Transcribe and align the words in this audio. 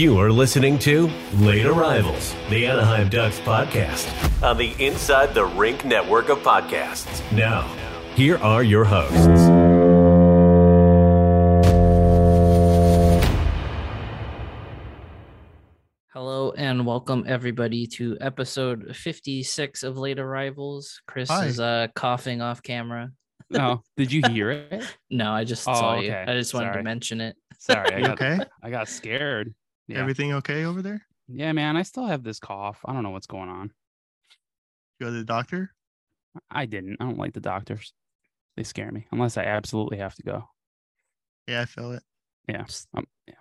You 0.00 0.18
are 0.18 0.32
listening 0.32 0.78
to 0.78 1.10
Late 1.34 1.66
Arrivals, 1.66 2.34
the 2.48 2.66
Anaheim 2.66 3.10
Ducks 3.10 3.38
podcast 3.40 4.08
on 4.42 4.56
the 4.56 4.72
Inside 4.82 5.34
the 5.34 5.44
Rink 5.44 5.84
network 5.84 6.30
of 6.30 6.38
podcasts. 6.38 7.20
Now, 7.32 7.68
here 8.14 8.38
are 8.38 8.62
your 8.62 8.84
hosts. 8.86 9.26
Hello 16.12 16.52
and 16.52 16.84
welcome 16.86 17.24
everybody 17.26 17.86
to 17.86 18.16
episode 18.20 18.96
56 18.96 19.82
of 19.82 19.98
Late 19.98 20.18
Arrivals. 20.18 21.00
Chris 21.06 21.28
Hi. 21.28 21.44
is 21.46 21.60
uh 21.60 21.88
coughing 21.94 22.40
off 22.40 22.62
camera. 22.62 23.10
Oh, 23.52 23.82
did 23.96 24.12
you 24.12 24.22
hear 24.30 24.52
it? 24.52 24.84
No, 25.10 25.32
I 25.32 25.42
just 25.42 25.68
Oh, 25.68 25.74
saw 25.74 25.98
you. 25.98 26.14
I 26.14 26.34
just 26.34 26.54
wanted 26.54 26.72
to 26.74 26.84
mention 26.84 27.20
it. 27.20 27.34
Sorry, 27.58 27.92
I 27.92 28.00
got, 28.06 28.10
okay? 28.12 28.38
I 28.62 28.70
got 28.70 28.88
scared. 28.88 29.54
Yeah. 29.90 29.98
Everything 30.00 30.32
okay 30.34 30.64
over 30.64 30.82
there? 30.82 31.02
yeah, 31.28 31.52
man, 31.52 31.76
I 31.76 31.82
still 31.82 32.06
have 32.06 32.22
this 32.22 32.38
cough. 32.38 32.80
I 32.84 32.92
don't 32.92 33.02
know 33.02 33.10
what's 33.10 33.26
going 33.26 33.48
on. 33.48 33.72
You 34.98 35.06
go 35.06 35.12
to 35.12 35.18
the 35.18 35.24
doctor? 35.24 35.72
I 36.50 36.66
didn't. 36.66 36.96
I 37.00 37.04
don't 37.04 37.18
like 37.18 37.32
the 37.32 37.40
doctors. 37.40 37.92
They 38.56 38.62
scare 38.62 38.90
me 38.90 39.06
unless 39.10 39.36
I 39.36 39.44
absolutely 39.44 39.98
have 39.98 40.14
to 40.16 40.22
go. 40.22 40.44
Yeah, 41.46 41.62
I 41.62 41.64
feel 41.64 41.92
it. 41.92 42.02
Yeah. 42.48 42.64
Um, 42.94 43.06
yeah. 43.26 43.34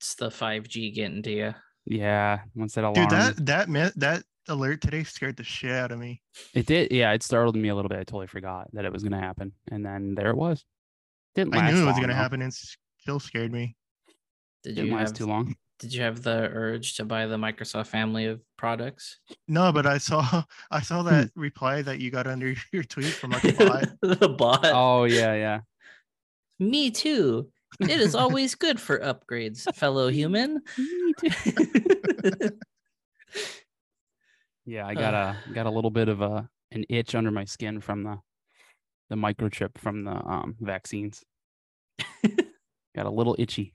It's 0.00 0.14
the 0.14 0.30
5G 0.30 0.94
getting 0.94 1.22
to 1.22 1.30
you. 1.30 1.54
Yeah. 1.86 2.40
Once 2.54 2.74
that 2.74 2.84
alarm, 2.84 2.94
Dude, 2.94 3.10
that 3.10 3.46
that 3.46 3.68
me- 3.68 3.90
that 3.96 4.24
alert 4.48 4.80
today 4.80 5.04
scared 5.04 5.36
the 5.36 5.44
shit 5.44 5.70
out 5.70 5.92
of 5.92 5.98
me. 5.98 6.22
it 6.54 6.66
did. 6.66 6.90
Yeah, 6.90 7.12
it 7.12 7.22
startled 7.22 7.56
me 7.56 7.68
a 7.68 7.74
little 7.74 7.88
bit. 7.88 7.98
I 7.98 8.04
totally 8.04 8.26
forgot 8.26 8.68
that 8.72 8.84
it 8.84 8.92
was 8.92 9.02
going 9.02 9.12
to 9.12 9.18
happen, 9.18 9.52
and 9.70 9.84
then 9.84 10.14
there 10.14 10.30
it 10.30 10.36
was. 10.36 10.64
Didn't 11.34 11.54
I 11.56 11.70
knew 11.70 11.82
it 11.82 11.86
was 11.86 11.98
gonna 11.98 12.14
happen 12.14 12.42
and 12.42 12.52
still 12.52 13.18
scared 13.18 13.52
me. 13.52 13.74
Did 14.62 14.74
Didn't 14.74 14.90
you 14.90 14.96
last 14.96 15.08
have 15.08 15.18
too 15.18 15.26
long. 15.26 15.56
Did 15.82 15.92
you 15.92 16.02
have 16.02 16.22
the 16.22 16.48
urge 16.52 16.94
to 16.94 17.04
buy 17.04 17.26
the 17.26 17.36
Microsoft 17.36 17.88
family 17.88 18.26
of 18.26 18.40
products? 18.56 19.18
No, 19.48 19.72
but 19.72 19.84
I 19.84 19.98
saw 19.98 20.44
I 20.70 20.80
saw 20.80 21.02
that 21.02 21.30
reply 21.36 21.82
that 21.82 21.98
you 21.98 22.12
got 22.12 22.28
under 22.28 22.54
your 22.72 22.84
tweet 22.84 23.12
from 23.12 23.32
like 23.32 23.44
a 23.44 23.52
bot. 23.52 23.88
the 24.00 24.28
bot. 24.28 24.70
Oh 24.72 25.04
yeah, 25.04 25.34
yeah. 25.34 25.60
Me 26.60 26.92
too. 26.92 27.50
It 27.80 28.00
is 28.00 28.14
always 28.14 28.54
good 28.54 28.78
for 28.78 29.00
upgrades, 29.00 29.62
fellow 29.74 30.06
human. 30.06 30.60
Me 30.78 31.14
too. 31.18 32.50
yeah, 34.64 34.86
I 34.86 34.94
got 34.94 35.14
a 35.14 35.36
got 35.52 35.66
a 35.66 35.70
little 35.70 35.90
bit 35.90 36.08
of 36.08 36.20
a 36.20 36.48
an 36.70 36.84
itch 36.88 37.16
under 37.16 37.32
my 37.32 37.44
skin 37.44 37.80
from 37.80 38.04
the 38.04 38.18
the 39.10 39.16
microchip 39.16 39.78
from 39.78 40.04
the 40.04 40.12
um 40.12 40.54
vaccines. 40.60 41.24
got 42.94 43.06
a 43.06 43.10
little 43.10 43.34
itchy. 43.36 43.72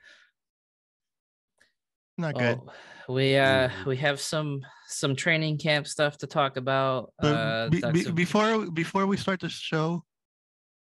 Not 2.18 2.34
good. 2.36 2.60
Oh, 3.08 3.14
we 3.14 3.38
uh 3.38 3.70
Mhm. 3.70 3.86
we 3.86 3.98
have 3.98 4.20
some 4.20 4.66
some 4.88 5.16
training 5.16 5.58
camp 5.60 5.88
stuff 5.88 6.18
to 6.20 6.28
talk 6.28 6.58
about. 6.58 7.14
But 7.20 7.34
uh, 7.36 7.70
be- 7.70 7.82
be- 7.92 8.12
before 8.12 8.72
before 8.72 9.06
we 9.06 9.18
start 9.18 9.40
the 9.40 9.50
show, 9.50 10.04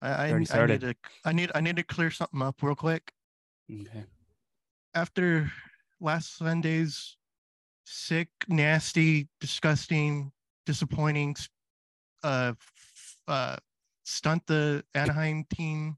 I 0.00 0.08
I, 0.08 0.26
I 0.28 0.66
need 0.66 0.80
to 0.80 0.94
I 1.24 1.32
need 1.32 1.50
I 1.54 1.60
need 1.60 1.76
to 1.76 1.82
clear 1.82 2.10
something 2.10 2.40
up 2.42 2.62
real 2.62 2.76
quick. 2.76 3.12
Okay. 3.70 4.04
After 4.94 5.50
last 6.00 6.36
Sunday's 6.38 7.16
sick, 7.84 8.28
nasty, 8.48 9.28
disgusting, 9.40 10.32
disappointing 10.64 11.34
uh 12.22 12.54
uh 13.26 13.56
stunt 14.04 14.46
the 14.46 14.84
Anaheim 14.94 15.44
team 15.52 15.96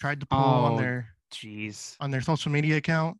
tried 0.00 0.20
to 0.20 0.26
pull 0.26 0.38
on 0.38 0.74
Oh, 0.74 0.78
their 0.78 1.08
Jeez. 1.32 1.96
on 2.00 2.10
their 2.12 2.20
social 2.22 2.52
media 2.52 2.76
account. 2.76 3.18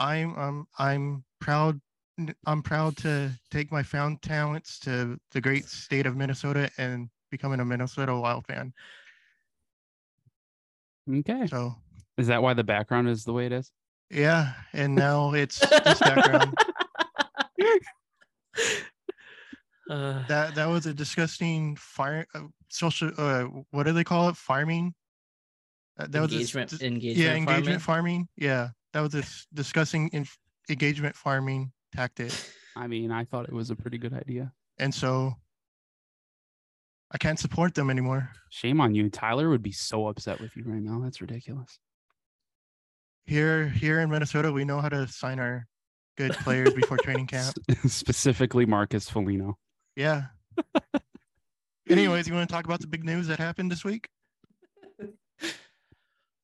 I'm 0.00 0.34
um 0.36 0.66
I'm 0.78 1.24
proud 1.40 1.80
n- 2.18 2.34
I'm 2.46 2.62
proud 2.62 2.96
to 2.98 3.30
take 3.50 3.70
my 3.70 3.82
found 3.82 4.22
talents 4.22 4.78
to 4.80 5.18
the 5.30 5.40
great 5.40 5.66
state 5.66 6.06
of 6.06 6.16
Minnesota 6.16 6.70
and 6.78 7.10
becoming 7.30 7.60
a 7.60 7.64
Minnesota 7.64 8.16
Wild 8.16 8.46
fan. 8.46 8.72
Okay. 11.08 11.46
So 11.46 11.74
Is 12.16 12.26
that 12.28 12.42
why 12.42 12.54
the 12.54 12.64
background 12.64 13.08
is 13.08 13.24
the 13.24 13.32
way 13.32 13.46
it 13.46 13.52
is? 13.52 13.70
yeah, 14.10 14.54
and 14.72 14.94
now 14.94 15.34
it's 15.34 15.60
this 15.60 16.00
background. 16.00 16.52
Uh, 19.88 20.24
That 20.28 20.54
that 20.54 20.66
was 20.66 20.86
a 20.86 20.94
disgusting 20.94 21.74
fire 21.74 22.24
uh, 22.34 22.42
social 22.68 23.10
uh 23.18 23.42
what 23.72 23.84
do 23.84 23.92
they 23.92 24.04
call 24.04 24.28
it? 24.28 24.36
Farming. 24.36 24.94
Uh, 25.98 26.06
that 26.08 26.20
was 26.20 26.32
a 26.32 26.36
s- 26.36 26.54
engagement, 26.54 26.70
dis- 26.70 26.82
engagement, 26.82 27.16
yeah, 27.18 27.24
farming. 27.32 27.48
engagement 27.48 27.82
farming. 27.82 28.28
Yeah, 28.36 28.68
that 28.92 29.00
was 29.00 29.14
a 29.14 29.18
s- 29.18 29.46
disgusting 29.52 30.08
in- 30.08 30.26
engagement 30.68 31.16
farming 31.16 31.72
tactic. 31.94 32.32
I 32.76 32.86
mean, 32.86 33.10
I 33.10 33.24
thought 33.24 33.46
it 33.46 33.52
was 33.52 33.70
a 33.70 33.76
pretty 33.76 33.98
good 33.98 34.12
idea. 34.14 34.52
and 34.78 34.94
so 34.94 35.34
I 37.12 37.18
can't 37.18 37.38
support 37.38 37.74
them 37.74 37.90
anymore. 37.90 38.30
Shame 38.50 38.80
on 38.80 38.94
you. 38.94 39.10
Tyler 39.10 39.48
would 39.50 39.62
be 39.62 39.72
so 39.72 40.06
upset 40.06 40.40
with 40.40 40.56
you 40.56 40.62
right 40.64 40.80
now. 40.80 41.00
That's 41.02 41.20
ridiculous. 41.20 41.78
Here, 43.26 43.68
here 43.68 44.00
in 44.00 44.10
Minnesota, 44.10 44.52
we 44.52 44.64
know 44.64 44.80
how 44.80 44.88
to 44.88 45.06
sign 45.08 45.38
our 45.40 45.66
good 46.16 46.32
players 46.32 46.72
before 46.72 46.96
training 47.02 47.26
camp. 47.26 47.56
Specifically, 47.86 48.64
Marcus 48.64 49.10
Foligno. 49.10 49.58
Yeah. 49.96 50.26
Anyways, 51.90 52.28
you 52.28 52.34
want 52.34 52.48
to 52.48 52.52
talk 52.54 52.64
about 52.64 52.80
the 52.80 52.86
big 52.86 53.04
news 53.04 53.26
that 53.26 53.38
happened 53.38 53.70
this 53.72 53.84
week? 53.84 54.08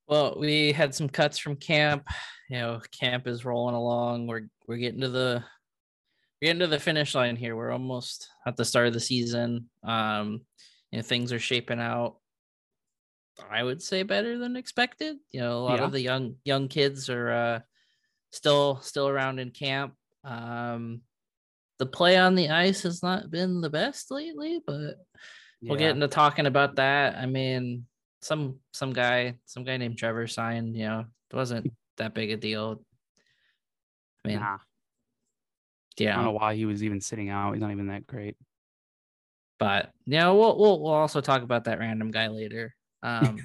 Well, 0.07 0.35
we 0.39 0.71
had 0.71 0.95
some 0.95 1.09
cuts 1.09 1.37
from 1.37 1.55
camp. 1.55 2.07
You 2.49 2.59
know, 2.59 2.81
camp 2.97 3.27
is 3.27 3.43
rolling 3.43 3.75
along. 3.75 4.27
We're 4.27 4.47
we're 4.69 4.77
getting 4.77 5.01
to 5.01 5.09
the 5.09 5.43
we're 6.41 6.45
getting 6.47 6.61
to 6.61 6.67
the 6.67 6.79
finish 6.79 7.13
line 7.13 7.35
here. 7.35 7.57
We're 7.57 7.73
almost 7.73 8.29
at 8.45 8.55
the 8.55 8.63
start 8.63 8.87
of 8.87 8.93
the 8.93 9.01
season. 9.01 9.69
Um, 9.83 10.45
you 10.89 10.99
know, 10.99 11.01
things 11.03 11.33
are 11.33 11.39
shaping 11.39 11.81
out. 11.81 12.19
I 13.51 13.61
would 13.65 13.81
say 13.81 14.03
better 14.03 14.37
than 14.37 14.55
expected. 14.55 15.17
You 15.31 15.41
know, 15.41 15.57
a 15.57 15.59
lot 15.59 15.79
Yeah. 15.79 15.83
of 15.87 15.91
the 15.91 15.99
young 15.99 16.35
young 16.45 16.69
kids 16.69 17.09
are 17.09 17.29
uh, 17.29 17.59
still 18.31 18.79
still 18.81 19.09
around 19.09 19.39
in 19.39 19.51
camp. 19.51 19.95
Um, 20.23 21.01
the 21.79 21.85
play 21.85 22.15
on 22.15 22.35
the 22.35 22.47
ice 22.47 22.83
has 22.83 23.03
not 23.03 23.29
been 23.29 23.59
the 23.59 23.69
best 23.69 24.09
lately, 24.09 24.61
but 24.65 24.95
we'll 25.61 25.77
get 25.77 25.91
into 25.95 26.07
talking 26.07 26.45
about 26.45 26.77
that. 26.77 27.17
I 27.17 27.25
mean, 27.25 27.87
some 28.27 28.59
some 28.73 28.91
guy, 28.91 29.35
some 29.45 29.63
guy 29.63 29.77
named 29.77 29.97
Trevor 29.97 30.27
signed, 30.27 30.75
you 30.75 30.85
know, 30.85 31.05
it 31.31 31.35
wasn't 31.35 31.71
that 31.95 32.13
big 32.13 32.29
a 32.31 32.37
deal. 32.37 32.81
I 34.25 34.27
mean, 34.27 34.39
Nah, 34.39 34.57
I 35.99 36.15
don't 36.15 36.25
know 36.25 36.31
why 36.31 36.55
he 36.55 36.65
was 36.65 36.83
even 36.83 36.99
sitting 36.99 37.29
out. 37.29 37.53
He's 37.53 37.61
not 37.61 37.71
even 37.71 37.87
that 37.87 38.05
great. 38.05 38.35
but 39.59 39.91
you 40.05 40.17
know, 40.19 40.35
we'll 40.35 40.57
we'll 40.59 40.81
we'll 40.81 40.93
also 40.93 41.21
talk 41.21 41.41
about 41.41 41.63
that 41.63 41.79
random 41.79 42.11
guy 42.11 42.27
later. 42.27 42.75
Um, 43.01 43.37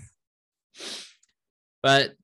but 1.83 2.15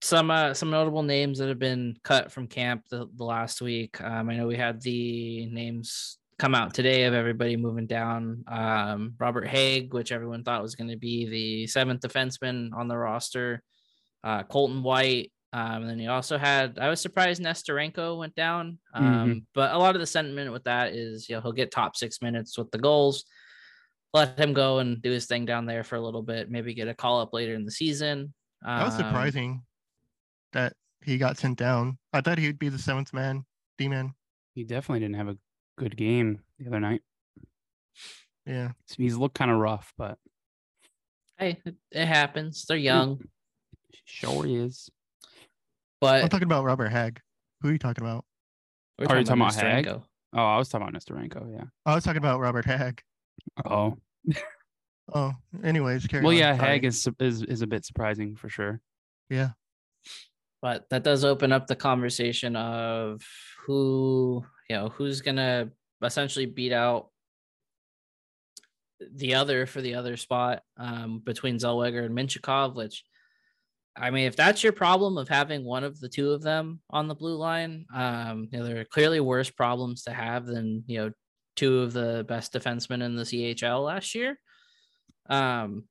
some 0.00 0.30
uh, 0.30 0.54
some 0.54 0.70
notable 0.70 1.02
names 1.02 1.38
that 1.38 1.48
have 1.48 1.58
been 1.58 1.94
cut 2.02 2.32
from 2.32 2.46
camp 2.46 2.84
the, 2.88 3.06
the 3.16 3.24
last 3.24 3.60
week. 3.60 4.00
Um, 4.00 4.30
I 4.30 4.36
know 4.36 4.46
we 4.46 4.56
had 4.56 4.80
the 4.80 5.46
names 5.46 6.16
come 6.40 6.54
out 6.54 6.72
today 6.72 7.04
of 7.04 7.12
everybody 7.12 7.54
moving 7.56 7.86
down. 7.86 8.42
Um, 8.48 9.12
Robert 9.18 9.46
Hagg, 9.46 9.92
which 9.92 10.10
everyone 10.10 10.42
thought 10.42 10.62
was 10.62 10.74
going 10.74 10.88
to 10.88 10.96
be 10.96 11.28
the 11.28 11.66
seventh 11.66 12.00
defenseman 12.00 12.72
on 12.72 12.88
the 12.88 12.96
roster. 12.96 13.62
Uh, 14.24 14.42
Colton 14.44 14.82
White. 14.82 15.32
Um, 15.52 15.82
and 15.82 15.90
then 15.90 15.98
you 15.98 16.10
also 16.10 16.38
had, 16.38 16.78
I 16.78 16.88
was 16.88 17.00
surprised 17.00 17.42
Nesterenko 17.42 18.16
went 18.16 18.34
down. 18.34 18.78
Um, 18.94 19.46
But 19.54 19.74
a 19.74 19.78
lot 19.78 19.96
of 19.96 20.00
the 20.00 20.06
sentiment 20.06 20.50
with 20.50 20.64
that 20.64 20.94
is, 20.94 21.28
you 21.28 21.34
know, 21.34 21.42
he'll 21.42 21.52
get 21.52 21.70
top 21.70 21.94
six 21.94 22.22
minutes 22.22 22.56
with 22.56 22.70
the 22.70 22.78
Gulls. 22.78 23.24
Let 24.14 24.38
him 24.38 24.54
go 24.54 24.78
and 24.78 25.02
do 25.02 25.10
his 25.10 25.26
thing 25.26 25.44
down 25.44 25.66
there 25.66 25.84
for 25.84 25.96
a 25.96 26.00
little 26.00 26.22
bit. 26.22 26.50
Maybe 26.50 26.72
get 26.72 26.88
a 26.88 26.94
call 26.94 27.20
up 27.20 27.34
later 27.34 27.54
in 27.54 27.64
the 27.66 27.70
season. 27.70 28.32
That 28.62 28.84
was 28.84 28.94
Um, 28.94 29.00
surprising 29.00 29.62
that 30.52 30.72
he 31.04 31.18
got 31.18 31.36
sent 31.36 31.58
down. 31.58 31.98
I 32.14 32.22
thought 32.22 32.38
he 32.38 32.46
would 32.46 32.58
be 32.58 32.70
the 32.70 32.78
seventh 32.78 33.12
man, 33.12 33.44
D 33.76 33.88
man. 33.88 34.14
He 34.54 34.64
definitely 34.64 35.00
didn't 35.00 35.16
have 35.16 35.28
a 35.28 35.36
good 35.80 35.96
game 35.96 36.40
the 36.58 36.66
other 36.68 36.78
night. 36.80 37.00
Yeah. 38.46 38.72
He's 38.96 39.16
looked 39.16 39.34
kind 39.36 39.50
of 39.50 39.56
rough, 39.58 39.92
but 39.96 40.18
Hey, 41.38 41.58
it, 41.64 41.74
it 41.90 42.06
happens. 42.06 42.66
They're 42.68 42.76
young, 42.76 43.22
sure 44.04 44.44
is. 44.46 44.90
but 46.00 46.22
I'm 46.22 46.28
talking 46.28 46.44
about 46.46 46.64
Robert 46.64 46.90
Hagg. 46.90 47.20
Who 47.62 47.68
are 47.68 47.72
you 47.72 47.78
talking 47.78 48.04
about? 48.04 48.26
we're 48.98 49.06
Are 49.06 49.18
you 49.18 49.24
talking 49.24 49.40
about 49.40 49.54
Hagg? 49.54 49.86
Nesterenko. 49.86 50.02
Oh, 50.34 50.44
I 50.44 50.58
was 50.58 50.68
talking 50.68 50.82
about 50.82 50.92
Mister 50.94 51.14
Nesterenko. 51.14 51.50
Yeah. 51.56 51.64
I 51.86 51.94
was 51.94 52.04
talking 52.04 52.18
about 52.18 52.40
Robert 52.40 52.66
Hagg. 52.66 53.00
Oh, 53.64 53.96
Oh, 55.14 55.32
anyways, 55.64 56.06
carry 56.06 56.22
well, 56.22 56.32
on. 56.32 56.38
yeah. 56.38 56.56
Sorry. 56.56 56.68
Hagg 56.68 56.84
is, 56.84 57.08
is 57.18 57.42
is 57.42 57.62
a 57.62 57.66
bit 57.66 57.84
surprising 57.86 58.36
for 58.36 58.48
sure. 58.50 58.80
Yeah. 59.30 59.50
but 60.62 60.84
that 60.90 61.02
does 61.04 61.24
open 61.24 61.52
up 61.52 61.66
the 61.68 61.74
conversation 61.76 62.54
of 62.54 63.22
who 63.66 64.44
you 64.70 64.76
know 64.76 64.88
who's 64.90 65.20
gonna 65.20 65.68
essentially 66.00 66.46
beat 66.46 66.72
out 66.72 67.08
the 69.16 69.34
other 69.34 69.66
for 69.66 69.80
the 69.80 69.96
other 69.96 70.16
spot 70.16 70.62
um, 70.76 71.20
between 71.24 71.56
Zellweger 71.56 72.04
and 72.04 72.16
Mintyukov, 72.16 72.76
which 72.76 73.02
I 73.96 74.10
mean, 74.10 74.26
if 74.28 74.36
that's 74.36 74.62
your 74.62 74.72
problem 74.72 75.18
of 75.18 75.28
having 75.28 75.64
one 75.64 75.82
of 75.82 75.98
the 75.98 76.08
two 76.08 76.30
of 76.30 76.42
them 76.42 76.80
on 76.88 77.08
the 77.08 77.16
blue 77.16 77.34
line, 77.34 77.84
um, 77.92 78.48
you 78.52 78.60
know, 78.60 78.64
there 78.64 78.80
are 78.80 78.84
clearly 78.84 79.18
worse 79.18 79.50
problems 79.50 80.04
to 80.04 80.12
have 80.12 80.46
than 80.46 80.84
you 80.86 80.98
know 80.98 81.12
two 81.56 81.80
of 81.80 81.92
the 81.92 82.24
best 82.28 82.52
defensemen 82.52 83.02
in 83.02 83.16
the 83.16 83.24
CHL 83.24 83.84
last 83.84 84.14
year. 84.14 84.38
Um, 85.28 85.88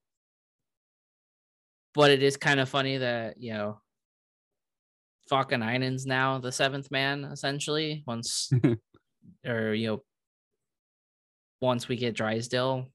but 1.94 2.12
it 2.12 2.24
is 2.24 2.38
kind 2.38 2.62
of 2.62 2.70
funny 2.70 2.96
that 3.00 3.42
you 3.42 3.52
know 3.52 3.82
Vaakanainen's 5.32 6.06
now 6.06 6.40
the 6.40 6.52
seventh 6.52 6.90
man 6.92 7.24
essentially 7.26 8.04
once 8.08 8.52
or 9.46 9.74
you 9.74 9.88
know 9.88 10.04
once 11.62 11.88
we 11.88 11.98
get 11.98 12.16
Drysdale 12.16 12.88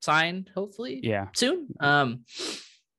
signed, 0.00 0.50
hopefully 0.54 1.00
Yeah. 1.02 1.28
soon. 1.34 1.68
Um, 1.80 2.24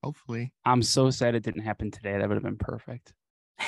Hopefully. 0.03 0.53
I'm 0.65 0.83
so 0.83 1.09
sad 1.09 1.33
it 1.35 1.43
didn't 1.43 1.63
happen 1.63 1.91
today. 1.91 2.17
That 2.17 2.27
would 2.27 2.35
have 2.35 2.43
been 2.43 2.57
perfect. 2.57 3.13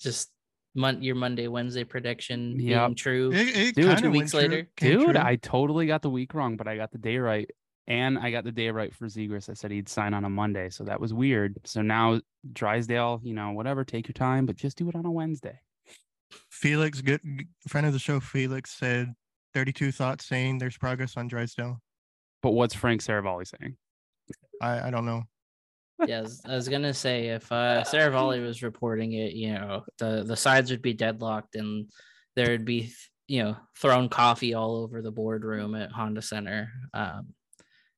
just 0.00 0.30
mon- 0.74 1.02
your 1.02 1.14
Monday 1.14 1.48
Wednesday 1.48 1.84
prediction 1.84 2.58
Yep. 2.58 2.86
being 2.88 2.94
true. 2.96 3.32
It, 3.32 3.48
it 3.56 3.74
Dude, 3.74 3.84
kinda 3.86 4.00
two 4.02 4.10
weeks 4.10 4.34
later. 4.34 4.68
came 4.76 4.98
Dude, 4.98 5.10
true. 5.14 5.20
I 5.22 5.36
totally 5.36 5.86
got 5.86 6.02
the 6.02 6.10
week 6.10 6.34
wrong, 6.34 6.56
but 6.56 6.66
I 6.66 6.76
got 6.76 6.90
the 6.92 6.98
day 6.98 7.18
right. 7.18 7.48
And 7.88 8.18
I 8.18 8.30
got 8.30 8.44
the 8.44 8.52
day 8.52 8.70
right 8.70 8.94
for 8.94 9.06
Zegras. 9.06 9.50
I 9.50 9.54
said 9.54 9.70
he'd 9.70 9.88
sign 9.88 10.14
on 10.14 10.24
a 10.24 10.30
Monday. 10.30 10.70
So 10.70 10.84
that 10.84 11.00
was 11.00 11.12
weird. 11.12 11.58
So 11.64 11.82
now 11.82 12.20
Drysdale, 12.52 13.20
you 13.24 13.34
know, 13.34 13.50
whatever, 13.50 13.84
take 13.84 14.06
your 14.06 14.14
time, 14.14 14.46
but 14.46 14.56
just 14.56 14.78
do 14.78 14.88
it 14.88 14.94
on 14.94 15.04
a 15.04 15.10
Wednesday. 15.10 15.58
Felix, 16.50 17.00
good 17.00 17.20
friend 17.68 17.86
of 17.86 17.92
the 17.92 17.98
show, 17.98 18.20
Felix 18.20 18.70
said 18.70 19.12
32 19.54 19.92
thoughts 19.92 20.26
saying 20.26 20.58
there's 20.58 20.78
progress 20.78 21.16
on 21.16 21.28
Drysdale. 21.28 21.80
But 22.42 22.52
what's 22.52 22.74
Frank 22.74 23.02
Seravalli 23.02 23.46
saying? 23.46 23.76
I, 24.60 24.88
I 24.88 24.90
don't 24.90 25.04
know. 25.04 25.24
yeah, 26.06 26.18
I 26.18 26.22
was, 26.22 26.42
I 26.48 26.54
was 26.54 26.68
gonna 26.68 26.94
say 26.94 27.28
if 27.28 27.50
uh 27.52 27.84
Seravalli 27.84 28.44
was 28.44 28.62
reporting 28.62 29.12
it, 29.12 29.32
you 29.32 29.52
know, 29.52 29.84
the 29.98 30.24
the 30.26 30.36
sides 30.36 30.70
would 30.70 30.82
be 30.82 30.94
deadlocked 30.94 31.54
and 31.54 31.90
there'd 32.34 32.64
be 32.64 32.92
you 33.28 33.42
know 33.42 33.56
thrown 33.78 34.08
coffee 34.08 34.54
all 34.54 34.76
over 34.76 35.02
the 35.02 35.12
boardroom 35.12 35.74
at 35.74 35.92
Honda 35.92 36.22
Center. 36.22 36.70
Um, 36.94 37.34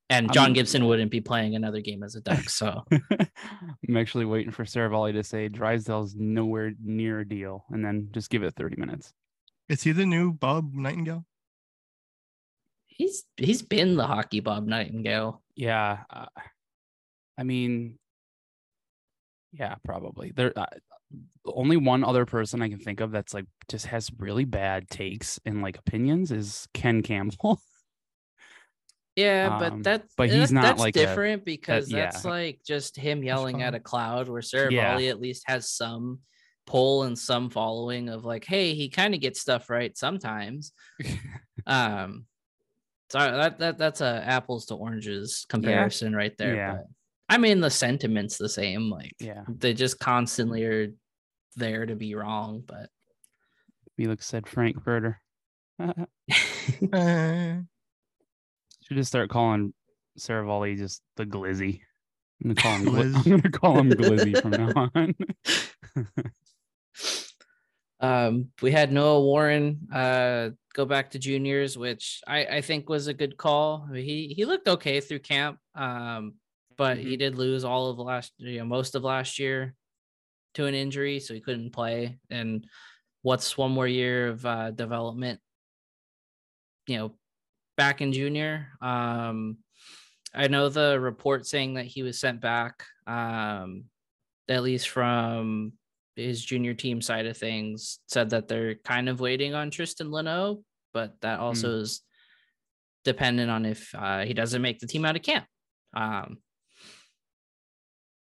and 0.09 0.29
I 0.29 0.33
John 0.33 0.53
Gibson 0.53 0.85
wouldn't 0.85 1.11
be 1.11 1.21
playing 1.21 1.55
another 1.55 1.81
game 1.81 2.03
as 2.03 2.15
a 2.15 2.21
Duck. 2.21 2.43
So 2.49 2.83
I'm 2.91 3.97
actually 3.97 4.25
waiting 4.25 4.51
for 4.51 4.65
Seravalli 4.65 5.13
to 5.13 5.23
say 5.23 5.47
Drysdale's 5.47 6.15
nowhere 6.15 6.73
near 6.83 7.19
a 7.19 7.27
deal 7.27 7.65
and 7.69 7.83
then 7.83 8.09
just 8.11 8.29
give 8.29 8.43
it 8.43 8.55
30 8.55 8.77
minutes. 8.77 9.13
Is 9.69 9.83
he 9.83 9.91
the 9.91 10.05
new 10.05 10.31
Bob 10.31 10.73
Nightingale? 10.73 11.25
he's 12.95 13.25
he's 13.37 13.61
been 13.61 13.95
the 13.95 14.07
hockey 14.07 14.39
Bob 14.39 14.65
Nightingale. 14.65 15.41
Yeah. 15.55 15.99
Uh, 16.09 16.25
I 17.37 17.43
mean, 17.43 17.99
yeah, 19.51 19.75
probably. 19.83 20.31
There, 20.35 20.57
uh, 20.57 20.65
only 21.45 21.77
one 21.77 22.03
other 22.03 22.25
person 22.25 22.61
I 22.61 22.69
can 22.69 22.79
think 22.79 23.01
of 23.01 23.11
that's 23.11 23.33
like 23.33 23.45
just 23.67 23.87
has 23.87 24.09
really 24.17 24.45
bad 24.45 24.89
takes 24.89 25.39
and 25.45 25.61
like 25.61 25.77
opinions 25.77 26.31
is 26.31 26.67
Ken 26.73 27.01
Campbell. 27.01 27.61
Yeah, 29.15 29.49
Um, 29.53 29.59
but 29.59 29.83
that's 29.83 30.13
but 30.17 30.29
that- 30.29 30.35
he's 30.37 30.51
not 30.51 30.63
that's 30.63 30.79
like 30.79 30.95
a- 30.95 30.99
different 30.99 31.45
because 31.45 31.89
yeah. 31.89 32.05
that's 32.11 32.25
like 32.25 32.59
just 32.65 32.97
him 32.97 33.23
yelling 33.23 33.61
at 33.61 33.73
a 33.73 33.79
cloud 33.79 34.27
where 34.27 34.41
Seravalli 34.41 34.71
Yeah. 34.73 35.09
at 35.09 35.21
least 35.21 35.43
has 35.47 35.69
some 35.69 36.19
pull 36.65 37.03
and 37.03 37.17
some 37.17 37.49
following 37.49 38.09
of 38.09 38.25
like, 38.25 38.43
hey, 38.43 38.73
he 38.73 38.89
kind 38.89 39.13
of 39.13 39.21
gets 39.21 39.39
stuff 39.39 39.69
right 39.69 39.97
sometimes. 39.97 40.71
um 41.67 42.25
so 43.11 43.19
that, 43.19 43.59
that 43.59 43.77
that's 43.77 44.01
a 44.01 44.23
apples 44.25 44.65
to 44.65 44.75
oranges 44.75 45.45
comparison 45.47 46.13
right 46.15 46.35
there. 46.37 46.55
Yeah. 46.55 46.71
But 46.73 46.85
I 47.29 47.37
mean 47.37 47.61
the 47.61 47.69
sentiment's 47.69 48.37
the 48.37 48.49
same. 48.49 48.89
Like 48.89 49.13
yeah. 49.19 49.43
they 49.47 49.73
just 49.73 49.99
constantly 49.99 50.63
are 50.65 50.87
there 51.55 51.85
to 51.85 51.95
be 51.95 52.15
wrong, 52.15 52.63
but 52.65 52.89
Felix 53.95 54.25
said 54.25 54.45
Frank 54.47 54.83
Frankfurter. 54.83 55.21
Should 58.87 58.97
just 58.97 59.09
start 59.09 59.29
calling 59.29 59.73
Seravalli 60.19 60.77
just 60.77 61.01
the 61.15 61.25
Glizzy. 61.25 61.81
I'm 62.43 62.53
gonna 62.53 62.61
call 62.61 62.77
him. 62.77 62.85
Gliz. 62.85 63.15
I'm 63.15 63.37
gonna 63.37 63.49
call 63.49 63.79
him 63.79 63.89
Glizzy 63.91 64.41
from 64.41 64.51
now 64.51 64.91
on. 64.95 65.15
Um, 67.99 68.49
we 68.61 68.71
had 68.71 68.91
Noah 68.91 69.21
Warren 69.21 69.87
uh 69.91 70.49
go 70.73 70.85
back 70.85 71.11
to 71.11 71.19
juniors, 71.19 71.77
which 71.77 72.21
I, 72.27 72.45
I 72.45 72.61
think 72.61 72.89
was 72.89 73.07
a 73.07 73.13
good 73.13 73.37
call. 73.37 73.85
I 73.87 73.91
mean, 73.91 74.03
He 74.03 74.33
he 74.35 74.45
looked 74.45 74.67
okay 74.67 74.99
through 74.99 75.19
camp, 75.19 75.57
um, 75.73 76.35
but 76.77 76.97
he 76.97 77.17
did 77.17 77.35
lose 77.35 77.63
all 77.63 77.89
of 77.89 77.97
last, 77.97 78.33
you 78.37 78.59
know, 78.59 78.65
most 78.65 78.93
of 78.95 79.03
last 79.03 79.39
year 79.39 79.73
to 80.55 80.65
an 80.65 80.75
injury, 80.75 81.19
so 81.19 81.33
he 81.33 81.39
couldn't 81.39 81.71
play. 81.71 82.19
And 82.29 82.67
what's 83.21 83.57
one 83.57 83.71
more 83.71 83.87
year 83.87 84.27
of 84.27 84.45
uh, 84.45 84.71
development? 84.71 85.39
You 86.87 86.97
know, 86.97 87.15
back 87.77 88.01
in 88.01 88.13
junior. 88.13 88.67
Um, 88.81 89.57
I 90.33 90.47
know 90.47 90.69
the 90.69 90.99
report 90.99 91.45
saying 91.47 91.75
that 91.75 91.85
he 91.85 92.03
was 92.03 92.19
sent 92.19 92.41
back, 92.41 92.83
um, 93.07 93.85
at 94.49 94.63
least 94.63 94.89
from 94.89 95.73
his 96.15 96.43
junior 96.43 96.73
team 96.73 97.01
side 97.01 97.25
of 97.25 97.37
things, 97.37 97.99
said 98.07 98.29
that 98.31 98.47
they're 98.47 98.75
kind 98.75 99.09
of 99.09 99.19
waiting 99.19 99.53
on 99.53 99.71
Tristan 99.71 100.07
Luneau, 100.07 100.63
but 100.93 101.13
that 101.21 101.39
also 101.39 101.79
is 101.79 102.01
dependent 103.03 103.49
on 103.51 103.65
if 103.65 103.93
uh, 103.95 104.21
he 104.25 104.33
doesn't 104.33 104.61
make 104.61 104.79
the 104.79 104.87
team 104.87 105.05
out 105.05 105.15
of 105.15 105.21
camp. 105.21 105.45
Um, 105.95 106.37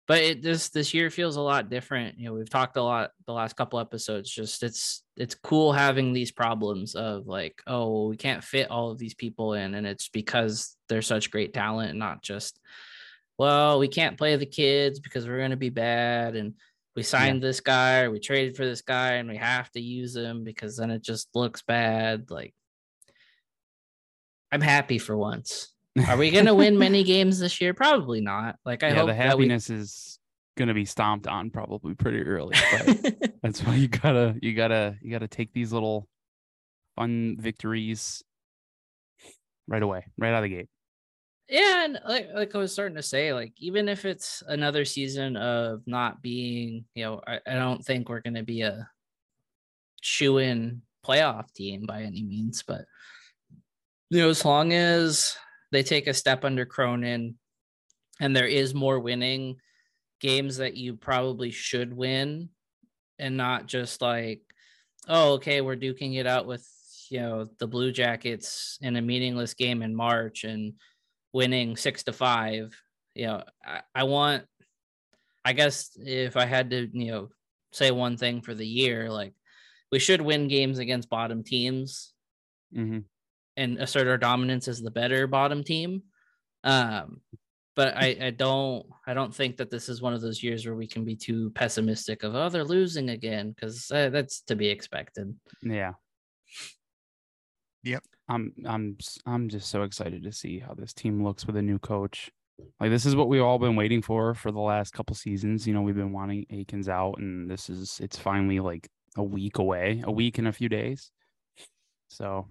but 0.07 0.21
it, 0.21 0.41
this 0.41 0.69
this 0.69 0.93
year 0.93 1.09
feels 1.09 1.37
a 1.37 1.41
lot 1.41 1.69
different. 1.69 2.19
You 2.19 2.25
know, 2.25 2.33
we've 2.33 2.49
talked 2.49 2.77
a 2.77 2.83
lot 2.83 3.11
the 3.25 3.33
last 3.33 3.55
couple 3.55 3.79
episodes. 3.79 4.29
Just 4.29 4.63
it's 4.63 5.03
it's 5.15 5.35
cool 5.35 5.71
having 5.71 6.11
these 6.11 6.31
problems 6.31 6.95
of 6.95 7.27
like, 7.27 7.61
oh, 7.67 8.09
we 8.09 8.17
can't 8.17 8.43
fit 8.43 8.69
all 8.69 8.91
of 8.91 8.97
these 8.97 9.13
people 9.13 9.53
in, 9.53 9.75
and 9.75 9.87
it's 9.87 10.09
because 10.09 10.75
they're 10.89 11.01
such 11.01 11.31
great 11.31 11.53
talent, 11.53 11.91
and 11.91 11.99
not 11.99 12.21
just, 12.21 12.59
well, 13.37 13.79
we 13.79 13.87
can't 13.87 14.17
play 14.17 14.35
the 14.35 14.45
kids 14.45 14.99
because 14.99 15.27
we're 15.27 15.37
going 15.37 15.51
to 15.51 15.57
be 15.57 15.69
bad, 15.69 16.35
and 16.35 16.55
we 16.95 17.03
signed 17.03 17.41
this 17.41 17.59
guy 17.59 18.01
or 18.01 18.11
we 18.11 18.19
traded 18.19 18.57
for 18.57 18.65
this 18.65 18.81
guy, 18.81 19.13
and 19.13 19.29
we 19.29 19.37
have 19.37 19.71
to 19.71 19.81
use 19.81 20.15
him 20.15 20.43
because 20.43 20.77
then 20.77 20.91
it 20.91 21.01
just 21.01 21.29
looks 21.33 21.61
bad. 21.61 22.29
Like, 22.29 22.53
I'm 24.51 24.61
happy 24.61 24.99
for 24.99 25.17
once. 25.17 25.72
Are 26.07 26.17
we 26.17 26.31
going 26.31 26.45
to 26.45 26.55
win 26.55 26.77
many 26.77 27.03
games 27.03 27.39
this 27.39 27.61
year? 27.61 27.73
Probably 27.73 28.21
not. 28.21 28.55
Like, 28.65 28.83
I 28.83 28.89
yeah, 28.89 28.95
hope 28.95 29.07
the 29.07 29.13
that 29.13 29.37
we 29.37 29.45
happiness 29.47 29.69
is 29.69 30.19
gonna 30.55 30.73
be 30.73 30.85
stomped 30.85 31.25
on 31.27 31.49
probably 31.49 31.95
pretty 31.95 32.21
early. 32.21 32.55
But 32.71 33.33
that's 33.41 33.63
why 33.63 33.75
you 33.75 33.87
gotta 33.87 34.35
you 34.41 34.53
gotta 34.53 34.97
you 35.01 35.11
gotta 35.11 35.27
take 35.27 35.51
these 35.53 35.73
little 35.73 36.07
fun 36.95 37.37
victories 37.39 38.23
right 39.67 39.81
away, 39.81 40.05
right 40.17 40.29
out 40.29 40.43
of 40.43 40.49
the 40.49 40.55
gate. 40.55 40.69
yeah 41.49 41.85
and 41.85 41.99
like, 42.07 42.29
like 42.33 42.55
i 42.55 42.57
was 42.57 42.71
starting 42.71 42.95
to 42.95 43.03
say 43.03 43.33
like 43.33 43.53
even 43.57 43.89
if 43.89 44.05
it's 44.05 44.43
another 44.47 44.85
season 44.85 45.35
of 45.35 45.81
not 45.85 46.21
being 46.21 46.85
you 46.95 47.03
know 47.03 47.21
i, 47.27 47.39
I 47.47 47.55
don't 47.55 47.83
think 47.83 48.07
we're 48.07 48.21
going 48.21 48.35
to 48.35 48.43
be 48.43 48.61
a 48.61 48.87
shoe 50.01 50.37
in 50.37 50.81
playoff 51.05 51.51
team 51.53 51.85
by 51.85 52.03
any 52.03 52.23
means 52.23 52.63
but 52.65 52.85
you 54.09 54.19
know 54.19 54.29
as 54.29 54.45
long 54.45 54.71
as 54.71 55.35
they 55.73 55.83
take 55.83 56.07
a 56.07 56.13
step 56.13 56.45
under 56.45 56.65
cronin 56.65 57.35
and 58.21 58.35
there 58.35 58.47
is 58.47 58.73
more 58.73 58.99
winning 58.99 59.57
games 60.21 60.57
that 60.57 60.77
you 60.77 60.95
probably 60.95 61.51
should 61.51 61.93
win 61.93 62.49
and 63.19 63.35
not 63.35 63.65
just 63.65 64.01
like 64.01 64.41
oh 65.09 65.33
okay 65.33 65.59
we're 65.59 65.75
duking 65.75 66.17
it 66.17 66.25
out 66.25 66.47
with 66.47 66.65
you 67.09 67.19
know 67.19 67.49
the 67.59 67.67
blue 67.67 67.91
jackets 67.91 68.77
in 68.81 68.95
a 68.95 69.01
meaningless 69.01 69.53
game 69.53 69.81
in 69.81 69.93
march 69.93 70.45
and 70.45 70.73
winning 71.33 71.75
six 71.75 72.03
to 72.03 72.13
five. 72.13 72.79
You 73.15 73.27
know, 73.27 73.43
I, 73.65 73.81
I 73.93 74.03
want, 74.03 74.45
I 75.43 75.53
guess 75.53 75.89
if 75.97 76.37
I 76.37 76.45
had 76.45 76.69
to, 76.69 76.87
you 76.93 77.11
know, 77.11 77.29
say 77.73 77.91
one 77.91 78.17
thing 78.17 78.41
for 78.41 78.53
the 78.53 78.65
year, 78.65 79.11
like 79.11 79.33
we 79.91 79.99
should 79.99 80.21
win 80.21 80.47
games 80.47 80.79
against 80.79 81.09
bottom 81.09 81.43
teams 81.43 82.13
hmm 82.73 82.99
and 83.57 83.77
assert 83.77 84.07
our 84.07 84.17
dominance 84.17 84.67
as 84.67 84.81
the 84.81 84.91
better 84.91 85.27
bottom 85.27 85.63
team. 85.63 86.03
Um, 86.63 87.21
but 87.75 87.95
I, 87.97 88.17
I 88.21 88.29
don't 88.29 88.85
I 89.07 89.13
don't 89.13 89.33
think 89.33 89.57
that 89.57 89.71
this 89.71 89.89
is 89.89 90.01
one 90.01 90.13
of 90.13 90.21
those 90.21 90.43
years 90.43 90.65
where 90.65 90.75
we 90.75 90.87
can 90.87 91.03
be 91.03 91.15
too 91.15 91.49
pessimistic 91.51 92.23
of 92.23 92.35
oh 92.35 92.49
they're 92.49 92.63
losing 92.63 93.09
again 93.09 93.49
because 93.49 93.89
uh, 93.91 94.09
that's 94.09 94.41
to 94.41 94.55
be 94.55 94.67
expected. 94.69 95.35
Yeah. 95.61 95.93
Yep. 97.83 98.03
I'm 98.29 98.53
I'm 98.65 98.97
s- 98.99 99.19
I'm 99.25 99.49
just 99.49 99.69
so 99.69 99.83
excited 99.83 100.23
to 100.23 100.31
see 100.31 100.59
how 100.59 100.73
this 100.73 100.93
team 100.93 101.23
looks 101.23 101.45
with 101.45 101.57
a 101.57 101.61
new 101.61 101.79
coach. 101.79 102.31
Like 102.79 102.91
this 102.91 103.05
is 103.05 103.15
what 103.15 103.27
we've 103.27 103.41
all 103.41 103.59
been 103.59 103.75
waiting 103.75 104.01
for 104.01 104.33
for 104.35 104.51
the 104.51 104.59
last 104.59 104.93
couple 104.93 105.15
seasons. 105.15 105.67
You 105.67 105.73
know, 105.73 105.81
we've 105.81 105.95
been 105.95 106.13
wanting 106.13 106.45
Eakins 106.51 106.87
out, 106.87 107.17
and 107.17 107.49
this 107.49 107.69
is 107.69 107.99
it's 108.01 108.17
finally 108.17 108.59
like 108.59 108.87
a 109.17 109.23
week 109.23 109.57
away, 109.57 110.01
a 110.05 110.11
week 110.11 110.37
and 110.37 110.47
a 110.47 110.53
few 110.53 110.69
days. 110.69 111.11
So 112.07 112.47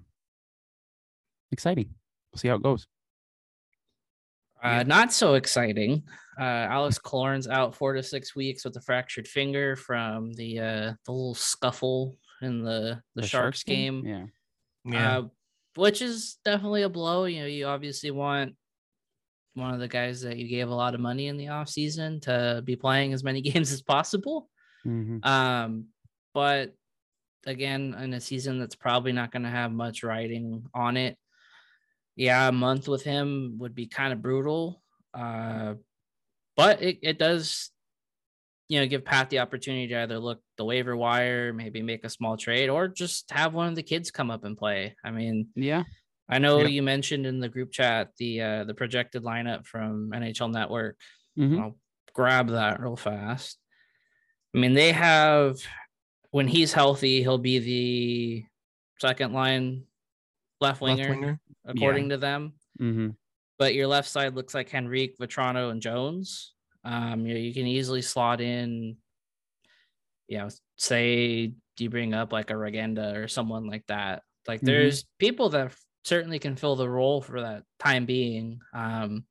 exciting. 1.52 1.94
We'll 2.32 2.38
see 2.38 2.48
how 2.48 2.56
it 2.56 2.62
goes. 2.62 2.86
Uh, 4.62 4.84
not 4.84 5.12
so 5.12 5.34
exciting. 5.34 6.04
Uh, 6.38 6.44
Alex 6.44 6.98
Killorn's 6.98 7.48
out 7.48 7.74
four 7.74 7.94
to 7.94 8.02
six 8.02 8.36
weeks 8.36 8.64
with 8.64 8.76
a 8.76 8.80
fractured 8.80 9.26
finger 9.26 9.74
from 9.74 10.32
the 10.34 10.58
uh, 10.58 10.92
the 11.04 11.12
little 11.12 11.34
scuffle 11.34 12.16
in 12.42 12.62
the 12.62 13.02
the, 13.14 13.26
Sharks, 13.26 13.64
game. 13.64 14.04
Yeah. 14.06 14.26
Yeah. 14.84 15.18
Uh, 15.18 15.22
which 15.76 16.00
is 16.02 16.38
definitely 16.44 16.82
a 16.82 16.88
blow. 16.88 17.24
You 17.24 17.40
know, 17.40 17.46
you 17.46 17.66
obviously 17.66 18.10
want 18.10 18.54
one 19.54 19.74
of 19.74 19.80
the 19.80 19.88
guys 19.88 20.22
that 20.22 20.36
you 20.36 20.48
gave 20.48 20.68
a 20.68 20.74
lot 20.74 20.94
of 20.94 21.00
money 21.00 21.26
in 21.26 21.36
the 21.36 21.46
offseason 21.46 22.22
to 22.22 22.62
be 22.64 22.76
playing 22.76 23.12
as 23.12 23.24
many 23.24 23.40
games 23.42 23.72
as 23.72 23.82
possible. 23.82 24.48
Mhm. 24.86 25.24
Um, 25.24 25.86
but 26.34 26.74
again, 27.46 27.94
in 28.00 28.14
a 28.14 28.20
season 28.20 28.58
that's 28.58 28.76
probably 28.76 29.12
not 29.12 29.32
going 29.32 29.42
to 29.42 29.50
have 29.50 29.72
much 29.72 30.02
writing 30.02 30.64
on 30.74 30.96
it, 30.96 31.16
yeah, 32.16 32.48
a 32.48 32.52
month 32.52 32.88
with 32.88 33.02
him 33.02 33.56
would 33.58 33.74
be 33.74 33.86
kind 33.86 34.12
of 34.12 34.22
brutal. 34.22 34.82
Uh, 35.14 35.74
but 36.56 36.82
it, 36.82 36.98
it 37.02 37.18
does, 37.18 37.70
you 38.68 38.80
know, 38.80 38.86
give 38.86 39.04
Pat 39.04 39.30
the 39.30 39.38
opportunity 39.40 39.86
to 39.88 40.02
either 40.02 40.18
look 40.18 40.40
the 40.56 40.64
waiver 40.64 40.96
wire, 40.96 41.52
maybe 41.52 41.82
make 41.82 42.04
a 42.04 42.10
small 42.10 42.36
trade, 42.36 42.68
or 42.68 42.88
just 42.88 43.30
have 43.30 43.54
one 43.54 43.68
of 43.68 43.74
the 43.76 43.82
kids 43.82 44.10
come 44.10 44.30
up 44.30 44.44
and 44.44 44.56
play. 44.56 44.94
I 45.04 45.10
mean, 45.10 45.48
Yeah. 45.54 45.84
I 46.28 46.38
know 46.38 46.60
Yep. 46.60 46.70
you 46.70 46.82
mentioned 46.82 47.26
in 47.26 47.40
the 47.40 47.48
group 47.48 47.72
chat 47.72 48.10
the 48.16 48.40
uh, 48.40 48.64
the 48.64 48.72
projected 48.74 49.22
lineup 49.22 49.66
from 49.66 50.12
NHL 50.14 50.50
Network. 50.50 50.98
Mhm. 51.38 51.60
I'll 51.60 51.78
grab 52.14 52.48
that 52.50 52.80
real 52.80 52.96
fast. 52.96 53.58
I 54.54 54.58
mean, 54.58 54.72
they 54.72 54.92
have 54.92 55.58
when 56.30 56.48
he's 56.48 56.72
healthy, 56.72 57.20
he'll 57.22 57.36
be 57.38 57.58
the 57.58 58.44
second 58.98 59.34
line 59.34 59.84
left 60.60 60.80
winger, 60.80 61.08
Left 61.08 61.10
winger. 61.10 61.40
According 61.64 62.08
to 62.10 62.16
them. 62.16 62.54
hmm 62.78 63.10
But 63.58 63.74
your 63.74 63.86
left 63.86 64.08
side 64.08 64.34
looks 64.34 64.54
like 64.54 64.74
Henrique, 64.74 65.16
Vatrano, 65.18 65.70
and 65.70 65.80
Jones. 65.80 66.54
Um, 66.84 67.26
you 67.26 67.34
know, 67.34 67.40
you 67.40 67.54
can 67.54 67.66
easily 67.66 68.02
slot 68.02 68.40
in, 68.40 68.96
you 70.26 70.38
know, 70.38 70.48
say 70.76 71.54
you 71.78 71.90
bring 71.90 72.14
up 72.14 72.32
like 72.32 72.50
a 72.50 72.54
Regenda 72.54 73.14
or 73.16 73.28
someone 73.28 73.66
like 73.66 73.86
that. 73.86 74.22
Like 74.48 74.60
Mhm. 74.60 74.66
there's 74.66 75.04
people 75.18 75.50
that 75.50 75.74
certainly 76.04 76.40
can 76.40 76.56
fill 76.56 76.74
the 76.74 76.88
role 76.88 77.20
for 77.22 77.40
that 77.42 77.62
time 77.78 78.06
being. 78.06 78.60
Um, 78.74 79.26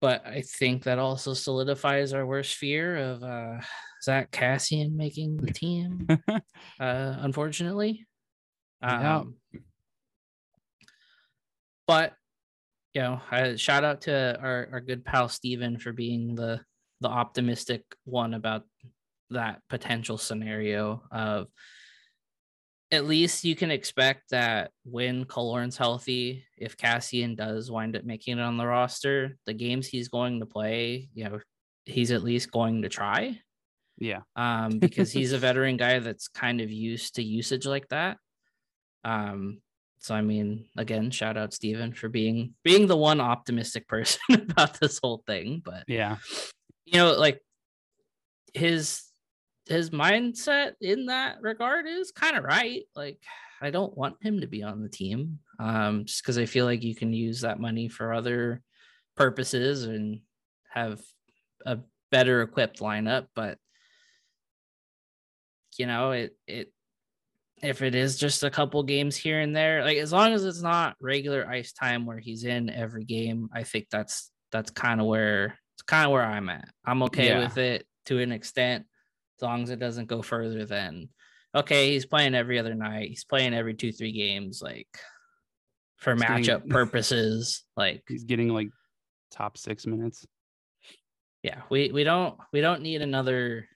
but 0.00 0.24
I 0.26 0.42
think 0.42 0.84
that 0.84 0.98
also 0.98 1.34
solidifies 1.34 2.12
our 2.12 2.24
worst 2.24 2.54
fear 2.54 2.96
of 2.96 3.22
uh, 3.22 3.60
Zack 4.02 4.30
Kassian 4.30 4.92
making 4.92 5.36
the 5.38 5.52
team. 5.52 6.06
uh, 6.28 7.16
unfortunately. 7.18 8.06
Yeah. 8.82 9.16
Um, 9.18 9.39
but 11.90 12.12
you 12.94 13.02
know, 13.02 13.20
I, 13.32 13.56
shout 13.56 13.82
out 13.84 14.02
to 14.02 14.38
our, 14.40 14.68
our 14.72 14.80
good 14.80 15.04
pal 15.04 15.28
Steven 15.28 15.76
for 15.78 15.92
being 15.92 16.36
the 16.36 16.60
the 17.00 17.08
optimistic 17.08 17.82
one 18.04 18.34
about 18.34 18.64
that 19.30 19.60
potential 19.68 20.16
scenario 20.18 21.02
of 21.10 21.48
at 22.92 23.06
least 23.06 23.44
you 23.44 23.56
can 23.56 23.70
expect 23.70 24.30
that 24.30 24.70
when 24.84 25.24
Killorn's 25.24 25.76
healthy, 25.76 26.44
if 26.56 26.76
Kassian 26.76 27.36
does 27.36 27.70
wind 27.70 27.96
up 27.96 28.04
making 28.04 28.38
it 28.38 28.42
on 28.42 28.56
the 28.56 28.66
roster, 28.66 29.36
the 29.46 29.54
games 29.54 29.86
he's 29.88 30.08
going 30.08 30.40
to 30.40 30.46
play, 30.46 31.08
you 31.14 31.24
know, 31.24 31.38
he's 31.86 32.10
at 32.12 32.22
least 32.22 32.50
going 32.52 32.82
to 32.82 32.88
try 32.88 33.38
Yeah. 33.98 34.20
um, 34.36 34.78
because 34.78 35.10
he's 35.12 35.32
a 35.32 35.38
veteran 35.38 35.76
guy 35.76 36.00
that's 36.00 36.28
kind 36.28 36.60
of 36.60 36.70
used 36.70 37.14
to 37.16 37.22
usage 37.22 37.66
like 37.66 37.88
that. 37.88 38.16
Um, 39.04 39.60
so 40.00 40.14
I 40.14 40.22
mean, 40.22 40.66
again, 40.76 41.10
shout 41.10 41.36
out 41.36 41.52
Steven 41.54 41.92
for 41.92 42.08
being 42.08 42.54
being 42.64 42.86
the 42.86 42.96
one 42.96 43.20
optimistic 43.20 43.86
person 43.94 44.20
about 44.30 44.80
this 44.80 44.98
whole 45.02 45.22
thing. 45.26 45.62
But 45.64 45.84
Yeah. 45.86 46.16
you 46.86 46.98
know, 46.98 47.12
like 47.12 47.40
his 48.54 49.02
his 49.66 49.90
mindset 49.90 50.72
in 50.80 51.06
that 51.06 51.40
regard 51.42 51.86
is 51.86 52.10
kind 52.10 52.36
of 52.36 52.42
right. 52.44 52.82
Like, 52.96 53.20
I 53.60 53.70
don't 53.70 53.96
want 53.96 54.16
him 54.20 54.40
to 54.40 54.48
be 54.48 54.62
on 54.64 54.82
the 54.82 54.88
team, 54.88 55.38
um, 55.60 56.06
just 56.06 56.22
because 56.22 56.38
I 56.38 56.46
feel 56.46 56.64
like 56.64 56.82
you 56.82 56.94
can 56.96 57.12
use 57.12 57.42
that 57.42 57.60
money 57.60 57.88
for 57.88 58.12
other 58.12 58.62
purposes 59.16 59.84
and 59.84 60.22
have 60.70 61.00
a 61.66 61.78
better 62.10 62.42
equipped 62.42 62.80
lineup. 62.80 63.26
But 63.34 63.58
you 65.78 65.86
know, 65.86 66.10
it 66.12 66.36
it 66.48 66.72
if 67.62 67.82
it 67.82 67.94
is 67.94 68.18
just 68.18 68.42
a 68.42 68.50
couple 68.50 68.82
games 68.82 69.16
here 69.16 69.40
and 69.40 69.54
there, 69.54 69.84
like 69.84 69.98
as 69.98 70.12
long 70.12 70.32
as 70.32 70.44
it's 70.44 70.62
not 70.62 70.96
regular 71.00 71.46
ice 71.48 71.72
time 71.72 72.06
where 72.06 72.18
he's 72.18 72.44
in 72.44 72.70
every 72.70 73.04
game, 73.04 73.48
I 73.54 73.64
think 73.64 73.86
that's 73.90 74.30
that's 74.52 74.70
kind 74.70 75.00
of 75.00 75.06
where 75.06 75.58
it's 75.74 75.82
kind 75.82 76.06
of 76.06 76.12
where 76.12 76.24
I'm 76.24 76.48
at. 76.48 76.68
I'm 76.84 77.02
okay 77.04 77.28
Yeah. 77.28 77.40
with 77.40 77.58
it 77.58 77.86
to 78.06 78.18
an 78.18 78.32
extent, 78.32 78.86
as 79.38 79.42
long 79.42 79.62
as 79.62 79.70
it 79.70 79.78
doesn't 79.78 80.08
go 80.08 80.22
further 80.22 80.64
than 80.64 81.08
okay, 81.54 81.90
he's 81.92 82.06
playing 82.06 82.34
every 82.34 82.58
other 82.58 82.74
night, 82.74 83.08
he's 83.08 83.24
playing 83.24 83.54
every 83.54 83.74
two, 83.74 83.92
three 83.92 84.12
games, 84.12 84.60
like 84.62 84.88
for 85.96 86.14
He's 86.14 86.22
getting- 86.22 86.44
matchup 86.44 86.68
purposes. 86.70 87.64
Like 87.76 88.02
He's 88.08 88.24
getting 88.24 88.48
like 88.48 88.68
top 89.30 89.58
six 89.58 89.86
minutes. 89.86 90.26
yeah, 91.42 91.62
we 91.68 91.90
we 91.92 92.04
don't 92.04 92.38
we 92.52 92.60
don't 92.60 92.82
need 92.82 93.02
another 93.02 93.66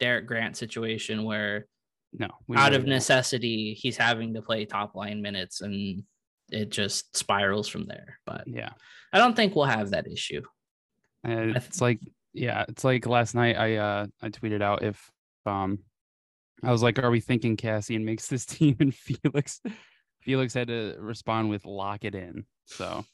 Derek 0.00 0.26
Grant 0.26 0.56
situation 0.56 1.24
where 1.24 1.66
No. 2.12 2.26
out 2.26 2.32
really 2.48 2.76
of 2.76 2.82
don't. 2.82 2.88
necessity 2.90 3.74
he's 3.74 3.96
having 3.96 4.34
to 4.34 4.42
play 4.42 4.64
top 4.64 4.94
line 4.94 5.20
minutes 5.22 5.60
and 5.60 6.02
it 6.50 6.70
just 6.70 7.16
spirals 7.16 7.68
from 7.68 7.86
there. 7.86 8.18
But 8.24 8.44
Yeah. 8.46 8.70
I 9.12 9.18
don't 9.18 9.36
think 9.36 9.54
we'll 9.54 9.66
have 9.66 9.90
that 9.90 10.06
issue. 10.10 10.42
And 11.24 11.54
th- 11.54 11.66
it's 11.66 11.80
like, 11.80 12.00
yeah, 12.32 12.64
it's 12.68 12.84
like 12.84 13.06
last 13.06 13.34
night 13.34 13.56
I 13.56 13.76
uh 13.76 14.06
I 14.22 14.28
tweeted 14.30 14.62
out 14.62 14.82
if 14.82 15.10
um 15.46 15.80
I 16.62 16.72
was 16.72 16.82
like, 16.82 16.98
are 16.98 17.10
we 17.10 17.20
thinking 17.20 17.56
Kassian 17.56 18.02
makes 18.04 18.26
this 18.28 18.46
team 18.56 18.76
and 18.80 18.94
Felix 18.94 19.60
Felix 20.22 20.54
had 20.54 20.68
to 20.68 20.96
respond 20.98 21.50
with 21.50 21.64
lock 21.66 22.04
it 22.04 22.14
in. 22.14 22.44
So 22.64 23.04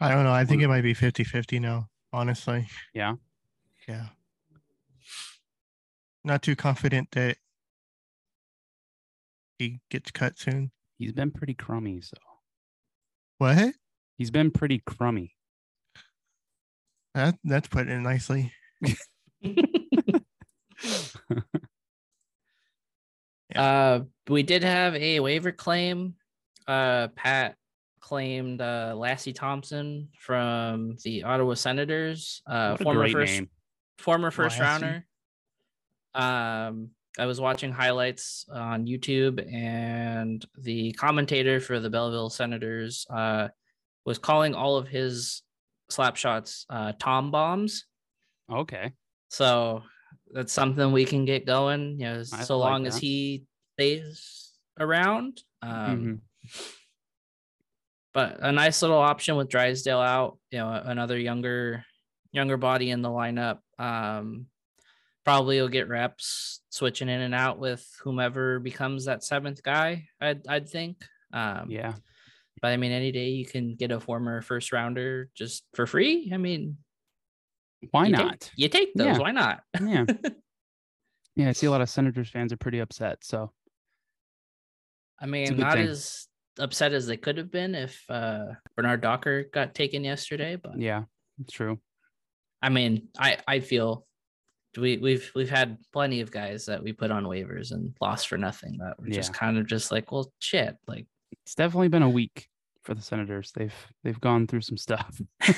I 0.00 0.10
don't 0.10 0.24
know. 0.24 0.32
I 0.32 0.44
think 0.44 0.62
it 0.62 0.68
might 0.68 0.82
be 0.82 0.94
50 0.94 1.24
50 1.24 1.58
now, 1.58 1.88
honestly. 2.12 2.68
Yeah? 2.94 3.14
Yeah. 3.88 4.06
Not 6.24 6.42
too 6.42 6.56
confident 6.56 7.10
that 7.12 7.36
he 9.58 9.80
gets 9.90 10.10
cut 10.10 10.38
soon. 10.38 10.70
he's 10.98 11.12
been 11.12 11.30
pretty 11.30 11.54
crummy, 11.54 12.00
so 12.00 12.16
What? 13.38 13.74
he's 14.16 14.30
been 14.30 14.50
pretty 14.50 14.78
crummy. 14.84 15.34
That, 17.14 17.36
that's 17.44 17.68
put 17.68 17.88
in 17.88 18.02
nicely. 18.02 18.52
Uh, 23.54 24.00
we 24.28 24.42
did 24.42 24.62
have 24.62 24.94
a 24.94 25.20
waiver 25.20 25.52
claim. 25.52 26.14
Uh, 26.66 27.08
Pat 27.16 27.56
claimed 28.00 28.60
uh, 28.60 28.92
Lassi 28.94 29.34
Thomson 29.34 30.08
from 30.18 30.96
the 31.02 31.24
Ottawa 31.24 31.54
Senators. 31.54 32.42
Uh, 32.46 32.72
What 32.76 32.80
a 32.80 32.84
former 32.84 33.00
great 33.00 33.12
first 33.12 33.32
name. 33.32 33.48
former 33.98 34.30
first 34.30 34.58
Lassie. 34.58 34.84
rounder. 34.84 35.06
Um, 36.14 36.90
I 37.18 37.26
was 37.26 37.40
watching 37.40 37.72
highlights 37.72 38.44
on 38.52 38.86
YouTube, 38.86 39.44
and 39.52 40.44
the 40.58 40.92
commentator 40.92 41.60
for 41.60 41.80
the 41.80 41.90
Belleville 41.90 42.30
Senators 42.30 43.06
uh, 43.10 43.48
was 44.04 44.18
calling 44.18 44.54
all 44.54 44.76
of 44.76 44.88
his 44.88 45.42
slap 45.90 46.16
shots 46.16 46.66
uh, 46.70 46.92
tom 46.98 47.30
bombs. 47.30 47.86
Okay. 48.50 48.92
So 49.28 49.82
that's 50.32 50.52
something 50.52 50.92
we 50.92 51.04
can 51.04 51.24
get 51.24 51.46
going, 51.46 51.98
you 52.00 52.06
know, 52.06 52.20
I 52.32 52.42
so 52.44 52.58
like 52.58 52.70
long 52.70 52.86
as 52.86 52.96
he 52.98 53.44
stays 53.74 54.52
around. 54.78 55.42
Um, 55.62 55.70
Mhm. 55.72 56.20
But 58.14 58.38
a 58.40 58.50
nice 58.52 58.82
little 58.82 58.98
option 58.98 59.36
with 59.36 59.48
Drysdale 59.48 60.00
out, 60.00 60.38
you 60.50 60.58
know, 60.58 60.70
another 60.72 61.18
younger, 61.18 61.84
younger 62.32 62.56
body 62.56 62.90
in 62.90 63.02
the 63.02 63.10
lineup. 63.10 63.58
Um, 63.78 64.46
probably 65.28 65.60
will 65.60 65.68
get 65.68 65.88
reps 65.90 66.62
switching 66.70 67.10
in 67.10 67.20
and 67.20 67.34
out 67.34 67.58
with 67.58 67.86
whomever 68.02 68.58
becomes 68.60 69.04
that 69.04 69.22
seventh 69.22 69.62
guy. 69.62 70.06
I'd 70.22 70.48
I'd 70.48 70.68
think. 70.70 71.04
Um, 71.34 71.66
Yeah. 71.70 71.92
But 72.62 72.68
I 72.68 72.78
mean, 72.78 72.92
any 72.92 73.12
day 73.12 73.28
you 73.28 73.44
can 73.44 73.74
get 73.76 73.90
a 73.92 74.00
former 74.00 74.40
first 74.40 74.72
rounder 74.72 75.28
just 75.34 75.64
for 75.74 75.86
free. 75.86 76.30
I 76.32 76.38
mean, 76.38 76.78
Why 77.90 78.06
you 78.06 78.16
take- 78.16 78.24
not? 78.26 78.50
you 78.56 78.68
take 78.70 78.94
those. 78.94 79.06
Yeah. 79.06 79.18
Why 79.18 79.32
not? 79.32 79.60
Yeah. 79.78 80.06
yeah, 81.36 81.50
I 81.50 81.52
see 81.52 81.66
a 81.66 81.70
lot 81.70 81.82
of 81.82 81.90
Senators 81.90 82.30
fans 82.30 82.50
are 82.54 82.56
pretty 82.56 82.78
upset. 82.78 83.18
So 83.22 83.52
I 85.20 85.26
mean, 85.26 85.58
not 85.58 85.74
thing. 85.74 85.88
as 85.88 86.26
upset 86.58 86.94
as 86.94 87.06
they 87.06 87.18
could 87.18 87.36
have 87.36 87.50
been 87.52 87.74
if 87.74 88.02
uh, 88.08 88.46
Bernard 88.76 89.02
Docker 89.02 89.44
got 89.52 89.74
taken 89.74 90.04
yesterday, 90.04 90.56
but 90.56 90.80
yeah, 90.80 91.02
true. 91.52 91.78
I 92.62 92.70
mean, 92.70 93.08
I 93.18 93.36
I 93.46 93.60
feel 93.60 94.06
we 94.76 94.98
we've 94.98 95.30
we've 95.34 95.50
had 95.50 95.78
plenty 95.92 96.20
of 96.20 96.30
guys 96.30 96.66
that 96.66 96.82
we 96.82 96.92
put 96.92 97.10
on 97.10 97.24
waivers 97.24 97.72
and 97.72 97.94
lost 98.00 98.28
for 98.28 98.36
nothing 98.38 98.76
that 98.78 98.98
were 99.00 99.08
just 99.08 99.32
Yeah. 99.32 99.38
kind 99.38 99.58
of 99.58 99.66
just 99.66 99.90
like, 99.90 100.12
well, 100.12 100.30
shit, 100.40 100.76
like 100.86 101.06
It's 101.44 101.54
definitely 101.54 101.88
been 101.88 102.02
a 102.02 102.08
week 102.10 102.48
for 102.82 102.94
the 102.94 103.02
Senators. 103.02 103.52
They've 103.54 103.74
they've 104.04 104.20
gone 104.20 104.46
through 104.46 104.60
some 104.62 104.76
stuff. 104.76 105.20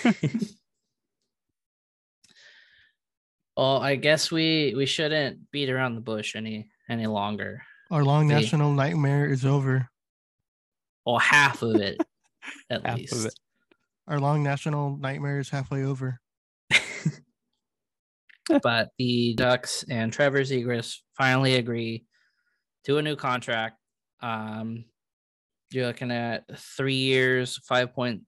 well, 3.56 3.78
I 3.78 3.96
guess 3.96 4.30
we 4.30 4.74
we 4.76 4.86
shouldn't 4.86 5.50
beat 5.50 5.70
around 5.70 5.94
the 5.94 6.00
bush 6.00 6.36
any 6.36 6.68
any 6.88 7.06
longer. 7.06 7.62
Our 7.90 8.04
long 8.04 8.28
The- 8.28 8.34
national 8.34 8.72
nightmare 8.72 9.26
is 9.26 9.44
over. 9.44 9.88
Well, 11.04 11.18
half 11.18 11.62
of 11.62 11.76
it 11.76 12.00
at 12.70 12.84
Half 12.86 12.94
of 12.94 13.00
least. 13.00 13.26
it. 13.26 13.34
Our 14.06 14.20
long 14.20 14.42
national 14.42 14.96
nightmare 14.96 15.38
is 15.40 15.50
halfway 15.50 15.84
over. 15.84 16.20
But 18.62 18.90
the 18.98 19.34
Ducks 19.34 19.84
and 19.88 20.12
Trevor 20.12 20.40
Zegras 20.40 20.96
finally 21.16 21.56
agree 21.56 22.04
to 22.84 22.98
a 22.98 23.02
new 23.02 23.16
contract. 23.16 23.76
Um, 24.22 24.84
you're 25.70 25.86
looking 25.86 26.10
at 26.10 26.44
three 26.58 26.96
years, 26.96 27.58
five 27.68 27.94
point 27.94 28.22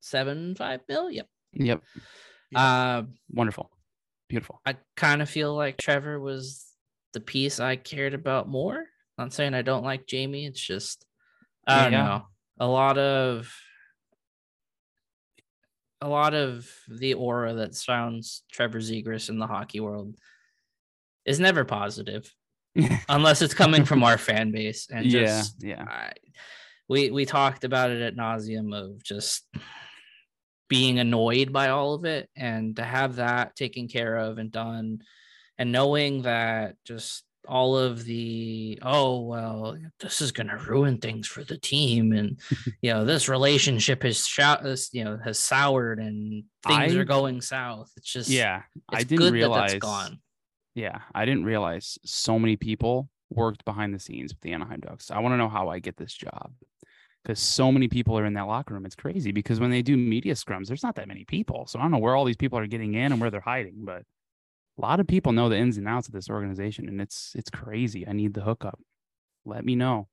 seven 0.00 0.54
five 0.54 0.80
mil. 0.88 1.10
Yep. 1.10 1.26
Yep. 1.54 1.82
Um, 2.54 3.14
Wonderful. 3.30 3.70
Beautiful. 4.28 4.60
I 4.64 4.76
kind 4.96 5.22
of 5.22 5.28
feel 5.28 5.54
like 5.54 5.76
Trevor 5.76 6.18
was 6.20 6.64
the 7.12 7.20
piece 7.20 7.60
I 7.60 7.76
cared 7.76 8.14
about 8.14 8.48
more. 8.48 8.84
Not 9.18 9.32
saying 9.32 9.54
I 9.54 9.62
don't 9.62 9.84
like 9.84 10.06
Jamie. 10.06 10.46
It's 10.46 10.60
just 10.60 11.04
I 11.66 11.84
don't 11.84 11.92
Yeah. 11.92 12.04
know. 12.04 12.22
A 12.60 12.66
lot 12.66 12.98
of 12.98 13.52
a 16.04 16.08
lot 16.08 16.34
of 16.34 16.70
the 16.86 17.14
aura 17.14 17.54
that 17.54 17.74
surrounds 17.74 18.42
Trevor 18.52 18.80
Zegras 18.80 19.30
in 19.30 19.38
the 19.38 19.46
hockey 19.46 19.80
world 19.80 20.14
is 21.24 21.40
never 21.40 21.64
positive 21.64 22.30
unless 23.08 23.40
it's 23.40 23.54
coming 23.54 23.86
from 23.86 24.04
our 24.04 24.18
fan 24.18 24.52
base 24.52 24.88
and 24.92 25.06
yeah. 25.06 25.42
Yeah. 25.60 25.82
I, 25.88 26.12
we 26.88 27.10
we 27.10 27.24
talked 27.24 27.64
about 27.64 27.90
it 27.90 28.02
at 28.02 28.16
nauseum 28.16 28.76
of 28.76 29.02
just 29.02 29.48
being 30.68 30.98
annoyed 30.98 31.54
by 31.54 31.70
all 31.70 31.94
of 31.94 32.04
it 32.04 32.28
and 32.36 32.76
to 32.76 32.84
have 32.84 33.16
that 33.16 33.56
taken 33.56 33.88
care 33.88 34.14
of 34.14 34.36
and 34.36 34.52
done 34.52 34.98
and 35.56 35.72
knowing 35.72 36.22
that 36.22 36.76
just 36.84 37.24
all 37.46 37.76
of 37.76 38.04
the 38.04 38.78
oh 38.82 39.20
well 39.20 39.76
this 40.00 40.20
is 40.20 40.32
going 40.32 40.46
to 40.48 40.56
ruin 40.56 40.98
things 40.98 41.26
for 41.26 41.44
the 41.44 41.58
team 41.58 42.12
and 42.12 42.40
you 42.82 42.92
know 42.92 43.04
this 43.04 43.28
relationship 43.28 44.02
has 44.02 44.26
this, 44.62 44.90
you 44.92 45.04
know 45.04 45.18
has 45.22 45.38
soured 45.38 45.98
and 45.98 46.44
things 46.66 46.94
I- 46.94 46.98
are 46.98 47.04
going 47.04 47.40
south 47.40 47.90
it's 47.96 48.10
just 48.12 48.30
Yeah. 48.30 48.62
I 48.88 49.02
didn't 49.02 49.18
good 49.18 49.32
realize 49.32 49.72
that 49.72 49.80
that's 49.80 49.84
gone 49.84 50.20
Yeah, 50.74 51.00
I 51.14 51.24
didn't 51.24 51.44
realize 51.44 51.98
so 52.04 52.38
many 52.38 52.56
people 52.56 53.08
worked 53.30 53.64
behind 53.64 53.94
the 53.94 53.98
scenes 53.98 54.32
with 54.32 54.40
the 54.40 54.52
Anaheim 54.52 54.80
Ducks. 54.80 55.10
I 55.10 55.18
want 55.20 55.32
to 55.32 55.36
know 55.36 55.48
how 55.48 55.68
I 55.68 55.78
get 55.78 55.96
this 55.96 56.12
job 56.12 56.52
because 57.22 57.40
so 57.40 57.72
many 57.72 57.88
people 57.88 58.18
are 58.18 58.26
in 58.26 58.34
that 58.34 58.46
locker 58.46 58.74
room. 58.74 58.84
It's 58.86 58.94
crazy 58.94 59.32
because 59.32 59.60
when 59.60 59.70
they 59.70 59.82
do 59.82 59.96
media 59.96 60.34
scrums, 60.34 60.66
there's 60.66 60.82
not 60.82 60.96
that 60.96 61.08
many 61.08 61.24
people. 61.24 61.66
So 61.66 61.78
I 61.78 61.82
don't 61.82 61.90
know 61.90 61.98
where 61.98 62.14
all 62.14 62.24
these 62.24 62.36
people 62.36 62.58
are 62.58 62.66
getting 62.66 62.94
in 62.94 63.12
and 63.12 63.20
where 63.20 63.30
they're 63.30 63.40
hiding, 63.40 63.84
but 63.84 64.02
a 64.78 64.80
lot 64.80 65.00
of 65.00 65.06
people 65.06 65.32
know 65.32 65.48
the 65.48 65.56
ins 65.56 65.76
and 65.76 65.88
outs 65.88 66.08
of 66.08 66.14
this 66.14 66.30
organization, 66.30 66.88
and 66.88 67.00
it's 67.00 67.32
it's 67.34 67.50
crazy. 67.50 68.06
I 68.06 68.12
need 68.12 68.34
the 68.34 68.42
hookup. 68.42 68.78
Let 69.44 69.64
me 69.64 69.76
know. 69.76 70.08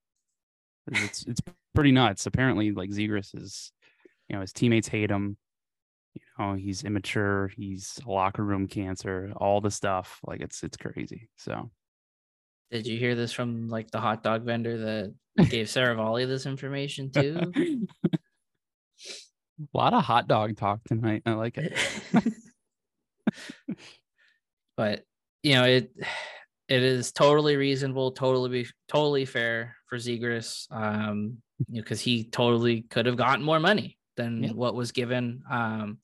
It's 0.92 1.26
it's 1.26 1.42
pretty 1.74 1.92
nuts. 1.92 2.26
Apparently, 2.26 2.72
like 2.72 2.90
Zegras 2.90 3.36
is, 3.36 3.72
you 4.28 4.36
know, 4.36 4.42
his 4.42 4.54
teammates 4.54 4.88
hate 4.88 5.10
him 5.10 5.38
you 6.16 6.22
know 6.38 6.54
he's 6.54 6.84
immature 6.84 7.52
he's 7.56 8.00
locker 8.06 8.44
room 8.44 8.68
cancer 8.68 9.32
all 9.38 9.62
the 9.62 9.72
stuff 9.72 10.20
like 10.26 10.42
it's 10.42 10.64
it's 10.64 10.78
crazy 10.78 11.30
so 11.38 11.70
did 12.70 12.88
you 12.88 12.98
hear 12.98 13.16
this 13.16 13.32
from 13.32 13.70
like 13.70 13.92
the 13.92 14.00
hot 14.00 14.24
dog 14.24 14.44
vendor 14.44 14.78
that 14.78 15.14
gave 15.50 15.68
Seravalli 15.68 16.28
this 16.28 16.46
information 16.46 17.12
too 17.12 17.54
a 18.94 19.78
lot 19.78 19.94
of 19.94 20.04
hot 20.04 20.28
dog 20.28 20.58
talk 20.58 20.84
tonight 20.86 21.24
i 21.26 21.32
like 21.32 21.58
it 21.58 21.74
but 24.78 25.04
you 25.44 25.54
know 25.54 25.64
it 25.66 25.92
it 26.68 26.84
is 26.84 27.12
totally 27.12 27.56
reasonable 27.58 28.12
totally 28.12 28.50
be 28.64 28.70
totally 28.88 29.26
fair 29.26 29.76
for 29.88 29.98
Zegras 29.98 30.72
um 30.72 31.38
you 31.68 31.76
know 31.76 31.82
because 31.82 32.02
he 32.02 32.24
totally 32.26 32.84
could 32.84 33.06
have 33.06 33.18
gotten 33.18 33.44
more 33.44 33.60
money 33.60 33.98
than 34.18 34.44
Yep. 34.44 34.56
what 34.56 34.76
was 34.76 34.92
given. 34.92 35.44
Um 35.50 36.00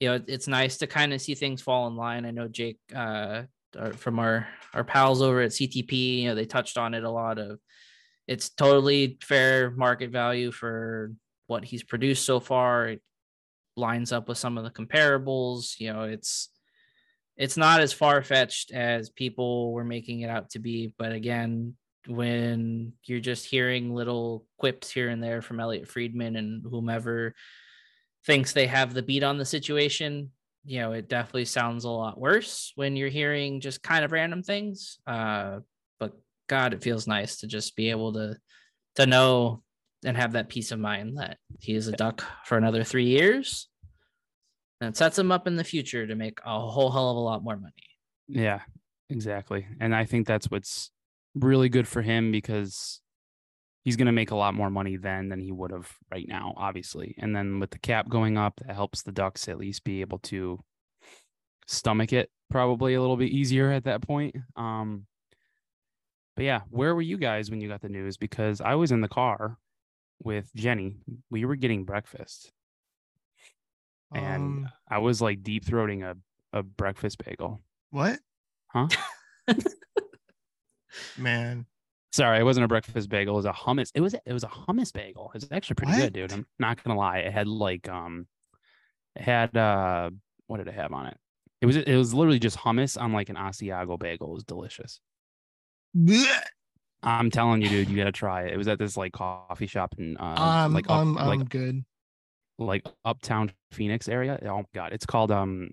you 0.00 0.08
know 0.08 0.14
it- 0.16 0.24
it's 0.28 0.48
nice 0.48 0.78
to 0.78 0.86
kind 0.86 1.12
of 1.12 1.20
see 1.20 1.34
things 1.34 1.62
fall 1.62 1.86
in 1.88 1.96
line. 1.96 2.24
I 2.24 2.30
know 2.30 2.48
jake 2.48 2.78
uh 2.94 3.42
uh, 3.78 3.90
from 3.90 4.18
our 4.18 4.48
our 4.72 4.82
pals 4.84 5.20
over 5.20 5.42
at 5.42 5.50
ctp 5.50 6.20
you 6.22 6.28
know 6.28 6.34
they 6.34 6.46
touched 6.46 6.78
on 6.78 6.94
it 6.94 7.04
a 7.04 7.10
lot 7.10 7.38
of 7.38 7.58
it's 8.26 8.48
totally 8.48 9.18
fair 9.22 9.70
market 9.70 10.10
value 10.10 10.50
for 10.52 11.12
what 11.48 11.64
he's 11.64 11.82
produced 11.82 12.24
so 12.26 12.40
far. 12.40 12.88
It 12.88 13.02
lines 13.76 14.10
up 14.12 14.28
with 14.28 14.36
some 14.38 14.58
of 14.58 14.64
the 14.64 14.70
comparables 14.70 15.78
you 15.78 15.92
know 15.92 16.02
it's 16.02 16.48
it's 17.38 17.56
not 17.56 17.80
as 17.80 17.92
far 17.92 18.20
fetched 18.22 18.72
as 18.72 19.10
people 19.10 19.72
were 19.72 19.84
making 19.84 20.20
it 20.20 20.30
out 20.30 20.50
to 20.50 20.58
be. 20.58 20.92
But 20.98 21.12
again, 21.12 21.76
when 22.06 22.92
you're 23.04 23.20
just 23.20 23.46
hearing 23.46 23.94
little 23.94 24.44
quips 24.58 24.90
here 24.90 25.08
and 25.08 25.22
there 25.22 25.40
from 25.40 25.60
Elliotte 25.60 25.88
Friedman 25.88 26.34
and 26.34 26.64
whomever 26.68 27.34
thinks 28.26 28.52
they 28.52 28.66
have 28.66 28.92
the 28.92 29.02
beat 29.02 29.22
on 29.22 29.38
the 29.38 29.44
situation, 29.44 30.32
you 30.64 30.80
know, 30.80 30.92
it 30.92 31.08
definitely 31.08 31.44
sounds 31.44 31.84
a 31.84 31.90
lot 31.90 32.18
worse 32.18 32.72
when 32.74 32.96
you're 32.96 33.08
hearing 33.08 33.60
just 33.60 33.82
kind 33.82 34.04
of 34.04 34.10
random 34.12 34.42
things. 34.42 34.98
Uh, 35.06 35.60
but 36.00 36.12
God, 36.48 36.74
it 36.74 36.82
feels 36.82 37.06
nice 37.06 37.38
to 37.38 37.46
just 37.46 37.76
be 37.76 37.90
able 37.90 38.12
to 38.14 38.36
to 38.96 39.06
know 39.06 39.62
and 40.04 40.16
have 40.16 40.32
that 40.32 40.48
peace 40.48 40.72
of 40.72 40.80
mind 40.80 41.18
that 41.18 41.38
he 41.60 41.74
is 41.74 41.86
a 41.86 41.92
duck 41.92 42.24
for 42.44 42.58
another 42.58 42.82
three 42.82 43.06
years. 43.06 43.68
And 44.80 44.96
sets 44.96 45.18
him 45.18 45.32
up 45.32 45.46
in 45.46 45.56
the 45.56 45.64
future 45.64 46.06
to 46.06 46.14
make 46.14 46.38
a 46.44 46.60
whole 46.60 46.90
hell 46.90 47.10
of 47.10 47.16
a 47.16 47.20
lot 47.20 47.42
more 47.42 47.56
money. 47.56 47.72
yeah 48.28 48.60
exactly. 49.10 49.66
And 49.80 49.94
i 49.94 50.04
think 50.04 50.26
that's 50.26 50.50
what's 50.50 50.90
really 51.34 51.68
good 51.68 51.88
for 51.88 52.02
him 52.02 52.30
because 52.32 53.00
he's 53.84 53.96
going 53.96 54.06
to 54.06 54.12
make 54.12 54.30
a 54.32 54.36
lot 54.36 54.54
more 54.54 54.70
money 54.70 54.96
then 54.96 55.28
than 55.28 55.40
he 55.40 55.50
would 55.52 55.70
have 55.70 55.90
right 56.10 56.26
now 56.28 56.52
obviously. 56.56 57.14
And 57.18 57.34
then 57.34 57.58
with 57.60 57.70
the 57.70 57.78
cap 57.78 58.08
going 58.08 58.36
up 58.36 58.60
that 58.66 58.74
helps 58.74 59.02
the 59.02 59.12
ducks 59.12 59.48
at 59.48 59.58
least 59.58 59.84
be 59.84 60.00
able 60.00 60.18
to 60.20 60.60
stomach 61.66 62.12
it 62.12 62.30
probably 62.50 62.94
a 62.94 63.00
little 63.00 63.16
bit 63.16 63.30
easier 63.30 63.70
at 63.70 63.84
that 63.84 64.02
point. 64.02 64.36
Um 64.56 65.06
but 66.36 66.44
yeah 66.44 66.60
where 66.70 66.94
were 66.94 67.02
you 67.02 67.18
guys 67.18 67.50
when 67.50 67.60
you 67.60 67.68
got 67.68 67.80
the 67.80 67.88
news? 67.88 68.16
Because 68.16 68.60
i 68.60 68.74
was 68.74 68.92
in 68.92 69.00
the 69.00 69.08
car 69.08 69.58
with 70.22 70.52
jenny. 70.54 70.98
We 71.30 71.44
were 71.44 71.56
getting 71.56 71.84
breakfast 71.84 72.52
and 74.14 74.66
Um, 74.66 74.68
i 74.88 74.98
was 74.98 75.20
like 75.20 75.42
deep 75.42 75.64
throating 75.64 76.02
a, 76.02 76.16
a 76.56 76.62
breakfast 76.62 77.22
bagel 77.24 77.60
what? 77.90 78.18
huh 78.68 78.88
Man, 81.16 81.66
Sorry, 82.12 82.40
it 82.40 82.42
wasn't 82.42 82.64
a 82.64 82.68
breakfast 82.68 83.08
bagel. 83.08 83.34
It 83.34 83.36
was 83.36 83.44
a 83.44 83.52
hummus. 83.52 83.92
It 83.94 84.00
was 84.00 84.14
it 84.14 84.32
was 84.32 84.42
a 84.42 84.48
hummus 84.48 84.92
bagel. 84.92 85.30
It's 85.34 85.46
actually 85.52 85.74
pretty 85.74 85.92
good, 85.92 86.12
dude. 86.12 86.32
I'm 86.32 86.46
not 86.58 86.82
gonna 86.82 86.98
lie. 86.98 87.18
It 87.18 87.32
had 87.32 87.46
like 87.46 87.88
um, 87.88 88.26
it 89.14 89.22
had 89.22 89.56
uh, 89.56 90.10
what 90.46 90.56
did 90.56 90.68
it 90.68 90.74
have 90.74 90.92
on 90.92 91.06
it? 91.06 91.16
It 91.60 91.66
was 91.66 91.76
it 91.76 91.94
was 91.94 92.14
literally 92.14 92.38
just 92.38 92.56
hummus 92.56 93.00
on 93.00 93.12
like 93.12 93.28
an 93.28 93.36
Asiago 93.36 93.98
bagel. 93.98 94.30
It 94.30 94.34
was 94.34 94.44
delicious. 94.44 95.00
Blech. 95.96 96.26
I'm 97.02 97.30
telling 97.30 97.62
you, 97.62 97.68
dude, 97.68 97.90
you 97.90 97.96
gotta 97.96 98.10
try 98.10 98.44
it. 98.44 98.54
It 98.54 98.56
was 98.56 98.68
at 98.68 98.78
this 98.78 98.96
like 98.96 99.12
coffee 99.12 99.66
shop 99.66 99.94
and 99.98 100.16
uh, 100.18 100.34
I'm, 100.36 100.72
like 100.72 100.86
up, 100.86 100.98
I'm, 101.02 101.14
like 101.14 101.40
I'm 101.40 101.44
good. 101.44 101.84
Like 102.58 102.86
uptown 103.04 103.52
Phoenix 103.72 104.08
area. 104.08 104.38
Oh 104.44 104.58
my 104.58 104.64
god, 104.74 104.92
it's 104.92 105.06
called 105.06 105.30
um 105.30 105.70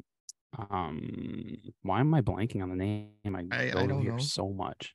um. 0.69 1.56
Why 1.82 2.00
am 2.00 2.13
I 2.13 2.21
blanking 2.21 2.62
on 2.62 2.69
the 2.69 2.76
name? 2.76 3.10
I 3.26 3.39
I- 3.52 3.69
go 3.71 3.80
I 3.80 3.88
don't 3.88 4.02
here 4.02 4.12
know. 4.13 4.17
so 4.17 4.50
much. 4.50 4.93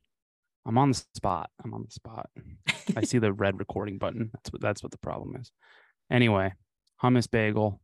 I'm 0.66 0.76
on 0.78 0.90
the 0.90 1.02
spot. 1.14 1.50
I'm 1.64 1.72
on 1.74 1.84
the 1.84 1.90
spot. 1.90 2.28
I 2.96 3.02
see 3.02 3.18
the 3.18 3.32
red 3.44 3.58
recording 3.58 3.98
button. 3.98 4.30
That's 4.32 4.52
what 4.52 4.60
that's 4.62 4.82
what 4.82 4.92
the 4.92 4.98
problem 4.98 5.36
is. 5.36 5.50
Anyway, 6.10 6.52
hummus 7.02 7.30
bagel. 7.30 7.80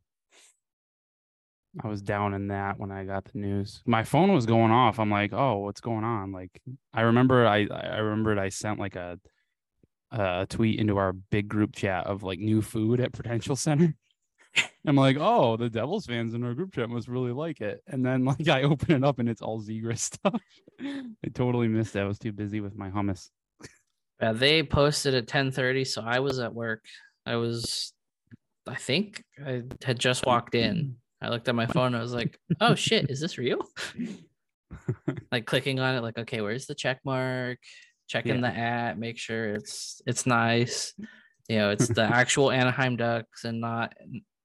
I 1.83 1.87
was 1.89 2.01
down 2.01 2.33
in 2.33 2.47
that 2.47 2.79
when 2.79 2.91
I 2.91 3.03
got 3.03 3.25
the 3.25 3.37
news. 3.37 3.81
My 3.85 4.03
phone 4.03 4.33
was 4.33 4.45
going 4.47 4.71
off. 4.71 4.99
I'm 4.99 5.11
like, 5.11 5.31
oh, 5.33 5.57
what's 5.59 5.81
going 5.81 6.03
on? 6.03 6.31
Like, 6.31 6.59
I 6.93 7.01
remember 7.01 7.45
I 7.45 7.67
I 7.69 7.97
remembered 7.97 8.39
I 8.39 8.49
sent 8.49 8.79
like 8.79 8.95
a 8.95 9.19
a 10.11 10.45
tweet 10.49 10.79
into 10.79 10.97
our 10.97 11.13
big 11.13 11.47
group 11.47 11.75
chat 11.75 12.07
of 12.07 12.23
like 12.23 12.39
new 12.39 12.61
food 12.61 12.99
at 12.99 13.13
Prudential 13.13 13.55
Center. 13.55 13.95
I'm 14.87 14.95
like, 14.95 15.17
oh, 15.19 15.57
the 15.57 15.69
Devils 15.69 16.05
fans 16.05 16.33
in 16.33 16.43
our 16.43 16.53
group 16.53 16.73
chat 16.73 16.89
must 16.89 17.07
really 17.07 17.31
like 17.31 17.61
it. 17.61 17.81
And 17.87 18.05
then 18.05 18.25
like 18.25 18.47
I 18.47 18.63
open 18.63 18.95
it 18.95 19.03
up 19.03 19.19
and 19.19 19.29
it's 19.29 19.41
all 19.41 19.61
Zegras 19.61 19.99
stuff. 19.99 20.41
I 20.81 21.29
totally 21.33 21.67
missed 21.67 21.95
it. 21.95 22.01
I 22.01 22.05
was 22.05 22.19
too 22.19 22.31
busy 22.31 22.61
with 22.61 22.75
my 22.75 22.89
hummus. 22.89 23.29
Yeah, 24.21 24.33
they 24.33 24.63
posted 24.63 25.13
at 25.13 25.27
10:30, 25.27 25.85
so 25.85 26.01
I 26.01 26.19
was 26.19 26.39
at 26.39 26.53
work. 26.53 26.83
I 27.25 27.35
was, 27.35 27.93
I 28.65 28.75
think 28.75 29.23
I 29.45 29.61
had 29.83 29.99
just 29.99 30.25
walked 30.25 30.55
in. 30.55 30.95
I 31.21 31.29
looked 31.29 31.47
at 31.47 31.55
my 31.55 31.67
phone. 31.67 31.93
I 31.93 32.01
was 32.01 32.13
like, 32.13 32.39
"Oh 32.59 32.73
shit, 32.73 33.11
is 33.11 33.19
this 33.19 33.37
real?" 33.37 33.59
like 35.31 35.45
clicking 35.45 35.79
on 35.79 35.95
it, 35.95 36.01
like, 36.01 36.17
okay, 36.17 36.41
where's 36.41 36.65
the 36.65 36.73
check 36.73 36.99
mark? 37.05 37.59
Checking 38.07 38.35
Yeah. 38.35 38.49
the 38.51 38.57
app, 38.57 38.97
make 38.97 39.17
sure 39.17 39.53
it's 39.53 40.01
it's 40.05 40.25
nice. 40.25 40.93
You 41.49 41.57
know, 41.57 41.69
it's 41.71 41.87
the 41.87 42.03
actual 42.03 42.51
Anaheim 42.51 42.95
Ducks 42.97 43.43
and 43.45 43.59
not 43.61 43.93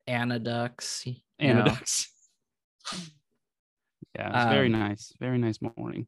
Anna 0.06 0.38
Ducks. 0.38 1.04
And 1.38 1.58
know. 1.58 1.64
Ducks. 1.66 2.08
Yeah, 4.14 4.28
it's 4.44 4.52
very 4.52 4.66
Um, 4.66 4.72
nice. 4.72 5.14
Very 5.20 5.38
nice 5.38 5.58
morning. 5.62 6.06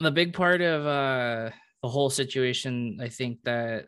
the 0.00 0.10
big 0.10 0.32
part 0.32 0.60
of 0.60 0.86
uh 0.86 1.50
the 1.82 1.88
whole 1.88 2.08
situation 2.10 2.98
i 3.02 3.08
think 3.08 3.38
that 3.44 3.86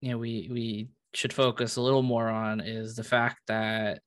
you 0.00 0.10
know 0.10 0.18
we 0.18 0.48
we 0.50 0.88
should 1.14 1.32
focus 1.32 1.76
a 1.76 1.80
little 1.82 2.02
more 2.02 2.28
on 2.28 2.60
is 2.60 2.96
the 2.96 3.04
fact 3.04 3.36
that 3.48 4.00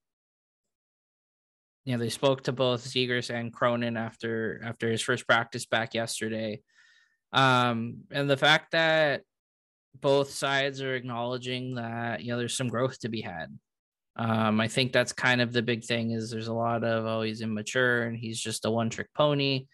you 1.85 1.93
know 1.93 1.99
they 2.03 2.09
spoke 2.09 2.41
to 2.43 2.51
both 2.51 2.83
Zegras 2.83 3.29
and 3.33 3.53
Cronin 3.53 3.95
after 3.95 4.59
after 4.65 4.89
his 4.91 5.01
first 5.01 5.27
practice 5.27 5.65
back 5.67 5.93
yesterday 5.93 6.61
um 7.35 7.97
and 8.11 8.29
the 8.29 8.37
fact 8.37 8.71
that 8.71 9.21
both 10.01 10.31
sides 10.31 10.81
are 10.81 10.95
acknowledging 10.95 11.75
that 11.75 12.21
you 12.21 12.31
know 12.31 12.37
there's 12.37 12.57
some 12.57 12.69
growth 12.69 12.99
to 12.99 13.09
be 13.09 13.21
had. 13.21 13.47
Um 14.15 14.61
i 14.61 14.67
think 14.67 14.93
that's 14.93 15.13
kind 15.13 15.41
of 15.41 15.51
the 15.51 15.61
big 15.61 15.83
thing 15.83 16.11
is 16.11 16.29
there's 16.31 16.47
a 16.47 16.53
lot 16.53 16.83
of 16.83 17.05
oh 17.05 17.21
he's 17.21 17.41
immature 17.41 18.03
and 18.03 18.17
he's 18.17 18.39
just 18.39 18.65
a 18.65 18.71
one 18.71 18.89
trick 18.89 19.09
pony. 19.13 19.67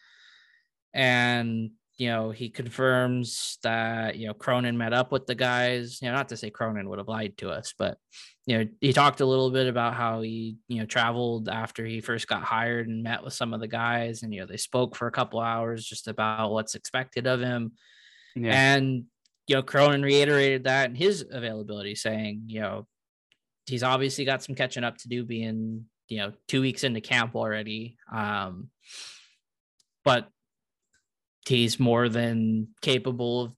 And 0.93 1.71
you 2.01 2.07
know 2.07 2.31
he 2.31 2.49
confirms 2.49 3.59
that 3.61 4.15
you 4.15 4.25
know 4.25 4.33
Cronin 4.33 4.75
met 4.75 4.91
up 4.91 5.11
with 5.11 5.27
the 5.27 5.35
guys. 5.35 6.01
You 6.01 6.07
know, 6.07 6.15
not 6.15 6.29
to 6.29 6.37
say 6.37 6.49
Cronin 6.49 6.89
would 6.89 6.97
have 6.97 7.07
lied 7.07 7.37
to 7.37 7.51
us, 7.51 7.75
but 7.77 7.99
you 8.47 8.57
know 8.57 8.67
he 8.81 8.91
talked 8.91 9.21
a 9.21 9.25
little 9.25 9.51
bit 9.51 9.67
about 9.67 9.93
how 9.93 10.21
he 10.21 10.55
you 10.67 10.79
know 10.79 10.87
traveled 10.87 11.47
after 11.47 11.85
he 11.85 12.01
first 12.01 12.27
got 12.27 12.41
hired 12.41 12.87
and 12.87 13.03
met 13.03 13.23
with 13.23 13.33
some 13.33 13.53
of 13.53 13.59
the 13.59 13.67
guys, 13.67 14.23
and 14.23 14.33
you 14.33 14.39
know 14.39 14.47
they 14.47 14.57
spoke 14.57 14.95
for 14.95 15.05
a 15.05 15.11
couple 15.11 15.39
hours 15.39 15.85
just 15.85 16.07
about 16.07 16.51
what's 16.51 16.73
expected 16.73 17.27
of 17.27 17.39
him. 17.39 17.73
Yeah. 18.35 18.75
And 18.75 19.03
you 19.45 19.57
know 19.57 19.61
Cronin 19.61 20.01
reiterated 20.01 20.63
that 20.63 20.89
in 20.89 20.95
his 20.95 21.23
availability, 21.29 21.93
saying 21.93 22.45
you 22.47 22.61
know 22.61 22.87
he's 23.67 23.83
obviously 23.83 24.25
got 24.25 24.41
some 24.41 24.55
catching 24.55 24.83
up 24.83 24.97
to 24.97 25.07
do, 25.07 25.23
being 25.23 25.85
you 26.07 26.17
know 26.17 26.31
two 26.47 26.61
weeks 26.61 26.83
into 26.83 26.99
camp 26.99 27.35
already. 27.35 27.97
Um, 28.11 28.69
but 30.03 30.29
he's 31.47 31.79
more 31.79 32.09
than 32.09 32.69
capable 32.81 33.41
of 33.41 33.53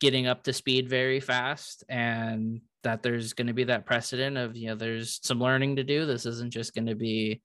getting 0.00 0.26
up 0.26 0.44
to 0.44 0.52
speed 0.52 0.88
very 0.88 1.20
fast 1.20 1.84
and 1.88 2.60
that 2.82 3.02
there's 3.02 3.32
going 3.32 3.46
to 3.46 3.52
be 3.52 3.64
that 3.64 3.86
precedent 3.86 4.36
of 4.36 4.56
you 4.56 4.68
know 4.68 4.74
there's 4.74 5.20
some 5.22 5.40
learning 5.40 5.76
to 5.76 5.84
do. 5.84 6.06
This 6.06 6.26
isn't 6.26 6.52
just 6.52 6.74
going 6.74 6.86
to 6.86 6.94
be 6.94 7.40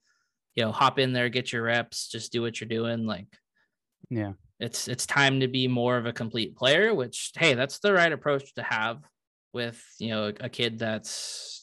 you 0.56 0.64
know 0.64 0.72
hop 0.72 1.00
in 1.00 1.14
there 1.14 1.30
get 1.30 1.54
your 1.54 1.64
reps 1.64 2.08
just 2.08 2.32
do 2.32 2.42
what 2.42 2.60
you're 2.60 2.68
doing. 2.68 3.06
Like 3.06 3.28
yeah. 4.10 4.34
it's 4.60 4.88
it's 4.88 5.06
time 5.06 5.42
to 5.42 5.48
be 5.48 5.68
more 5.68 5.98
of 5.98 6.06
a 6.06 6.14
complete 6.14 6.56
player 6.56 6.94
which 6.94 7.32
hey 7.36 7.54
that's 7.54 7.80
the 7.80 7.94
right 7.94 8.12
approach 8.12 8.54
to 8.56 8.64
have 8.64 9.00
with 9.54 9.84
you 10.00 10.10
know 10.10 10.32
a 10.40 10.50
kid 10.50 10.80
that's 10.80 11.58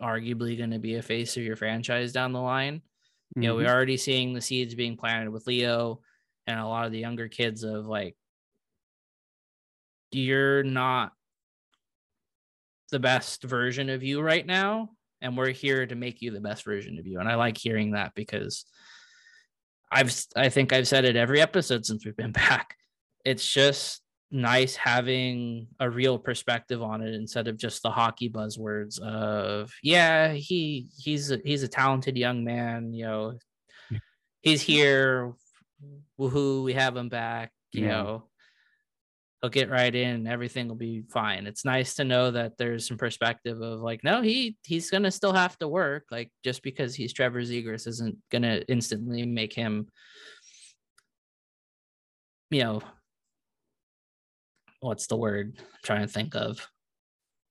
arguably 0.00 0.56
going 0.56 0.70
to 0.70 0.78
be 0.78 0.94
a 0.94 1.02
face 1.02 1.36
of 1.36 1.42
your 1.42 1.56
franchise 1.56 2.12
down 2.12 2.32
the 2.32 2.40
line. 2.40 2.82
You 3.36 3.42
know, 3.42 3.54
we're 3.54 3.66
mm-hmm. 3.66 3.74
already 3.74 3.96
seeing 3.96 4.32
the 4.32 4.40
seeds 4.40 4.74
being 4.74 4.96
planted 4.96 5.30
with 5.30 5.46
Leo 5.46 6.00
and 6.48 6.58
a 6.58 6.66
lot 6.66 6.86
of 6.86 6.92
the 6.92 6.98
younger 6.98 7.28
kids 7.28 7.62
of 7.62 7.86
like, 7.86 8.16
you're 10.10 10.62
not 10.62 11.12
the 12.90 12.98
best 12.98 13.44
version 13.44 13.90
of 13.90 14.02
you 14.02 14.22
right 14.22 14.46
now. 14.46 14.88
And 15.20 15.36
we're 15.36 15.50
here 15.50 15.86
to 15.86 15.94
make 15.94 16.22
you 16.22 16.30
the 16.30 16.40
best 16.40 16.64
version 16.64 16.98
of 16.98 17.06
you. 17.06 17.20
And 17.20 17.28
I 17.28 17.34
like 17.34 17.58
hearing 17.58 17.92
that 17.92 18.12
because 18.14 18.64
I've, 19.92 20.14
i 20.36 20.48
think 20.48 20.72
I've 20.72 20.88
said 20.88 21.04
it 21.04 21.16
every 21.16 21.40
episode 21.40 21.84
since 21.84 22.06
we've 22.06 22.16
been 22.16 22.32
back. 22.48 22.74
It's 23.26 23.46
just 23.46 24.00
nice 24.30 24.74
having 24.74 25.66
a 25.80 25.90
real 25.90 26.18
perspective 26.18 26.82
on 26.82 27.02
it 27.02 27.14
instead 27.14 27.46
of 27.46 27.58
just 27.58 27.82
the 27.82 27.90
hockey 27.90 28.28
buzzwords 28.28 29.00
of 29.00 29.72
yeah 29.82 30.34
he 30.34 30.86
he's 30.98 31.30
a, 31.30 31.38
he's 31.46 31.62
a 31.62 31.68
talented 31.68 32.14
young 32.14 32.44
man 32.44 32.92
you 32.92 33.06
know 33.06 33.32
he's 34.42 34.60
here 34.60 35.32
woohoo 36.18 36.64
we 36.64 36.72
have 36.72 36.96
him 36.96 37.08
back 37.08 37.52
you 37.72 37.82
Yeah. 37.82 37.88
know 37.88 38.24
he'll 39.40 39.50
get 39.50 39.70
right 39.70 39.94
in 39.94 40.26
everything 40.26 40.66
will 40.68 40.74
be 40.74 41.02
fine 41.10 41.46
it's 41.46 41.64
nice 41.64 41.94
to 41.94 42.04
know 42.04 42.30
that 42.32 42.58
there's 42.58 42.88
some 42.88 42.96
perspective 42.98 43.60
of 43.60 43.80
like 43.80 44.02
no 44.02 44.20
he 44.20 44.56
he's 44.64 44.90
gonna 44.90 45.10
still 45.10 45.32
have 45.32 45.56
to 45.58 45.68
work 45.68 46.04
like 46.10 46.30
just 46.42 46.62
because 46.62 46.94
he's 46.94 47.12
trevor 47.12 47.42
zegras 47.42 47.86
isn't 47.86 48.16
gonna 48.30 48.62
instantly 48.68 49.24
make 49.24 49.52
him 49.52 49.86
you 52.50 52.62
know 52.62 52.82
what's 54.80 55.06
the 55.06 55.16
word 55.16 55.54
I'm 55.58 55.64
trying 55.84 56.02
to 56.02 56.12
think 56.12 56.34
of. 56.36 56.66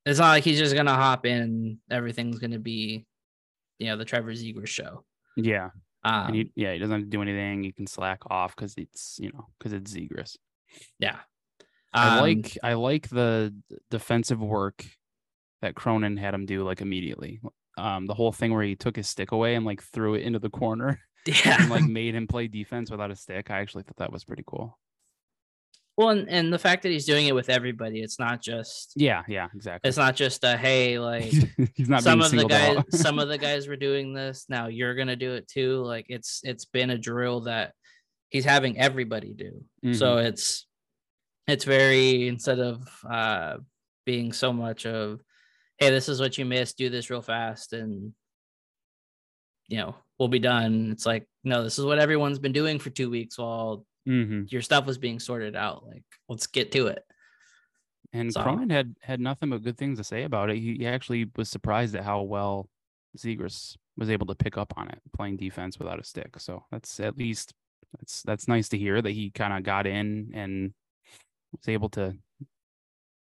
It's 0.06 0.20
not 0.20 0.30
like 0.30 0.46
he's 0.46 0.60
just 0.60 0.74
gonna 0.76 0.96
hop 0.96 1.26
in. 1.26 1.80
Everything's 1.92 2.40
gonna 2.40 2.58
be, 2.60 3.06
you 3.80 3.88
know, 3.88 3.98
the 3.98 4.06
Trevor 4.06 4.32
Zegras 4.32 4.68
show. 4.68 5.04
Yeah. 5.36 5.72
Um, 6.04 6.34
he, 6.34 6.52
yeah, 6.56 6.74
he 6.74 6.80
doesn't 6.80 6.94
have 6.94 7.04
to 7.04 7.10
do 7.10 7.22
anything. 7.22 7.64
He 7.64 7.72
can 7.72 7.88
slack 7.88 8.22
off 8.30 8.56
because 8.56 8.76
it's 8.78 9.18
you 9.20 9.32
know 9.32 9.48
because 9.58 9.74
it's 9.74 9.94
Zegras. 9.94 10.38
yeah. 11.00 11.18
I 11.94 12.18
Um, 12.18 12.22
like 12.22 12.58
I 12.64 12.74
like 12.74 13.10
the 13.10 13.54
defensive 13.90 14.40
work 14.40 14.86
that 15.62 15.76
Cronin 15.76 16.18
had 16.18 16.34
him 16.34 16.46
do 16.46 16.64
like 16.64 16.82
immediately. 16.82 17.40
Um, 17.78 18.08
the 18.08 18.14
whole 18.14 18.32
thing 18.32 18.54
where 18.54 18.64
he 18.64 18.76
took 18.76 18.96
his 18.96 19.08
stick 19.08 19.32
away 19.32 19.56
and 19.56 19.66
like 19.66 19.82
threw 19.82 20.16
it 20.16 20.24
into 20.24 20.40
the 20.40 20.50
corner 20.50 21.00
yeah. 21.26 21.62
and 21.62 21.70
like 21.70 21.84
made 21.84 22.16
him 22.16 22.28
play 22.28 22.48
defense 22.48 22.92
without 22.92 23.12
a 23.12 23.16
stick. 23.16 23.52
I 23.52 23.60
actually 23.60 23.84
thought 23.84 23.98
that 23.98 24.12
was 24.12 24.26
pretty 24.26 24.44
cool. 24.46 24.78
Well, 25.98 26.10
and, 26.10 26.30
and 26.30 26.54
the 26.54 26.60
fact 26.60 26.84
that 26.84 26.90
he's 26.90 27.06
doing 27.06 27.26
it 27.26 27.34
with 27.34 27.50
everybody, 27.50 28.02
it's 28.02 28.20
not 28.20 28.40
just 28.42 28.94
Yeah, 28.96 29.24
yeah, 29.28 29.48
exactly. 29.56 29.88
it's 29.88 29.98
not 29.98 30.16
just 30.16 30.44
a 30.44 30.56
hey, 30.56 31.00
like 31.00 31.24
He's 31.74 31.90
not 31.90 32.04
some 32.04 32.22
of 32.22 32.32
the 32.32 32.46
guys 32.46 32.84
some 32.92 33.18
of 33.18 33.28
the 33.28 33.38
guys 33.38 33.68
were 33.68 33.76
doing 33.76 34.14
this. 34.14 34.46
Now 34.48 34.68
you're 34.68 34.94
gonna 34.96 35.16
do 35.16 35.34
it 35.34 35.48
too. 35.48 35.84
Like 35.84 36.06
it's 36.10 36.42
it's 36.44 36.66
been 36.66 36.92
a 36.92 36.98
drill 36.98 37.42
that 37.42 37.74
he's 38.30 38.46
having 38.46 38.78
everybody 38.78 39.34
do. 39.34 39.64
So 39.94 40.18
it's 40.18 40.68
it's 41.48 41.64
very 41.64 42.28
instead 42.28 42.60
of 42.60 42.88
uh 43.10 43.58
being 44.06 44.34
so 44.34 44.54
much 44.54 44.86
of 44.86 45.22
hey, 45.80 45.90
this 45.90 46.10
is 46.10 46.20
what 46.20 46.38
you 46.38 46.46
missed, 46.46 46.78
do 46.78 46.90
this 46.90 47.10
real 47.10 47.22
fast 47.22 47.74
and 47.74 48.14
you 49.68 49.78
know, 49.78 49.96
we'll 50.18 50.30
be 50.30 50.40
done. 50.40 50.92
It's 50.92 51.06
like, 51.06 51.28
no, 51.44 51.64
this 51.64 51.78
is 51.78 51.86
what 51.86 52.00
everyone's 52.00 52.40
been 52.40 52.54
doing 52.54 52.80
for 52.80 52.90
two 52.90 53.10
weeks 53.10 53.38
while 53.38 53.86
hmm 54.08 54.44
your 54.48 54.62
stuff 54.62 54.86
was 54.86 54.98
being 54.98 55.20
sorted 55.20 55.56
out. 55.56 55.86
Like, 55.86 56.04
let's 56.30 56.48
get 56.48 56.72
to 56.72 56.88
it. 56.88 57.04
And 58.14 58.32
So- 58.32 58.42
Cronin 58.42 58.70
had 58.70 58.96
had 59.02 59.20
nothing 59.20 59.50
but 59.50 59.64
good 59.64 59.78
things 59.78 59.98
to 60.00 60.04
say 60.04 60.24
about 60.24 60.50
it. 60.50 60.58
He, 60.58 60.78
he 60.78 60.88
actually 60.88 61.30
was 61.36 61.50
surprised 61.50 61.94
at 61.96 62.04
how 62.06 62.22
well 62.22 62.70
Zegras 63.18 63.76
was 63.98 64.10
able 64.10 64.28
to 64.28 64.36
pick 64.36 64.58
up 64.58 64.74
on 64.78 64.88
it, 64.90 65.02
playing 65.16 65.38
defense 65.38 65.78
without 65.78 66.00
a 66.00 66.04
stick. 66.04 66.40
So 66.40 66.64
that's 66.72 67.00
at 67.00 67.18
least 67.18 67.54
that's 67.98 68.22
that's 68.24 68.48
nice 68.48 68.70
to 68.70 68.78
hear 68.78 69.02
that 69.02 69.12
he 69.12 69.30
kind 69.30 69.54
of 69.54 69.64
got 69.64 69.86
in 69.86 70.32
and 70.34 70.74
was 71.52 71.68
able 71.68 71.90
to 71.90 72.16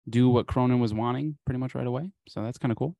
do 0.09 0.29
what 0.29 0.47
Cronin 0.47 0.79
was 0.79 0.93
wanting 0.93 1.37
pretty 1.45 1.59
much 1.59 1.75
right 1.75 1.87
away. 1.87 2.11
So 2.27 2.43
that's 2.43 2.57
kind 2.57 2.71
of 2.71 2.77
cool. 2.77 2.95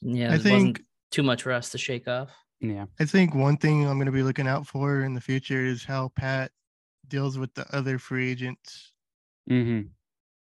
Yeah, 0.00 0.30
I 0.30 0.34
it 0.34 0.38
wasn't 0.38 0.44
think 0.44 0.82
too 1.10 1.22
much 1.22 1.42
for 1.42 1.52
us 1.52 1.70
to 1.70 1.78
shake 1.78 2.08
off. 2.08 2.30
Yeah. 2.60 2.86
I 2.98 3.04
think 3.04 3.34
one 3.34 3.56
thing 3.56 3.86
I'm 3.86 3.96
going 3.96 4.06
to 4.06 4.12
be 4.12 4.22
looking 4.22 4.46
out 4.46 4.66
for 4.66 5.02
in 5.02 5.14
the 5.14 5.20
future 5.20 5.64
is 5.64 5.84
how 5.84 6.08
Pat 6.16 6.50
deals 7.10 7.36
with 7.36 7.52
the 7.54 7.66
other 7.76 7.98
free 7.98 8.30
agents. 8.30 8.92
Mm-hmm. 9.50 9.88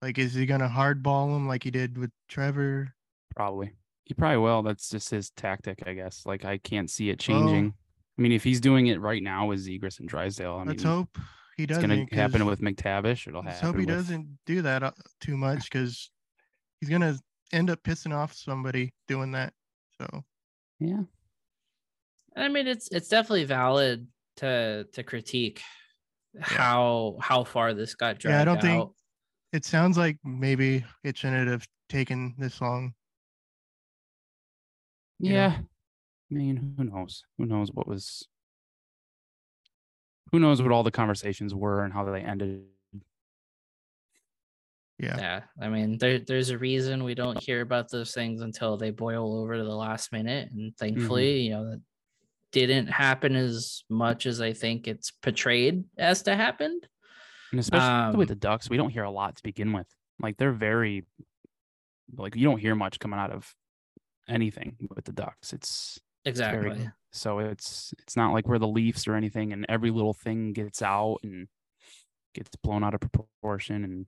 Like, 0.03 0.19
is 0.19 0.33
he 0.35 0.47
going 0.47 0.61
to 0.61 0.69
hardball 0.69 1.35
him 1.37 1.49
like 1.49 1.65
he 1.65 1.71
did 1.73 1.99
with 1.99 2.11
Trevor? 2.29 2.95
Probably. 3.35 3.73
He 4.05 4.15
probably 4.15 4.39
will. 4.39 4.63
That's 4.63 4.89
just 4.89 5.11
his 5.11 5.31
tactic, 5.31 5.83
I 5.87 5.93
guess. 5.95 6.23
Like 6.27 6.45
I 6.45 6.59
can't 6.59 6.89
see 6.91 7.11
it 7.11 7.27
Well- 7.29 7.41
changing. 7.41 7.75
I 8.19 8.23
mean, 8.23 8.33
if 8.33 8.45
he's 8.45 8.61
doing 8.61 8.89
it 8.89 9.01
right 9.01 9.23
now 9.23 9.47
with 9.47 9.67
Zegras 9.67 9.99
and 9.99 10.07
Drysdale, 10.09 10.57
I 10.57 10.65
Let's 10.65 10.85
mean, 10.85 10.93
hope 10.93 11.19
he 11.57 11.63
it's 11.63 11.73
doesn't. 11.73 11.91
It's 11.91 12.11
gonna 12.11 12.23
happen 12.23 12.45
with 12.45 12.61
McTavish. 12.61 13.27
It'll 13.27 13.43
Let's 13.43 13.61
happen. 13.61 13.67
hope 13.67 13.81
he 13.81 13.87
with- 13.87 13.95
doesn't 13.97 14.39
do 14.45 14.61
that 14.63 14.83
uh, 14.83 14.91
too 15.23 15.39
much 15.39 15.71
because 15.71 16.11
he's 16.81 16.91
going 16.91 17.01
to 17.01 17.19
end 17.53 17.71
up 17.71 17.83
pissing 17.83 18.15
off 18.15 18.35
somebody 18.35 18.93
doing 19.09 19.33
that. 19.33 19.55
So, 20.01 20.23
Yeah. 20.81 21.03
I 22.37 22.49
mean, 22.49 22.67
it's 22.67 22.89
it's 22.89 23.09
definitely 23.09 23.45
valid 23.45 24.07
to 24.37 24.87
to 24.93 25.03
critique 25.03 25.63
how 26.39 27.17
how 27.21 27.45
far 27.45 27.75
this 27.75 27.95
got 27.95 28.19
dragged 28.19 28.35
Yeah, 28.35 28.43
I 28.43 28.45
don't 28.45 28.61
think- 28.61 28.91
it 29.53 29.65
sounds 29.65 29.99
like 29.99 30.17
maybe 30.25 30.85
it 31.03 31.17
shouldn't 31.17 31.49
have 31.49 31.67
taken 31.89 32.35
this 32.39 32.61
long. 32.61 32.95
know? 35.19 35.31
Yeah. 35.31 35.59
I 35.59 36.35
mean, 36.35 36.75
who 36.77 36.85
knows? 36.85 37.25
Who 37.37 37.47
knows 37.47 37.73
what 37.73 37.89
was 37.89 38.29
who 40.31 40.39
knows 40.39 40.63
what 40.63 40.73
all 40.73 40.83
the 40.83 40.91
conversations 40.91 41.55
were 41.55 41.85
and 41.85 41.93
how 41.93 42.05
they 42.05 42.21
ended. 42.21 42.65
Yeah. 44.99 45.17
Yeah, 45.17 45.41
I 45.61 45.69
mean, 45.69 45.97
there 45.99 46.19
there's 46.19 46.51
a 46.51 46.59
reason 46.59 47.05
we 47.05 47.15
don't 47.15 47.43
hear 47.43 47.63
about 47.63 47.91
those 47.91 48.13
things 48.13 48.43
until 48.43 48.77
they 48.77 48.91
boil 48.91 49.41
over 49.41 49.57
to 49.57 49.65
the 49.65 49.75
last 49.75 50.13
minute, 50.13 50.51
and 50.53 50.73
mm-hmm. 50.73 50.79
thankfully, 50.79 51.41
you 51.41 51.51
know, 51.51 51.71
that 51.71 51.81
didn't 52.53 52.89
happen 52.89 53.37
as 53.37 53.85
much 53.89 54.27
as 54.27 54.41
I 54.41 54.53
think 54.53 54.89
it's 54.89 55.11
portrayed 55.11 55.85
as 55.99 56.23
to 56.23 56.35
happen. 56.37 56.81
And 57.53 57.61
especially 57.61 58.17
with 58.19 58.29
Um, 58.31 58.35
the 58.35 58.41
Ducks, 58.41 58.69
we 58.71 58.77
don't 58.77 58.91
hear 58.91 59.05
a 59.05 59.11
lot 59.11 59.37
to 59.37 59.43
begin 59.43 59.73
with. 59.73 59.87
Like 60.21 60.37
they're 60.37 60.53
very 60.53 61.07
like 62.17 62.35
you 62.35 62.45
don't 62.45 62.59
hear 62.59 62.75
much 62.75 62.99
coming 62.99 63.19
out 63.21 63.31
of 63.31 63.55
anything 64.29 64.77
with 64.95 65.05
the 65.05 65.13
Ducks. 65.13 65.53
It's 65.53 65.99
exactly. 66.25 66.69
very- 66.71 66.91
so 67.13 67.41
it's 67.41 67.93
it's 68.01 68.17
not 68.17 68.33
like 68.33 68.47
we're 68.47 68.59
the 68.59 68.69
Leafs 68.69 69.09
or 69.09 69.15
anything, 69.17 69.53
and 69.53 69.67
every 69.69 69.91
little 69.91 70.15
thing 70.15 70.53
gets 70.53 70.81
out 70.83 71.19
and 71.25 71.49
gets 72.35 72.51
blown 72.63 72.85
out 72.85 72.95
of 72.95 73.01
proportion, 73.01 73.83
and 73.85 74.07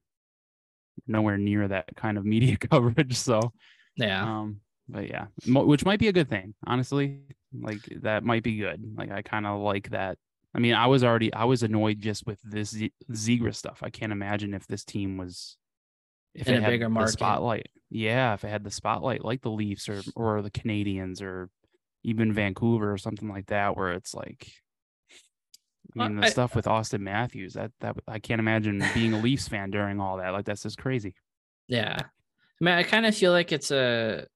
nowhere 1.08 1.38
near 1.38 1.66
that 1.66 1.96
kind 1.96 2.16
of 2.18 2.24
media 2.34 2.56
coverage. 2.56 3.16
So, 3.16 3.52
Yeah. 3.96 4.22
um, 4.22 4.60
but 4.88 5.08
yeah, 5.08 5.26
which 5.46 5.84
might 5.84 5.98
be 5.98 6.06
a 6.08 6.12
good 6.12 6.28
thing, 6.28 6.54
honestly. 6.66 7.22
Like 7.58 7.80
that 8.02 8.24
might 8.24 8.42
be 8.42 8.56
good. 8.56 8.82
Like 8.96 9.10
I 9.10 9.22
kind 9.22 9.46
of 9.46 9.60
like 9.60 9.90
that. 9.90 10.18
I 10.54 10.58
mean, 10.58 10.74
I 10.74 10.86
was 10.86 11.02
already 11.04 11.32
I 11.32 11.44
was 11.44 11.62
annoyed 11.62 12.00
just 12.00 12.26
with 12.26 12.40
this 12.42 12.70
Z- 12.70 12.92
Zigra 13.10 13.54
stuff. 13.54 13.80
I 13.82 13.90
can't 13.90 14.12
imagine 14.12 14.54
if 14.54 14.66
this 14.66 14.84
team 14.84 15.16
was 15.16 15.56
if 16.34 16.48
In 16.48 16.54
it 16.54 16.58
a 16.58 16.60
had 16.62 16.70
bigger 16.70 16.86
the 16.86 16.90
market. 16.90 17.12
spotlight. 17.12 17.66
Yeah, 17.90 18.34
if 18.34 18.44
it 18.44 18.48
had 18.48 18.64
the 18.64 18.70
spotlight 18.70 19.24
like 19.24 19.42
the 19.42 19.50
Leafs 19.50 19.88
or 19.88 20.02
or 20.16 20.42
the 20.42 20.50
Canadiens 20.50 21.20
or 21.22 21.48
even 22.04 22.32
Vancouver 22.32 22.92
or 22.92 22.98
something 22.98 23.28
like 23.28 23.46
that, 23.46 23.76
where 23.76 23.92
it's 23.92 24.14
like. 24.14 24.52
I 25.96 26.04
uh, 26.04 26.08
mean, 26.08 26.16
the 26.20 26.26
I- 26.26 26.30
stuff 26.30 26.54
with 26.54 26.64
Auston 26.66 27.00
Matthews, 27.00 27.54
that 27.54 27.70
that 27.80 27.96
I 28.08 28.18
can't 28.18 28.38
imagine 28.40 28.82
being 28.94 29.12
a 29.12 29.18
Leafs 29.20 29.48
fan 29.48 29.70
during 29.70 30.00
all 30.00 30.16
that. 30.18 30.30
Like 30.30 30.44
that's 30.46 30.62
just 30.62 30.78
crazy. 30.78 31.14
Yeah. 31.68 31.96
I 32.00 32.64
mean, 32.64 32.74
I 32.74 32.82
kind 32.82 33.06
of 33.06 33.14
feel 33.16 33.32
like 33.32 33.52
it's 33.52 33.70
a 33.70 34.26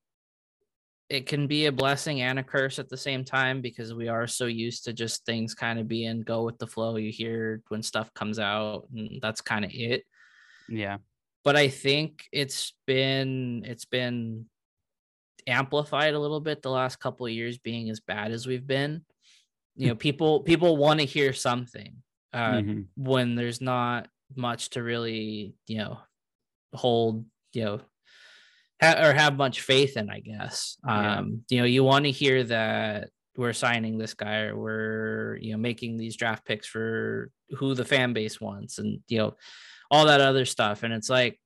it 1.08 1.26
can 1.26 1.46
be 1.46 1.66
a 1.66 1.72
blessing 1.72 2.20
and 2.20 2.38
a 2.38 2.42
curse 2.42 2.78
at 2.78 2.88
the 2.88 2.96
same 2.96 3.24
time 3.24 3.60
because 3.60 3.94
we 3.94 4.08
are 4.08 4.26
so 4.26 4.46
used 4.46 4.84
to 4.84 4.92
just 4.92 5.24
things 5.24 5.54
kind 5.54 5.78
of 5.78 5.86
being 5.86 6.22
go 6.22 6.42
with 6.44 6.58
the 6.58 6.66
flow. 6.66 6.96
You 6.96 7.12
hear 7.12 7.62
when 7.68 7.82
stuff 7.82 8.12
comes 8.12 8.38
out 8.38 8.88
and 8.94 9.20
that's 9.22 9.40
kind 9.40 9.64
of 9.64 9.70
it. 9.72 10.04
Yeah. 10.68 10.98
But 11.44 11.54
I 11.56 11.68
think 11.68 12.24
it's 12.32 12.74
been 12.86 13.62
it's 13.64 13.84
been 13.84 14.46
amplified 15.46 16.14
a 16.14 16.18
little 16.18 16.40
bit 16.40 16.62
the 16.62 16.70
last 16.70 16.96
couple 16.96 17.26
of 17.26 17.32
years 17.32 17.58
being 17.58 17.88
as 17.88 18.00
bad 18.00 18.32
as 18.32 18.46
we've 18.46 18.66
been. 18.66 19.04
You 19.76 19.88
know, 19.88 19.94
people 20.06 20.40
people 20.40 20.76
want 20.76 21.00
to 21.00 21.06
hear 21.06 21.32
something. 21.32 22.02
Uh 22.32 22.60
Mhm. 22.60 22.86
when 22.96 23.36
there's 23.36 23.60
not 23.60 24.08
much 24.34 24.70
to 24.70 24.82
really 24.82 25.54
you 25.68 25.78
know 25.78 26.00
hold 26.74 27.24
you 27.52 27.64
know 27.64 27.80
ha- 28.82 29.00
or 29.02 29.12
have 29.12 29.36
much 29.36 29.60
faith 29.60 29.96
in 29.96 30.10
i 30.10 30.20
guess. 30.20 30.76
Yeah. 30.86 31.18
um 31.18 31.42
you 31.48 31.58
know 31.58 31.64
you 31.66 31.84
want 31.84 32.04
to 32.04 32.10
hear 32.10 32.44
that 32.44 33.10
we're 33.36 33.52
signing 33.52 33.98
this 33.98 34.14
guy 34.14 34.42
or 34.44 34.56
we're 34.56 35.36
you 35.42 35.52
know 35.52 35.58
making 35.58 35.96
these 35.98 36.16
draft 36.16 36.44
picks 36.46 36.66
for 36.66 37.30
who 37.58 37.74
the 37.74 37.84
fan 37.84 38.12
base 38.14 38.40
wants 38.40 38.78
and 38.78 39.00
you 39.08 39.18
know 39.18 39.34
all 39.90 40.06
that 40.06 40.20
other 40.20 40.44
stuff. 40.46 40.82
And 40.82 40.92
it's 40.92 41.10
like 41.10 41.38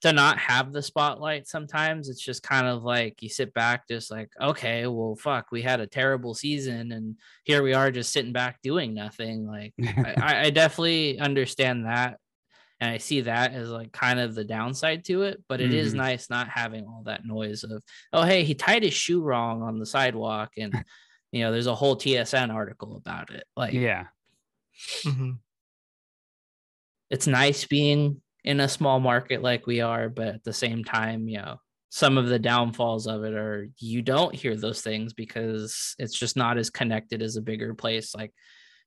to 0.00 0.12
not 0.12 0.36
have 0.38 0.72
the 0.72 0.82
spotlight 0.82 1.46
sometimes 1.46 2.08
it's 2.08 2.20
just 2.24 2.42
kind 2.42 2.66
of 2.66 2.82
like 2.82 3.22
you 3.22 3.28
sit 3.28 3.54
back 3.54 3.86
just 3.86 4.10
like 4.10 4.28
okay 4.40 4.88
well 4.88 5.14
fuck 5.14 5.52
we 5.52 5.62
had 5.62 5.78
a 5.78 5.86
terrible 5.86 6.34
season 6.34 6.90
and 6.90 7.14
here 7.44 7.62
we 7.62 7.72
are 7.72 7.88
just 7.92 8.12
sitting 8.12 8.32
back 8.32 8.60
doing 8.62 8.94
nothing. 8.94 9.46
Like 9.46 9.74
I- 10.18 10.46
I 10.46 10.50
definitely 10.50 11.20
understand 11.20 11.84
that 11.86 12.18
and 12.82 12.90
i 12.90 12.98
see 12.98 13.20
that 13.20 13.52
as 13.54 13.68
like 13.70 13.92
kind 13.92 14.18
of 14.18 14.34
the 14.34 14.44
downside 14.44 15.04
to 15.04 15.22
it 15.22 15.40
but 15.48 15.60
it 15.60 15.72
is 15.72 15.94
Mhm. 15.94 15.98
nice 15.98 16.28
not 16.28 16.48
having 16.48 16.84
all 16.84 17.04
that 17.06 17.24
noise 17.24 17.62
of 17.62 17.80
oh 18.12 18.22
hey 18.24 18.42
he 18.42 18.54
tied 18.54 18.82
his 18.82 18.92
shoe 18.92 19.22
wrong 19.22 19.62
on 19.62 19.78
the 19.78 19.86
sidewalk 19.86 20.50
and 20.58 20.72
you 21.32 21.42
know 21.42 21.52
there's 21.52 21.68
a 21.68 21.74
whole 21.74 21.96
tsn 21.96 22.52
article 22.52 22.96
about 22.96 23.30
it 23.30 23.44
like 23.56 23.72
yeah. 23.72 24.06
Mhm. 25.04 25.38
it's 27.08 27.26
nice 27.28 27.64
being 27.64 28.20
in 28.44 28.58
a 28.58 28.68
small 28.68 28.98
market 28.98 29.42
like 29.42 29.64
we 29.66 29.80
are 29.80 30.08
but 30.08 30.26
at 30.28 30.44
the 30.44 30.52
same 30.52 30.82
time 30.82 31.28
you 31.28 31.38
know 31.38 31.56
some 31.90 32.18
of 32.18 32.26
the 32.26 32.38
downfalls 32.38 33.06
of 33.06 33.22
it 33.22 33.34
are 33.34 33.68
you 33.78 34.02
don't 34.02 34.34
hear 34.34 34.56
those 34.56 34.80
things 34.80 35.12
because 35.12 35.94
it's 35.98 36.18
just 36.18 36.36
not 36.36 36.58
as 36.58 36.70
connected 36.70 37.22
as 37.22 37.36
a 37.36 37.42
bigger 37.42 37.74
place 37.74 38.14
like 38.14 38.32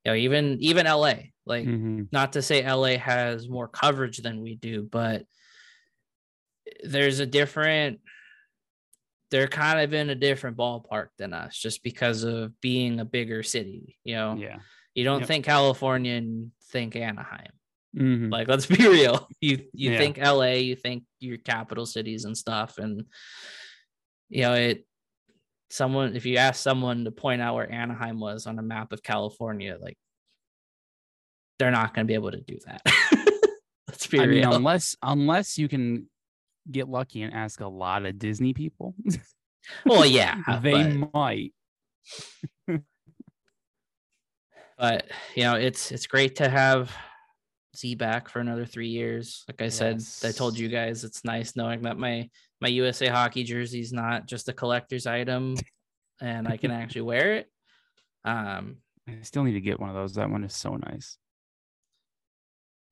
you 0.05 0.11
know 0.11 0.15
even 0.15 0.57
even 0.61 0.85
la 0.85 1.13
like 1.47 1.65
Mhm. 1.67 2.07
not 2.11 2.33
to 2.33 2.41
say 2.41 2.63
LA 2.63 2.97
has 2.97 3.49
more 3.49 3.67
coverage 3.67 4.17
than 4.17 4.41
we 4.41 4.55
do, 4.55 4.83
but 4.83 5.25
there's 6.83 7.19
a 7.19 7.25
different 7.25 7.99
they're 9.31 9.47
kind 9.47 9.79
of 9.79 9.93
in 9.93 10.09
a 10.09 10.15
different 10.15 10.55
ballpark 10.55 11.07
than 11.17 11.33
us 11.33 11.57
just 11.57 11.83
because 11.83 12.23
of 12.23 12.59
being 12.61 12.99
a 12.99 13.05
bigger 13.05 13.41
city, 13.43 13.97
you 14.03 14.15
know. 14.15 14.35
Yeah. 14.35 14.59
You 14.93 15.03
don't 15.03 15.19
Yep. 15.21 15.27
think 15.27 15.45
California 15.45 16.13
and 16.13 16.51
think 16.71 16.95
Anaheim. 16.95 17.51
Mhm. 17.95 18.31
Like 18.31 18.47
let's 18.47 18.65
be 18.67 18.75
real. 18.87 19.27
You 19.41 19.67
you 19.73 19.91
Yeah. 19.91 19.97
think 19.97 20.17
LA, 20.19 20.53
you 20.61 20.75
think 20.75 21.03
your 21.19 21.37
capital 21.37 21.85
cities 21.85 22.25
and 22.25 22.37
stuff 22.37 22.77
and 22.77 23.05
you 24.29 24.41
know, 24.41 24.53
it 24.53 24.85
someone 25.69 26.15
if 26.15 26.25
you 26.25 26.37
ask 26.37 26.61
someone 26.61 27.05
to 27.05 27.11
point 27.11 27.41
out 27.41 27.55
where 27.55 27.71
Anaheim 27.71 28.19
was 28.19 28.47
on 28.47 28.59
a 28.59 28.63
map 28.63 28.91
of 28.91 29.03
California, 29.03 29.77
like 29.79 29.97
they're 31.59 31.71
not 31.71 31.93
going 31.93 32.05
to 32.05 32.07
be 32.07 32.15
able 32.15 32.31
to 32.31 32.41
do 32.41 32.57
that. 32.65 32.81
Let's 33.87 34.07
be 34.07 34.19
I 34.19 34.27
mean, 34.27 34.43
unless 34.43 34.95
unless 35.01 35.57
you 35.57 35.67
can 35.67 36.09
get 36.69 36.89
lucky 36.89 37.21
and 37.21 37.33
ask 37.33 37.61
a 37.61 37.67
lot 37.67 38.05
of 38.05 38.19
Disney 38.19 38.53
people, 38.53 38.95
well, 39.85 40.05
yeah, 40.05 40.41
they 40.61 40.95
but, 40.95 41.13
might. 41.13 41.53
but 44.77 45.05
you 45.35 45.43
know, 45.43 45.55
it's 45.55 45.91
it's 45.91 46.07
great 46.07 46.35
to 46.37 46.49
have 46.49 46.91
Z 47.77 47.95
back 47.95 48.29
for 48.29 48.39
another 48.39 48.65
three 48.65 48.89
years. 48.89 49.43
Like 49.47 49.61
I 49.61 49.69
said, 49.69 50.01
I 50.23 50.31
told 50.31 50.57
you 50.57 50.67
guys, 50.67 51.03
it's 51.03 51.23
nice 51.23 51.55
knowing 51.55 51.83
that 51.83 51.97
my 51.97 52.29
my 52.61 52.67
USA 52.69 53.07
hockey 53.07 53.43
jersey 53.43 53.79
is 53.79 53.93
not 53.93 54.27
just 54.27 54.49
a 54.49 54.53
collector's 54.53 55.07
item, 55.07 55.55
and 56.21 56.47
I 56.47 56.57
can 56.57 56.71
actually 56.71 57.01
wear 57.01 57.35
it. 57.35 57.49
Um, 58.23 58.77
I 59.07 59.21
still 59.21 59.43
need 59.43 59.53
to 59.53 59.61
get 59.61 59.79
one 59.79 59.89
of 59.89 59.95
those. 59.95 60.15
That 60.15 60.29
one 60.29 60.43
is 60.43 60.55
so 60.55 60.75
nice. 60.75 61.17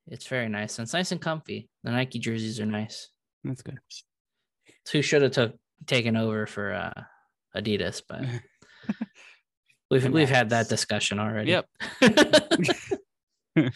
it's 0.08 0.28
very 0.28 0.49
nice 0.49 0.78
and 0.78 0.86
it's 0.86 0.93
nice 0.93 1.12
and 1.12 1.21
comfy. 1.21 1.69
The 1.84 1.91
Nike 1.91 2.19
jerseys 2.19 2.60
are 2.60 2.65
nice. 2.65 3.10
That's 3.43 3.62
good. 3.62 3.80
It's 4.67 4.91
who 4.91 5.02
should 5.02 5.21
have 5.21 5.32
took 5.32 5.56
taken 5.88 6.15
over 6.15 6.45
for 6.45 6.73
uh, 6.73 7.04
Adidas, 7.56 8.02
but 8.08 8.26
we've 9.91 10.08
we've 10.10 10.30
had 10.30 10.49
that 10.49 10.69
discussion 10.69 11.19
already. 11.19 11.52
Yep. 11.52 11.65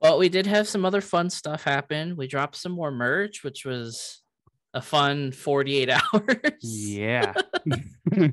well, 0.00 0.18
we 0.18 0.28
did 0.28 0.46
have 0.46 0.68
some 0.68 0.84
other 0.84 1.00
fun 1.00 1.30
stuff 1.30 1.64
happen. 1.64 2.16
We 2.16 2.26
dropped 2.26 2.56
some 2.56 2.72
more 2.72 2.90
merch, 2.90 3.42
which 3.42 3.64
was 3.64 4.22
a 4.74 4.82
fun 4.82 5.32
48 5.32 5.88
hours. 6.12 6.36
yeah. 6.60 7.32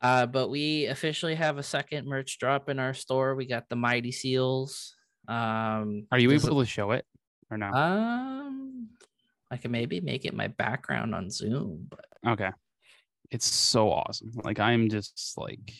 Uh, 0.00 0.26
but 0.26 0.48
we 0.50 0.86
officially 0.86 1.36
have 1.36 1.58
a 1.58 1.62
second 1.62 2.08
merch 2.08 2.36
drop 2.38 2.68
in 2.68 2.80
our 2.80 2.92
store. 2.92 3.36
We 3.36 3.46
got 3.46 3.68
the 3.68 3.76
Mighty 3.76 4.10
Seals. 4.10 4.96
Um, 5.28 6.08
Are 6.10 6.18
you 6.18 6.28
there's 6.28 6.44
able 6.44 6.58
to 6.58 6.66
show 6.66 6.90
it 6.90 7.06
or 7.52 7.56
no? 7.56 7.66
a- 7.68 7.76
um, 7.76 8.88
I 9.48 9.56
can 9.58 9.70
maybe 9.70 10.00
make 10.00 10.24
it 10.24 10.34
my 10.34 10.48
background 10.48 11.14
on 11.14 11.30
Zoom, 11.30 11.86
but 11.88 12.04
okay. 12.26 12.50
It's 13.30 13.46
so 13.46 13.92
awesome. 13.92 14.32
Like 14.42 14.58
I'm 14.58 14.88
just 14.88 15.34
like 15.36 15.72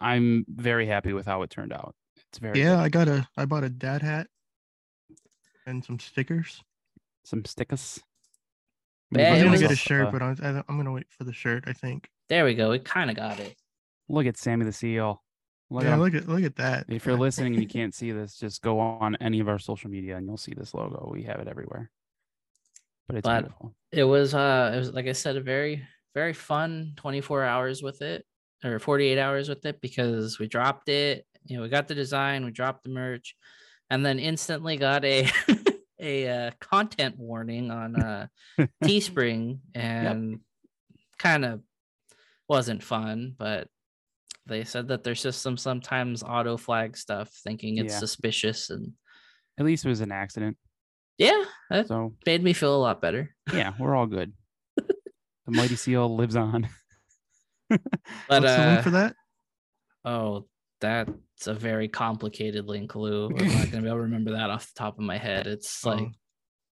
I'm 0.00 0.44
very 0.48 0.86
happy 0.86 1.12
with 1.12 1.26
how 1.26 1.42
it 1.42 1.50
turned 1.50 1.72
out. 1.72 1.96
It's 2.28 2.38
very 2.38 2.60
Yeah, 2.60 2.76
good. 2.76 2.80
I 2.84 2.88
got 2.90 3.08
a 3.08 3.28
I 3.36 3.44
bought 3.46 3.64
a 3.64 3.70
dad 3.70 4.02
hat 4.02 4.28
and 5.66 5.84
some 5.84 5.98
stickers. 5.98 6.62
some 7.24 7.44
stickers. 7.44 7.98
Yeah, 9.20 9.28
I 9.28 9.30
was 9.32 9.40
it 9.40 9.42
gonna 9.44 9.50
was- 9.52 9.60
get 9.60 9.70
a 9.70 9.72
Uh, 9.72 9.76
shirt, 9.76 10.12
but 10.12 10.22
I, 10.22 10.30
I, 10.42 10.62
I'm 10.68 10.76
gonna 10.76 10.92
wait 10.92 11.06
for 11.10 11.24
the 11.24 11.32
shirt. 11.32 11.64
I 11.66 11.72
think. 11.72 12.08
there 12.28 12.44
we 12.44 12.54
go. 12.54 12.70
We 12.70 12.78
kind 12.78 13.10
of 13.10 13.16
got 13.16 13.38
it. 13.40 13.54
Look 14.08 14.26
at 14.26 14.36
Sammy 14.36 14.64
the 14.64 14.72
Seal. 14.72 15.22
Look 15.70 15.84
at 15.84 15.88
yeah, 15.88 15.94
him. 15.94 16.00
look 16.00 16.14
at 16.14 16.28
look 16.28 16.42
at 16.44 16.56
that. 16.56 16.86
If 16.88 17.06
you're 17.06 17.16
listening 17.18 17.54
and 17.54 17.62
you 17.62 17.68
can't 17.68 17.94
see 17.94 18.12
this, 18.12 18.38
just 18.38 18.60
go 18.62 18.78
on 18.78 19.16
any 19.20 19.40
of 19.40 19.48
our 19.48 19.58
social 19.58 19.90
media 19.90 20.16
and 20.16 20.26
you'll 20.26 20.36
see 20.36 20.52
this 20.54 20.74
logo. 20.74 21.08
We 21.12 21.22
have 21.24 21.40
it 21.40 21.48
everywhere. 21.48 21.90
But 23.06 23.16
it's 23.16 23.24
But- 23.26 23.40
beautiful. 23.42 23.74
it 23.90 24.04
was 24.04 24.34
uh 24.34 24.72
it 24.74 24.78
was 24.78 24.90
like 24.92 25.06
I 25.06 25.12
said, 25.12 25.36
a 25.36 25.40
very, 25.40 25.82
very 26.14 26.32
fun 26.34 26.92
24 26.96 27.42
hours 27.44 27.82
with 27.82 28.02
it 28.02 28.24
or 28.64 28.78
48 28.78 29.18
hours 29.18 29.48
with 29.48 29.64
it 29.66 29.80
because 29.80 30.38
we 30.38 30.46
dropped 30.46 30.88
it, 30.88 31.26
you 31.46 31.56
know, 31.56 31.62
we 31.62 31.68
got 31.68 31.88
the 31.88 31.94
design, 31.94 32.44
we 32.44 32.50
dropped 32.50 32.84
the 32.84 32.90
merch, 32.90 33.34
and 33.90 34.04
then 34.06 34.18
instantly 34.18 34.76
got 34.76 35.04
a 35.04 35.28
a 36.02 36.28
uh, 36.28 36.50
content 36.60 37.16
warning 37.18 37.70
on 37.70 37.96
uh 37.96 38.26
Teespring 38.84 39.60
and 39.74 40.40
kind 41.18 41.44
of 41.44 41.62
wasn't 42.48 42.82
fun, 42.82 43.34
but 43.38 43.68
they 44.46 44.64
said 44.64 44.88
that 44.88 45.04
their 45.04 45.14
system 45.14 45.56
sometimes 45.56 46.22
auto 46.24 46.56
flag 46.56 46.96
stuff 46.96 47.30
thinking 47.44 47.78
it's 47.78 47.94
Yeah. 47.94 47.98
suspicious 48.00 48.70
and 48.70 48.92
At 49.58 49.64
least 49.64 49.84
it 49.84 49.88
was 49.88 50.00
an 50.00 50.10
accident. 50.12 50.56
yeah, 51.18 51.44
that 51.70 51.86
So 51.86 52.14
made 52.26 52.42
me 52.42 52.52
feel 52.52 52.74
a 52.74 52.82
lot 52.82 53.00
better. 53.00 53.34
yeah, 53.54 53.72
we're 53.78 53.94
all 53.94 54.06
good. 54.06 54.32
the 54.76 55.52
mighty 55.52 55.76
seal 55.76 56.14
lives 56.16 56.34
on. 56.36 56.68
But 58.28 58.42
What's 58.42 58.56
the 58.56 58.62
link 58.66 58.80
uh, 58.80 58.82
for 58.82 58.90
that? 58.90 59.16
Oh, 60.04 60.46
that's 60.82 61.46
a 61.46 61.54
very 61.54 61.88
complicated 61.88 62.66
link, 62.66 62.94
Lou. 62.94 63.26
I'm 63.28 63.34
not 63.48 63.70
gonna 63.70 63.82
be 63.82 63.88
able 63.88 63.96
to 63.98 64.02
remember 64.02 64.32
that 64.32 64.50
off 64.50 64.66
the 64.66 64.78
top 64.78 64.98
of 64.98 65.04
my 65.04 65.16
head. 65.16 65.46
It's 65.46 65.84
like 65.86 66.00
Oh. 66.00 66.10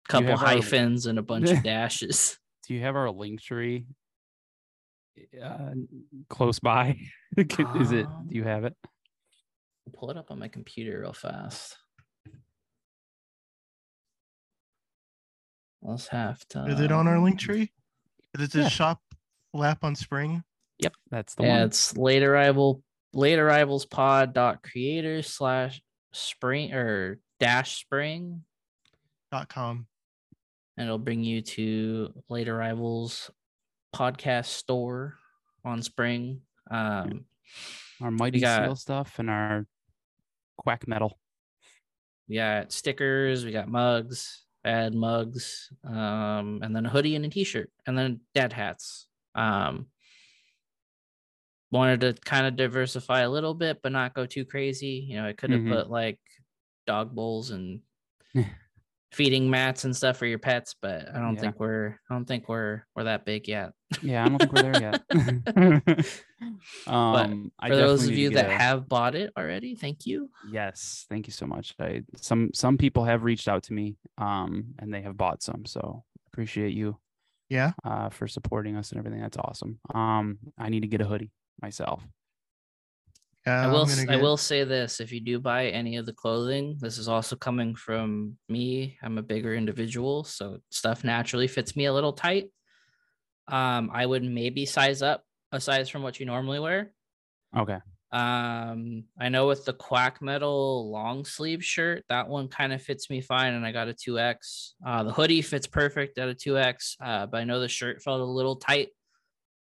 couple 0.08 0.28
have 0.30 0.40
our- 0.42 0.46
hyphens 0.48 1.06
and 1.06 1.18
a 1.18 1.22
bunch 1.22 1.48
of 1.50 1.62
dashes. 1.62 2.38
Do 2.68 2.74
you 2.74 2.80
have 2.80 2.94
our 2.96 3.10
link 3.10 3.40
tree 3.40 3.86
uh, 5.42 5.70
close 6.28 6.58
by? 6.58 6.96
Is 7.36 7.92
it? 7.92 8.06
Um, 8.06 8.26
Do 8.28 8.34
you 8.36 8.44
have 8.44 8.64
it? 8.64 8.74
I'll 8.84 9.92
pull 9.98 10.10
it 10.10 10.16
up 10.16 10.30
on 10.30 10.38
my 10.38 10.48
computer 10.48 11.00
real 11.00 11.12
fast. 11.12 11.76
Let's 15.82 16.08
have 16.08 16.46
to. 16.50 16.66
Is 16.66 16.80
it 16.80 16.92
on 16.92 17.08
our 17.08 17.18
link 17.18 17.38
tree? 17.38 17.72
Is 18.34 18.44
it 18.44 18.52
the 18.52 18.62
yeah. 18.62 18.68
shop 18.68 19.00
lap 19.54 19.78
on 19.82 19.94
spring? 19.96 20.44
Yep, 20.78 20.94
that's 21.10 21.34
the 21.34 21.44
Yeah, 21.44 21.58
one. 21.58 21.66
it's 21.66 21.96
late 21.96 22.22
arrival, 22.22 22.82
late 23.12 23.38
arrivals 23.38 23.84
pod 23.86 24.32
dot 24.32 24.62
creator 24.62 25.22
slash 25.22 25.82
spring 26.12 26.72
or 26.72 27.18
dash 27.38 27.80
spring, 27.80 28.42
Dot 29.32 29.48
com. 29.48 29.86
and 30.76 30.86
it'll 30.86 30.98
bring 30.98 31.22
you 31.24 31.42
to 31.42 32.12
late 32.28 32.48
arrivals 32.48 33.30
podcast 33.94 34.46
store 34.46 35.16
on 35.64 35.82
spring. 35.82 36.40
Um, 36.70 37.24
Our 38.00 38.10
mighty 38.10 38.40
got- 38.40 38.64
seal 38.64 38.76
stuff 38.76 39.18
and 39.18 39.28
our 39.30 39.66
quack 40.56 40.86
metal. 40.88 41.18
we 42.28 42.36
got 42.36 42.70
stickers, 42.72 43.44
we 43.44 43.50
got 43.52 43.68
mugs, 43.68 44.44
bad 44.62 44.94
mugs, 44.94 45.68
um, 45.84 46.60
and 46.62 46.74
then 46.76 46.86
a 46.86 46.88
hoodie 46.88 47.16
and 47.16 47.24
a 47.24 47.28
t-shirt, 47.28 47.70
and 47.86 47.96
then 47.98 48.20
dad 48.34 48.52
hats. 48.52 49.06
Um, 49.34 49.86
wanted 51.72 52.00
to 52.00 52.14
kind 52.24 52.46
of 52.46 52.56
diversify 52.56 53.20
a 53.20 53.30
little 53.30 53.54
bit, 53.54 53.80
but 53.82 53.92
not 53.92 54.14
go 54.14 54.26
too 54.26 54.44
crazy. 54.44 55.06
You 55.08 55.16
know, 55.16 55.26
I 55.28 55.32
could 55.32 55.50
have 55.50 55.60
Mhm. 55.60 55.70
put 55.72 55.90
like 55.90 56.18
dog 56.86 57.14
bowls 57.14 57.50
and 57.50 57.80
feeding 59.12 59.50
mats 59.50 59.84
and 59.84 59.94
stuff 59.96 60.16
for 60.16 60.26
your 60.26 60.38
pets, 60.38 60.74
but 60.80 61.08
I 61.14 61.18
don't 61.20 61.34
Yeah. 61.34 61.40
think 61.40 61.60
we're 61.60 61.98
I 62.08 62.14
don't 62.14 62.24
think 62.26 62.48
we're 62.48 62.84
we're 62.94 63.04
that 63.04 63.24
big 63.24 63.48
yet. 63.48 63.72
Yeah, 64.02 64.24
I 64.24 64.28
don't 64.28 64.38
think 64.38 64.52
we're 64.52 64.62
there 64.72 64.80
yet. 64.80 65.02
um, 66.86 67.52
I 67.58 67.68
For 67.68 67.76
those 67.76 68.06
of 68.06 68.12
you 68.12 68.30
that 68.30 68.46
a- 68.50 68.52
have 68.58 68.88
bought 68.88 69.14
it 69.14 69.32
already, 69.36 69.74
thank 69.74 70.06
you. 70.06 70.30
yes, 70.48 71.06
thank 71.08 71.26
you 71.26 71.32
so 71.32 71.46
much. 71.46 71.74
I 71.80 72.02
some 72.16 72.50
some 72.54 72.78
people 72.78 73.04
have 73.04 73.24
reached 73.24 73.48
out 73.48 73.62
to 73.64 73.72
me, 73.72 73.96
um, 74.18 74.74
and 74.78 74.92
they 74.92 75.02
have 75.02 75.16
bought 75.16 75.42
some, 75.42 75.64
so 75.66 76.04
appreciate 76.32 76.72
you 76.74 76.98
Yeah. 77.48 77.72
uh 77.84 78.10
for 78.10 78.28
supporting 78.28 78.76
us 78.76 78.90
and 78.90 78.98
everything. 78.98 79.20
That's 79.20 79.36
awesome. 79.38 79.80
Um, 79.94 80.38
I 80.58 80.68
need 80.68 80.80
to 80.80 80.88
get 80.88 81.00
a 81.00 81.04
hoodie 81.06 81.32
myself. 81.62 82.02
Yeah. 83.46 83.64
I 83.64 83.66
will 83.68 83.86
gonna 83.86 83.92
s- 83.92 84.00
I 84.00 84.04
get- 84.16 84.20
will 84.22 84.36
say 84.36 84.64
this 84.64 85.00
if 85.00 85.12
you 85.12 85.20
do 85.20 85.38
buy 85.40 85.68
any 85.68 85.96
of 85.96 86.04
the 86.06 86.12
clothing, 86.12 86.76
this 86.80 86.98
is 86.98 87.08
also 87.08 87.36
coming 87.36 87.74
from 87.74 88.36
me. 88.48 88.98
I'm 89.02 89.16
a 89.18 89.22
bigger 89.22 89.54
individual, 89.54 90.24
so 90.24 90.58
stuff 90.70 91.04
naturally 91.04 91.48
fits 91.48 91.74
me 91.74 91.86
a 91.86 91.92
little 91.92 92.12
tight. 92.12 92.50
Um, 93.48 93.90
I 93.92 94.04
would 94.06 94.22
maybe 94.22 94.66
size 94.66 95.00
up 95.02 95.24
a 95.52 95.60
size 95.60 95.88
from 95.88 96.02
what 96.02 96.20
you 96.20 96.26
normally 96.26 96.60
wear. 96.60 96.92
Okay. 97.56 97.78
Um, 98.12 99.04
I 99.18 99.28
know 99.28 99.46
with 99.46 99.64
the 99.64 99.72
quack 99.72 100.20
metal 100.20 100.90
long 100.90 101.24
sleeve 101.24 101.64
shirt, 101.64 102.04
that 102.08 102.28
one 102.28 102.48
kind 102.48 102.72
of 102.72 102.82
fits 102.82 103.08
me 103.08 103.20
fine, 103.20 103.54
and 103.54 103.64
I 103.64 103.72
got 103.72 103.88
a 103.88 103.94
2X. 103.94 104.74
Uh, 104.84 105.04
the 105.04 105.12
hoodie 105.12 105.42
fits 105.42 105.66
perfect 105.66 106.18
at 106.18 106.28
a 106.28 106.34
2X, 106.34 106.96
uh, 107.00 107.26
but 107.26 107.38
I 107.38 107.44
know 107.44 107.60
the 107.60 107.68
shirt 107.68 108.02
felt 108.02 108.20
a 108.20 108.24
little 108.24 108.56
tight. 108.56 108.88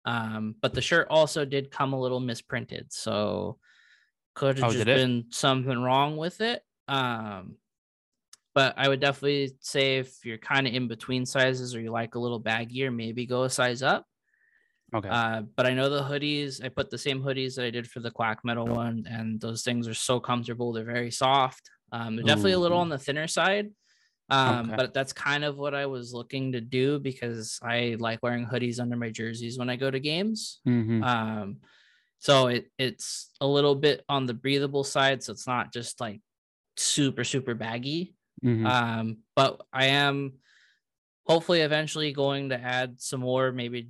Um, 0.06 0.56
but 0.62 0.74
the 0.74 0.82
shirt 0.82 1.08
also 1.10 1.46
did 1.46 1.72
come 1.72 1.94
a 1.94 2.00
little 2.00 2.20
misprinted, 2.20 2.92
so 2.92 3.60
could 4.34 4.58
have 4.58 4.70
Oh, 4.70 4.74
just 4.74 4.88
it? 4.88 4.96
been 4.96 5.26
something 5.30 5.82
wrong 5.82 6.18
with 6.18 6.42
it. 6.42 6.64
Um, 6.88 7.58
but 8.54 8.74
I 8.78 8.88
would 8.90 9.00
definitely 9.00 9.56
say 9.62 9.98
if 9.98 10.26
you're 10.26 10.38
kind 10.38 10.68
of 10.68 10.74
in 10.74 10.88
between 10.88 11.26
sizes 11.26 11.76
or 11.76 11.82
you 11.82 11.92
like 11.92 12.16
a 12.16 12.20
little 12.20 12.42
baggier, 12.42 12.94
maybe 12.94 13.26
go 13.26 13.44
a 13.44 13.50
size 13.50 13.82
up. 13.84 14.06
Okay. 14.94 15.08
Uh, 15.08 15.42
but 15.42 15.66
I 15.66 15.74
know 15.74 15.90
the 15.90 16.04
hoodies. 16.04 16.64
I 16.64 16.68
put 16.68 16.90
the 16.90 16.98
same 16.98 17.22
hoodies 17.22 17.56
that 17.56 17.66
I 17.66 17.70
did 17.70 17.90
for 17.90 18.02
the 18.02 18.12
Quack 18.12 18.40
Metal 18.44 18.68
one, 18.68 19.06
and 19.10 19.40
those 19.40 19.64
things 19.64 19.88
are 19.88 19.94
so 19.94 20.20
comfortable. 20.20 20.74
They're 20.74 20.84
very 20.84 21.12
soft. 21.12 21.70
Um, 21.94 22.16
they're 22.16 22.26
definitely 22.26 22.54
a 22.54 22.60
little 22.60 22.80
on 22.80 22.90
the 22.90 22.98
thinner 22.98 23.28
side. 23.28 23.72
Um, 24.32 24.68
Okay. 24.68 24.76
but 24.78 24.94
that's 24.94 25.14
kind 25.14 25.44
of 25.44 25.58
what 25.58 25.76
I 25.76 25.86
was 25.88 26.14
looking 26.14 26.54
to 26.54 26.62
do 26.62 27.00
because 27.00 27.60
I 27.62 27.98
like 28.00 28.24
wearing 28.24 28.46
hoodies 28.48 28.80
under 28.80 28.96
my 28.96 29.10
jerseys 29.12 29.58
when 29.60 29.70
I 29.70 29.76
go 29.76 29.92
to 29.92 30.00
games. 30.00 30.62
Mhm. 30.68 31.04
Um, 31.04 31.62
so 32.20 32.48
it 32.48 32.72
it's 32.78 33.32
a 33.42 33.48
little 33.48 33.76
bit 33.76 34.06
on 34.10 34.26
the 34.28 34.34
breathable 34.34 34.84
side, 34.84 35.24
so 35.24 35.34
it's 35.34 35.48
not 35.48 35.74
just 35.74 36.00
like 36.00 36.22
super 36.78 37.24
super 37.24 37.56
baggy. 37.56 38.16
Mhm. 38.44 38.66
Um, 38.66 39.18
but 39.36 39.62
I 39.74 39.88
am 39.88 40.40
hopefully 41.26 41.62
eventually 41.62 42.12
going 42.14 42.50
to 42.50 42.60
add 42.60 43.02
some 43.02 43.22
more, 43.22 43.52
maybe 43.52 43.90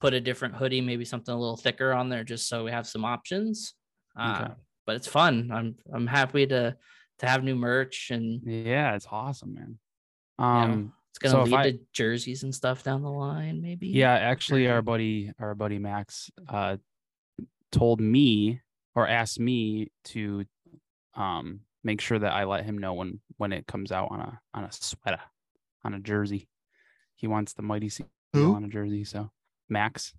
put 0.00 0.14
a 0.14 0.20
different 0.20 0.54
hoodie, 0.56 0.80
maybe 0.80 1.04
something 1.04 1.34
a 1.34 1.38
little 1.38 1.56
thicker 1.56 1.92
on 1.92 2.08
there, 2.08 2.24
just 2.24 2.48
so 2.48 2.64
we 2.64 2.70
have 2.70 2.86
some 2.86 3.04
options. 3.04 3.74
Uh, 4.16 4.50
But 4.86 4.96
it's 4.96 5.06
fun. 5.06 5.50
I'm 5.52 5.76
I'm 5.92 6.06
happy 6.06 6.46
to 6.48 6.76
to 7.20 7.26
have 7.28 7.42
new 7.44 7.54
merch, 7.56 8.10
and 8.10 8.42
yeah, 8.44 8.94
it's 8.96 9.06
awesome, 9.10 9.54
man. 9.54 9.78
know, 10.38 10.44
Um, 10.44 10.92
it's 11.10 11.18
gonna 11.18 11.32
so 11.32 11.42
lead 11.50 11.54
I- 11.54 11.70
to 11.72 11.80
jerseys 11.92 12.42
and 12.42 12.54
stuff 12.54 12.82
down 12.82 13.02
the 13.02 13.10
line, 13.10 13.60
maybe. 13.62 13.88
Yeah, 13.88 14.12
actually, 14.12 14.68
our 14.68 14.82
buddy, 14.82 15.32
our 15.38 15.54
buddy 15.54 15.78
Max, 15.78 16.30
uh, 16.48 16.76
told 17.72 18.00
me 18.00 18.60
or 18.94 19.06
asked 19.06 19.38
me 19.38 19.90
to, 20.04 20.44
um, 21.14 21.60
make 21.84 22.00
sure 22.00 22.18
that 22.18 22.32
I 22.32 22.44
let 22.44 22.64
him 22.64 22.76
know 22.78 22.94
when 22.94 23.20
when 23.38 23.52
it 23.52 23.66
comes 23.66 23.90
out 23.92 24.10
on 24.10 24.20
a 24.20 24.40
on 24.54 24.64
a 24.64 24.72
sweater, 24.72 25.20
on 25.84 25.94
a 25.94 26.00
jersey. 26.00 26.48
He 27.14 27.26
wants 27.26 27.52
the 27.52 27.62
mighty 27.62 27.88
seal 27.88 28.06
on 28.34 28.64
a 28.64 28.68
jersey. 28.68 29.04
So 29.04 29.30
Max, 29.68 30.14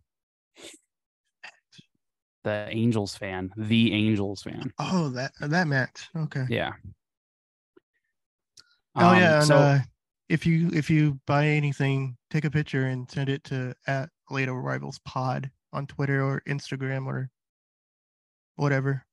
the 2.44 2.68
Angels 2.70 3.16
fan, 3.16 3.52
the 3.58 3.94
Angels 3.94 4.44
fan. 4.44 4.72
Oh, 4.80 5.10
that 5.10 5.32
that 5.42 5.68
match. 5.68 6.10
Okay. 6.16 6.46
Yeah. 6.50 6.74
Oh 8.96 9.10
Um, 9.10 9.18
yeah, 9.18 9.38
and 9.38 9.46
so 9.46 9.56
uh, 9.56 9.80
if 10.30 10.46
you 10.46 10.70
if 10.74 10.90
you 10.90 11.20
buy 11.28 11.48
anything, 11.48 12.18
take 12.30 12.46
a 12.46 12.52
picture 12.52 12.86
and 12.88 13.10
send 13.10 13.30
it 13.30 13.44
to 13.46 13.74
at 13.88 14.10
Late 14.30 14.50
Arrivals 14.50 15.00
Pod 15.06 15.50
on 15.74 15.88
Twitter 15.88 16.22
or 16.24 16.42
Instagram 16.48 17.06
or 17.06 17.30
whatever. 18.56 19.06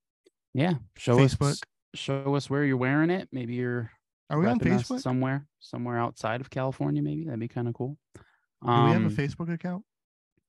yeah, 0.55 0.75
show 0.97 1.17
Facebook. 1.17 1.51
us 1.53 1.61
show 1.95 2.35
us 2.35 2.51
where 2.51 2.65
you're 2.65 2.77
wearing 2.77 3.11
it. 3.11 3.29
Maybe 3.33 3.55
you're 3.55 3.91
Are 4.31 4.39
we 4.39 4.47
on 4.47 4.59
Facebook? 4.59 5.01
somewhere 5.01 5.47
somewhere 5.61 5.99
outside 5.99 6.41
of 6.41 6.51
California. 6.51 7.03
Maybe 7.03 7.25
that'd 7.25 7.39
be 7.41 7.49
kind 7.49 7.69
of 7.69 7.75
cool. 7.75 7.97
Do 8.15 8.21
we 8.63 8.73
have 8.93 9.03
a 9.03 9.07
Um, 9.07 9.11
Facebook 9.17 9.53
account? 9.53 9.85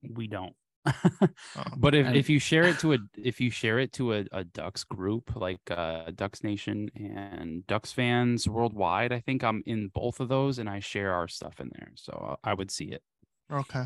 We 0.01 0.27
don't. 0.27 0.55
Oh, 0.85 1.63
but 1.77 1.93
if, 1.93 2.07
And- 2.07 2.15
if 2.15 2.29
you 2.29 2.39
share 2.39 2.63
it 2.63 2.79
to 2.79 2.93
a 2.93 2.97
if 3.17 3.39
you 3.41 3.51
share 3.51 3.79
it 3.79 3.91
to 3.93 4.13
a, 4.13 4.25
a 4.31 4.43
Ducks 4.43 4.83
group 4.83 5.35
like 5.35 5.59
uh, 5.69 6.11
Ducks 6.15 6.43
Nation 6.43 6.89
and 6.95 7.65
Ducks 7.67 7.91
fans 7.91 8.47
worldwide, 8.47 9.11
I 9.11 9.19
think 9.19 9.43
I'm 9.43 9.61
in 9.65 9.89
both 9.93 10.19
of 10.19 10.29
those 10.29 10.57
and 10.59 10.69
I 10.69 10.79
share 10.79 11.13
our 11.13 11.27
stuff 11.27 11.59
in 11.59 11.69
there, 11.77 11.91
so 11.95 12.37
I 12.43 12.53
would 12.53 12.71
see 12.71 12.85
it. 12.85 13.03
okay. 13.51 13.85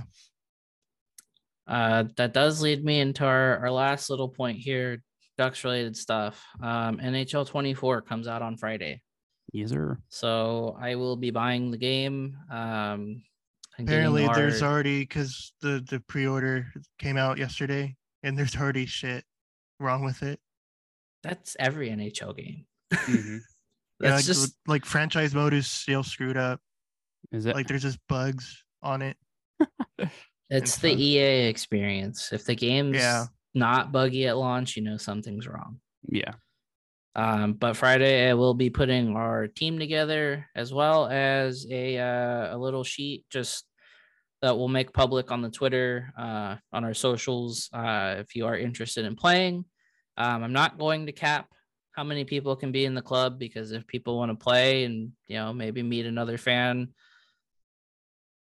Uh, 1.68 2.04
that 2.18 2.34
does 2.34 2.62
lead 2.62 2.84
me 2.84 3.00
into 3.00 3.24
our, 3.26 3.58
our 3.60 3.72
last 3.72 4.10
little 4.10 4.28
point 4.28 4.58
here, 4.58 5.02
Ducks 5.38 5.64
related 5.64 5.96
stuff. 5.96 6.44
Um, 6.62 6.98
NHL 6.98 7.48
24 7.48 8.02
comes 8.02 8.28
out 8.28 8.42
on 8.42 8.58
Friday. 8.58 9.02
Yes, 9.54 9.70
sir. 9.70 9.98
So 10.10 10.78
I 10.80 10.96
will 10.96 11.16
be 11.16 11.32
buying 11.32 11.72
the 11.72 11.78
game. 11.78 12.36
Um, 12.52 13.24
and 13.78 13.88
getting 13.88 14.06
Apparently, 14.06 14.28
there's 14.36 14.62
our- 14.62 14.72
already 14.72 15.00
because 15.02 15.54
the 15.62 15.84
the 15.90 16.00
pre-order 16.08 16.68
came 17.00 17.18
out 17.18 17.38
yesterday, 17.38 17.96
and 18.24 18.38
there's 18.38 18.56
already 18.62 18.86
shit 18.86 19.24
wrong 19.80 20.04
with 20.04 20.24
it. 20.24 20.40
that's 21.24 21.56
every 21.60 21.90
NHL 21.90 22.36
game. 22.36 22.66
Mhm. 22.94 23.40
Yeah, 24.02 24.10
That's 24.10 24.24
like, 24.24 24.26
just 24.36 24.48
the- 24.66 24.72
like 24.72 24.86
franchise 24.86 25.34
mode 25.34 25.54
is 25.54 25.68
still 25.68 26.04
screwed 26.04 26.36
up. 26.36 26.60
Is 27.32 27.46
it 27.46 27.56
Like 27.56 27.68
there's 27.68 27.84
just 27.84 28.00
bugs 28.10 28.62
on 28.82 29.02
it. 29.02 29.16
it's 30.50 30.78
the 30.78 30.90
fun. 30.90 31.00
EA 31.00 31.48
experience. 31.48 32.34
If 32.34 32.44
the 32.44 32.56
game's 32.56 32.98
Yeah. 32.98 33.26
not 33.54 33.92
buggy 33.94 34.28
at 34.28 34.36
launch, 34.38 34.76
you 34.76 34.84
know 34.84 34.98
something's 34.98 35.48
wrong. 35.48 35.80
yeah. 36.10 36.34
Um, 37.16 37.54
but 37.54 37.78
Friday 37.78 38.30
I 38.30 38.34
will 38.34 38.56
be 38.56 38.70
putting 38.70 39.16
our 39.16 39.48
team 39.48 39.78
together 39.78 40.48
as 40.56 40.74
well 40.74 41.08
as 41.08 41.68
a 41.70 42.00
uh, 42.00 42.56
a 42.56 42.58
little 42.58 42.84
sheet 42.84 43.26
just 43.30 43.66
that 44.42 44.58
we'll 44.58 44.68
make 44.68 44.92
public 44.92 45.32
on 45.32 45.42
the 45.42 45.50
Twitter, 45.50 46.12
uh, 46.18 46.56
on 46.74 46.84
our 46.84 46.94
socials. 46.94 47.70
Uh, 47.72 48.16
if 48.18 48.36
you 48.36 48.46
are 48.46 48.58
interested 48.58 49.06
in 49.06 49.16
playing, 49.16 49.64
um, 50.18 50.44
I'm 50.44 50.52
not 50.52 50.78
going 50.78 51.06
to 51.06 51.14
cap 51.14 51.48
how 51.94 52.04
many 52.04 52.26
people 52.26 52.56
can 52.56 52.72
be 52.72 52.86
in 52.86 52.94
the 52.94 53.02
club 53.02 53.40
because 53.40 53.72
if 53.72 53.88
people 53.88 54.18
want 54.18 54.32
to 54.32 54.44
play 54.44 54.84
and 54.84 55.12
you 55.28 55.38
know 55.38 55.54
maybe 55.54 55.82
meet 55.82 56.06
another 56.06 56.38
fan, 56.38 56.90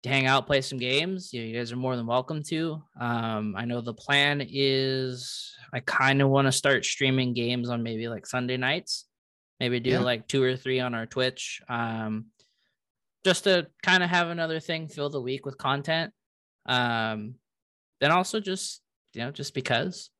hang 0.06 0.26
out, 0.26 0.46
play 0.46 0.60
some 0.60 0.78
games, 0.78 1.32
you, 1.32 1.42
you 1.42 1.56
guys 1.56 1.72
are 1.72 1.76
more 1.76 1.96
than 1.96 2.06
welcome 2.06 2.42
to. 2.44 2.82
Um, 3.00 3.54
I 3.56 3.64
know 3.64 3.80
the 3.80 3.94
plan 3.94 4.44
is 4.48 5.54
I 5.72 5.80
kind 5.80 6.22
of 6.22 6.28
want 6.28 6.46
to 6.46 6.52
start 6.52 6.84
streaming 6.84 7.34
games 7.34 7.68
on 7.68 7.82
maybe 7.82 8.08
like 8.08 8.26
Sunday 8.26 8.56
nights, 8.56 9.06
maybe 9.60 9.80
do 9.80 9.90
Yeah. 9.90 10.00
like 10.00 10.28
two 10.28 10.42
or 10.42 10.56
three 10.56 10.80
on 10.80 10.94
our 10.94 11.06
Twitch. 11.06 11.60
Um, 11.68 12.26
just 13.24 13.44
to 13.44 13.66
kind 13.82 14.02
of 14.04 14.10
have 14.10 14.28
another 14.28 14.60
thing 14.60 14.88
fill 14.88 15.10
the 15.10 15.20
week 15.20 15.44
with 15.44 15.58
content. 15.58 16.12
Um, 16.66 17.34
then 18.00 18.12
also 18.12 18.40
just 18.40 18.82
you 19.14 19.22
know 19.22 19.30
just 19.30 19.54
because 19.54 20.10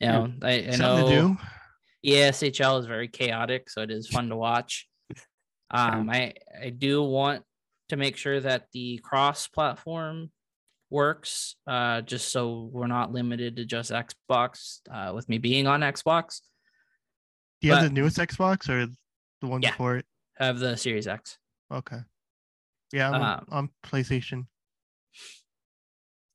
you 0.00 0.06
Yeah. 0.08 0.12
know 0.26 0.32
I, 0.42 0.52
I 0.52 0.70
Something 0.70 0.80
to 0.80 1.02
know 1.02 1.08
do. 1.08 1.38
ESHL 2.06 2.80
is 2.80 2.86
very 2.86 3.08
chaotic, 3.08 3.68
so 3.68 3.82
it 3.82 3.90
is 3.90 4.08
fun 4.08 4.28
to 4.30 4.36
watch. 4.36 4.88
Um, 5.70 6.08
I 6.08 6.32
I 6.62 6.70
do 6.70 7.02
want 7.02 7.44
to 7.88 7.96
make 7.96 8.16
sure 8.16 8.40
that 8.40 8.66
the 8.72 8.98
cross 8.98 9.48
platform 9.48 10.30
works, 10.90 11.56
uh, 11.66 12.00
just 12.02 12.30
so 12.32 12.70
we're 12.72 12.86
not 12.86 13.12
limited 13.12 13.56
to 13.56 13.64
just 13.64 13.90
Xbox. 13.90 14.80
Uh, 14.90 15.12
with 15.14 15.28
me 15.28 15.38
being 15.38 15.66
on 15.66 15.80
Xbox, 15.80 16.40
Do 17.60 17.66
you 17.68 17.74
have 17.74 17.82
the 17.82 17.90
newest 17.90 18.18
Xbox 18.18 18.68
or 18.68 18.86
the 19.40 19.46
one 19.46 19.62
Yeah. 19.62 19.72
before 19.72 19.96
it? 19.96 20.06
I 20.38 20.46
have 20.46 20.58
the 20.60 20.76
Series 20.76 21.08
X. 21.08 21.38
Okay. 21.72 21.98
Yeah, 22.92 23.10
I'm 23.10 23.22
Um, 23.22 23.44
on 23.48 23.68
PlayStation. 23.82 24.46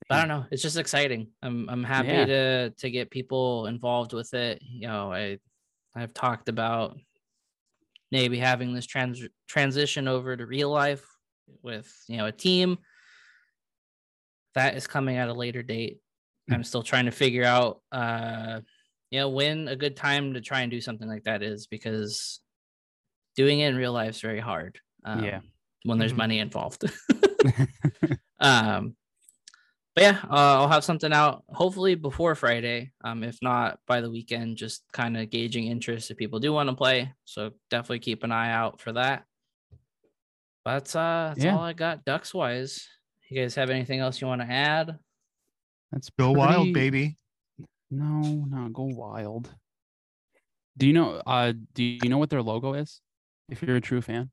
But 0.09 0.15
I 0.15 0.19
don't 0.19 0.27
know. 0.27 0.45
It's 0.51 0.61
just 0.61 0.77
exciting. 0.77 1.31
I'm 1.41 1.69
I'm 1.69 1.83
happy 1.83 2.09
Yeah. 2.09 2.25
to 2.25 2.69
to 2.71 2.91
get 2.91 3.09
people 3.09 3.67
involved 3.67 4.11
with 4.13 4.33
it. 4.33 4.61
You 4.61 4.87
know, 4.87 5.13
I 5.13 5.39
I've 5.95 6.13
talked 6.13 6.49
about 6.49 6.99
maybe 8.11 8.37
having 8.37 8.73
this 8.73 8.85
trans 8.85 9.21
transition 9.47 10.07
over 10.09 10.35
to 10.35 10.45
real 10.45 10.69
life 10.69 11.05
with 11.61 11.91
you 12.07 12.17
know 12.17 12.25
a 12.25 12.31
team 12.31 12.77
that 14.55 14.75
is 14.75 14.87
coming 14.87 15.17
at 15.17 15.29
a 15.29 15.33
later 15.33 15.63
date. 15.63 15.99
Mm. 16.49 16.55
I'm 16.55 16.63
still 16.63 16.83
trying 16.83 17.05
to 17.05 17.11
figure 17.11 17.43
out 17.45 17.81
uh 17.91 18.61
you 19.11 19.19
know 19.19 19.29
when 19.29 19.67
a 19.67 19.75
good 19.75 19.95
time 19.95 20.33
to 20.33 20.41
try 20.41 20.61
and 20.61 20.71
do 20.71 20.81
something 20.81 21.07
like 21.07 21.23
that 21.23 21.43
is 21.43 21.67
because 21.67 22.39
doing 23.35 23.59
it 23.59 23.69
in 23.69 23.75
real 23.75 23.93
life 23.93 24.11
is 24.11 24.21
very 24.21 24.39
hard. 24.39 24.79
Um, 25.05 25.23
Yeah. 25.23 25.39
When 25.85 25.97
there's 25.97 26.13
Mhm. 26.13 26.17
money 26.17 26.39
involved. 26.39 26.83
Um, 28.39 28.95
but 29.95 30.03
yeah, 30.03 30.19
uh, 30.23 30.57
I'll 30.59 30.67
have 30.67 30.83
something 30.83 31.13
out 31.13 31.43
hopefully 31.49 31.95
before 31.95 32.35
Friday. 32.35 32.91
Um, 33.03 33.23
if 33.23 33.37
not 33.41 33.79
by 33.87 34.01
the 34.01 34.09
weekend, 34.09 34.57
just 34.57 34.83
kind 34.91 35.15
of 35.15 35.29
gauging 35.29 35.67
interest 35.67 36.09
if 36.11 36.17
people 36.17 36.39
do 36.39 36.51
want 36.51 36.67
to 36.69 36.75
play. 36.75 37.13
So 37.25 37.51
definitely 37.69 37.99
keep 37.99 38.23
an 38.23 38.31
eye 38.31 38.51
out 38.51 38.81
for 38.81 38.91
that. 38.93 39.25
But 40.65 40.71
that's 40.73 40.95
uh 40.95 41.33
that's 41.33 41.43
Yeah. 41.43 41.55
all 41.57 41.63
I 41.63 41.73
got 41.73 42.05
ducks 42.05 42.33
wise. 42.33 42.87
You 43.29 43.41
guys 43.41 43.55
have 43.55 43.69
anything 43.69 43.99
else 43.99 44.21
you 44.21 44.27
want 44.27 44.41
to 44.41 44.47
add? 44.47 44.97
That's 45.91 46.09
Go 46.17 46.31
wild, 46.31 46.73
baby. 46.73 47.17
No, 47.91 48.45
not 48.49 48.73
go 48.73 48.83
wild. 48.83 49.53
Do 50.77 50.87
you 50.87 50.93
know? 50.93 51.21
Uh, 51.25 51.53
do 51.73 51.83
you 51.83 52.09
know 52.09 52.17
what 52.17 52.29
their 52.29 52.41
logo 52.41 52.73
is? 52.73 53.01
If 53.49 53.61
you're 53.61 53.75
a 53.75 53.81
true 53.81 54.01
fan. 54.01 54.31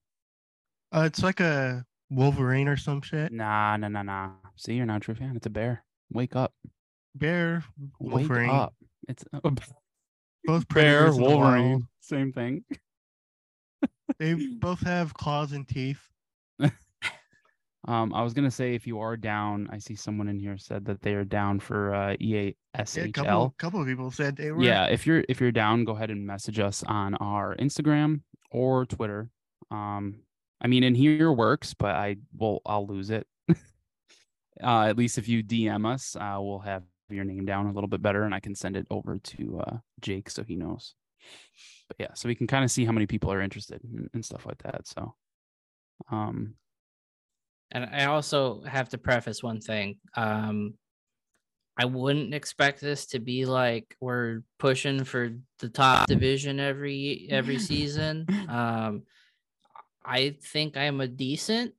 Uh, 0.93 1.03
it's 1.07 1.22
like 1.22 1.41
a 1.41 1.85
Wolverine 2.11 2.66
or 2.68 2.76
some 2.76 3.03
shit. 3.03 3.31
Nah, 3.33 3.76
nah, 3.76 3.89
nah, 3.89 4.03
nah. 4.03 4.31
See, 4.57 4.74
you're 4.74 4.87
not 4.87 4.97
a 4.99 5.01
true 5.01 5.14
fan. 5.14 5.37
It's 5.37 5.47
a 5.47 5.51
bear. 5.51 5.85
Wake 6.12 6.35
up. 6.35 6.53
Bear, 7.14 7.64
Wake 7.99 8.14
Wolverine, 8.28 8.51
up. 8.51 8.74
It's 9.09 9.24
a 9.33 9.41
both 10.45 10.66
bear, 10.68 11.03
predators 11.11 11.16
in 11.16 11.22
the 11.22 11.28
wild. 11.28 11.41
Wolverine. 11.43 11.89
Same 12.01 12.33
thing. 12.33 12.64
They 14.18 14.35
both 14.35 14.81
have 14.81 15.14
claws 15.14 15.53
and 15.53 15.66
teeth. 15.66 16.01
Um, 17.91 18.14
I 18.14 18.22
was 18.22 18.32
gonna 18.34 18.51
say 18.51 18.74
if 18.74 18.86
you 18.86 19.01
are 19.01 19.16
down, 19.16 19.68
I 19.72 19.78
see 19.78 19.97
someone 19.97 20.28
in 20.28 20.38
here 20.38 20.57
said 20.57 20.84
that 20.84 21.03
they 21.03 21.14
are 21.14 21.24
down 21.24 21.59
for 21.61 21.93
uh 21.95 22.14
EA 22.20 22.55
Yeah, 22.97 23.03
a 23.11 23.12
couple, 23.12 23.55
couple 23.59 23.80
of 23.80 23.86
people 23.86 24.11
said 24.11 24.36
they 24.36 24.53
were. 24.53 24.62
yeah 24.62 24.84
if 24.86 25.07
you're 25.07 25.24
if 25.28 25.41
you're 25.41 25.51
down 25.53 25.84
go 25.84 25.97
ahead 25.97 26.11
and 26.11 26.24
message 26.26 26.59
us 26.61 26.82
on 26.84 27.14
our 27.16 27.57
instagram 27.57 28.20
or 28.53 28.86
twitter. 28.86 29.28
Um 29.70 30.20
i 30.61 30.66
mean 30.68 30.84
in 30.84 30.95
here 30.95 31.32
works 31.32 31.74
but 31.74 31.95
i 31.97 32.16
will 32.36 32.61
i'll 32.64 32.86
lose 32.86 33.11
it. 33.11 33.26
Uh 34.62 34.86
at 34.91 34.97
least 34.97 35.16
if 35.18 35.26
you 35.26 35.43
dm 35.43 35.86
us 35.86 36.14
uh 36.16 36.36
we'll 36.38 36.59
have 36.61 36.84
your 37.09 37.24
name 37.24 37.45
down 37.47 37.66
a 37.66 37.72
little 37.72 37.88
bit 37.88 38.03
better 38.03 38.22
and 38.24 38.34
i 38.34 38.41
can 38.41 38.55
send 38.55 38.76
it 38.76 38.86
over 38.91 39.18
to 39.18 39.59
uh 39.66 39.78
jake 40.01 40.30
so 40.30 40.45
he 40.45 40.55
knows. 40.55 40.95
But 41.88 41.97
yeah 41.99 42.14
so 42.14 42.28
we 42.28 42.34
can 42.36 42.47
kind 42.47 42.62
of 42.64 42.70
see 42.70 42.84
how 42.84 42.93
many 42.93 43.07
people 43.07 43.32
are 43.32 43.41
interested 43.41 43.82
and, 43.82 44.09
and 44.14 44.24
stuff 44.24 44.47
like 44.47 44.62
that 44.62 44.86
so 44.86 45.14
um 46.11 46.55
And 47.73 47.85
I 47.85 48.07
also 48.07 48.62
have 48.62 48.89
to 48.91 48.99
preface 48.99 49.43
one 49.43 49.61
thing. 49.61 49.99
Um, 50.16 50.75
I 51.79 51.85
wouldn't 51.85 52.35
expect 52.35 52.81
this 52.81 53.07
to 53.07 53.21
be 53.21 53.47
like 53.47 53.97
we're 54.01 54.43
pushing 54.59 55.05
for 55.05 55.31
the 55.61 55.68
top 55.68 56.07
division 56.07 56.61
every 56.61 57.29
every 57.31 57.59
season. 57.71 58.27
Um, 58.49 59.03
I 60.05 60.37
think 60.43 60.77
I'm 60.77 61.01
a 61.01 61.07
decent 61.07 61.75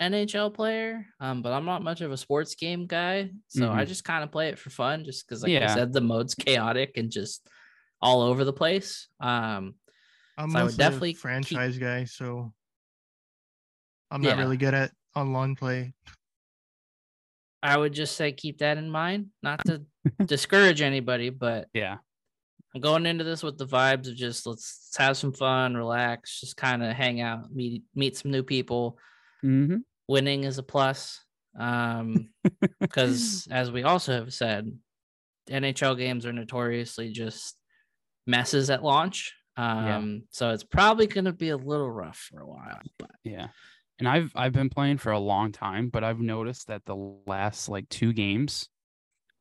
NHL 0.00 0.52
player, 0.52 1.06
um, 1.20 1.42
but 1.42 1.52
I'm 1.52 1.64
not 1.66 1.82
much 1.82 2.00
of 2.00 2.10
a 2.10 2.16
sports 2.16 2.54
game 2.54 2.86
guy. 2.86 3.30
So 3.48 3.70
I 3.70 3.84
Mhm. 3.84 3.88
just 3.88 4.02
kind 4.02 4.24
of 4.24 4.32
play 4.32 4.48
it 4.48 4.58
for 4.58 4.70
fun, 4.70 5.04
just 5.04 5.26
because, 5.26 5.42
like 5.42 5.52
I 5.52 5.66
said, 5.74 5.92
the 5.92 6.00
mode's 6.00 6.34
chaotic 6.34 6.96
and 6.96 7.10
just 7.12 7.46
all 8.02 8.22
over 8.22 8.44
the 8.44 8.52
place. 8.52 9.08
Um, 9.20 9.74
I'm 10.36 10.50
So 10.50 10.58
I 10.58 10.64
would 10.64 10.76
definitely 10.76 11.10
a 11.10 11.12
keep- 11.12 11.20
franchise 11.20 11.78
guy, 11.78 12.04
so 12.04 12.52
I'm 14.10 14.22
Yeah. 14.22 14.34
not 14.34 14.38
really 14.38 14.56
good 14.56 14.74
at 14.74 14.90
online 15.16 15.56
play. 15.56 15.94
I 17.62 17.76
would 17.76 17.92
just 17.92 18.16
say 18.16 18.32
keep 18.32 18.58
that 18.58 18.78
in 18.78 18.88
mind, 18.90 19.28
not 19.42 19.64
to 19.66 19.82
discourage 20.24 20.82
anybody, 20.82 21.30
but 21.30 21.68
yeah 21.74 21.96
I'm 22.76 22.82
going 22.82 23.06
into 23.06 23.24
this 23.24 23.42
with 23.42 23.56
the 23.56 23.66
vibes 23.66 24.06
of 24.06 24.16
just 24.16 24.46
let's, 24.46 24.90
let's 24.90 24.96
have 24.98 25.16
some 25.16 25.32
fun, 25.32 25.74
relax, 25.74 26.40
just 26.40 26.58
kind 26.58 26.82
of 26.82 26.92
hang 26.94 27.22
out, 27.22 27.50
meet 27.50 27.82
meet 27.94 28.18
some 28.18 28.30
new 28.30 28.42
people. 28.42 28.98
hmm 29.40 29.76
Winning 30.08 30.44
is 30.44 30.58
a 30.58 30.62
plus, 30.62 31.24
um, 31.58 32.28
because 32.80 33.48
as 33.50 33.72
we 33.72 33.82
also 33.82 34.12
have 34.12 34.32
said, 34.32 34.70
NHL 35.48 35.96
games 35.96 36.26
are 36.26 36.34
notoriously 36.34 37.12
just 37.12 37.56
messes 38.26 38.68
at 38.68 38.84
launch. 38.84 39.34
Um, 39.56 40.24
so 40.30 40.50
it's 40.50 40.62
probably 40.62 41.06
going 41.06 41.24
to 41.24 41.32
be 41.32 41.48
a 41.48 41.56
little 41.56 41.90
rough 41.90 42.28
for 42.30 42.40
a 42.40 42.46
while. 42.46 42.78
But 42.98 43.10
Yeah. 43.24 43.48
And 43.98 44.08
I've 44.08 44.30
I've 44.34 44.52
been 44.52 44.68
playing 44.68 44.98
for 44.98 45.12
a 45.12 45.18
long 45.18 45.52
time, 45.52 45.88
but 45.88 46.04
I've 46.04 46.20
noticed 46.20 46.66
that 46.68 46.84
the 46.84 46.96
last 47.26 47.68
like 47.68 47.88
two 47.88 48.12
games 48.12 48.68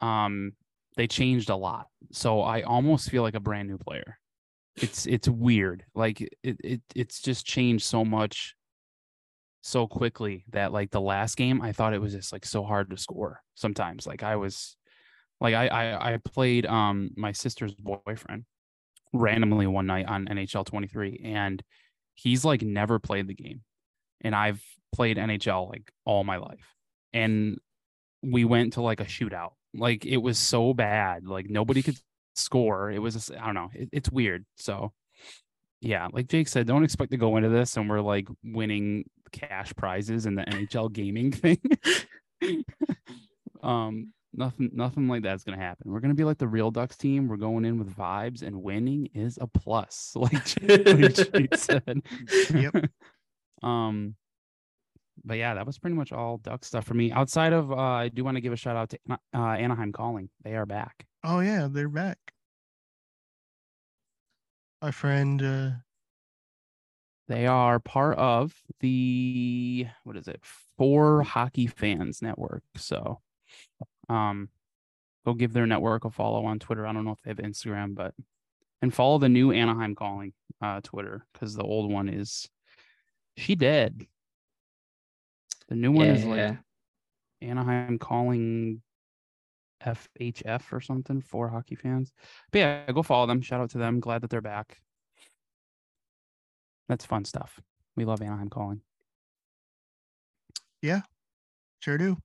um 0.02 0.54
they 0.96 1.08
changed 1.08 1.50
a 1.50 1.56
lot. 1.56 1.88
So 2.12 2.42
I 2.42 2.62
almost 2.62 3.10
feel 3.10 3.22
like 3.24 3.36
a 3.36 3.40
brand 3.40 3.68
new 3.68 3.78
player. 3.78 4.18
It's 4.78 5.06
it's 5.06 5.28
weird. 5.28 5.84
Like 5.94 6.22
it 6.22 6.32
it 6.44 6.82
it's 6.96 7.22
just 7.22 7.46
changed 7.46 7.86
so 7.86 8.06
much 8.06 8.56
so 9.62 9.88
quickly 9.88 10.46
that 10.52 10.72
like 10.72 10.92
the 10.92 11.02
last 11.02 11.38
game 11.38 11.62
I 11.62 11.72
thought 11.72 11.94
it 11.94 12.02
was 12.02 12.14
just 12.14 12.32
like 12.32 12.46
so 12.46 12.64
hard 12.64 12.90
to 12.92 12.98
score 12.98 13.42
sometimes. 13.56 14.08
Like 14.08 14.24
I 14.24 14.36
was 14.38 14.78
like 15.42 15.54
I 15.54 15.68
I, 15.68 16.14
I 16.14 16.18
played 16.18 16.66
um 16.66 17.12
my 17.18 17.32
sister's 17.32 17.74
boyfriend 17.74 18.46
randomly 19.12 19.68
one 19.68 19.88
night 19.88 20.08
on 20.08 20.28
NHL 20.28 20.66
23 20.66 21.22
and 21.24 21.64
he's 22.14 22.46
like 22.46 22.62
never 22.62 23.00
played 23.00 23.28
the 23.28 23.34
game 23.34 23.62
and 24.22 24.36
I've 24.36 24.62
played 24.94 25.18
NHL 25.18 25.70
like 25.70 25.92
all 26.06 26.24
my 26.24 26.38
life. 26.38 26.76
And 27.14 27.58
we 28.24 28.46
went 28.46 28.74
to 28.74 28.82
like 28.82 29.00
a 29.00 29.06
shootout. 29.06 29.52
Like 29.74 30.06
it 30.06 30.18
was 30.18 30.38
so 30.38 30.74
bad. 30.74 31.26
Like 31.26 31.50
nobody 31.50 31.82
could 31.82 31.98
score. 32.36 32.92
It 32.92 33.00
was 33.00 33.14
just, 33.14 33.32
I 33.32 33.46
don't 33.46 33.56
know. 33.56 33.70
It, 33.74 33.90
it's 33.92 34.12
weird. 34.12 34.46
So 34.58 34.94
yeah, 35.82 36.08
like 36.12 36.28
Jake 36.28 36.48
said, 36.48 36.68
don't 36.68 36.84
expect 36.84 37.12
to 37.12 37.18
go 37.18 37.38
into 37.38 37.50
this 37.50 37.78
and 37.78 37.90
we're 37.90 38.02
like 38.02 38.28
winning 38.44 39.06
cash 39.32 39.74
prizes 39.76 40.26
in 40.26 40.36
the 40.36 40.44
NHL 40.44 40.92
gaming 40.92 41.32
thing. 41.32 41.60
um 43.64 44.14
nothing 44.34 44.70
nothing 44.74 45.08
like 45.08 45.24
that's 45.24 45.44
gonna 45.44 45.58
happen. 45.58 45.92
We're 45.92 46.00
gonna 46.00 46.14
be 46.14 46.24
like 46.24 46.38
the 46.38 46.48
real 46.48 46.72
Ducks 46.72 46.98
team. 46.98 47.28
We're 47.28 47.38
going 47.38 47.66
in 47.66 47.78
with 47.78 47.96
vibes 47.96 48.42
and 48.42 48.64
winning 48.64 49.10
is 49.14 49.38
a 49.42 49.48
plus. 49.48 50.16
Like, 50.26 50.34
like 50.64 51.16
Jake 51.16 51.56
said. 51.56 52.02
Yep. 52.54 52.90
Um, 53.64 54.16
but 55.24 55.38
yeah, 55.38 55.54
that 55.56 55.66
was 55.66 55.80
pretty 55.80 55.96
much 55.96 56.12
all 56.12 56.38
duck 56.38 56.64
stuff 56.66 56.86
for 56.86 56.94
me. 56.94 57.12
Outside 57.12 57.54
of, 57.54 57.72
uh, 57.72 57.76
I 57.76 58.10
do 58.10 58.24
want 58.24 58.38
to 58.38 58.42
give 58.42 58.54
a 58.54 58.58
shout 58.58 58.76
out 58.76 58.90
to 58.90 59.00
uh, 59.34 59.38
Anaheim 59.38 59.92
Calling. 59.92 60.30
They 60.44 60.56
are 60.56 60.66
back. 60.66 61.06
Oh 61.24 61.40
yeah, 61.40 61.68
they're 61.72 61.90
back. 61.90 62.18
Our 64.82 64.92
friend, 64.92 65.42
uh, 65.42 65.70
They 67.28 67.48
are 67.48 67.80
part 67.80 68.18
of 68.18 68.54
the 68.82 69.88
what 70.04 70.18
is 70.18 70.28
it? 70.28 70.42
For 70.78 71.24
Hockey 71.24 71.66
Fans 71.68 72.22
Network. 72.22 72.64
So, 72.76 73.22
um, 74.10 74.50
go 75.26 75.34
give 75.34 75.54
their 75.54 75.66
network 75.66 76.06
a 76.06 76.12
follow 76.12 76.46
on 76.46 76.60
Twitter. 76.60 76.86
I 76.86 76.94
don't 76.94 77.06
know 77.06 77.12
if 77.12 77.22
they 77.24 77.32
have 77.32 77.38
Instagram, 77.38 77.96
but 77.96 78.14
and 78.82 78.94
follow 78.94 79.18
the 79.18 79.30
new 79.30 79.52
Anaheim 79.52 79.96
Calling 79.96 80.34
uh 80.62 80.82
Twitter 80.84 81.26
because 81.34 81.56
the 81.56 81.64
old 81.64 81.92
one 81.92 82.10
is 82.10 82.48
she 83.38 83.56
dead. 83.56 84.06
The 85.68 85.76
new 85.76 85.92
one 85.92 86.08
is 86.08 86.26
like 86.26 86.38
yeah, 86.38 86.56
Anaheim 87.42 87.98
calling 87.98 88.82
FHF 89.84 90.62
or 90.72 90.82
something 90.82 91.22
for 91.22 91.50
hockey 91.50 91.76
fans. 91.76 92.14
But 92.52 92.60
yeah, 92.60 92.92
go 92.92 93.04
follow 93.04 93.26
them. 93.26 93.42
Shout 93.42 93.62
out 93.62 93.72
to 93.72 93.78
them. 93.78 94.00
Glad 94.00 94.22
that 94.22 94.30
they're 94.30 94.42
back. 94.42 94.80
That's 96.88 97.06
fun 97.06 97.26
stuff. 97.26 97.60
We 97.96 98.06
love 98.06 98.22
Anaheim 98.22 98.50
calling. 98.50 98.82
Yeah, 100.82 101.02
sure 101.80 101.98
do. 101.98 102.18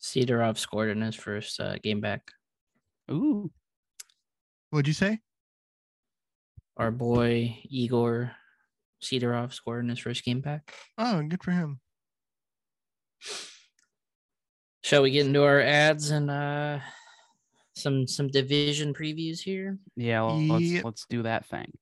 Sidorov 0.00 0.56
scored 0.56 0.88
in 0.90 1.02
his 1.02 1.14
first 1.14 1.60
uh, 1.60 1.76
game 1.82 2.00
back. 2.00 2.30
Ooh, 3.10 3.50
What'd 4.70 4.88
you 4.88 4.94
say? 4.94 5.20
Our 6.76 6.90
boy 6.90 7.58
Igor 7.70 8.32
Sidorov 9.06 9.52
scored 9.52 9.84
in 9.84 9.88
his 9.90 9.98
first 9.98 10.24
game 10.24 10.40
back. 10.40 10.72
Oh, 10.98 11.22
good 11.22 11.42
for 11.42 11.52
him. 11.52 11.80
Shall 14.82 15.02
we 15.02 15.10
get 15.10 15.26
into 15.26 15.42
our 15.42 15.60
ads 15.60 16.10
and 16.10 16.30
uh 16.30 16.78
some 17.74 18.06
some 18.06 18.28
division 18.28 18.94
previews 18.94 19.40
here? 19.40 19.78
yeah. 19.96 20.22
Let's 20.22 20.64
Yep. 20.64 20.84
let's 20.84 21.06
do 21.08 21.22
that 21.22 21.46
thing. 21.46 21.72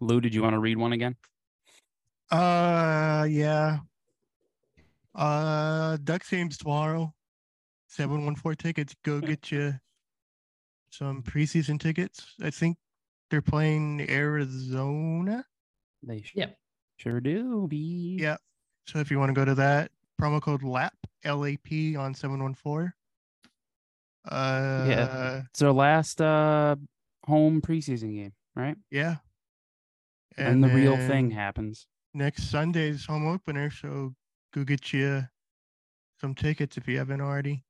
Lou, 0.00 0.20
did 0.20 0.34
you 0.34 0.42
want 0.42 0.54
to 0.54 0.58
read 0.60 0.76
one 0.76 0.92
again? 0.92 1.16
Uh, 2.30 3.26
yeah. 3.30 3.78
Uh, 5.14 5.96
Ducks 6.02 6.28
games 6.30 6.58
tomorrow. 6.58 7.14
Seven 7.88 8.24
one 8.24 8.34
four 8.34 8.54
tickets. 8.56 8.94
Go 9.04 9.20
get 9.20 9.52
you 9.52 9.74
some 10.90 11.22
preseason 11.22 11.78
tickets. 11.78 12.34
I 12.42 12.50
think 12.50 12.76
they're 13.30 13.40
playing 13.42 14.10
Arizona. 14.10 15.44
They 16.06 16.22
sh- 16.22 16.32
Yep. 16.34 16.58
sure 16.96 17.20
do. 17.20 17.66
Be 17.68 18.18
Yeah. 18.20 18.36
So 18.86 18.98
if 18.98 19.10
you 19.10 19.18
want 19.18 19.30
to 19.30 19.34
go 19.34 19.44
to 19.44 19.54
that, 19.56 19.90
promo 20.20 20.40
code 20.40 20.62
LAP 20.62 20.94
L 21.24 21.44
A 21.44 21.56
P 21.56 21.96
on 21.96 22.14
seven 22.14 22.42
one 22.42 22.54
four. 22.54 22.94
Uh, 24.26 24.86
yeah. 24.88 25.42
It's 25.50 25.62
our 25.62 25.72
last 25.72 26.20
uh 26.20 26.76
home 27.26 27.60
preseason 27.60 28.14
game, 28.14 28.32
right? 28.54 28.76
Yeah. 28.90 29.16
And, 30.36 30.64
the 30.64 30.68
real 30.68 30.96
thing 30.96 31.30
happens. 31.30 31.86
Next 32.12 32.50
Sunday's 32.50 33.06
home 33.06 33.26
opener, 33.26 33.70
so 33.70 34.14
go 34.52 34.64
get 34.64 34.92
you 34.92 35.28
some 36.20 36.34
tickets 36.34 36.76
if 36.76 36.88
you 36.88 36.98
haven't 36.98 37.20
already. 37.20 37.64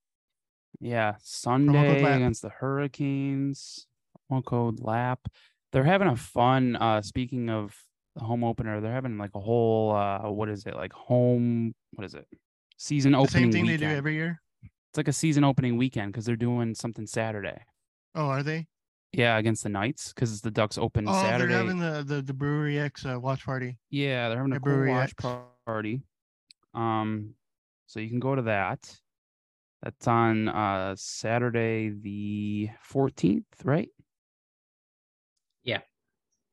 Yeah, 0.80 1.16
Sunday 1.22 2.03
against 2.03 2.43
the 2.43 2.49
Hurricanes. 2.49 3.87
Promo 4.30 4.45
code 4.45 4.80
LAP. 4.80 5.28
They're 5.72 5.85
having 5.85 6.09
a 6.09 6.16
fun. 6.16 6.76
Uh, 6.76 7.03
speaking 7.03 7.51
of 7.51 7.76
the 8.17 8.23
home 8.25 8.45
opener, 8.45 8.81
they're 8.81 8.93
having 8.93 9.19
like 9.19 9.31
a 9.35 9.41
whole. 9.41 9.93
Uh, 9.95 10.31
what 10.31 10.49
is 10.49 10.65
it 10.67 10.75
like? 10.77 10.93
Home. 10.93 11.75
What 11.95 12.05
is 12.05 12.15
it? 12.15 12.27
Season 12.77 13.12
The 13.12 13.19
opening. 13.19 13.31
same 13.45 13.53
thing 13.53 13.62
weekend. 13.67 13.83
they 13.83 13.87
do 13.89 13.97
every 13.97 14.15
year. 14.15 14.41
It's 14.62 14.97
like 14.97 15.09
a 15.09 15.12
season 15.12 15.43
opening 15.45 15.77
weekend 15.77 16.12
because 16.12 16.25
they're 16.25 16.37
doing 16.37 16.75
something 16.75 17.07
Saturday. 17.07 17.59
Oh, 18.15 18.27
are 18.27 18.43
they? 18.45 18.67
Yeah, 19.12 19.39
against 19.39 19.62
the 19.62 19.69
Knights 19.69 20.12
because 20.12 20.33
it's 20.33 20.41
the 20.41 20.51
Ducks 20.51 20.77
open 20.79 21.07
Oh, 21.09 21.12
Saturday. 21.12 21.53
they're 21.53 21.62
having 21.62 21.79
the, 21.79 22.03
the, 22.05 22.23
the 22.23 22.33
Brewery 22.35 22.79
X 22.81 23.05
uh, 23.07 23.19
watch 23.21 23.45
party. 23.45 23.79
Yeah, 23.91 24.29
they're 24.29 24.39
having 24.39 24.53
a 24.53 24.57
cool 24.61 24.65
Brewery 24.73 24.91
watch 24.91 25.12
X. 25.21 25.25
party. 25.67 26.03
Um, 26.75 27.35
so 27.87 28.01
you 28.01 28.09
can 28.09 28.19
go 28.21 28.35
to 28.35 28.43
that. 28.43 28.79
That's 29.83 30.09
on 30.09 30.49
uh 30.49 30.95
Saturday 30.97 31.91
the 31.91 32.71
fourteenth, 32.81 33.45
right? 33.65 33.91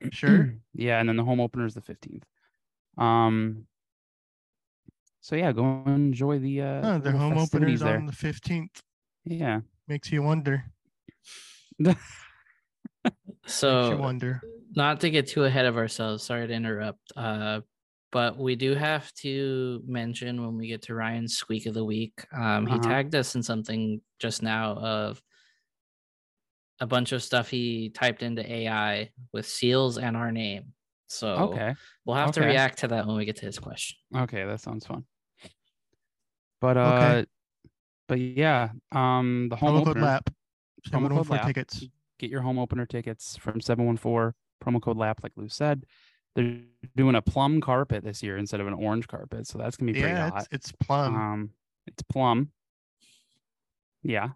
Yeah. 0.01 0.09
Sure. 0.11 0.55
yeah, 0.73 0.99
and 0.99 1.09
then 1.09 1.15
the 1.17 1.23
home 1.23 1.39
opener 1.39 1.65
is 1.65 1.73
the 1.73 1.81
fifteenth. 1.81 2.25
Um. 2.97 3.67
So 5.21 5.35
yeah, 5.35 5.51
go 5.51 5.83
enjoy 5.85 6.39
the 6.39 6.61
uh 6.61 6.81
Oh, 6.83 6.97
their 6.99 7.13
little 7.13 7.19
home 7.19 7.33
festivities 7.35 7.83
opener's 7.83 7.99
on 7.99 8.05
the 8.07 8.11
15th. 8.11 8.81
Yeah. 9.23 9.61
Makes 9.87 10.11
you 10.11 10.23
wonder. 10.23 10.65
Makes 11.79 12.03
you 13.63 13.97
So 13.97 13.97
wonder. 13.97 14.41
not 14.75 15.01
to 15.01 15.09
get 15.09 15.27
too 15.27 15.43
ahead 15.43 15.65
of 15.65 15.77
ourselves, 15.77 16.23
sorry 16.23 16.47
to 16.47 16.53
interrupt. 16.53 17.11
Uh 17.15 17.61
but 18.11 18.37
we 18.37 18.57
do 18.57 18.75
have 18.75 19.13
to 19.13 19.81
mention 19.87 20.45
when 20.45 20.57
we 20.57 20.67
get 20.67 20.81
to 20.83 20.93
Ryan's 20.93 21.37
squeak 21.37 21.65
of 21.65 21.73
the 21.73 21.85
week. 21.85 22.25
Um, 22.33 22.67
he 22.67 22.73
Uh-huh. 22.73 22.79
tagged 22.79 23.15
us 23.15 23.35
in 23.35 23.43
something 23.43 24.01
just 24.19 24.43
now 24.43 24.73
of 24.75 25.21
a 26.81 26.87
bunch 26.87 27.11
of 27.13 27.23
stuff 27.23 27.49
he 27.49 27.89
typed 27.91 28.23
into 28.23 28.43
AI 28.51 29.11
with 29.31 29.45
seals 29.47 29.97
and 29.97 30.17
our 30.17 30.31
name. 30.31 30.73
So 31.07 31.35
Okay. 31.53 31.75
we'll 32.05 32.17
have 32.17 32.31
to 32.33 32.41
react 32.41 32.79
to 32.79 32.87
that 32.89 33.05
when 33.07 33.15
we 33.15 33.23
get 33.25 33.37
to 33.37 33.45
his 33.45 33.59
question. 33.59 33.97
Okay, 34.15 34.43
that 34.43 34.59
sounds 34.59 34.85
fun. 34.85 35.05
But 36.59 36.77
uh 36.77 36.89
Okay. 36.95 37.25
but 38.07 38.19
yeah, 38.19 38.69
um 38.91 39.47
the 39.49 39.55
home 39.55 39.69
Promo 39.75 39.85
code 39.85 39.87
opener. 39.89 40.05
LAP. 40.05 40.29
Promo 40.89 41.09
code 41.09 41.29
LAP. 41.29 41.45
tickets. 41.45 41.85
get 42.19 42.29
your 42.29 42.41
home 42.41 42.59
opener 42.59 42.85
tickets 42.85 43.37
from 43.37 43.61
714 43.61 44.33
promo 44.63 44.79
code 44.81 44.95
lap 44.97 45.21
like 45.23 45.31
lou 45.37 45.49
said 45.49 45.85
they're 46.35 46.59
doing 46.95 47.15
a 47.15 47.21
plum 47.21 47.59
carpet 47.61 48.03
this 48.03 48.21
year 48.21 48.37
instead 48.37 48.59
of 48.59 48.67
an 48.67 48.73
orange 48.75 49.07
carpet 49.07 49.47
so 49.47 49.57
that's 49.57 49.75
gonna 49.75 49.91
be 49.91 49.99
pretty 49.99 50.13
Yeah, 50.13 50.29
hot 50.29 50.47
it's, 50.51 50.69
it's 50.69 50.71
plum. 50.85 51.15
um 51.15 51.49
it's 51.87 52.03
plum 52.03 52.51
yeah 54.03 54.29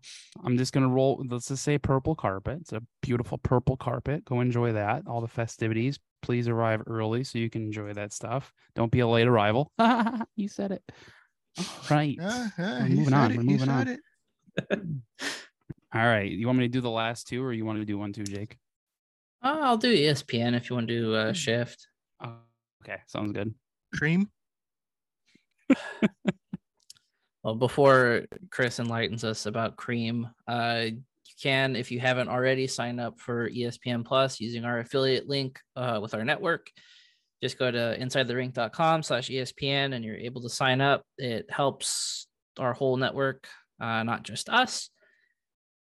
i'm 0.43 0.57
just 0.57 0.73
gonna 0.73 0.87
roll 0.87 1.23
let's 1.29 1.47
just 1.47 1.63
say 1.63 1.77
purple 1.77 2.13
carpet 2.15 2.59
it's 2.61 2.71
a 2.73 2.81
beautiful 3.01 3.37
purple 3.39 3.75
carpet 3.75 4.23
go 4.25 4.39
enjoy 4.39 4.71
that 4.73 5.01
all 5.07 5.21
the 5.21 5.27
festivities 5.27 5.99
please 6.21 6.47
arrive 6.47 6.81
early 6.87 7.23
so 7.23 7.37
you 7.39 7.49
can 7.49 7.63
enjoy 7.63 7.91
that 7.93 8.13
stuff 8.13 8.53
don't 8.75 8.91
be 8.91 8.99
a 8.99 9.07
late 9.07 9.27
arrival 9.27 9.71
you 10.35 10.47
said 10.47 10.71
it 10.71 10.83
all 11.57 11.65
right 11.89 12.17
Uh, 12.21 12.47
uh, 12.59 12.79
we're 12.81 12.87
moving 12.89 13.13
on, 13.13 13.31
it, 13.31 13.37
we're 13.37 13.43
moving 13.43 13.69
on. 13.69 13.87
it. 13.87 13.99
all 15.93 16.05
right 16.05 16.31
you 16.31 16.45
want 16.45 16.59
me 16.59 16.65
to 16.65 16.71
do 16.71 16.81
the 16.81 16.89
last 16.89 17.27
two 17.27 17.43
or 17.43 17.51
you 17.53 17.65
want 17.65 17.79
to 17.79 17.85
do 17.85 17.97
one 17.97 18.13
too 18.13 18.23
jake 18.23 18.57
Uh, 19.43 19.59
I'll 19.63 19.77
do 19.77 19.93
ESPN 19.95 20.55
if 20.55 20.69
you 20.69 20.75
want 20.75 20.87
to 20.87 20.99
do 20.99 21.15
a 21.15 21.33
shift. 21.33 21.87
oh, 22.23 22.33
okay 22.83 23.01
sounds 23.07 23.31
good 23.31 23.53
Cream. 23.95 24.29
Well, 27.45 27.53
before 27.53 28.23
Chris 28.49 28.79
enlightens 28.79 29.23
us 29.23 29.45
about 29.45 29.75
Cream, 29.75 30.27
uh, 30.47 30.85
you 30.87 31.33
can, 31.39 31.75
if 31.75 31.91
you 31.91 31.99
haven't 31.99 32.27
already, 32.27 32.65
sign 32.65 32.99
up 32.99 33.19
for 33.19 33.51
ESPN 33.51 34.03
Plus 34.03 34.39
using 34.39 34.65
our 34.65 34.79
affiliate 34.79 35.29
link 35.29 35.59
uh, 35.75 35.99
with 36.01 36.15
our 36.15 36.25
network. 36.25 36.71
Just 37.43 37.59
go 37.59 37.69
to 37.69 37.97
insidetherink.com 38.01 39.03
slash 39.03 39.29
ESPN 39.29 39.93
and 39.93 40.03
you're 40.03 40.17
able 40.17 40.41
to 40.41 40.49
sign 40.49 40.81
up. 40.81 41.03
It 41.19 41.45
helps 41.51 42.25
our 42.57 42.73
whole 42.73 42.97
network, 42.97 43.47
uh, 43.79 44.01
not 44.01 44.23
just 44.23 44.49
us. 44.49 44.89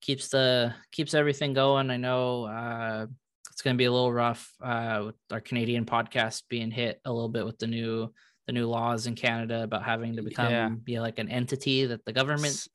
Keeps 0.01 0.31
the 0.31 0.75
keeps 0.91 1.15
everything 1.15 1.53
going. 1.53 1.93
I 1.93 1.97
know 1.97 2.47
uh, 2.47 3.07
it's 3.53 3.63
going 3.63 3.77
to 3.77 3.79
be 3.79 3.85
a 3.85 3.93
little 3.93 4.13
rough 4.13 4.53
uh, 4.61 5.03
with 5.07 5.15
our 5.31 5.41
Canadian 5.41 5.85
podcast 5.85 6.43
being 6.51 6.73
hit 6.73 7.01
a 7.05 7.13
little 7.13 7.29
bit 7.29 7.47
with 7.47 7.59
the 7.59 7.69
new 7.69 8.13
the 8.47 8.53
new 8.53 8.67
laws 8.67 9.07
in 9.07 9.15
Canada 9.15 9.63
about 9.63 9.85
having 9.85 10.17
to 10.17 10.23
become 10.23 10.51
Yeah. 10.51 10.69
be 10.69 11.01
like 11.01 11.19
an 11.19 11.29
entity 11.29 11.87
that 11.87 12.05
the 12.05 12.13
government. 12.13 12.67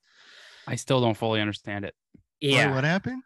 I 0.66 0.76
still 0.76 1.02
don't 1.02 1.18
fully 1.18 1.40
understand 1.42 1.86
it. 1.86 1.94
Why, 2.42 2.50
Yeah, 2.50 2.74
what 2.76 2.84
happened? 2.84 3.24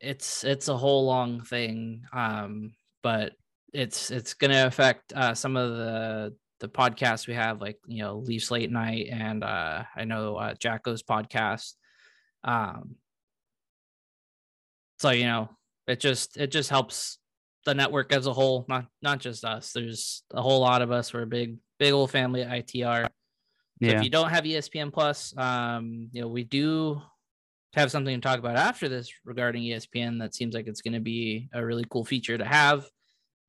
it's 0.00 0.44
it's 0.44 0.68
a 0.68 0.76
whole 0.76 1.06
long 1.06 1.42
thing. 1.42 2.04
Um, 2.12 2.74
but 3.02 3.32
it's 3.72 4.10
it's 4.10 4.34
gonna 4.34 4.66
affect 4.66 5.12
uh, 5.12 5.34
some 5.34 5.56
of 5.56 5.76
the 5.76 6.34
the 6.60 6.68
podcasts 6.68 7.26
we 7.26 7.34
have, 7.34 7.60
like 7.60 7.78
you 7.86 8.02
know 8.02 8.18
Leafs 8.18 8.50
Late 8.50 8.70
Night, 8.70 9.08
and 9.10 9.42
uh, 9.42 9.84
I 9.96 10.04
know 10.04 10.36
uh, 10.36 10.54
Jacko's 10.54 11.02
podcast. 11.02 11.74
Um, 12.44 12.96
so 14.98 15.10
you 15.10 15.24
know, 15.24 15.50
it 15.86 16.00
just 16.00 16.36
it 16.36 16.50
just 16.50 16.70
helps 16.70 17.18
the 17.64 17.74
network 17.74 18.12
as 18.12 18.26
a 18.26 18.32
whole, 18.32 18.64
not 18.68 18.86
not 19.02 19.18
just 19.20 19.44
us. 19.44 19.72
There's 19.72 20.22
a 20.32 20.42
whole 20.42 20.60
lot 20.60 20.82
of 20.82 20.90
us. 20.92 21.12
We're 21.12 21.22
a 21.22 21.26
big 21.26 21.56
big 21.82 21.92
old 21.92 22.10
family 22.12 22.42
at 22.42 22.50
ITR. 22.50 23.04
So 23.06 23.10
Yeah. 23.80 23.98
if 23.98 24.04
you 24.04 24.10
don't 24.10 24.30
have 24.30 24.44
ESPN 24.44 24.92
Plus, 24.92 25.36
um, 25.36 26.08
you 26.12 26.20
know, 26.22 26.28
we 26.28 26.44
do 26.44 27.02
have 27.74 27.90
something 27.90 28.14
to 28.14 28.20
talk 28.20 28.38
about 28.38 28.54
after 28.56 28.88
this 28.88 29.10
regarding 29.24 29.62
ESPN 29.64 30.20
that 30.20 30.32
seems 30.34 30.54
like 30.54 30.68
it's 30.68 30.80
going 30.82 30.94
to 30.94 31.00
be 31.00 31.48
a 31.52 31.64
really 31.64 31.84
cool 31.90 32.04
feature 32.04 32.38
to 32.38 32.44
have. 32.44 32.88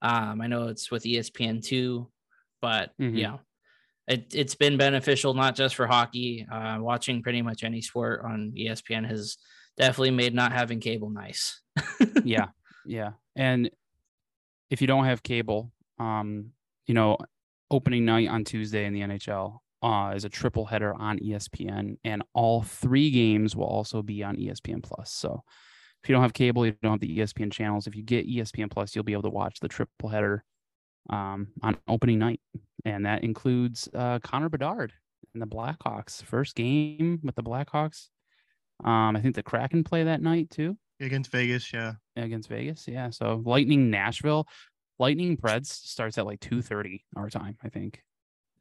Um, 0.01 0.41
I 0.41 0.47
know 0.47 0.69
it's 0.69 0.89
with 0.89 1.03
ESPN 1.05 1.61
too, 1.63 2.09
but 2.59 2.91
Mhm. 2.99 3.17
yeah, 3.19 3.37
it 4.07 4.33
it's 4.33 4.55
been 4.55 4.77
beneficial 4.77 5.35
not 5.35 5.55
just 5.55 5.75
for 5.75 5.85
hockey. 5.85 6.47
Uh, 6.51 6.77
watching 6.81 7.21
pretty 7.21 7.43
much 7.43 7.63
any 7.63 7.81
sport 7.81 8.21
on 8.25 8.53
ESPN 8.57 9.05
has 9.07 9.37
definitely 9.77 10.11
made 10.11 10.33
not 10.33 10.51
having 10.53 10.79
cable 10.79 11.11
nice. 11.11 11.61
yeah. 12.23 12.47
Yeah. 12.85 13.11
And 13.35 13.69
if 14.71 14.81
you 14.81 14.87
don't 14.87 15.05
have 15.05 15.21
cable, 15.21 15.71
um, 15.99 16.53
you 16.87 16.95
know, 16.95 17.17
opening 17.73 18.05
night 18.05 18.29
on 18.29 18.43
Tuesday 18.43 18.85
in 18.85 18.93
the 18.93 19.01
NHL 19.01 19.57
uh, 19.81 20.13
is 20.15 20.25
a 20.25 20.29
triple 20.29 20.65
header 20.65 20.93
on 20.93 21.17
ESPN, 21.17 21.97
and 22.03 22.21
all 22.33 22.61
three 22.61 23.09
games 23.09 23.55
will 23.55 23.65
also 23.65 24.03
be 24.03 24.23
on 24.23 24.37
ESPN 24.37 24.83
Plus. 24.83 25.11
So 25.11 25.41
if 26.03 26.07
you 26.07 26.13
don't 26.13 26.21
have 26.21 26.33
cable, 26.33 26.67
you 26.67 26.75
don't 26.83 26.93
have 26.93 26.99
the 26.99 27.17
ESPN 27.17 27.51
channels. 27.51 27.87
If 27.87 27.95
you 27.95 28.03
get 28.03 28.29
ESPN 28.29 28.69
Plus, 28.69 28.95
you'll 28.95 29.03
be 29.03 29.13
able 29.13 29.23
to 29.23 29.29
watch 29.29 29.59
the 29.59 29.67
triple 29.67 30.09
header 30.09 30.43
um, 31.09 31.47
on 31.63 31.75
opening 31.87 32.19
night, 32.19 32.41
and 32.85 33.07
that 33.07 33.23
includes 33.23 33.89
uh, 33.95 34.19
Connor 34.19 34.49
Bedard 34.49 34.93
and 35.33 35.41
the 35.41 35.47
Blackhawks. 35.47 36.21
First 36.21 36.53
game 36.55 37.21
with 37.23 37.33
the 37.33 37.43
Blackhawks. 37.43 38.09
Um, 38.85 39.15
I 39.15 39.19
think 39.19 39.33
the 39.33 39.41
Kraken 39.43 39.83
play 39.83 40.03
that 40.03 40.21
night 40.21 40.51
too 40.51 40.77
Against 40.99 41.31
Vegas, 41.31 41.73
yeah. 41.73 41.93
against 42.15 42.49
Vegas. 42.49 42.87
Yeah. 42.87 43.09
So 43.09 43.41
Lightning 43.45 43.89
Nashville, 43.89 44.47
Lightning 44.99 45.37
Preds 45.37 45.67
starts 45.67 46.17
at 46.17 46.25
like 46.25 46.39
two 46.39 46.61
thirty 46.61 47.03
our 47.15 47.29
time, 47.29 47.57
I 47.63 47.69
think. 47.69 48.03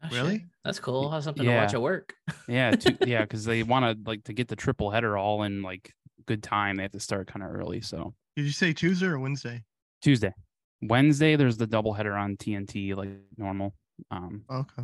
Oh, 0.02 0.08
shit. 0.08 0.16
Really? 0.16 0.46
That's 0.64 0.80
cool. 0.80 1.02
I'll 1.04 1.10
have 1.12 1.24
something 1.24 1.44
to 1.44 1.54
watch 1.54 1.72
Yeah. 1.72 1.78
at 1.78 1.82
work. 1.82 2.14
Yeah, 2.48 2.70
two, 2.72 2.96
yeah, 3.06 3.20
because 3.22 3.44
they 3.44 3.62
want 3.62 3.84
to 3.84 4.10
like 4.10 4.24
to 4.24 4.32
get 4.32 4.48
the 4.48 4.56
triple 4.56 4.90
header 4.90 5.16
all 5.16 5.44
in 5.44 5.62
like 5.62 5.92
good 6.26 6.42
time. 6.42 6.76
They 6.76 6.82
have 6.82 6.92
to 6.92 7.00
start 7.00 7.28
kind 7.28 7.44
of 7.44 7.50
early. 7.52 7.80
So 7.80 8.14
Did 8.36 8.44
you 8.46 8.50
say 8.52 8.72
Tuesday 8.72 9.06
or 9.06 9.18
Wednesday? 9.20 9.62
Tuesday, 10.02 10.32
Wednesday, 10.80 11.36
there's 11.36 11.56
the 11.56 11.66
double 11.68 11.92
header 11.92 12.14
on 12.14 12.36
TNT 12.36 12.96
like 12.96 13.10
normal. 13.36 13.74
Um, 14.10 14.42
Okay. 14.50 14.82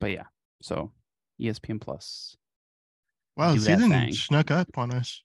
but 0.00 0.10
yeah, 0.12 0.24
so 0.62 0.92
ESPN 1.40 1.78
Plus. 1.80 2.36
Wow, 3.36 3.52
Do 3.52 3.58
the 3.60 3.66
that 3.66 3.74
season 3.78 3.90
thing. 3.90 4.12
snuck 4.14 4.50
up 4.50 4.78
on 4.78 4.90
us. 4.92 5.22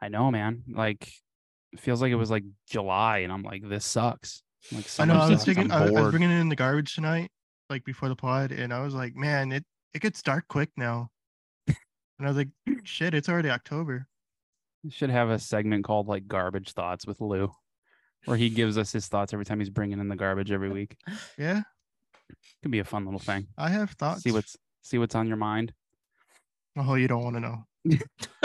I 0.00 0.08
know, 0.08 0.30
man. 0.30 0.62
Like, 0.72 1.12
it 1.72 1.80
feels 1.80 2.00
like 2.00 2.10
it 2.10 2.16
was 2.16 2.30
like 2.30 2.44
July, 2.66 3.18
and 3.18 3.30
I'm 3.32 3.42
like, 3.42 3.68
this 3.68 3.84
sucks. 3.84 4.42
Like, 4.70 4.86
I 4.98 5.04
know. 5.04 5.14
I 5.14 5.30
was 5.30 5.44
thinking. 5.44 5.72
I'm 5.72 5.82
I, 5.82 5.86
I 5.86 6.02
was 6.02 6.10
bringing 6.10 6.30
it 6.30 6.40
in 6.40 6.48
the 6.48 6.56
garbage 6.56 6.94
tonight, 6.94 7.30
like 7.68 7.84
before 7.84 8.08
the 8.08 8.16
pod, 8.16 8.52
and 8.52 8.72
I 8.72 8.82
was 8.82 8.94
like, 8.94 9.14
man, 9.16 9.52
it 9.52 9.64
it 9.94 10.00
gets 10.02 10.22
dark 10.22 10.46
quick 10.48 10.70
now. 10.76 11.08
and 11.66 11.76
I 12.20 12.26
was 12.26 12.36
like, 12.36 12.48
shit, 12.84 13.14
it's 13.14 13.28
already 13.28 13.50
October. 13.50 14.06
We 14.84 14.90
should 14.90 15.10
have 15.10 15.30
a 15.30 15.38
segment 15.38 15.84
called 15.84 16.08
like 16.08 16.26
garbage 16.26 16.72
thoughts 16.72 17.06
with 17.06 17.20
Lou, 17.20 17.52
where 18.24 18.36
he 18.36 18.50
gives 18.50 18.78
us 18.78 18.92
his 18.92 19.08
thoughts 19.08 19.32
every 19.32 19.44
time 19.44 19.58
he's 19.58 19.70
bringing 19.70 20.00
in 20.00 20.08
the 20.08 20.16
garbage 20.16 20.52
every 20.52 20.70
week. 20.70 20.96
Yeah, 21.38 21.62
Could 22.62 22.70
be 22.70 22.78
a 22.78 22.84
fun 22.84 23.04
little 23.04 23.20
thing. 23.20 23.48
I 23.58 23.68
have 23.70 23.90
thoughts. 23.90 24.22
See 24.22 24.32
what's 24.32 24.56
see 24.82 24.98
what's 24.98 25.14
on 25.14 25.28
your 25.28 25.36
mind. 25.36 25.72
Oh, 26.76 26.94
you 26.94 27.08
don't 27.08 27.22
want 27.22 27.36
to 27.36 27.40
know. 27.40 27.66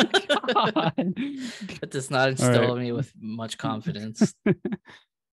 that 1.79 1.87
does 1.89 2.11
not 2.11 2.29
instill 2.29 2.75
me 2.75 2.91
with 2.91 3.13
much 3.19 3.57
confidence. 3.57 4.33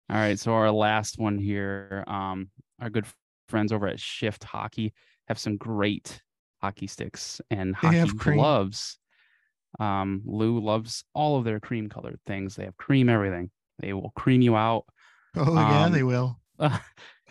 All 0.09 0.15
right, 0.15 0.37
so 0.39 0.53
our 0.53 0.71
last 0.71 1.17
one 1.17 1.37
here, 1.37 2.03
um, 2.07 2.49
our 2.79 2.89
good 2.89 3.05
friends 3.49 3.71
over 3.71 3.87
at 3.87 3.99
Shift 3.99 4.43
Hockey 4.43 4.93
have 5.27 5.39
some 5.39 5.57
great 5.57 6.21
hockey 6.61 6.87
sticks 6.87 7.41
and 7.49 7.75
They 7.81 7.87
hockey 7.87 7.97
gloves. 8.35 8.99
Um, 9.79 10.21
Lou 10.25 10.59
loves 10.59 11.03
all 11.13 11.37
of 11.37 11.43
their 11.43 11.59
cream 11.59 11.89
colored 11.89 12.19
things. 12.25 12.55
They 12.55 12.65
have 12.65 12.77
cream 12.77 13.09
everything. 13.09 13.49
They 13.79 13.93
will 13.93 14.11
cream 14.15 14.41
you 14.41 14.55
out. 14.55 14.85
Oh 15.35 15.53
yeah, 15.53 15.89
they 15.89 16.01
Um, 16.01 16.07
will. 16.07 16.39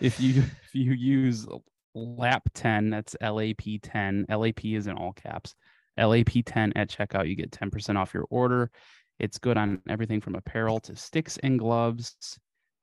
if 0.01 0.21
you 0.21 0.43
if 0.43 0.75
you 0.75 0.93
use 0.93 1.47
lap 1.95 2.43
10 2.55 2.91
that's 2.91 3.15
lap 3.21 3.55
10 3.83 4.27
lap 4.29 4.65
is 4.65 4.87
in 4.89 4.97
all 4.97 5.13
caps 5.13 5.55
lap 5.97 6.27
10 6.45 6.73
at 6.75 6.91
checkout 6.91 7.29
you 7.29 7.37
get 7.37 7.53
10% 7.53 7.97
off 7.97 8.13
your 8.13 8.27
order 8.31 8.71
it's 9.21 9.39
good 9.39 9.57
on 9.57 9.81
everything 9.89 10.21
from 10.21 10.35
apparel 10.35 10.81
to 10.81 10.97
sticks 10.97 11.39
and 11.45 11.59
gloves 11.59 12.37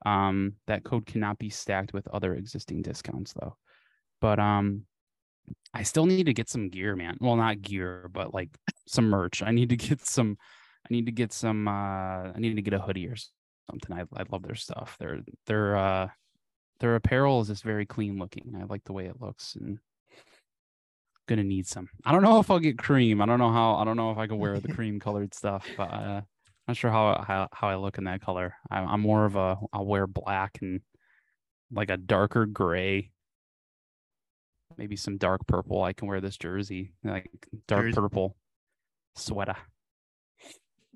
um 0.06 0.54
that 0.66 0.84
code 0.84 1.06
cannot 1.06 1.38
be 1.38 1.48
stacked 1.48 1.92
with 1.92 2.08
other 2.08 2.34
existing 2.34 2.82
discounts 2.82 3.32
though 3.32 3.56
but 4.20 4.38
um 4.38 4.82
i 5.74 5.82
still 5.82 6.06
need 6.06 6.26
to 6.26 6.34
get 6.34 6.48
some 6.48 6.68
gear 6.68 6.96
man 6.96 7.16
well 7.20 7.36
not 7.36 7.62
gear 7.62 8.08
but 8.12 8.34
like 8.34 8.50
some 8.86 9.08
merch 9.08 9.42
i 9.42 9.50
need 9.50 9.68
to 9.68 9.76
get 9.76 10.00
some 10.00 10.36
i 10.84 10.92
need 10.92 11.06
to 11.06 11.12
get 11.12 11.32
some 11.32 11.68
uh 11.68 11.70
i 11.70 12.34
need 12.36 12.56
to 12.56 12.62
get 12.62 12.74
a 12.74 12.80
hoodie 12.80 13.06
or 13.06 13.16
something 13.70 13.96
i, 13.96 14.02
I 14.20 14.24
love 14.30 14.42
their 14.42 14.54
stuff 14.54 14.96
they're 14.98 15.20
they're 15.46 15.76
uh 15.76 16.08
their 16.82 16.96
apparel 16.96 17.40
is 17.40 17.46
just 17.46 17.62
very 17.62 17.86
clean 17.86 18.18
looking. 18.18 18.54
I 18.60 18.64
like 18.64 18.82
the 18.84 18.92
way 18.92 19.06
it 19.06 19.20
looks 19.20 19.54
and 19.54 19.78
gonna 21.28 21.44
need 21.44 21.68
some. 21.68 21.88
I 22.04 22.10
don't 22.10 22.22
know 22.22 22.40
if 22.40 22.50
I'll 22.50 22.58
get 22.58 22.76
cream. 22.76 23.22
I 23.22 23.26
don't 23.26 23.38
know 23.38 23.52
how 23.52 23.76
I 23.76 23.84
don't 23.84 23.96
know 23.96 24.10
if 24.10 24.18
I 24.18 24.26
can 24.26 24.38
wear 24.38 24.58
the 24.58 24.72
cream 24.74 24.98
colored 24.98 25.32
stuff, 25.32 25.64
but 25.76 25.84
uh 25.84 26.20
not 26.68 26.76
sure 26.76 26.90
how 26.90 27.22
how, 27.26 27.48
how 27.52 27.68
I 27.68 27.76
look 27.76 27.98
in 27.98 28.04
that 28.04 28.20
color. 28.20 28.54
I, 28.70 28.78
I'm 28.80 29.00
more 29.00 29.24
of 29.24 29.36
a 29.36 29.58
I'll 29.72 29.84
wear 29.86 30.06
black 30.06 30.58
and 30.62 30.80
like 31.72 31.90
a 31.90 31.96
darker 31.96 32.46
gray, 32.46 33.10
maybe 34.76 34.96
some 34.96 35.16
dark 35.18 35.46
purple. 35.46 35.82
I 35.82 35.92
can 35.92 36.08
wear 36.08 36.20
this 36.20 36.36
jersey, 36.36 36.94
like 37.04 37.30
dark 37.66 37.86
Jersey. 37.86 37.94
purple 37.94 38.36
sweater. 39.16 39.56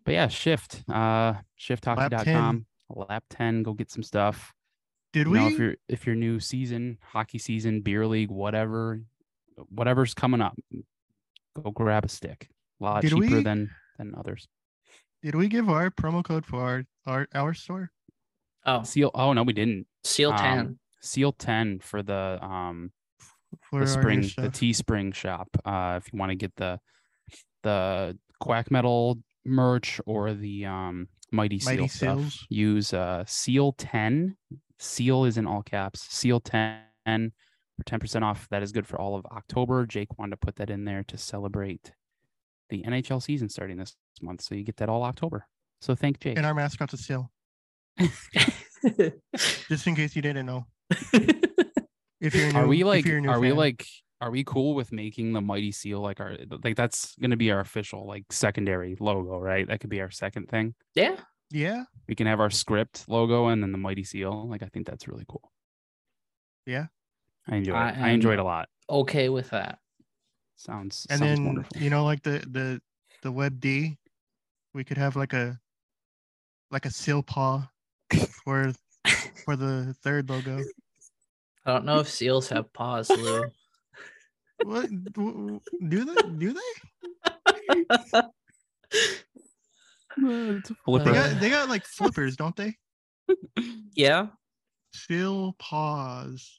But 0.04 0.12
yeah, 0.12 0.28
shift. 0.28 0.84
Uh 0.92 1.34
shifthockey.com. 1.60 2.66
Lap 2.88 3.24
10, 3.30 3.64
go 3.64 3.72
get 3.72 3.90
some 3.90 4.04
stuff 4.04 4.52
Did 5.12 5.26
you 5.26 5.32
we? 5.32 5.38
know, 5.40 5.48
if 5.48 5.58
you're 5.58 5.74
if 5.88 6.06
your 6.06 6.14
new 6.14 6.38
season, 6.38 6.98
hockey 7.02 7.38
season, 7.38 7.80
beer 7.80 8.06
league, 8.06 8.30
whatever, 8.30 9.02
whatever's 9.70 10.14
coming 10.14 10.40
up, 10.40 10.56
go 11.60 11.72
grab 11.72 12.04
a 12.04 12.08
stick. 12.08 12.48
A 12.80 12.84
lot 12.84 13.02
Did 13.02 13.10
cheaper 13.10 13.36
we- 13.38 13.42
than 13.42 13.70
than 13.98 14.14
others. 14.16 14.46
Did 15.22 15.34
we 15.34 15.48
give 15.48 15.68
our 15.68 15.90
promo 15.90 16.24
code 16.24 16.44
for 16.46 16.60
our 16.62 16.84
our, 17.06 17.28
our 17.34 17.54
store? 17.54 17.90
Oh, 18.64 18.82
Seal. 18.82 19.10
Oh 19.14 19.32
no, 19.32 19.42
we 19.42 19.52
didn't. 19.52 19.86
Seal 20.04 20.30
Um, 20.32 20.38
10. 20.38 20.78
Seal 21.02 21.32
ten 21.32 21.78
for 21.78 22.02
the 22.02 22.38
um 22.42 22.90
For 23.70 23.80
the 23.84 23.86
our 23.86 24.00
spring 24.02 24.20
the? 24.22 24.48
Teespring 24.48 25.14
shop. 25.14 25.48
Uh, 25.64 26.00
if 26.02 26.12
you 26.12 26.18
want 26.18 26.30
to 26.30 26.36
get 26.36 26.54
the 26.56 26.80
the 27.62 28.18
quack 28.40 28.70
metal 28.70 29.18
merch 29.44 30.00
or 30.06 30.34
the 30.34 30.64
um 30.66 31.08
mighty 31.30 31.58
seal 31.58 31.72
Mighty 31.72 31.88
stuff, 31.88 32.18
Seals. 32.18 32.46
use 32.48 32.92
uh 32.92 33.24
seal 33.26 33.72
ten. 33.72 34.36
Seal 34.78 35.24
is 35.24 35.38
in 35.38 35.46
all 35.46 35.62
caps. 35.62 36.00
Seal 36.10 36.40
ten 36.40 36.80
for 37.06 37.84
ten 37.84 38.00
percent 38.00 38.24
off. 38.24 38.48
That 38.50 38.62
is 38.62 38.72
good 38.72 38.86
for 38.86 39.00
all 39.00 39.14
of 39.16 39.24
October. 39.26 39.86
Jake 39.86 40.18
wanted 40.18 40.32
to 40.32 40.36
put 40.38 40.56
that 40.56 40.70
in 40.70 40.84
there 40.84 41.04
to 41.04 41.16
celebrate 41.16 41.92
the 42.68 42.82
NHL 42.82 43.22
season 43.22 43.48
starting 43.48 43.76
this 43.76 43.96
month, 44.20 44.42
so 44.42 44.54
you 44.54 44.64
get 44.64 44.76
that 44.78 44.88
all 44.88 45.02
October. 45.02 45.46
So 45.80 45.94
thank 45.94 46.20
Jake. 46.20 46.36
And 46.36 46.46
our 46.46 46.54
mascot's 46.54 46.94
a 46.94 46.96
seal. 46.96 47.30
Just 49.68 49.86
in 49.86 49.94
case 49.94 50.16
you 50.16 50.22
didn't 50.22 50.46
know. 50.46 50.66
If 52.18 52.34
you're 52.34 52.50
new, 52.50 52.58
are 52.58 52.66
we 52.66 52.82
like 52.82 53.04
you're 53.04 53.18
a 53.18 53.20
new 53.20 53.28
are 53.28 53.38
we 53.38 53.52
like 53.52 53.86
are 54.22 54.30
we 54.30 54.42
cool 54.42 54.74
with 54.74 54.90
making 54.90 55.34
the 55.34 55.42
mighty 55.42 55.70
seal 55.70 56.00
like 56.00 56.18
our 56.18 56.34
like 56.64 56.76
that's 56.76 57.14
gonna 57.16 57.36
be 57.36 57.50
our 57.50 57.60
official 57.60 58.06
like 58.06 58.24
secondary 58.30 58.96
logo 58.98 59.38
right 59.38 59.68
that 59.68 59.80
could 59.80 59.90
be 59.90 60.00
our 60.00 60.10
second 60.10 60.48
thing 60.48 60.74
yeah. 60.94 61.16
Yeah, 61.50 61.84
we 62.08 62.14
can 62.14 62.26
have 62.26 62.40
our 62.40 62.48
script 62.50 63.04
logo 63.06 63.48
and 63.48 63.62
then 63.62 63.70
the 63.70 63.78
mighty 63.78 64.02
seal 64.02 64.48
like 64.48 64.62
i 64.62 64.66
think 64.66 64.86
that's 64.86 65.06
really 65.06 65.24
cool 65.28 65.52
Yeah. 66.64 66.86
i 67.46 67.56
enjoy 67.56 67.74
I 67.74 67.90
it 67.90 67.98
i 67.98 68.08
enjoyed 68.08 68.38
it 68.38 68.40
a 68.40 68.44
lot 68.44 68.68
Okay 68.88 69.28
with 69.28 69.50
that. 69.50 69.78
Sounds 70.56 71.06
and 71.10 71.18
sounds 71.18 71.38
then 71.38 71.46
wonderful 71.46 71.80
you 71.80 71.90
know, 71.90 72.04
like 72.04 72.22
the 72.22 72.38
the 72.50 72.80
the 73.22 73.30
web 73.32 73.60
D, 73.60 73.96
we 74.74 74.84
could 74.84 74.98
have 74.98 75.16
like 75.16 75.32
a 75.32 75.58
like 76.70 76.86
a 76.86 76.90
seal 76.90 77.22
paw 77.22 77.68
for 78.44 78.72
for 79.44 79.56
the 79.56 79.94
third 80.02 80.28
logo. 80.28 80.62
I 81.64 81.72
don't 81.72 81.84
know 81.84 81.98
if 82.00 82.08
seals 82.08 82.48
have 82.50 82.72
paws, 82.72 83.10
Lou. 83.10 83.44
What 84.62 84.88
w- 85.12 85.60
w- 85.60 85.60
do 85.88 86.04
they? 86.04 86.14
Do 86.38 86.54
they? 86.54 88.22
They 91.04 91.12
got 91.12 91.40
they 91.40 91.50
got 91.50 91.68
like 91.68 91.84
flippers, 91.84 92.36
don't 92.36 92.56
they? 92.56 92.76
yeah. 93.94 94.28
Seal 94.94 95.54
paws. 95.58 96.58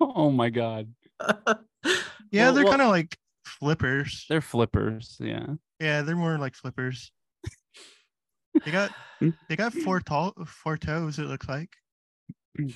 oh 0.00 0.30
my 0.30 0.50
god 0.50 0.92
Yeah, 2.30 2.46
Well- 2.46 2.54
they're 2.54 2.64
well- 2.64 2.72
kind 2.72 2.82
of 2.82 2.88
like 2.88 3.16
flippers. 3.46 4.24
they're 4.28 4.40
flippers 4.40 5.16
yeah 5.20 5.46
Yeah, 5.80 6.02
they're 6.02 6.16
more 6.16 6.38
like 6.38 6.54
flippers. 6.54 7.12
They 8.64 8.70
got 8.70 8.92
they 9.48 9.56
got 9.56 9.72
four 9.74 9.98
tall 10.00 10.32
four 10.46 10.76
toes. 10.76 11.18
It 11.18 11.24
looks 11.24 11.48
like. 11.48 11.70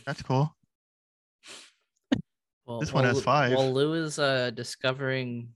That's 0.05 0.23
cool. 0.23 0.53
Well, 2.67 2.81
This 2.81 2.93
one 2.93 3.05
has 3.05 3.23
five. 3.23 3.57
While 3.57 3.73
Lou 3.73 3.95
is 3.95 4.19
uh, 4.19 4.51
discovering 4.51 5.49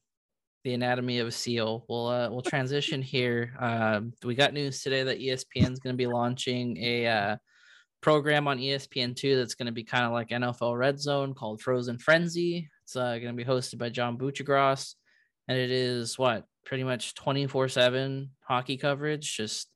the 0.65 0.75
anatomy 0.75 1.19
of 1.19 1.27
a 1.27 1.33
seal, 1.33 1.85
we'll 1.89 2.07
uh, 2.07 2.31
we'll 2.31 2.41
transition 2.43 3.03
here. 3.03 3.53
Um, 3.59 4.13
we 4.25 4.35
got 4.37 4.55
news 4.55 4.81
today 4.83 5.03
that 5.03 5.19
ESPN 5.21 5.73
is 5.73 5.81
going 5.81 5.95
to 5.95 5.99
be 5.99 6.07
launching 6.07 6.77
a 6.79 7.07
uh, 7.09 7.37
program 8.01 8.47
on 8.47 8.59
ESPN 8.59 9.17
two 9.17 9.37
that's 9.37 9.55
going 9.57 9.67
to 9.67 9.73
be 9.73 9.85
kind 9.85 10.05
of 10.05 10.13
like 10.13 10.29
NFL 10.29 10.79
Red 10.79 11.01
Zone 11.01 11.35
called 11.35 11.61
Frozen 11.61 11.99
Frenzy. 11.99 12.71
It's 12.85 12.97
uh, 12.97 13.19
going 13.19 13.37
to 13.37 13.45
be 13.45 13.45
hosted 13.45 13.79
by 13.79 13.89
John 13.91 14.19
Buccigross, 14.19 14.95
and 15.49 15.57
it 15.59 15.71
is 15.71 16.19
what 16.19 16.45
pretty 16.65 16.85
much 16.85 17.15
twenty 17.15 17.47
four 17.47 17.69
seven 17.69 18.31
hockey 18.41 18.77
coverage. 18.77 19.37
Just 19.37 19.69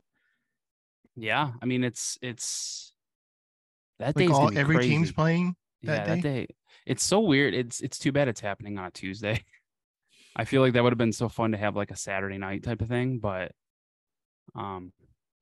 yeah 1.18 1.52
i 1.62 1.64
mean 1.64 1.82
it's 1.82 2.18
it's 2.20 2.92
that 3.98 4.08
Like 4.14 4.16
day's 4.26 4.30
all 4.30 4.56
every 4.56 4.76
crazy. 4.76 4.90
team's 4.90 5.12
playing. 5.12 5.56
yeah 5.80 5.96
that 5.96 6.06
that 6.06 6.22
day 6.22 6.46
it's 6.84 7.02
so 7.02 7.20
weird 7.20 7.54
it's 7.54 7.80
it's 7.80 7.98
too 7.98 8.12
bad 8.12 8.28
it's 8.28 8.40
happening 8.42 8.76
on 8.76 8.84
a 8.84 8.90
tuesday 8.90 9.42
i 10.36 10.44
feel 10.44 10.60
like 10.60 10.74
that 10.74 10.82
would 10.82 10.92
have 10.92 10.98
been 10.98 11.14
so 11.14 11.30
fun 11.30 11.52
to 11.52 11.56
have 11.56 11.74
like 11.74 11.90
a 11.90 11.96
saturday 11.96 12.36
night 12.36 12.62
type 12.62 12.82
of 12.82 12.88
thing 12.88 13.18
but 13.18 13.52
um 14.54 14.92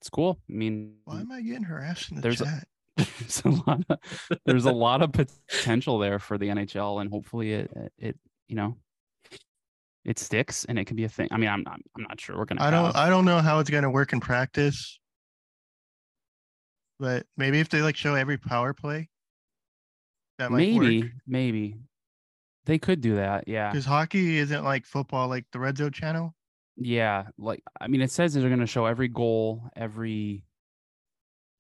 it's 0.01 0.09
cool 0.11 0.39
i 0.49 0.53
mean 0.53 0.95
Why 1.07 1.19
am 1.23 1.33
I 1.33 1.41
getting 1.43 1.65
harassed 1.65 2.11
in 2.11 2.17
the 2.19 2.23
There's 2.23 2.41
a- 2.41 2.45
chat? 2.45 2.69
there's 2.97 3.43
a 3.45 3.49
lot 3.49 3.83
of 3.89 3.99
there's 4.47 4.65
a 4.67 4.73
lot 4.73 5.03
of 5.03 5.13
potential 5.13 5.99
there 5.99 6.19
for 6.19 6.39
the 6.39 6.47
nhl 6.49 7.01
and 7.01 7.11
hopefully 7.11 7.53
it 7.53 7.71
it- 7.99 8.19
you 8.49 8.55
know 8.57 8.77
it 10.05 10.19
sticks 10.19 10.65
and 10.67 10.79
it 10.79 10.85
can 10.85 10.97
be 10.97 11.05
a 11.05 11.09
thing 11.09 11.27
i 11.31 11.37
mean 11.37 11.49
i'm 11.49 11.65
i'm, 11.67 11.81
I'm 11.97 12.03
not 12.03 12.21
sure 12.21 12.37
we're 12.37 12.45
gonna 12.45 12.63
I 12.63 12.71
don't 12.71 12.85
have- 12.87 12.97
I 12.97 13.09
don't 13.09 13.25
know 13.25 13.39
how 13.41 13.59
it's 13.59 13.71
gonna 13.71 13.91
work 13.91 14.13
in 14.13 14.21
practice. 14.21 15.01
But 17.01 17.27
maybe 17.37 17.59
if 17.59 17.69
they 17.69 17.83
like 17.83 17.97
show 17.97 18.15
every 18.15 18.39
power 18.39 18.73
play, 18.73 19.09
that 20.39 20.51
might 20.53 20.59
maybe 20.59 21.03
work. 21.03 21.11
maybe 21.27 21.75
They 22.67 22.79
could 22.79 23.01
do 23.01 23.17
that. 23.17 23.49
Yeah. 23.49 23.71
Because 23.71 23.85
hockey 23.85 24.39
isn't 24.39 24.65
like 24.65 24.87
football, 24.87 25.29
like 25.29 25.45
the 25.53 25.59
Red 25.59 25.77
Zone 25.77 25.91
channel. 25.91 26.35
Yeah. 26.77 27.25
Like, 27.37 27.63
I 27.81 27.89
mean, 27.89 28.01
it 28.01 28.13
says 28.13 28.33
they're 28.35 28.49
going 28.49 28.61
to 28.61 28.67
show 28.67 28.87
every 28.87 29.09
goal, 29.09 29.65
every. 29.75 30.45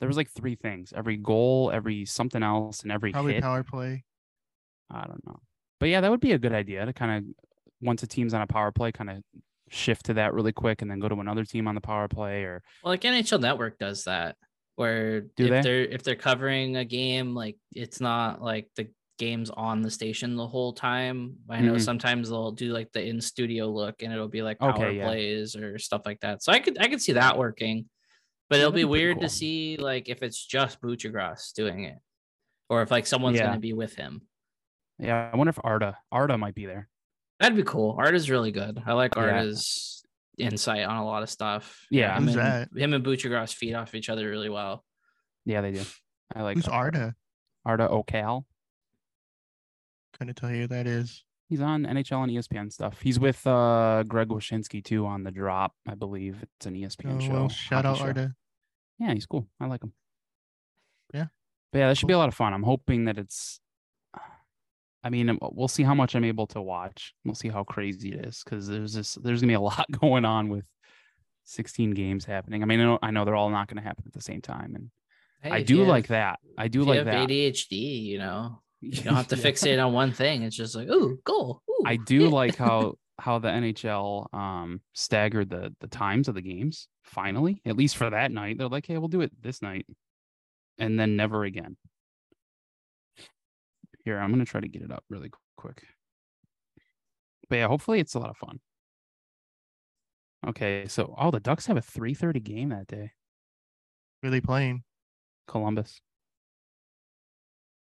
There 0.04 0.08
was 0.08 0.18
like 0.18 0.30
three 0.30 0.54
things 0.54 0.92
every 0.94 1.16
goal, 1.16 1.70
every 1.72 2.04
something 2.04 2.42
else, 2.42 2.82
and 2.82 2.92
every 2.92 3.10
Probably 3.12 3.32
hit. 3.34 3.42
power 3.42 3.62
play. 3.64 4.04
I 4.90 5.06
don't 5.06 5.26
know. 5.26 5.40
But 5.80 5.88
yeah, 5.88 6.02
that 6.02 6.10
would 6.10 6.20
be 6.20 6.32
a 6.32 6.38
good 6.38 6.52
idea 6.52 6.84
to 6.84 6.92
kind 6.92 7.16
of, 7.26 7.34
once 7.80 8.02
a 8.02 8.06
team's 8.06 8.34
on 8.34 8.42
a 8.42 8.46
power 8.46 8.70
play, 8.70 8.92
kind 8.92 9.08
of 9.08 9.22
shift 9.70 10.04
to 10.06 10.14
that 10.14 10.34
really 10.34 10.52
quick 10.52 10.82
and 10.82 10.90
then 10.90 11.00
go 11.00 11.08
to 11.08 11.14
another 11.20 11.44
team 11.44 11.66
on 11.66 11.74
the 11.74 11.80
power 11.80 12.06
play 12.06 12.42
or 12.44 12.62
Well, 12.82 12.92
like 12.92 13.00
NHL 13.00 13.40
Network 13.40 13.78
does 13.78 14.04
that, 14.04 14.36
where 14.76 15.22
Do 15.22 15.46
if 15.46 15.50
they? 15.50 15.60
they're 15.62 15.84
if 15.84 16.02
they're 16.02 16.16
covering 16.16 16.76
a 16.76 16.84
game, 16.84 17.34
like 17.34 17.56
it's 17.74 17.98
not 18.00 18.42
like 18.42 18.68
the 18.76 18.88
game's 19.18 19.48
on 19.50 19.80
the 19.80 19.90
station 19.90 20.36
the 20.36 20.46
whole 20.46 20.72
time. 20.74 21.36
I 21.48 21.60
know 21.62 21.74
Mhm. 21.76 21.80
sometimes 21.80 22.28
they'll 22.28 22.52
do 22.52 22.72
like 22.74 22.92
the 22.92 23.02
in 23.06 23.20
studio 23.22 23.68
look, 23.70 24.02
and 24.02 24.12
it'll 24.12 24.28
be 24.28 24.42
like 24.42 24.58
power 24.58 24.70
Okay, 24.74 24.96
yeah. 24.98 25.04
plays 25.06 25.56
or 25.56 25.78
stuff 25.78 26.02
like 26.04 26.20
that. 26.20 26.42
So 26.42 26.52
I 26.52 26.58
could 26.60 26.76
I 26.78 26.88
could 26.88 27.00
see 27.00 27.12
that 27.12 27.38
working, 27.38 27.88
but 28.50 28.58
it'll 28.58 28.70
be 28.72 28.80
be 28.80 28.84
weird 28.84 29.16
cool. 29.16 29.22
to 29.22 29.28
see 29.28 29.76
like 29.76 30.08
if 30.08 30.22
it's 30.22 30.44
just 30.44 30.80
Buccigross 30.80 31.52
doing 31.54 31.84
it, 31.84 31.98
or 32.68 32.82
if 32.82 32.90
like 32.90 33.06
someone's 33.06 33.38
Yeah. 33.38 33.46
gonna 33.46 33.60
be 33.60 33.72
with 33.72 33.94
him. 33.94 34.22
yeah. 34.98 35.30
I 35.32 35.36
wonder 35.36 35.50
if 35.50 35.58
Arda 35.64 35.96
Arda 36.12 36.38
might 36.38 36.54
be 36.54 36.66
there. 36.66 36.88
That'd 37.40 37.56
be 37.56 37.62
cool. 37.64 37.96
Art 37.98 38.14
is 38.14 38.30
really 38.30 38.52
good. 38.52 38.80
I 38.86 38.92
like 38.92 39.14
Yeah. 39.16 39.22
Arda's 39.22 40.04
insight 40.38 40.84
on 40.84 40.96
a 40.96 41.04
lot 41.04 41.22
of 41.22 41.30
stuff. 41.30 41.86
Yeah. 41.90 42.16
him 42.16 42.24
Who's 42.28 42.36
and, 42.36 42.68
him 42.76 42.94
and 42.94 43.04
Buccigross 43.04 43.54
feed 43.54 43.74
off 43.74 43.94
each 43.94 44.08
other 44.08 44.28
really 44.28 44.48
well. 44.48 44.84
Yeah, 45.44 45.60
they 45.60 45.72
do. 45.72 45.82
I 46.34 46.42
like 46.42 46.56
Who's 46.56 46.64
that. 46.66 46.72
Arda? 46.72 47.14
Arda 47.66 47.88
Ocal. 47.88 48.44
Couldn't 50.18 50.34
tell 50.36 50.50
you 50.50 50.62
who 50.62 50.66
that 50.68 50.86
is. 50.86 51.24
He's 51.48 51.60
on 51.60 51.84
NHL 51.84 52.22
and 52.24 52.32
ESPN 52.32 52.72
stuff. 52.72 53.00
He's 53.02 53.20
with 53.20 53.46
uh 53.46 54.02
Greg 54.08 54.28
Wyshynski 54.28 54.82
too 54.82 55.06
on 55.06 55.24
the 55.24 55.30
drop, 55.30 55.72
I 55.86 55.94
believe. 55.94 56.42
It's 56.56 56.66
an 56.66 56.74
ESPN 56.74 57.16
Oh, 57.16 57.20
show. 57.20 57.32
well, 57.32 57.48
shout 57.48 57.84
out 57.86 57.98
show. 57.98 58.04
Arda. 58.04 58.34
Yeah, 58.98 59.12
he's 59.12 59.26
cool. 59.26 59.46
I 59.60 59.66
like 59.66 59.82
him. 59.82 59.92
Yeah. 61.12 61.26
But 61.72 61.78
yeah, 61.80 61.88
that 61.88 61.96
should 61.98 62.06
be 62.06 62.14
a 62.14 62.18
lot 62.18 62.28
of 62.28 62.34
fun. 62.34 62.54
I'm 62.54 62.62
hoping 62.62 63.04
that 63.06 63.18
it's 63.18 63.60
I 65.02 65.10
mean, 65.10 65.38
we'll 65.42 65.68
see 65.68 65.82
how 65.82 65.94
much 65.94 66.14
I'm 66.16 66.24
able 66.24 66.46
to 66.48 66.62
watch. 66.62 67.12
We'll 67.26 67.34
see 67.34 67.48
how 67.50 67.62
crazy 67.62 68.14
it 68.14 68.24
is 68.24 68.42
because 68.42 68.66
there's 68.66 68.94
this 68.94 69.14
there's 69.22 69.42
gonna 69.42 69.50
be 69.50 69.54
a 69.54 69.60
lot 69.72 69.86
going 70.00 70.24
on 70.24 70.48
with 70.48 70.64
16 71.44 71.90
games 71.90 72.24
happening. 72.24 72.62
I 72.62 72.66
mean, 72.66 72.80
I 72.80 72.84
know, 72.84 72.98
I 73.02 73.10
know 73.10 73.26
they're 73.26 73.36
all 73.36 73.50
not 73.50 73.68
gonna 73.68 73.82
happen 73.82 74.04
at 74.06 74.14
the 74.14 74.22
same 74.22 74.40
time, 74.40 74.74
and 74.74 74.90
Hey, 75.42 75.50
I 75.50 75.62
do 75.62 75.84
like 75.84 76.04
have- 76.06 76.08
that. 76.08 76.38
I 76.56 76.68
do 76.68 76.80
if 76.82 76.86
like 76.88 76.94
you 77.00 77.04
have 77.04 77.06
that. 77.06 77.28
ADHD, 77.28 78.02
you 78.02 78.16
know, 78.18 78.62
you 78.84 79.02
don't 79.02 79.14
have 79.14 79.28
to 79.28 79.36
Yeah. 79.36 79.42
fixate 79.44 79.84
on 79.84 79.92
one 79.92 80.12
thing. 80.12 80.42
It's 80.42 80.56
just 80.56 80.74
like, 80.74 80.88
ooh, 80.88 81.18
goal. 81.24 81.62
Ooh. 81.70 81.82
I 81.86 81.96
do 81.96 82.28
like 82.30 82.56
how 82.56 82.94
how 83.20 83.38
the 83.38 83.48
NHL 83.48 84.26
um 84.34 84.80
staggered 84.92 85.48
the 85.50 85.74
the 85.80 85.88
times 85.88 86.28
of 86.28 86.34
the 86.34 86.42
games. 86.42 86.88
Finally, 87.04 87.60
at 87.64 87.76
least 87.76 87.96
for 87.96 88.10
that 88.10 88.32
night, 88.32 88.58
they're 88.58 88.68
like, 88.68 88.86
"Hey, 88.86 88.98
we'll 88.98 89.08
do 89.08 89.20
it 89.20 89.30
this 89.40 89.60
night," 89.62 89.86
and 90.78 90.98
then 90.98 91.16
never 91.16 91.44
again. 91.44 91.76
Here, 94.04 94.18
I'm 94.18 94.30
gonna 94.30 94.44
try 94.44 94.60
to 94.60 94.68
get 94.68 94.82
it 94.82 94.90
up 94.90 95.04
really 95.08 95.30
quick. 95.56 95.82
But 97.48 97.56
yeah, 97.56 97.68
hopefully 97.68 98.00
it's 98.00 98.14
a 98.14 98.18
lot 98.18 98.30
of 98.30 98.36
fun. 98.36 98.60
Okay, 100.46 100.86
so 100.88 101.14
oh, 101.18 101.30
the 101.30 101.40
Ducks 101.40 101.66
have 101.66 101.76
a 101.76 101.80
3:30 101.82 102.42
game 102.42 102.68
that 102.70 102.86
day. 102.86 103.12
Really 104.22 104.40
playing 104.40 104.82
Columbus. 105.46 106.00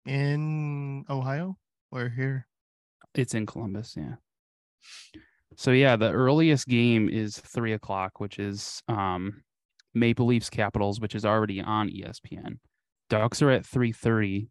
In 0.05 1.05
Ohio 1.09 1.57
or 1.91 2.09
here? 2.09 2.47
It's 3.15 3.33
in 3.33 3.45
Columbus, 3.45 3.95
yeah. 3.97 4.15
So 5.55 5.71
yeah, 5.71 5.95
the 5.95 6.11
earliest 6.11 6.67
game 6.67 7.09
is 7.09 7.37
three 7.37 7.73
o'clock, 7.73 8.19
which 8.19 8.39
is 8.39 8.81
um 8.87 9.43
Maple 9.93 10.25
Leafs 10.25 10.49
Capitals, 10.49 10.99
which 10.99 11.13
is 11.15 11.25
already 11.25 11.61
on 11.61 11.89
ESPN. 11.89 12.57
Ducks 13.09 13.41
are 13.41 13.51
at 13.51 13.65
three 13.65 13.91
thirty. 13.91 14.49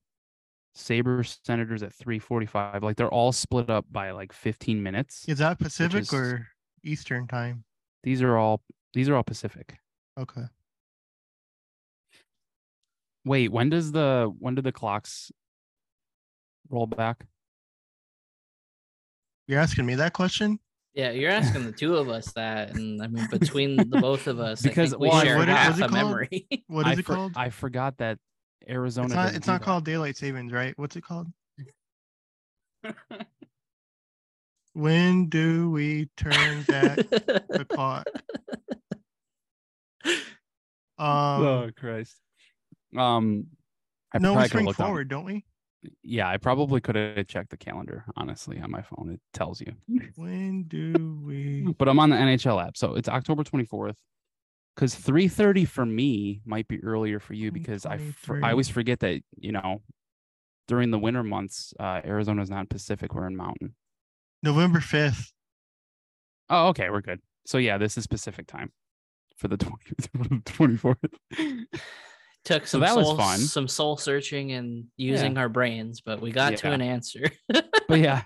Sabres 0.74 1.38
Senators 1.44 1.82
at 1.82 1.92
three 1.92 2.18
forty 2.18 2.46
five. 2.46 2.82
Like 2.82 2.96
they're 2.96 3.12
all 3.12 3.32
split 3.32 3.68
up 3.68 3.84
by 3.90 4.12
like 4.12 4.32
fifteen 4.32 4.82
minutes. 4.82 5.24
Is 5.28 5.38
that 5.38 5.58
Pacific 5.58 6.02
is- 6.02 6.12
or 6.14 6.46
Eastern 6.82 7.26
time? 7.26 7.64
These 8.04 8.22
are 8.22 8.36
all 8.38 8.62
these 8.94 9.08
are 9.08 9.16
all 9.16 9.22
Pacific. 9.22 9.76
Okay. 10.18 10.44
Wait, 13.24 13.52
when 13.52 13.68
does 13.68 13.92
the 13.92 14.32
when 14.38 14.54
do 14.54 14.62
the 14.62 14.72
clocks 14.72 15.30
roll 16.72 16.86
back? 16.88 17.24
You're 19.46 19.60
asking 19.60 19.86
me 19.86 19.94
that 19.96 20.12
question? 20.12 20.58
yeah, 20.94 21.10
you're 21.10 21.30
asking 21.30 21.64
the 21.64 21.72
two 21.72 21.96
of 21.96 22.08
us 22.10 22.32
that, 22.32 22.74
and 22.74 23.02
I 23.02 23.06
mean, 23.06 23.26
between 23.30 23.76
the 23.76 23.84
both 23.86 24.26
of 24.26 24.40
us, 24.40 24.60
Because, 24.60 24.92
I 24.92 24.96
think 24.96 25.02
we 25.02 25.08
well, 25.08 25.22
share 25.22 25.38
what 25.38 25.48
is- 25.48 25.54
half 25.56 25.80
a 25.80 25.88
memory. 25.88 26.46
What 26.66 26.86
I 26.86 26.92
it 26.92 27.04
for- 27.04 27.14
called? 27.14 27.32
I 27.36 27.48
forgot 27.50 27.96
that 27.98 28.18
Arizona. 28.68 29.06
It's 29.06 29.14
not. 29.14 29.34
It's 29.34 29.46
not 29.46 29.62
called 29.62 29.84
daylight 29.84 30.16
savings, 30.16 30.52
right? 30.52 30.74
What's 30.76 30.96
it 30.96 31.02
called? 31.04 31.28
When 34.74 35.28
do 35.28 35.70
we 35.70 36.08
turn 36.16 36.62
back 36.62 36.96
the 37.08 37.66
clock? 37.68 38.06
Um, 40.98 41.08
oh 41.42 41.70
Christ. 41.76 42.14
Um, 42.96 43.46
I 44.14 44.18
no, 44.18 44.30
we 44.30 44.34
probably 44.34 44.34
could've 44.36 44.48
spring 44.50 44.66
looked 44.66 44.80
on- 44.80 44.86
forward, 44.86 45.08
don't 45.08 45.24
we? 45.24 45.44
Yeah, 46.02 46.28
I 46.28 46.36
probably 46.36 46.80
could 46.80 46.94
have 46.94 47.26
checked 47.26 47.50
the 47.50 47.56
calendar. 47.56 48.04
Honestly, 48.16 48.60
on 48.60 48.70
my 48.70 48.82
phone, 48.82 49.10
it 49.14 49.20
tells 49.32 49.60
you. 49.60 49.72
When 50.16 50.64
do 50.64 51.20
we? 51.24 51.72
But 51.78 51.88
I'm 51.88 51.98
on 51.98 52.10
the 52.10 52.16
NHL 52.16 52.64
app, 52.64 52.76
so 52.76 52.94
it's 52.94 53.08
October 53.08 53.42
24th. 53.42 53.96
Because 54.74 54.94
3:30 54.94 55.68
for 55.68 55.84
me 55.84 56.40
might 56.46 56.66
be 56.66 56.82
earlier 56.82 57.20
for 57.20 57.34
you 57.34 57.52
because 57.52 57.84
I 57.84 57.98
for, 57.98 58.42
I 58.42 58.52
always 58.52 58.70
forget 58.70 59.00
that 59.00 59.20
you 59.36 59.52
know 59.52 59.82
during 60.66 60.90
the 60.90 60.98
winter 60.98 61.22
months, 61.22 61.74
uh, 61.78 62.00
Arizona's 62.04 62.48
not 62.48 62.70
Pacific; 62.70 63.14
we're 63.14 63.26
in 63.26 63.36
Mountain. 63.36 63.74
November 64.42 64.80
fifth. 64.80 65.32
Oh, 66.48 66.68
okay, 66.68 66.88
we're 66.88 67.02
good. 67.02 67.20
So 67.44 67.58
yeah, 67.58 67.76
this 67.76 67.98
is 67.98 68.06
Pacific 68.06 68.46
time 68.46 68.72
for 69.36 69.48
the 69.48 69.56
20, 69.56 69.76
24th. 70.44 71.66
Took 72.44 72.66
So 72.66 72.72
some 72.72 72.80
that 72.80 72.96
was 72.96 73.06
soul, 73.06 73.16
fun. 73.16 73.38
some 73.38 73.68
soul 73.68 73.96
searching 73.96 74.52
and 74.52 74.86
using 74.96 75.38
our 75.38 75.48
brains, 75.48 76.00
but 76.00 76.20
we 76.20 76.32
got 76.32 76.56
to 76.56 76.72
an 76.72 76.80
answer. 76.82 77.30
but 77.88 78.00
yeah, 78.00 78.22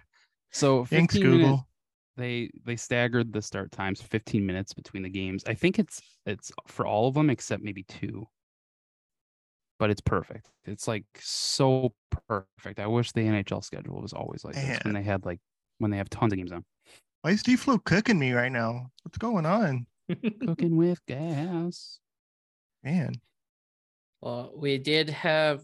so 0.52 0.84
15 0.84 0.98
Thanks, 0.98 1.14
minutes- 1.16 1.32
Google. 1.38 1.68
they 2.16 2.50
they 2.64 2.76
staggered 2.76 3.30
the 3.32 3.42
start 3.42 3.70
times 3.72 4.00
15 4.00 4.44
minutes 4.46 4.72
between 4.72 5.02
the 5.02 5.10
games. 5.10 5.44
I 5.46 5.52
think 5.54 5.78
it's 5.78 6.00
it's 6.24 6.50
for 6.66 6.86
all 6.86 7.08
of 7.08 7.14
them 7.14 7.28
except 7.28 7.62
maybe 7.62 7.82
two. 7.82 8.26
But 9.78 9.90
it's 9.90 10.00
perfect. 10.00 10.48
It's 10.64 10.88
like 10.88 11.04
so 11.20 11.92
perfect. 12.26 12.80
I 12.80 12.86
wish 12.86 13.12
the 13.12 13.20
nhl 13.20 13.62
schedule 13.62 14.00
was 14.00 14.14
always 14.14 14.42
like 14.42 14.54
this 14.54 14.78
when 14.84 14.94
they 14.94 15.02
had 15.02 15.26
like 15.26 15.40
when 15.76 15.90
they 15.90 15.98
have 15.98 16.08
tons 16.08 16.32
of 16.32 16.38
games 16.38 16.52
on. 16.52 16.64
Why 17.20 17.32
is 17.32 17.42
D-Flow 17.42 17.78
cooking 17.84 18.18
me 18.18 18.32
right 18.32 18.50
now? 18.52 18.86
What's 19.02 19.18
going 19.18 19.44
on? 19.44 19.86
cooking 20.46 20.76
with 20.78 21.04
gas. 21.06 21.98
Man, 22.82 23.12
Well, 24.26 24.50
we 24.56 24.76
did 24.78 25.08
have 25.10 25.62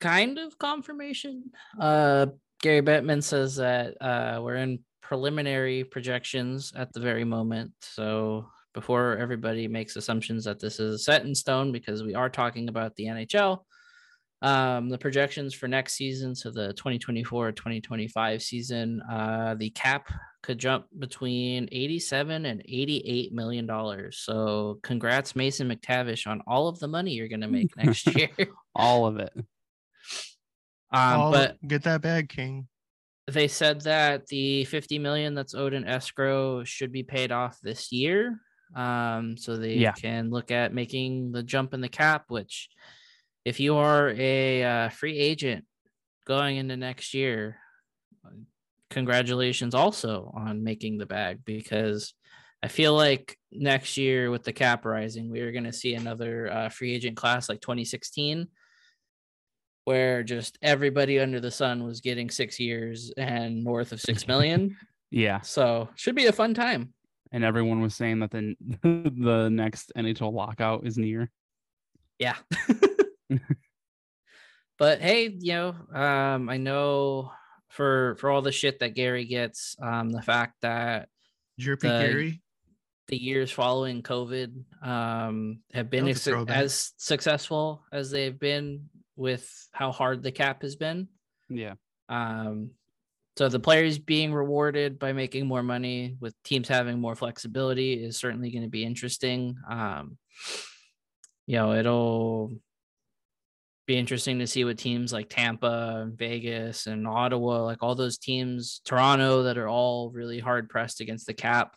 kind 0.00 0.38
of 0.38 0.56
confirmation. 0.56 1.50
Uh, 1.78 2.28
Gary 2.62 2.80
Bettman 2.80 3.22
says 3.22 3.56
that 3.56 4.00
uh, 4.00 4.40
we're 4.42 4.56
in 4.56 4.78
preliminary 5.02 5.84
projections 5.84 6.72
at 6.74 6.90
the 6.94 7.00
very 7.00 7.24
moment. 7.24 7.72
So 7.82 8.46
before 8.72 9.18
everybody 9.18 9.68
makes 9.68 9.94
assumptions 9.96 10.46
that 10.46 10.58
this 10.58 10.80
is 10.80 11.04
set 11.04 11.26
in 11.26 11.34
stone, 11.34 11.70
because 11.70 12.02
we 12.02 12.14
are 12.14 12.30
talking 12.30 12.70
about 12.70 12.96
the 12.96 13.04
NHL, 13.04 13.58
um, 14.42 14.88
the 14.88 14.98
projections 14.98 15.52
for 15.54 15.66
next 15.68 15.94
season, 15.94 16.34
so 16.34 16.50
the 16.50 16.72
2024-2025 16.74 18.42
season, 18.42 19.02
uh, 19.10 19.54
the 19.58 19.70
cap 19.70 20.08
could 20.42 20.58
jump 20.58 20.86
between 20.98 21.68
87 21.72 22.46
and 22.46 22.62
88 22.64 23.32
million 23.32 23.66
dollars. 23.66 24.18
So 24.18 24.78
congrats 24.82 25.34
Mason 25.34 25.68
McTavish 25.68 26.26
on 26.26 26.40
all 26.46 26.68
of 26.68 26.78
the 26.78 26.86
money 26.88 27.12
you're 27.12 27.28
going 27.28 27.40
to 27.40 27.48
make 27.48 27.76
next 27.76 28.06
year. 28.16 28.28
all 28.74 29.06
of 29.06 29.18
it 29.18 29.32
Um, 29.36 29.44
All- 31.20 31.32
but 31.32 31.56
get 31.66 31.82
that 31.82 32.00
bag, 32.02 32.28
King. 32.28 32.68
they 33.26 33.48
said 33.48 33.80
that 33.82 34.26
the 34.28 34.64
50 34.66 34.98
million 35.00 35.34
that's 35.34 35.54
owed 35.54 35.74
in 35.74 35.84
escrow 35.84 36.62
should 36.64 36.92
be 36.92 37.02
paid 37.02 37.32
off 37.32 37.58
this 37.60 37.90
year. 37.92 38.40
Um, 38.76 39.36
so 39.36 39.56
they 39.56 39.74
Yeah. 39.74 39.92
can 39.92 40.30
look 40.30 40.50
at 40.52 40.72
making 40.72 41.32
the 41.32 41.42
jump 41.42 41.74
in 41.74 41.80
the 41.80 41.88
cap, 41.88 42.26
which 42.28 42.68
if 43.48 43.58
you 43.60 43.76
are 43.76 44.10
a 44.10 44.62
uh, 44.62 44.88
free 44.90 45.16
agent 45.18 45.64
going 46.26 46.58
into 46.58 46.76
next 46.76 47.14
year, 47.14 47.56
congratulations 48.90 49.74
also 49.74 50.30
on 50.34 50.62
making 50.62 50.98
the 50.98 51.06
bag 51.06 51.40
because 51.46 52.12
I 52.62 52.68
feel 52.68 52.94
like 52.94 53.38
next 53.50 53.96
year 53.96 54.30
with 54.30 54.44
the 54.44 54.52
cap 54.52 54.84
rising, 54.84 55.30
we 55.30 55.40
are 55.40 55.52
going 55.52 55.64
to 55.64 55.72
see 55.72 55.94
another 55.94 56.52
uh, 56.52 56.68
free 56.68 56.94
agent 56.94 57.16
class 57.16 57.48
like 57.48 57.62
2016 57.62 58.48
where 59.84 60.22
just 60.22 60.58
everybody 60.60 61.18
under 61.18 61.40
the 61.40 61.50
sun 61.50 61.84
was 61.84 62.02
getting 62.02 62.28
six 62.28 62.60
years 62.60 63.10
and 63.16 63.64
north 63.64 63.92
of 63.92 64.00
six 64.00 64.26
million. 64.28 64.76
Yeah, 65.10 65.40
so 65.40 65.88
should 65.94 66.16
be 66.16 66.26
a 66.26 66.32
fun 66.32 66.52
time. 66.52 66.92
and 67.32 67.42
everyone 67.42 67.80
was 67.80 67.94
saying 67.94 68.20
that 68.20 68.30
the 68.30 68.54
the 68.82 69.48
next 69.50 69.90
NHL 69.96 70.34
lockout 70.34 70.86
is 70.86 70.98
near. 70.98 71.30
Yeah. 72.18 72.36
but 74.78 75.00
hey, 75.00 75.28
you 75.38 75.52
know, 75.54 75.74
um, 75.94 76.48
I 76.48 76.56
know 76.56 77.32
for 77.68 78.16
for 78.16 78.30
all 78.30 78.42
the 78.42 78.52
shit 78.52 78.78
that 78.80 78.94
Gary 78.94 79.24
gets, 79.24 79.76
um, 79.80 80.10
the 80.10 80.22
fact 80.22 80.54
that 80.62 81.08
Jerpy 81.60 81.80
The- 81.82 81.88
Gary. 82.06 82.42
the 83.08 83.16
years 83.16 83.50
following 83.50 84.02
COVID 84.02 84.86
um, 84.86 85.60
have 85.72 85.90
been 85.90 86.04
That 86.04 86.08
was 86.10 86.16
a 86.26 86.30
as, 86.30 86.34
throwback. 86.34 86.56
as 86.56 86.92
successful 86.98 87.84
as 87.92 88.10
they've 88.10 88.38
been 88.38 88.88
with 89.16 89.50
how 89.72 89.90
hard 89.92 90.22
the 90.22 90.32
cap 90.32 90.62
has 90.62 90.76
been. 90.76 91.08
Yeah, 91.50 91.74
Um, 92.08 92.70
so 93.38 93.48
the 93.48 93.58
players 93.60 93.98
being 93.98 94.32
rewarded 94.34 94.98
by 94.98 95.12
making 95.12 95.46
more 95.46 95.62
money 95.62 96.16
with 96.20 96.34
teams 96.42 96.68
having 96.68 97.00
more 97.00 97.14
flexibility 97.16 97.94
is 97.94 98.18
certainly 98.18 98.50
going 98.50 98.64
to 98.64 98.68
be 98.68 98.84
interesting. 98.84 99.56
Um, 99.68 100.18
you 101.46 101.56
know, 101.56 101.72
it'll 101.72 102.52
be 103.88 103.96
interesting 103.96 104.38
to 104.38 104.46
see 104.46 104.64
what 104.64 104.78
teams 104.78 105.12
like 105.12 105.28
Tampa, 105.28 106.02
and 106.02 106.16
Vegas, 106.16 106.86
and 106.86 107.08
Ottawa, 107.08 107.64
like 107.64 107.82
all 107.82 107.96
those 107.96 108.18
teams, 108.18 108.80
Toronto, 108.84 109.42
that 109.42 109.58
are 109.58 109.68
all 109.68 110.10
really 110.10 110.38
hard 110.38 110.68
pressed 110.68 111.00
against 111.00 111.26
the 111.26 111.34
cap, 111.34 111.74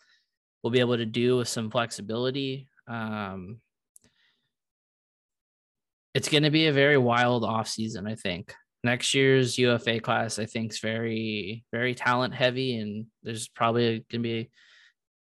will 0.62 0.70
be 0.70 0.80
able 0.80 0.96
to 0.96 1.06
do 1.06 1.38
with 1.38 1.48
some 1.48 1.70
flexibility. 1.70 2.68
Um, 2.86 3.60
it's 6.14 6.28
going 6.28 6.44
to 6.44 6.50
be 6.50 6.68
a 6.68 6.72
very 6.72 6.98
wild 6.98 7.42
offseason, 7.42 8.08
I 8.08 8.14
think 8.14 8.54
next 8.84 9.14
year's 9.14 9.58
UFA 9.58 10.00
class, 10.00 10.38
I 10.38 10.46
think, 10.46 10.72
is 10.72 10.80
very, 10.80 11.64
very 11.72 11.94
talent 11.94 12.34
heavy, 12.34 12.76
and 12.76 13.06
there's 13.22 13.48
probably 13.48 14.04
gonna 14.10 14.22
be 14.22 14.50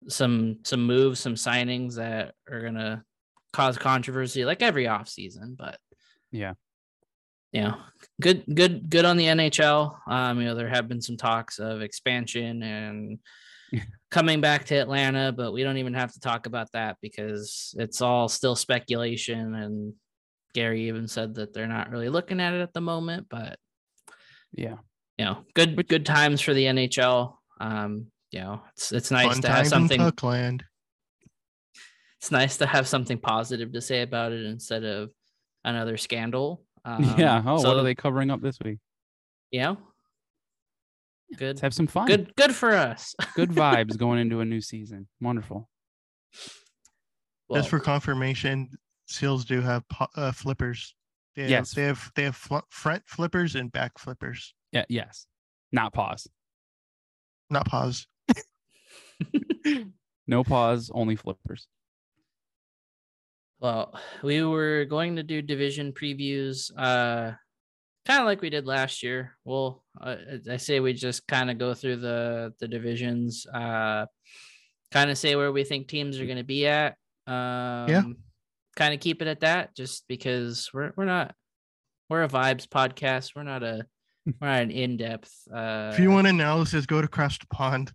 some 0.09 0.59
some 0.65 0.85
moves, 0.87 1.21
some 1.21 1.35
signings 1.35 1.97
that 1.97 2.35
are 2.51 2.61
gonna 2.61 3.05
cause 3.53 3.79
controversy, 3.79 4.45
like 4.45 4.63
every 4.63 4.85
offseason. 4.85 5.57
But 5.57 5.79
Yeah. 6.31 6.55
You 7.55 7.63
know, 7.63 7.77
good, 8.21 8.45
good, 8.53 8.91
good 8.91 9.05
on 9.05 9.17
the 9.17 9.27
NHL. 9.27 9.97
Um, 10.09 10.41
you 10.41 10.47
know, 10.47 10.57
there 10.57 10.69
have 10.69 10.89
been 10.89 11.01
some 11.01 11.17
talks 11.17 11.61
of 11.61 11.83
expansion 11.83 12.65
and 12.65 13.19
coming 14.11 14.41
back 14.41 14.65
to 14.67 14.75
Atlanta, 14.75 15.31
but 15.31 15.53
we 15.53 15.63
don't 15.63 15.77
even 15.77 15.95
have 15.95 16.13
to 16.13 16.21
talk 16.21 16.47
about 16.47 16.73
that 16.73 16.97
because 17.01 17.73
it's 17.79 18.01
all 18.01 18.29
still 18.29 18.57
speculation 18.57 19.55
and 19.55 19.95
Gary 20.53 20.89
even 20.89 21.07
said 21.07 21.37
that 21.37 21.55
they're 21.55 21.69
not 21.69 21.91
really 21.91 22.09
looking 22.09 22.41
at 22.41 22.55
it 22.55 22.61
at 22.61 22.73
the 22.73 22.81
moment, 22.81 23.29
but 23.31 23.57
yeah. 24.53 24.77
you 25.17 25.25
know, 25.25 25.45
good 25.55 25.87
good 25.89 26.05
times 26.05 26.41
for 26.41 26.55
the 26.55 26.65
NHL. 26.65 27.37
Um, 27.61 28.07
you 28.33 28.41
know, 28.41 28.63
it's 28.73 28.91
it's 28.91 29.11
nice 29.13 29.33
Fun 29.33 29.43
to 29.43 29.49
have 29.49 29.69
something 29.69 30.01
Tuckland. 30.01 30.63
it's 32.21 32.33
nice 32.33 32.57
to 32.57 32.67
have 32.67 32.89
something 32.89 33.19
positive 33.19 33.73
to 33.73 33.81
say 33.81 34.03
about 34.03 34.33
it 34.33 34.45
instead 34.45 34.83
of 34.83 35.11
another 35.65 35.97
scandal. 35.97 36.64
Um, 36.85 37.15
yeah. 37.19 37.43
Oh, 37.47 37.59
so, 37.59 37.69
what 37.69 37.79
are 37.79 37.83
they 37.83 37.95
covering 37.95 38.31
up 38.31 38.41
this 38.43 38.59
week? 38.65 38.79
Yeah. 39.51 39.77
good, 41.39 41.47
Let's 41.49 41.61
have 41.63 41.75
some 41.75 41.87
fun. 41.87 42.07
good, 42.07 42.35
good 42.37 42.55
for 42.55 42.73
us. 42.75 43.15
good 43.35 43.51
vibes 43.51 43.97
going 43.97 44.19
into 44.21 44.41
a 44.41 44.45
new 44.45 44.61
season. 44.61 45.09
Wonderful. 45.21 45.69
Well, 47.49 47.61
Just 47.61 47.71
for 47.71 47.79
confirmation, 47.81 48.69
seals 49.07 49.45
do 49.45 49.61
have 49.61 49.85
uh, 50.17 50.33
flippers. 50.33 50.95
They 51.37 51.43
have, 51.43 51.51
Yes. 51.51 51.73
they 51.73 51.83
have 51.85 52.11
they 52.15 52.25
have 52.25 52.37
fl- 52.37 52.59
front 52.71 53.03
flippers 53.07 53.55
and 53.55 53.71
back 53.73 53.99
flippers. 53.99 54.55
Yeah. 54.73 54.85
Yes. 54.89 55.27
Not 55.73 55.93
pause. 55.93 56.27
Not 57.51 57.67
pause. 57.67 58.07
No 60.27 60.43
pause. 60.43 60.91
Only 60.95 61.17
flippers. 61.17 61.69
Well, 63.65 63.99
we 64.23 64.45
were 64.45 64.85
going 64.85 65.17
to 65.17 65.23
do 65.23 65.41
division 65.41 65.93
previews, 65.93 66.71
uh, 66.77 67.33
kind 68.07 68.21
of 68.21 68.27
like 68.27 68.43
we 68.43 68.51
did 68.51 68.67
last 68.67 69.03
year. 69.03 69.37
Well, 69.45 69.83
uh, 69.99 70.17
I 70.51 70.59
say 70.59 70.81
we 70.81 70.93
just 70.93 71.27
kind 71.27 71.51
of 71.51 71.59
go 71.59 71.73
through 71.73 71.97
the 71.97 72.53
the 72.61 72.69
divisions, 72.69 73.47
uh, 73.47 74.05
kind 74.93 75.11
of 75.11 75.17
say 75.17 75.35
where 75.35 75.51
we 75.51 75.65
think 75.65 75.89
teams 75.89 76.21
are 76.21 76.27
going 76.27 76.37
to 76.39 76.45
be 76.45 76.67
at. 76.67 76.97
Um, 77.27 78.19
Kind 78.77 78.93
of 78.93 78.99
keep 78.99 79.23
it 79.23 79.29
at 79.29 79.41
that, 79.41 79.75
just 79.77 80.05
because 80.09 80.69
we're 80.75 80.93
we're 80.97 81.05
not 81.05 81.33
we're 82.11 82.25
a 82.25 82.29
vibes 82.29 82.67
podcast. 82.67 83.31
We're 83.37 83.45
not 83.45 83.63
a 83.63 83.87
we're 84.27 84.49
not 84.49 84.63
an 84.63 84.73
in 84.73 84.97
depth. 84.97 85.33
Uh, 85.51 85.91
if 85.95 86.01
you 86.01 86.11
want 86.11 86.27
analysis, 86.27 86.85
go 86.85 87.01
to 87.01 87.07
Cross 87.09 87.39
the 87.39 87.47
Pond. 87.47 87.93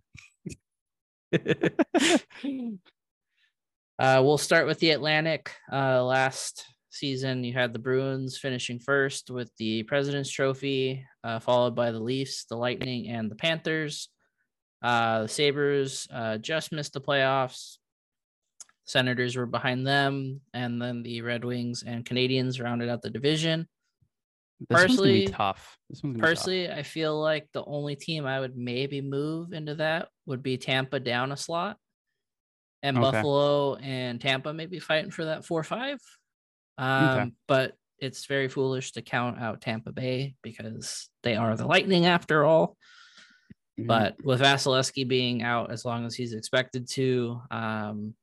Uh, 3.99 4.21
we'll 4.23 4.37
start 4.37 4.65
with 4.65 4.79
the 4.79 4.91
Atlantic. 4.91 5.51
Uh, 5.71 6.01
last 6.03 6.65
season, 6.89 7.43
you 7.43 7.53
had 7.53 7.73
the 7.73 7.79
Bruins 7.79 8.37
finishing 8.37 8.79
first 8.79 9.29
with 9.29 9.51
the 9.57 9.83
President's 9.83 10.31
Trophy, 10.31 11.05
uh, 11.23 11.39
followed 11.39 11.75
by 11.75 11.91
the 11.91 11.99
Leafs, 11.99 12.45
the 12.45 12.55
Lightning, 12.55 13.09
and 13.09 13.29
the 13.29 13.35
Panthers. 13.35 14.07
Uh, 14.81 15.23
the 15.23 15.27
Sabres 15.27 16.07
uh, 16.13 16.37
just 16.37 16.71
missed 16.71 16.93
the 16.93 17.01
playoffs. 17.01 17.77
Senators 18.85 19.35
were 19.35 19.45
behind 19.45 19.85
them, 19.85 20.39
and 20.53 20.81
then 20.81 21.03
the 21.03 21.21
Red 21.21 21.43
Wings 21.43 21.83
and 21.85 22.05
Canadiens 22.05 22.63
rounded 22.63 22.87
out 22.87 23.01
the 23.01 23.09
division. 23.09 23.67
This 24.69 24.81
Personally- 24.81 25.27
tough. 25.27 25.77
This 25.89 26.01
one's 26.01 26.13
gonna 26.13 26.13
be 26.13 26.19
tough. 26.21 26.29
Personally, 26.29 26.71
I 26.71 26.83
feel 26.83 27.19
like 27.19 27.49
the 27.51 27.65
only 27.65 27.97
team 27.97 28.25
I 28.25 28.39
would 28.39 28.55
maybe 28.57 29.01
move 29.01 29.51
into 29.51 29.75
that 29.75 30.07
would 30.25 30.41
be 30.41 30.57
Tampa 30.57 31.01
down 31.01 31.33
a 31.33 31.37
slot. 31.37 31.77
And 32.81 32.97
Okay. 32.97 33.11
Buffalo 33.11 33.75
and 33.75 34.21
Tampa 34.21 34.53
may 34.53 34.65
be 34.65 34.79
fighting 34.79 35.11
for 35.11 35.25
that 35.25 35.45
four 35.45 35.63
five. 35.63 35.99
Um, 36.77 37.35
but 37.47 37.75
it's 37.97 38.25
very 38.25 38.47
foolish 38.47 38.93
to 38.93 39.01
count 39.01 39.39
out 39.39 39.61
Tampa 39.61 39.91
Bay 39.91 40.35
because 40.41 41.09
they 41.23 41.35
are 41.35 41.57
the 41.57 41.67
Lightning 41.67 42.05
after 42.05 42.45
all. 42.45 42.77
Mhm. 43.77 43.87
But 43.87 44.23
with 44.23 44.39
Vasilevskiy 44.41 45.07
being 45.07 45.41
out 45.43 45.71
as 45.71 45.83
long 45.83 46.05
as 46.05 46.15
he's 46.15 46.33
expected 46.33 46.87
to, 46.91 47.41
um, 47.51 48.15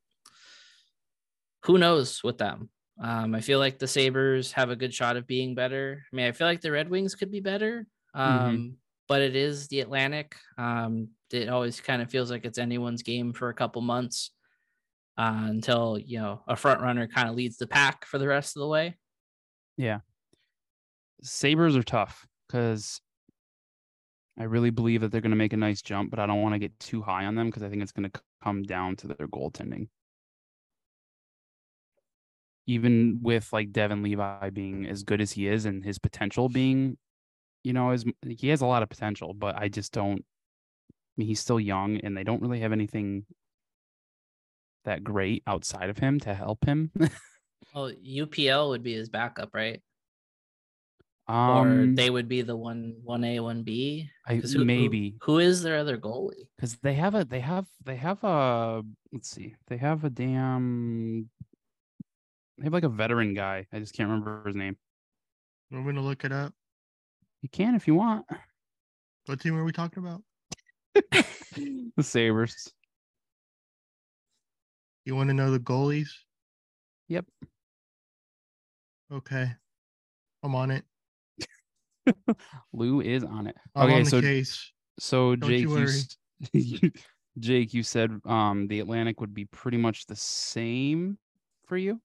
who 1.64 1.78
knows 1.78 2.22
with 2.22 2.38
them? 2.38 2.70
Um, 3.00 3.34
I 3.34 3.40
feel 3.40 3.58
like 3.58 3.78
the 3.78 3.88
Sabres 3.88 4.52
have 4.52 4.70
a 4.70 4.76
good 4.76 4.94
shot 4.94 5.16
of 5.16 5.26
being 5.26 5.54
better. 5.54 6.02
I 6.10 6.16
mean, 6.16 6.26
I 6.26 6.32
feel 6.32 6.46
like 6.46 6.60
the 6.62 6.72
Red 6.72 6.88
Wings 6.88 7.14
could 7.14 7.30
be 7.30 7.40
better, 7.40 7.86
um, 8.14 8.78
but 9.08 9.20
it 9.20 9.36
is 9.36 9.68
the 9.68 9.80
Atlantic. 9.80 10.36
Um, 10.56 11.10
it 11.30 11.48
always 11.48 11.80
kind 11.80 12.00
of 12.00 12.10
feels 12.10 12.30
like 12.30 12.44
it's 12.44 12.58
anyone's 12.58 13.02
game 13.02 13.32
for 13.32 13.48
a 13.50 13.54
couple 13.54 13.82
months 13.82 14.30
uh, 15.18 15.46
until 15.46 15.98
you 15.98 16.18
know 16.18 16.42
a 16.46 16.56
front 16.56 16.80
runner 16.80 17.06
kind 17.06 17.28
of 17.28 17.34
leads 17.34 17.56
the 17.56 17.66
pack 17.66 18.04
for 18.04 18.18
the 18.18 18.28
rest 18.28 18.56
of 18.56 18.60
the 18.60 18.68
way. 18.68 18.96
Yeah, 19.76 20.00
Sabres 21.22 21.76
are 21.76 21.82
tough 21.82 22.26
because 22.46 23.00
I 24.38 24.44
really 24.44 24.70
believe 24.70 25.00
that 25.00 25.10
they're 25.10 25.20
going 25.20 25.30
to 25.30 25.36
make 25.36 25.52
a 25.52 25.58
nice 25.58 25.82
jump, 25.82 26.10
but 26.10 26.18
I 26.18 26.26
don't 26.26 26.42
want 26.42 26.54
to 26.54 26.58
get 26.58 26.78
too 26.78 27.02
high 27.02 27.24
on 27.24 27.34
them 27.34 27.46
because 27.46 27.62
I 27.62 27.68
think 27.68 27.82
it's 27.82 27.92
going 27.92 28.10
to 28.10 28.20
come 28.42 28.62
down 28.62 28.96
to 28.96 29.08
their 29.08 29.28
goaltending. 29.28 29.88
Even 32.66 33.20
with 33.22 33.52
like 33.52 33.72
Devon 33.72 34.02
Levi 34.02 34.50
being 34.50 34.86
as 34.86 35.04
good 35.04 35.20
as 35.20 35.32
he 35.32 35.46
is 35.46 35.66
and 35.66 35.84
his 35.84 35.98
potential 35.98 36.48
being, 36.48 36.98
you 37.62 37.72
know, 37.72 37.90
as 37.90 38.04
he 38.28 38.48
has 38.48 38.60
a 38.60 38.66
lot 38.66 38.82
of 38.82 38.88
potential, 38.88 39.32
but 39.32 39.56
I 39.56 39.68
just 39.68 39.92
don't. 39.92 40.24
I 40.90 41.14
mean, 41.16 41.28
he's 41.28 41.40
still 41.40 41.60
young, 41.60 41.98
and 41.98 42.16
they 42.16 42.24
don't 42.24 42.42
really 42.42 42.60
have 42.60 42.72
anything 42.72 43.24
that 44.86 45.04
great 45.04 45.42
outside 45.46 45.90
of 45.90 45.98
him 45.98 46.18
to 46.20 46.34
help 46.34 46.64
him. 46.64 46.90
Well, 47.74 47.90
UPL 47.92 48.70
would 48.70 48.82
be 48.82 48.94
his 48.94 49.08
backup, 49.10 49.50
right? 49.54 49.82
or 51.28 51.34
um, 51.66 51.94
they 51.94 52.08
would 52.08 52.28
be 52.28 52.40
the 52.42 52.56
one 52.56 52.94
one 53.02 53.22
A 53.24 53.40
one 53.40 53.64
B. 53.64 54.08
I, 54.26 54.38
'Cause 54.38 54.52
who- 54.52 54.60
who- 54.60 54.64
maybe 54.64 55.16
who 55.22 55.38
is 55.40 55.62
their 55.62 55.76
other 55.76 55.98
goalie? 55.98 56.46
because 56.56 56.76
they 56.76 56.94
have 56.94 57.14
a 57.14 57.24
they 57.24 57.40
have 57.40 57.66
they 57.84 57.96
have 57.96 58.22
a 58.24 58.82
let's 59.12 59.28
see 59.28 59.54
they 59.66 59.76
have 59.76 60.04
a 60.04 60.10
damn 60.10 61.28
they 62.58 62.64
have 62.64 62.72
like 62.72 62.84
a 62.84 62.88
veteran 62.88 63.34
guy 63.34 63.66
i 63.72 63.78
just 63.78 63.92
can't 63.94 64.08
remember 64.08 64.42
his 64.46 64.54
name 64.56 64.76
I'm 65.72 65.84
gonna 65.84 66.00
look 66.00 66.24
it 66.24 66.32
up. 66.32 66.54
you 67.42 67.48
can 67.48 67.74
if 67.74 67.86
you 67.88 67.94
want 67.96 68.24
What 69.26 69.40
team 69.40 69.56
are 69.56 69.64
we 69.64 69.72
talking 69.72 70.02
about? 70.06 70.22
the 71.96 72.02
Sabres 72.02 72.72
You 75.06 75.14
want 75.14 75.28
to 75.30 75.34
know 75.34 75.52
the 75.52 75.60
goalies? 75.60 76.08
Yep. 77.08 77.24
Okay. 79.12 79.52
I'm 80.42 80.54
on 80.54 80.70
it. 80.72 80.84
lou 82.72 83.00
is 83.00 83.24
on 83.24 83.48
it 83.48 83.56
I'm 83.74 83.86
okay 83.86 83.96
on 83.96 84.04
the 84.04 84.10
so 84.10 84.20
case. 84.20 84.72
so 85.00 85.34
Don't 85.34 85.50
jake 85.50 85.62
you 85.62 85.68
you, 85.70 85.74
worry. 85.74 85.86
s- 85.88 86.16
you- 86.52 86.90
jake 87.40 87.74
you 87.74 87.82
said 87.82 88.12
um 88.24 88.68
the 88.68 88.78
atlantic 88.78 89.20
would 89.20 89.34
be 89.34 89.44
pretty 89.46 89.76
much 89.76 90.06
the 90.06 90.14
same 90.14 91.18
for 91.66 91.76
you 91.76 92.00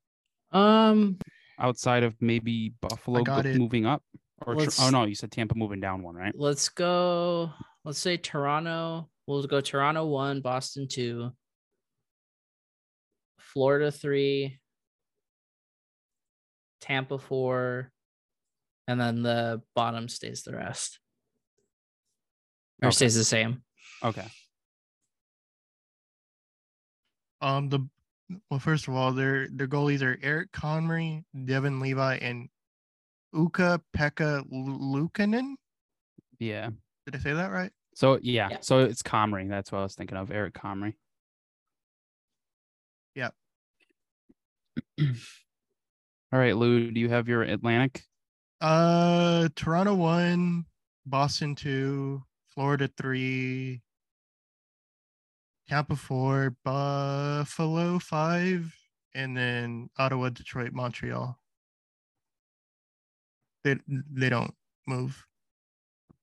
Um, 0.52 1.18
outside 1.60 2.02
of 2.04 2.16
maybe 2.20 2.74
buffalo 2.82 3.22
go- 3.24 3.44
moving 3.44 3.86
up 3.86 4.02
Or 4.46 4.56
tr- 4.56 4.70
oh 4.80 4.90
no, 4.90 5.06
you 5.06 5.14
said 5.16 5.32
Tampa 5.32 5.54
moving 5.56 5.80
down 5.80 6.02
one, 6.02 6.16
right? 6.16 6.34
Let's 6.36 6.68
go. 6.70 7.52
Let's 7.86 8.00
say 8.00 8.18
Toronto. 8.18 9.08
We'll 9.28 9.44
go 9.44 9.62
Toronto 9.62 10.06
one, 10.08 10.42
Boston 10.42 10.88
two, 10.88 11.32
Florida 13.54 13.92
three, 13.92 14.60
Tampa 16.80 17.18
four, 17.18 17.92
and 18.88 19.00
then 19.00 19.22
the 19.24 19.62
bottom 19.76 20.08
stays 20.08 20.44
the 20.44 20.56
rest. 20.56 21.00
Or 22.82 22.88
Okay. 22.88 22.96
stays 22.96 23.16
the 23.16 23.24
same. 23.24 23.64
Okay. 24.04 24.26
Um, 27.42 27.70
the 27.70 27.80
well, 28.50 28.60
first 28.60 28.88
of 28.88 28.96
all, 28.96 29.12
their 29.12 29.48
their 29.50 29.68
goalies 29.68 30.02
are 30.02 30.18
Eric 30.22 30.52
Comrie, 30.52 31.24
Devon 31.46 31.80
Levi, 31.80 32.16
and 32.18 32.48
Uka 33.34 33.82
Pekka 33.96 34.44
Lukanen. 34.52 35.56
Yeah. 36.40 36.70
Did 37.06 37.16
I 37.16 37.20
say 37.20 37.34
that 37.34 37.52
right? 37.52 37.72
So 37.96 38.20
yeah, 38.22 38.50
Yeah. 38.52 38.58
so 38.62 38.80
it's 38.80 39.04
Comrie. 39.04 39.50
That's 39.50 39.72
what 39.72 39.80
I 39.80 39.84
was 39.84 39.96
thinking 39.96 40.18
of. 40.18 40.32
Eric 40.32 40.54
Comrie. 40.54 40.96
All 45.02 46.40
right, 46.40 46.56
Lou, 46.56 46.92
do 46.92 47.00
you 47.00 47.10
have 47.10 47.28
your 47.28 47.44
Atlantic? 47.44 48.04
Uh, 48.60 49.50
Toronto 49.56 49.96
one, 49.96 50.66
Boston 51.06 51.56
two, 51.56 52.24
Florida 52.48 52.90
three, 52.98 53.82
Tampa 55.68 55.96
four, 55.96 56.56
Buffalo 56.64 58.00
five, 58.00 58.74
and 59.16 59.36
then 59.36 59.90
Ottawa, 59.98 60.30
Detroit, 60.30 60.74
Montreal. 60.74 61.38
They 63.64 63.78
they 63.88 64.30
don't 64.30 64.54
move. 64.88 65.26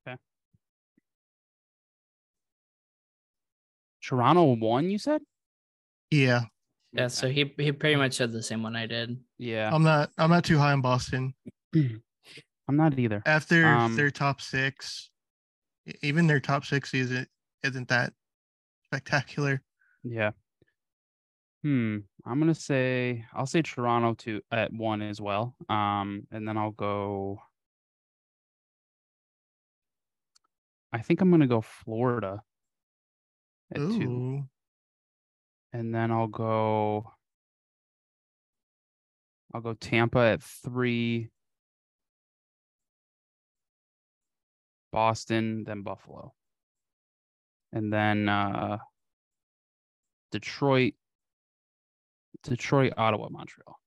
Okay. 0.07 0.16
Toronto 4.03 4.55
one, 4.57 4.91
you 4.91 4.99
said? 4.99 5.22
Yeah, 6.11 6.45
Yeah, 6.93 7.09
so 7.09 7.28
he 7.28 7.53
he 7.59 7.72
pretty 7.72 7.97
much 7.97 8.14
said 8.14 8.32
the 8.32 8.43
same 8.43 8.62
one 8.62 8.74
I 8.74 8.86
did. 8.86 9.18
Yeah. 9.39 9.70
I'm 9.72 9.82
not 9.82 10.11
I'm 10.16 10.30
not 10.30 10.45
too 10.45 10.59
high 10.59 10.72
on 10.72 10.80
Boston. 10.80 11.34
I'm 11.74 12.76
not 12.76 12.99
either. 12.99 13.22
After 13.26 13.66
Um, 13.66 13.95
their 13.97 14.11
top 14.11 14.41
six, 14.41 15.11
even 16.03 16.26
their 16.26 16.41
top 16.41 16.64
six 16.64 16.95
isn't 16.95 17.28
isn't 17.62 17.89
that 17.89 18.12
spectacular. 18.86 19.62
Yeah. 20.03 20.30
Hmm. 21.62 21.99
I'm 22.24 22.39
gonna 22.39 22.55
say 22.55 23.24
I'll 23.34 23.47
say 23.47 23.62
Toronto 23.62 24.14
to 24.24 24.41
at 24.51 24.72
one 24.72 25.03
as 25.03 25.20
well. 25.20 25.57
Um, 25.68 26.26
and 26.30 26.47
then 26.49 26.57
I'll 26.57 26.70
go. 26.70 27.39
I 30.93 31.01
think 31.03 31.20
I'm 31.20 31.30
gonna 31.30 31.47
go 31.47 31.61
Florida 31.61 32.43
at 33.74 33.76
two, 33.76 34.03
Ooh, 34.03 34.49
and 35.73 35.95
then 35.95 36.11
I'll 36.11 36.27
go. 36.27 37.12
I'll 39.55 39.61
go 39.61 39.75
Tampa 39.75 40.19
at 40.19 40.43
three. 40.43 41.31
Boston, 44.93 45.64
then 45.64 45.83
Buffalo. 45.83 46.33
And 47.73 47.93
then 47.93 48.29
uh 48.29 48.79
Detroit, 50.31 50.95
Detroit, 52.43 52.93
Ottawa, 52.97 53.29
Montreal. 53.31 53.79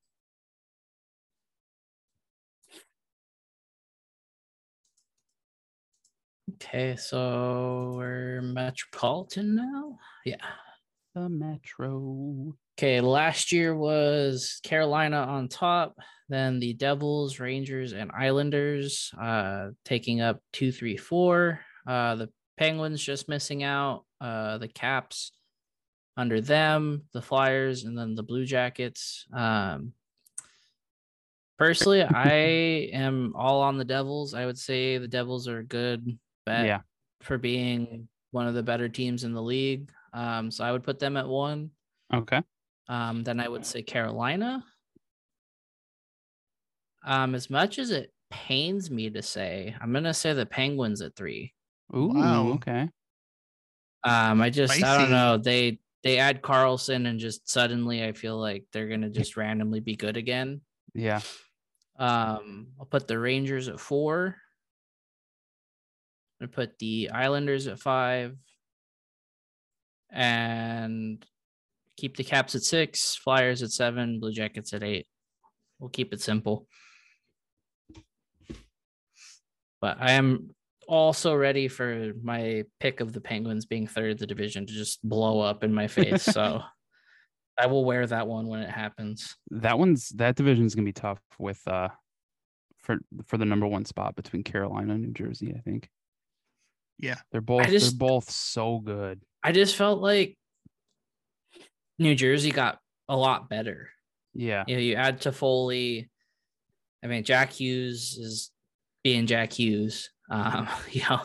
Okay, 6.56 6.96
so 6.96 7.94
we're 7.98 8.42
Metropolitan 8.42 9.56
now. 9.56 9.98
Yeah. 10.26 10.36
The 11.14 11.28
Metro. 11.28 12.56
Okay, 12.78 13.02
last 13.02 13.52
year 13.52 13.76
was 13.76 14.60
Carolina 14.64 15.18
on 15.18 15.50
top, 15.50 15.96
then 16.30 16.60
the 16.60 16.74
Devils, 16.74 17.40
Rangers, 17.40 17.92
and 17.92 18.12
Islanders 18.18 19.12
uh, 19.22 19.70
taking 19.84 20.22
up 20.22 20.40
two, 20.54 20.72
three, 20.72 20.96
four. 20.96 21.60
Uh, 21.86 22.16
the 22.16 22.30
Penguins 22.58 23.04
just 23.04 23.28
missing 23.28 23.64
out. 23.64 24.06
Uh, 24.22 24.58
the 24.58 24.68
Caps 24.70 25.32
under 26.16 26.40
them, 26.40 27.04
the 27.14 27.22
Flyers, 27.22 27.84
and 27.84 27.98
then 27.98 28.16
the 28.16 28.24
Blue 28.24 28.46
Jackets. 28.46 29.26
Um, 29.34 29.92
personally, 31.58 32.04
I 32.04 32.90
am 32.94 33.34
all 33.36 33.62
on 33.62 33.78
the 33.78 33.86
Devils. 33.86 34.34
I 34.34 34.46
would 34.46 34.58
say 34.60 34.98
the 34.98 35.08
Devils 35.08 35.48
are 35.50 35.60
a 35.60 35.64
good 35.66 36.18
bet 36.46 36.66
Yeah. 36.68 36.82
for 37.22 37.38
being 37.38 38.08
one 38.32 38.48
of 38.48 38.54
the 38.54 38.64
better 38.64 38.88
teams 38.88 39.26
in 39.26 39.34
the 39.34 39.42
league. 39.44 39.92
Um, 40.14 40.52
so 40.52 40.64
I 40.64 40.72
would 40.72 40.84
put 40.84 41.00
them 41.00 41.18
at 41.18 41.28
one. 41.28 41.72
Okay. 42.14 42.42
Um, 42.90 43.24
then 43.24 43.40
I 43.40 43.48
would 43.48 43.66
say 43.66 43.82
Carolina. 43.82 44.64
Um, 47.04 47.34
as 47.36 47.50
much 47.50 47.80
as 47.80 47.92
it 47.92 48.14
pains 48.30 48.92
me 48.92 49.10
to 49.10 49.22
say, 49.22 49.76
I'm 49.82 49.92
gonna 49.94 50.14
say 50.14 50.34
the 50.34 50.46
Penguins 50.46 51.02
at 51.02 51.16
three. 51.16 51.54
Ooh, 51.96 52.08
Wow. 52.14 52.48
okay. 52.54 52.90
Um, 54.04 54.42
I 54.42 54.50
just 54.50 54.84
I 54.84 54.98
don't 54.98 55.12
know. 55.12 55.38
They 55.38 55.80
they 56.04 56.18
add 56.18 56.42
Karlsson 56.42 57.08
and 57.08 57.20
just 57.20 57.50
suddenly 57.50 58.04
I 58.04 58.12
feel 58.14 58.38
like 58.38 58.66
they're 58.72 58.88
gonna 58.90 59.10
just 59.10 59.38
randomly 59.38 59.80
be 59.80 59.96
good 59.96 60.18
again. 60.18 60.62
Yeah. 60.94 61.22
Um, 61.98 62.68
I'll 62.80 62.86
put 62.86 63.08
the 63.08 63.20
Rangers 63.20 63.68
at 63.68 63.80
four. 63.80 64.36
I 66.42 66.48
put 66.48 66.80
the 66.80 67.12
Islanders 67.12 67.68
at 67.68 67.80
five. 67.80 68.36
And 70.12 71.26
keep 71.98 72.18
the 72.18 72.24
Caps 72.24 72.56
at 72.56 72.62
six, 72.64 73.16
Flyers 73.16 73.64
at 73.64 73.72
seven, 73.72 74.20
Blue 74.20 74.32
Jackets 74.32 74.74
at 74.74 74.84
eight. 74.84 75.08
We'll 75.80 75.90
keep 75.90 76.14
it 76.14 76.22
simple. 76.22 76.68
But 79.82 79.98
I 80.00 80.12
am 80.12 80.52
also 80.88 81.34
ready 81.34 81.68
for 81.68 82.12
my 82.22 82.64
pick 82.80 83.00
of 83.00 83.14
the 83.14 83.22
Penguins 83.22 83.66
being 83.66 83.88
third 83.88 84.12
in 84.12 84.18
the 84.18 84.28
division 84.28 84.66
to 84.66 84.74
just 84.74 85.00
blow 85.08 85.40
up 85.40 85.64
in 85.64 85.74
my 85.74 85.88
face. 85.88 86.24
so 86.26 86.62
I 87.58 87.66
will 87.68 87.84
wear 87.86 88.06
that 88.06 88.28
one 88.28 88.48
when 88.48 88.60
it 88.62 88.70
happens. 88.70 89.36
That 89.50 89.80
one's 89.80 90.10
that 90.10 90.36
division's 90.36 90.76
gonna 90.76 90.86
be 90.86 90.94
tough 90.94 91.20
with 91.40 91.62
uh 91.68 91.90
for 92.80 92.98
for 93.26 93.38
the 93.38 93.46
number 93.46 93.68
one 93.68 93.86
spot 93.86 94.16
between 94.16 94.44
Carolina 94.44 94.94
and 94.94 95.04
New 95.04 95.14
Jersey, 95.14 95.54
I 95.58 95.62
think. 95.62 95.90
yeah. 97.00 97.16
They're 97.32 97.42
both 97.42 97.68
just- 97.68 97.98
they're 97.98 98.08
both 98.08 98.30
so 98.30 98.80
good. 98.80 99.22
I 99.44 99.52
just 99.52 99.76
felt 99.76 100.00
like 100.02 100.38
New 102.00 102.16
Jersey 102.16 102.52
got 102.52 102.80
a 103.10 103.16
lot 103.16 103.50
better. 103.50 103.90
Yeah. 104.34 104.64
You 104.68 104.76
know, 104.76 104.82
you 104.82 104.96
add 104.96 105.20
Toffoli. 105.22 106.10
I 107.04 107.08
mean, 107.08 107.24
Jack 107.24 107.52
Hughes 107.52 108.18
is 108.20 108.52
being 109.04 109.26
Jack 109.28 109.54
Hughes. 109.54 110.10
Um, 110.30 110.68
you 110.92 111.02
know, 111.10 111.22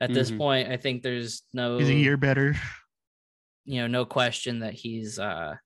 at 0.00 0.12
this 0.12 0.30
Mhm. 0.30 0.38
point, 0.38 0.68
I 0.68 0.76
think 0.76 1.02
there's 1.02 1.42
no 1.52 1.78
He's 1.78 1.88
a 1.88 1.94
year 1.94 2.16
better. 2.16 2.54
you 3.64 3.80
know, 3.80 3.86
no 3.86 4.04
question 4.04 4.60
that 4.60 4.74
he's 4.74 5.18
uh 5.18 5.56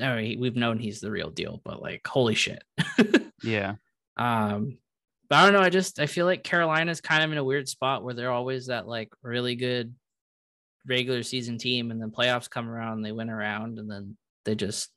I 0.00 0.16
mean, 0.16 0.40
we've 0.40 0.56
known 0.56 0.78
he's 0.78 1.00
the 1.00 1.10
real 1.10 1.30
deal, 1.30 1.60
but 1.64 1.82
like 1.82 2.06
holy 2.06 2.34
shit. 2.34 2.62
Yeah. 3.44 3.74
Um, 4.16 4.78
but 5.32 5.38
I 5.38 5.44
don't 5.44 5.54
know. 5.54 5.62
I 5.62 5.70
just 5.70 5.98
I 5.98 6.04
feel 6.04 6.26
like 6.26 6.44
Carolina's 6.44 7.00
kind 7.00 7.24
of 7.24 7.32
in 7.32 7.38
a 7.38 7.44
weird 7.44 7.66
spot 7.66 8.04
where 8.04 8.12
they're 8.12 8.30
always 8.30 8.66
that 8.66 8.86
like 8.86 9.08
really 9.22 9.54
good 9.54 9.94
regular 10.86 11.22
season 11.22 11.56
team, 11.56 11.90
and 11.90 11.98
then 11.98 12.10
playoffs 12.10 12.50
come 12.50 12.68
around, 12.68 12.98
and 12.98 13.04
they 13.04 13.12
win 13.12 13.30
around, 13.30 13.78
and 13.78 13.90
then 13.90 14.18
they 14.44 14.54
just 14.54 14.90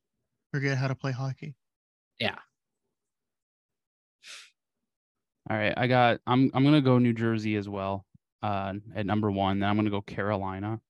Forget 0.52 0.78
how 0.78 0.90
to 0.90 0.96
play 0.96 1.14
hockey. 1.14 1.56
Yeah. 2.20 2.36
All 5.50 5.56
right. 5.56 5.74
I 5.78 5.88
got 5.88 6.20
I'm 6.28 6.52
I'm 6.54 6.66
gonna 6.66 6.82
go 6.82 7.00
New 7.00 7.14
Jersey 7.14 7.56
as 7.56 7.70
well. 7.70 8.06
Uh 8.44 8.74
at 8.94 9.06
number 9.06 9.32
one. 9.32 9.60
Then 9.60 9.70
I'm 9.70 9.78
gonna 9.78 9.90
go 9.90 10.02
Carolina. 10.02 10.82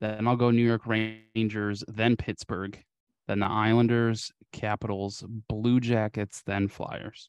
Then 0.00 0.28
I'll 0.28 0.36
go 0.36 0.52
New 0.52 0.64
York 0.64 0.86
Rangers, 0.86 1.82
then 1.88 2.14
Pittsburgh, 2.14 2.80
then 3.26 3.40
the 3.40 3.46
Islanders, 3.46 4.30
Capitals, 4.52 5.24
Blue 5.48 5.80
Jackets, 5.80 6.42
then 6.46 6.68
Flyers. 6.68 7.28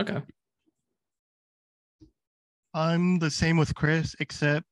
Okay. 0.00 0.22
I'm 2.74 3.18
the 3.18 3.30
same 3.30 3.56
with 3.58 3.74
Chris, 3.74 4.16
except 4.20 4.66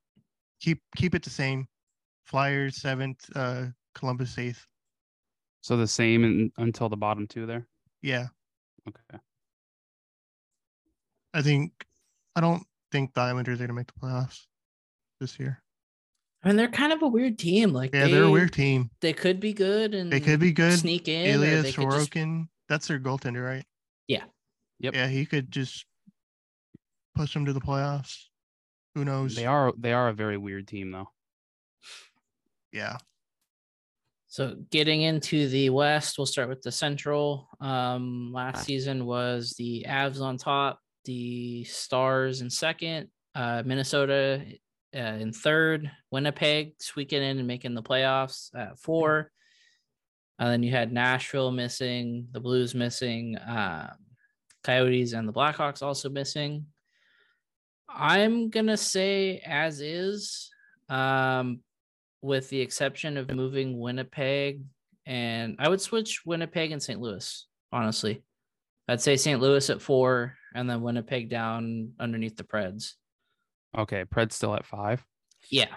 keep 0.60 0.80
keep 0.96 1.14
it 1.14 1.22
the 1.22 1.30
same. 1.30 1.66
Flyers 2.24 2.76
seventh, 2.76 3.28
uh, 3.34 3.66
Columbus 3.94 4.38
eighth. 4.38 4.64
So 5.62 5.76
the 5.76 5.86
same 5.86 6.24
in, 6.24 6.52
until 6.58 6.88
the 6.88 6.96
bottom 6.96 7.26
two 7.26 7.44
there. 7.46 7.66
Yeah, 8.02 8.28
Okay. 8.88 9.18
I 11.34 11.42
think 11.42 11.72
I 12.34 12.40
don't 12.40 12.62
think 12.90 13.12
the 13.14 13.20
Islanders 13.20 13.60
are 13.60 13.64
gonna 13.64 13.74
make 13.74 13.88
the 13.88 14.00
playoffs 14.00 14.46
this 15.20 15.38
year. 15.38 15.62
I 16.42 16.48
mean, 16.48 16.56
they're 16.56 16.68
kind 16.68 16.92
of 16.94 17.02
a 17.02 17.08
weird 17.08 17.38
team. 17.38 17.72
Like 17.74 17.92
Yeah, 17.94 18.06
they, 18.06 18.12
they're 18.12 18.22
a 18.24 18.30
weird 18.30 18.52
team. 18.54 18.90
They 19.02 19.12
could 19.12 19.40
be 19.40 19.52
good 19.52 19.94
and 19.94 20.10
They 20.10 20.20
could 20.20 20.40
be 20.40 20.52
good. 20.52 20.78
sneak 20.78 21.06
in. 21.08 21.34
or 21.34 21.34
Elias 21.34 21.62
they 21.64 21.72
just- 21.84 22.12
that's 22.68 22.86
their 22.88 22.98
goaltender, 22.98 23.44
right? 23.44 23.64
Yeah. 24.06 24.24
Yep. 24.80 24.94
Yeah, 24.94 25.06
he 25.06 25.26
could 25.26 25.50
just 25.50 25.84
push 27.14 27.34
them 27.34 27.46
to 27.46 27.52
the 27.52 27.60
playoffs. 27.60 28.24
Who 28.94 29.04
knows? 29.04 29.36
They 29.36 29.46
are 29.46 29.72
they 29.78 29.92
are 29.92 30.08
a 30.08 30.12
very 30.12 30.36
weird 30.36 30.66
team 30.66 30.90
though. 30.90 31.10
Yeah. 32.72 32.96
So 34.26 34.56
getting 34.70 35.02
into 35.02 35.48
the 35.48 35.70
West, 35.70 36.16
we'll 36.16 36.26
start 36.26 36.48
with 36.48 36.62
the 36.62 36.70
Central. 36.70 37.48
Um, 37.60 38.30
last 38.32 38.64
season 38.64 39.04
was 39.04 39.54
the 39.58 39.84
Avs 39.88 40.20
on 40.20 40.38
top, 40.38 40.78
the 41.04 41.64
Stars 41.64 42.40
in 42.40 42.48
second, 42.48 43.08
uh, 43.34 43.64
Minnesota 43.66 44.40
uh, 44.94 44.98
in 44.98 45.32
third, 45.32 45.90
Winnipeg 46.12 46.74
squeaking 46.78 47.22
in 47.22 47.38
and 47.38 47.46
making 47.46 47.74
the 47.74 47.82
playoffs 47.82 48.54
at 48.54 48.78
four. 48.78 49.32
And 50.38 50.48
then 50.48 50.62
you 50.62 50.70
had 50.70 50.92
Nashville 50.92 51.50
missing, 51.50 52.28
the 52.30 52.40
Blues 52.40 52.72
missing, 52.74 53.36
um, 53.44 53.90
Coyotes 54.64 55.12
and 55.12 55.28
the 55.28 55.32
Blackhawks 55.32 55.82
also 55.82 56.08
missing. 56.08 56.66
I'm 57.88 58.50
gonna 58.50 58.76
say 58.76 59.42
as 59.44 59.80
is. 59.80 60.50
Um, 60.88 61.60
with 62.22 62.48
the 62.50 62.60
exception 62.60 63.16
of 63.16 63.30
moving 63.30 63.78
Winnipeg. 63.78 64.62
And 65.06 65.56
I 65.58 65.68
would 65.68 65.80
switch 65.80 66.24
Winnipeg 66.26 66.72
and 66.72 66.82
St. 66.82 67.00
Louis, 67.00 67.46
honestly. 67.72 68.22
I'd 68.88 69.00
say 69.00 69.16
St. 69.16 69.40
Louis 69.40 69.70
at 69.70 69.80
four 69.80 70.36
and 70.54 70.68
then 70.68 70.82
Winnipeg 70.82 71.28
down 71.28 71.92
underneath 71.98 72.36
the 72.36 72.44
Preds. 72.44 72.94
Okay, 73.76 74.04
Pred's 74.04 74.34
still 74.34 74.54
at 74.54 74.66
five. 74.66 75.04
Yeah. 75.48 75.74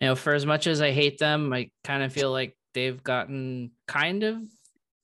You 0.00 0.08
know, 0.08 0.14
for 0.14 0.32
as 0.32 0.46
much 0.46 0.66
as 0.66 0.80
I 0.80 0.92
hate 0.92 1.18
them, 1.18 1.52
I 1.52 1.70
kind 1.82 2.02
of 2.02 2.12
feel 2.12 2.30
like 2.30 2.56
they've 2.72 3.02
gotten 3.02 3.72
kind 3.88 4.22
of 4.22 4.38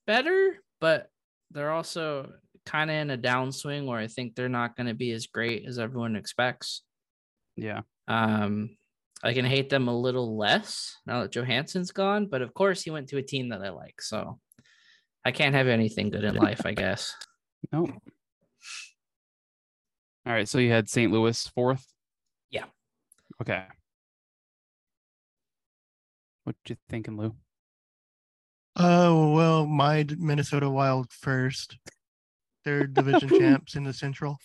better, 0.07 0.57
but 0.81 1.10
they're 1.51 1.71
also 1.71 2.33
kind 2.67 2.91
of 2.91 2.97
in 2.97 3.11
a 3.11 3.19
downswing 3.19 3.87
where 3.87 3.99
I 3.99 4.07
think 4.07 4.35
they're 4.35 4.49
not 4.49 4.77
going 4.77 4.87
to 4.87 4.95
be 4.95 5.13
as 5.13 5.27
great 5.27 5.67
as 5.67 5.79
everyone 5.79 6.17
expects. 6.17 6.83
Yeah. 7.57 7.83
Um, 8.09 8.77
I 9.23 9.35
can 9.35 9.45
hate 9.45 9.71
them 9.71 9.89
a 9.89 9.99
little 9.99 10.37
less 10.37 10.97
now 11.07 11.23
that 11.23 11.33
Johansen's 11.33 11.91
gone, 11.91 12.27
but 12.27 12.43
of 12.43 12.55
course 12.55 12.83
he 12.83 12.91
went 12.91 13.09
to 13.09 13.19
a 13.19 13.23
team 13.23 13.51
that 13.51 13.63
I 13.63 13.71
like, 13.71 14.01
so 14.01 14.39
I 15.25 15.33
can't 15.33 15.55
have 15.55 15.69
anything 15.69 16.11
good 16.11 16.25
in 16.25 16.35
life, 16.37 16.63
I 16.65 16.73
guess. 16.73 17.15
Nope. 17.73 17.91
All 20.25 20.33
right, 20.33 20.49
so 20.49 20.57
you 20.57 20.73
had 20.73 20.89
St. 20.89 21.13
Louis 21.13 21.47
fourth. 21.49 21.87
Yeah. 22.51 22.65
Okay. 23.43 23.65
What 26.45 26.57
you 26.67 26.77
thinking, 26.89 27.19
Lou? 27.19 27.35
Oh 28.83 29.33
well, 29.35 29.67
my 29.67 30.07
Minnesota 30.17 30.71
Wild 30.71 31.13
first. 31.13 31.77
They're 32.65 32.87
division 32.87 33.29
champs 33.39 33.75
in 33.75 33.85
the 33.85 33.93
Central, 33.93 34.39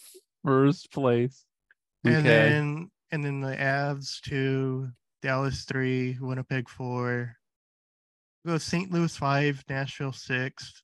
First 0.44 0.92
place. 0.92 1.46
and 2.04 2.26
then 2.26 2.92
and 3.12 3.24
then 3.24 3.40
the 3.40 3.56
Avs 3.56 4.20
two, 4.20 4.90
Dallas 5.22 5.64
three, 5.64 6.18
Winnipeg 6.20 6.68
four. 6.68 7.38
Go 8.46 8.58
St. 8.58 8.92
Louis 8.92 9.16
five, 9.16 9.64
Nashville 9.70 10.12
sixth, 10.12 10.82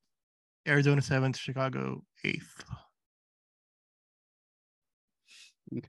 Arizona 0.66 1.02
seventh, 1.02 1.36
Chicago 1.38 2.06
eighth. 2.24 2.64
okay. 5.76 5.88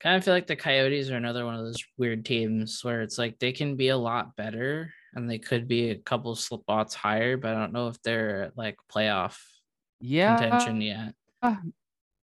Kind 0.00 0.16
of 0.16 0.24
feel 0.24 0.32
like 0.32 0.46
the 0.46 0.56
Coyotes 0.56 1.10
are 1.10 1.16
another 1.16 1.44
one 1.44 1.54
of 1.54 1.66
those 1.66 1.84
weird 1.98 2.24
teams 2.24 2.82
where 2.82 3.02
it's 3.02 3.18
like 3.18 3.38
they 3.38 3.52
can 3.52 3.76
be 3.76 3.88
a 3.88 3.96
lot 3.96 4.36
better 4.36 4.90
and 5.14 5.30
they 5.30 5.38
could 5.38 5.66
be 5.68 5.90
a 5.90 5.96
couple 5.96 6.30
of 6.32 6.38
slip 6.38 6.62
spots 6.62 6.94
higher, 6.94 7.36
but 7.36 7.54
I 7.54 7.58
don't 7.60 7.72
know 7.72 7.88
if 7.88 8.00
they're 8.02 8.52
like 8.56 8.76
playoff 8.92 9.38
Yeah. 10.00 10.36
contention 10.38 10.80
yet. 10.80 11.14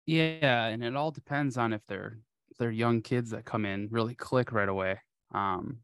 Yeah, 0.05 0.67
and 0.67 0.83
it 0.83 0.95
all 0.95 1.11
depends 1.11 1.57
on 1.57 1.73
if 1.73 1.85
they're 1.87 2.19
if 2.49 2.57
they're 2.57 2.71
young 2.71 3.01
kids 3.01 3.31
that 3.31 3.43
come 3.45 3.65
in 3.65 3.89
really 3.91 4.15
click 4.15 4.51
right 4.51 4.69
away. 4.69 4.99
Um, 5.33 5.79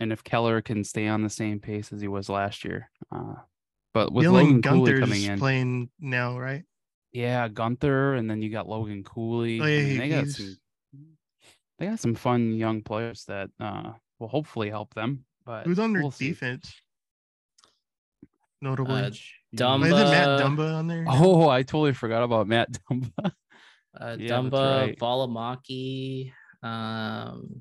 and 0.00 0.12
if 0.12 0.24
Keller 0.24 0.60
can 0.60 0.82
stay 0.82 1.06
on 1.06 1.22
the 1.22 1.30
same 1.30 1.60
pace 1.60 1.92
as 1.92 2.00
he 2.00 2.08
was 2.08 2.28
last 2.28 2.64
year. 2.64 2.90
Uh, 3.12 3.34
but 3.92 4.12
with 4.12 4.26
Dylan 4.26 4.32
Logan 4.32 4.62
Cooley 4.62 4.98
coming 4.98 5.22
in, 5.22 5.38
playing 5.38 5.90
now, 6.00 6.36
right? 6.38 6.64
yeah, 7.12 7.48
Guenther, 7.48 8.18
and 8.18 8.28
then 8.28 8.42
you 8.42 8.50
got 8.50 8.68
Logan 8.68 9.04
Cooley. 9.04 9.60
Oh, 9.60 9.66
yeah, 9.66 9.80
he- 9.82 9.98
they 9.98 10.08
got 10.08 10.24
he's- 10.24 10.36
some 10.36 10.56
they 11.78 11.86
got 11.86 12.00
some 12.00 12.14
fun 12.16 12.54
young 12.56 12.82
players 12.82 13.24
that 13.26 13.50
uh 13.60 13.92
will 14.18 14.28
hopefully 14.28 14.68
help 14.70 14.94
them. 14.94 15.24
But 15.46 15.66
Who's 15.66 15.78
on 15.78 15.92
their 15.92 16.02
we'll 16.02 16.10
see. 16.10 16.28
defense? 16.28 16.72
Notably, 18.62 18.94
Uh, 19.02 19.10
Jeez. 19.10 19.22
Dumba- 19.56 19.86
isn't 19.86 20.10
Matt 20.10 20.28
uh, 20.28 20.38
Dumba 20.40 20.74
on 20.74 20.86
there? 20.88 21.04
Oh, 21.08 21.48
I 21.48 21.62
totally 21.62 21.92
forgot 21.92 22.22
about 22.22 22.46
Matt 22.48 22.70
Dumba. 22.90 23.10
Uh, 23.96 24.16
Yeah, 24.18 24.28
Dumba, 24.28 24.80
right. 24.80 24.98
Valimaki, 24.98 26.32
um, 26.64 27.60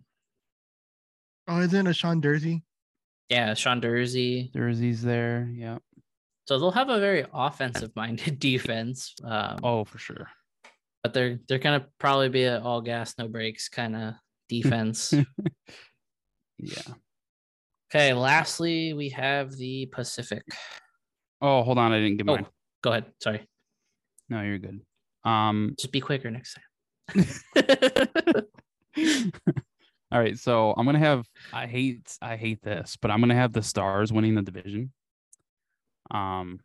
oh, 1.48 1.60
isn't 1.62 1.86
it 1.86 1.94
Sean 1.96 2.24
Durzi? 2.24 2.64
yeah, 3.30 3.54
Sean 3.54 3.80
Durzi. 3.80 4.52
Jersey's 4.52 5.04
there. 5.04 5.48
Yeah. 5.54 5.78
So 6.48 6.58
they'll 6.58 6.72
have 6.72 6.90
a 6.90 7.00
very 7.00 7.24
offensive 7.32 7.92
minded 7.96 8.40
defense. 8.40 9.14
Um, 9.24 9.60
Oh, 9.62 9.84
for 9.86 10.00
sure. 10.00 10.28
but 11.04 11.14
they're 11.14 11.40
they're 11.48 11.60
gonna 11.60 11.86
probably 12.00 12.30
be 12.30 12.46
an 12.46 12.64
all 12.64 12.82
gas, 12.82 13.14
no 13.20 13.28
brakes 13.28 13.70
kind 13.70 13.96
of 13.96 14.14
defense. 14.50 15.14
Yeah. 16.58 16.82
Okay, 17.94 18.14
lastly, 18.14 18.94
we 18.94 19.10
have 19.10 19.52
the 19.56 19.86
Pacific. 19.88 20.44
Oh, 21.42 21.62
hold 21.64 21.78
on. 21.78 21.92
I 21.92 22.00
didn't 22.00 22.18
get 22.18 22.30
Oh, 22.30 22.36
mine. 22.36 22.46
go 22.82 22.92
ahead. 22.92 23.06
Sorry. 23.22 23.48
No, 24.30 24.42
you're 24.42 24.58
good. 24.58 24.82
Um, 25.24 25.76
Just 25.80 25.92
be 25.92 26.00
quicker 26.02 26.32
next 26.32 26.56
time. 26.56 26.64
all 30.12 30.20
right. 30.20 30.38
So 30.38 30.74
I'm 30.78 30.86
gonna 30.86 31.00
have. 31.00 31.28
I 31.52 31.68
hate. 31.68 32.18
I 32.22 32.36
hate 32.38 32.62
this, 32.64 32.98
but 33.02 33.12
I'm 33.12 33.20
gonna 33.20 33.36
have 33.36 33.54
the 33.54 33.62
Stars 33.62 34.12
winning 34.14 34.36
the 34.36 34.42
division. 34.42 34.92
Um, 36.12 36.60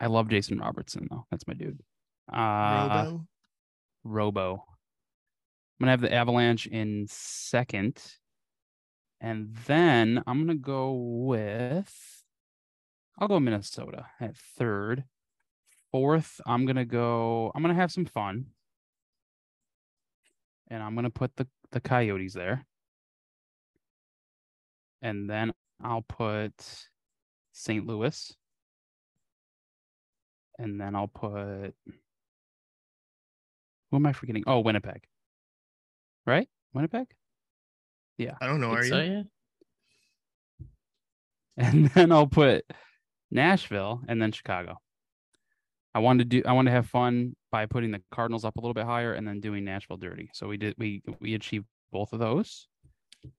I 0.00 0.06
love 0.06 0.28
Jason 0.28 0.58
Robertson 0.58 1.06
though. 1.10 1.26
That's 1.30 1.46
my 1.46 1.54
dude. 1.54 1.80
Uh, 2.32 2.88
Robo. 2.88 3.26
Robo. 4.04 4.52
I'm 4.54 5.84
gonna 5.84 5.90
have 5.92 6.00
the 6.00 6.12
Avalanche 6.12 6.66
in 6.66 7.06
second, 7.08 8.02
and 9.20 9.54
then 9.66 10.22
I'm 10.26 10.40
gonna 10.40 10.54
go 10.56 10.92
with. 10.92 12.22
I'll 13.18 13.28
go 13.28 13.40
Minnesota 13.40 14.06
at 14.20 14.36
third. 14.36 15.04
Fourth, 15.92 16.40
I'm 16.46 16.66
gonna 16.66 16.84
go. 16.84 17.52
I'm 17.54 17.62
gonna 17.62 17.74
have 17.74 17.92
some 17.92 18.04
fun, 18.04 18.46
and 20.68 20.82
I'm 20.82 20.94
gonna 20.96 21.10
put 21.10 21.36
the 21.36 21.46
the 21.70 21.80
Coyotes 21.80 22.34
there, 22.34 22.66
and 25.02 25.30
then 25.30 25.52
I'll 25.82 26.02
put 26.02 26.88
St. 27.52 27.86
Louis, 27.86 28.34
and 30.58 30.80
then 30.80 30.96
I'll 30.96 31.08
put. 31.08 31.74
Who 33.90 33.96
am 33.96 34.06
I 34.06 34.12
forgetting? 34.12 34.44
Oh, 34.46 34.60
Winnipeg. 34.60 35.04
Right, 36.26 36.48
Winnipeg. 36.72 37.06
I 38.40 38.46
don't 38.46 38.60
know. 38.60 38.70
Think 38.74 38.80
Are 38.80 38.88
so, 38.88 39.00
you? 39.00 39.12
yeah. 39.12 39.22
and 41.56 41.86
then 41.90 42.10
I'll 42.10 42.26
put 42.26 42.64
Nashville 43.30 44.02
and 44.08 44.20
then 44.20 44.32
Chicago. 44.32 44.78
I 45.94 46.00
wanted 46.00 46.30
to 46.30 46.42
do 46.42 46.48
I 46.48 46.52
wanted 46.52 46.70
to 46.70 46.76
have 46.76 46.88
fun 46.88 47.36
by 47.52 47.66
putting 47.66 47.92
the 47.92 48.02
Cardinals 48.10 48.44
up 48.44 48.56
a 48.56 48.60
little 48.60 48.74
bit 48.74 48.84
higher 48.84 49.14
and 49.14 49.26
then 49.26 49.40
doing 49.40 49.64
Nashville 49.64 49.96
dirty. 49.96 50.30
So 50.32 50.48
we 50.48 50.56
did 50.56 50.74
we 50.78 51.02
we 51.20 51.34
achieved 51.34 51.66
both 51.92 52.12
of 52.12 52.18
those. 52.18 52.66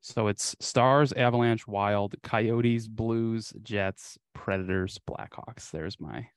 So 0.01 0.27
it's 0.27 0.55
Stars, 0.59 1.11
Avalanche, 1.13 1.67
Wild, 1.67 2.15
Coyotes, 2.23 2.87
Blues, 2.87 3.53
Jets, 3.61 4.17
Predators, 4.33 4.99
Blackhawks. 5.07 5.69
There's 5.71 5.99
my 5.99 6.27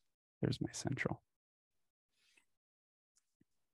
there's 0.42 0.60
my 0.60 0.70
central. 0.72 1.22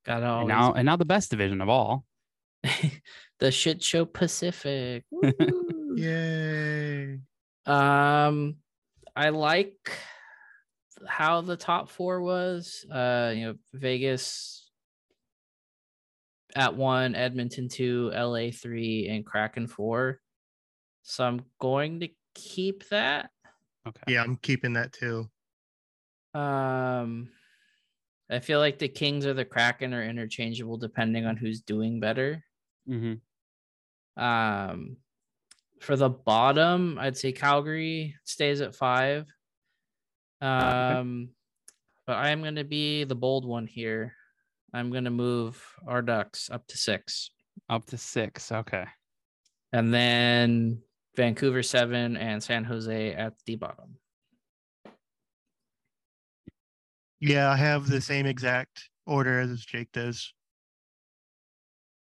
Gotta 0.04 0.26
And 0.26 0.48
now 0.48 0.74
and 0.74 0.84
now 0.84 0.96
the 0.96 1.06
best 1.06 1.30
division 1.30 1.62
of 1.62 1.70
all. 1.70 2.04
the 3.40 3.50
shit 3.50 3.82
show 3.82 4.04
Pacific. 4.04 5.04
Woo. 5.10 5.94
Yay! 5.96 7.18
Um, 7.66 8.56
I 9.14 9.28
like 9.28 9.92
how 11.06 11.40
the 11.40 11.56
top 11.56 11.88
four 11.88 12.20
was. 12.20 12.84
Uh, 12.90 13.32
you 13.34 13.44
know, 13.46 13.54
Vegas 13.72 14.70
at 16.56 16.74
one, 16.74 17.14
Edmonton 17.14 17.68
two, 17.68 18.10
LA 18.14 18.50
three, 18.50 19.08
and 19.08 19.24
Kraken 19.24 19.66
four. 19.66 20.20
So 21.02 21.24
I'm 21.24 21.42
going 21.60 22.00
to 22.00 22.08
keep 22.34 22.88
that. 22.88 23.30
Okay. 23.86 24.14
Yeah, 24.14 24.22
I'm 24.22 24.36
keeping 24.36 24.72
that 24.74 24.92
too. 24.92 25.28
Um, 26.32 27.28
I 28.30 28.40
feel 28.40 28.58
like 28.58 28.78
the 28.78 28.88
Kings 28.88 29.26
or 29.26 29.34
the 29.34 29.44
Kraken 29.44 29.94
are 29.94 30.02
interchangeable 30.02 30.78
depending 30.78 31.26
on 31.26 31.36
who's 31.36 31.60
doing 31.60 32.00
better. 32.00 32.42
Hmm 32.86 33.14
Um, 34.16 34.96
for 35.80 35.96
the 35.96 36.08
bottom, 36.10 36.98
I'd 36.98 37.16
say 37.16 37.32
Calgary 37.32 38.14
stays 38.24 38.60
at 38.60 38.74
five. 38.74 39.26
Um, 40.40 41.30
but 42.06 42.16
I'm 42.16 42.40
going 42.42 42.56
to 42.56 42.64
be 42.64 43.04
the 43.04 43.14
bold 43.14 43.44
one 43.46 43.66
here. 43.66 44.14
I'm 44.72 44.90
going 44.90 45.04
to 45.04 45.10
move 45.10 45.62
our 45.86 46.02
Ducks 46.02 46.50
up 46.50 46.66
to 46.68 46.76
six, 46.76 47.30
Up 47.68 47.84
to 47.86 47.96
six. 47.96 48.50
Okay. 48.52 48.84
and 49.72 49.92
then 49.94 50.82
Vancouver 51.16 51.62
seven 51.62 52.16
and 52.16 52.42
San 52.42 52.64
Jose 52.64 53.12
at 53.14 53.34
the 53.46 53.56
bottom. 53.56 53.96
Yeah, 57.20 57.50
I 57.50 57.56
have 57.56 57.88
the 57.88 58.00
same 58.00 58.26
exact 58.26 58.90
order 59.06 59.40
as 59.40 59.64
Jake 59.64 59.92
does. 59.92 60.32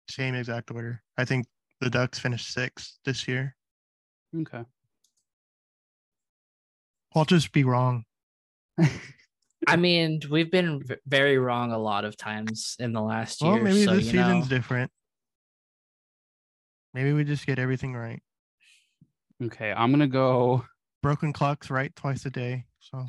Same 0.09 0.35
exact 0.35 0.71
order. 0.71 1.03
I 1.17 1.25
think 1.25 1.47
the 1.81 1.91
Ducks 1.91 2.19
finished 2.19 2.53
sixth 2.53 2.99
this 3.05 3.27
year. 3.27 3.57
Okay. 4.37 4.65
I'll 7.15 7.25
just 7.25 7.53
be 7.53 7.65
wrong. 7.65 8.05
I 9.67 9.77
mean, 9.77 10.21
we've 10.31 10.51
been 10.51 10.83
very 11.07 11.39
wrong 11.39 11.73
a 11.73 11.79
lot 11.79 12.05
of 12.05 12.17
times 12.17 12.77
in 12.79 12.93
the 12.93 13.01
last 13.01 13.41
year. 13.41 13.53
Well, 13.53 13.63
maybe 13.63 13.85
so, 13.85 13.95
this 13.95 14.07
season's 14.07 14.51
know, 14.51 14.57
different. 14.57 14.91
Maybe 16.93 17.13
we 17.13 17.25
just 17.25 17.47
get 17.47 17.59
everything 17.59 17.95
right. 17.95 18.23
Okay. 19.43 19.73
I'm 19.73 19.91
gonna 19.91 20.07
go. 20.07 20.65
Broken 21.03 21.33
clocks 21.33 21.71
right 21.71 21.95
twice 21.97 22.25
a 22.25 22.31
day. 22.31 22.65
So 22.81 23.07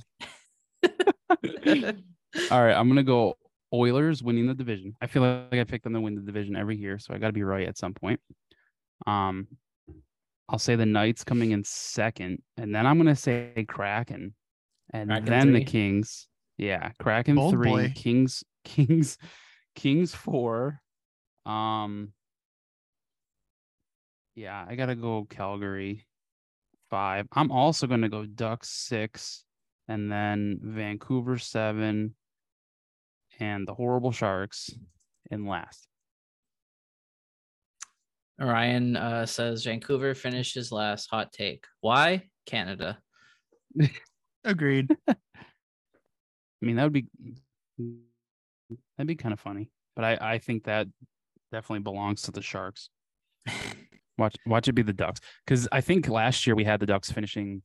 All 0.83 2.63
right. 2.63 2.73
I'm 2.73 2.87
gonna 2.87 3.03
go 3.03 3.37
Oilers 3.73 4.23
winning 4.23 4.47
the 4.47 4.53
division. 4.53 4.95
I 5.01 5.07
feel 5.07 5.21
like 5.21 5.59
I 5.59 5.63
pick 5.63 5.83
them 5.83 5.93
to 5.93 6.01
win 6.01 6.15
the 6.15 6.21
division 6.21 6.55
every 6.55 6.77
year, 6.77 6.99
so 6.99 7.13
I 7.13 7.17
got 7.17 7.27
to 7.27 7.33
be 7.33 7.43
right 7.43 7.67
at 7.67 7.77
some 7.77 7.93
point. 7.93 8.19
Um, 9.05 9.47
I'll 10.47 10.59
say 10.59 10.75
the 10.75 10.85
Knights 10.85 11.23
coming 11.23 11.51
in 11.51 11.63
second, 11.63 12.41
and 12.57 12.73
then 12.73 12.85
I'm 12.85 12.97
gonna 12.97 13.15
say 13.15 13.65
Kraken, 13.67 14.35
and 14.93 15.09
Kraken 15.09 15.25
then 15.25 15.53
the. 15.53 15.63
Kings. 15.63 16.27
Yeah, 16.57 16.91
Kraken 16.99 17.35
Bold 17.35 17.53
three, 17.53 17.69
boy. 17.69 17.93
Kings, 17.95 18.43
Kings, 18.63 19.17
Kings 19.75 20.13
four. 20.13 20.79
Um, 21.45 22.13
yeah, 24.35 24.65
I 24.67 24.75
gotta 24.75 24.95
go 24.95 25.25
Calgary 25.29 26.05
five. 26.89 27.27
I'm 27.31 27.51
also 27.51 27.87
gonna 27.87 28.09
go 28.09 28.25
Ducks 28.25 28.69
six, 28.69 29.43
and 29.87 30.11
then 30.11 30.59
Vancouver 30.61 31.39
seven, 31.39 32.15
and 33.39 33.67
the 33.67 33.73
horrible 33.73 34.11
Sharks 34.11 34.69
in 35.31 35.45
last. 35.45 35.87
Ryan 38.39 38.97
uh, 38.97 39.25
says 39.25 39.63
Vancouver 39.63 40.13
finishes 40.13 40.71
last. 40.71 41.07
Hot 41.11 41.31
take. 41.31 41.65
Why 41.81 42.23
Canada? 42.45 42.99
agreed. 44.43 44.95
I 45.07 45.15
mean, 46.61 46.75
that 46.75 46.83
would 46.83 46.93
be 46.93 47.05
that'd 48.97 49.07
be 49.07 49.15
kind 49.15 49.33
of 49.33 49.39
funny, 49.39 49.69
but 49.95 50.05
I 50.05 50.17
I 50.33 50.37
think 50.39 50.63
that 50.65 50.87
definitely 51.51 51.83
belongs 51.83 52.23
to 52.23 52.31
the 52.31 52.41
Sharks. 52.41 52.89
Watch 54.17 54.37
watch 54.45 54.69
it 54.69 54.73
be 54.73 54.81
the 54.81 54.93
Ducks 54.93 55.19
because 55.45 55.67
I 55.73 55.81
think 55.81 56.07
last 56.07 56.47
year 56.47 56.55
we 56.55 56.63
had 56.63 56.79
the 56.79 56.85
Ducks 56.85 57.11
finishing. 57.11 57.61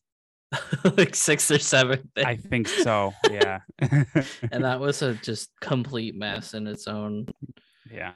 like 0.96 1.14
sixth 1.14 1.50
or 1.50 1.58
seventh, 1.58 2.06
I 2.16 2.36
think 2.36 2.68
so. 2.68 3.12
Yeah. 3.30 3.60
and 3.80 4.64
that 4.64 4.80
was 4.80 5.02
a 5.02 5.14
just 5.14 5.50
complete 5.60 6.16
mess 6.16 6.54
in 6.54 6.66
its 6.66 6.88
own. 6.88 7.26
yeah. 7.90 8.12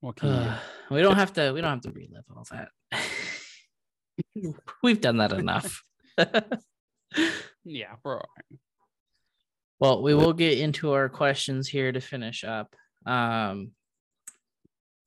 What 0.00 0.16
can 0.16 0.28
do? 0.28 0.34
Uh, 0.34 0.58
we 0.90 1.00
don't 1.00 1.16
have 1.16 1.32
to. 1.34 1.52
We 1.52 1.60
don't 1.60 1.70
have 1.70 1.92
to 1.92 1.92
relive 1.92 2.24
all 2.36 2.46
that. 2.50 2.68
We've 4.82 5.00
done 5.00 5.18
that 5.18 5.32
enough. 5.32 5.82
Yeah, 7.64 7.94
we're 8.02 8.16
all 8.16 8.28
right. 8.36 8.58
well, 9.78 10.02
we 10.02 10.14
will 10.14 10.32
get 10.32 10.58
into 10.58 10.92
our 10.92 11.08
questions 11.08 11.68
here 11.68 11.92
to 11.92 12.00
finish 12.00 12.44
up. 12.44 12.74
Um, 13.06 13.72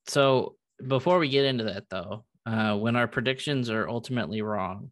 so 0.07 0.55
before 0.85 1.19
we 1.19 1.29
get 1.29 1.45
into 1.45 1.65
that, 1.65 1.89
though, 1.89 2.23
uh, 2.45 2.77
when 2.77 2.95
our 2.95 3.07
predictions 3.07 3.69
are 3.69 3.89
ultimately 3.89 4.41
wrong, 4.41 4.91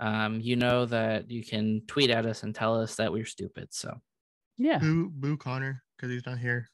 um, 0.00 0.40
you 0.40 0.56
know 0.56 0.84
that 0.86 1.30
you 1.30 1.44
can 1.44 1.82
tweet 1.86 2.10
at 2.10 2.26
us 2.26 2.42
and 2.42 2.54
tell 2.54 2.80
us 2.80 2.96
that 2.96 3.12
we're 3.12 3.24
stupid. 3.26 3.68
So 3.72 3.98
Yeah. 4.58 4.78
boo 4.78 5.10
boo 5.10 5.36
Connor 5.36 5.82
because 5.96 6.10
he's 6.12 6.26
not 6.26 6.38
here. 6.38 6.68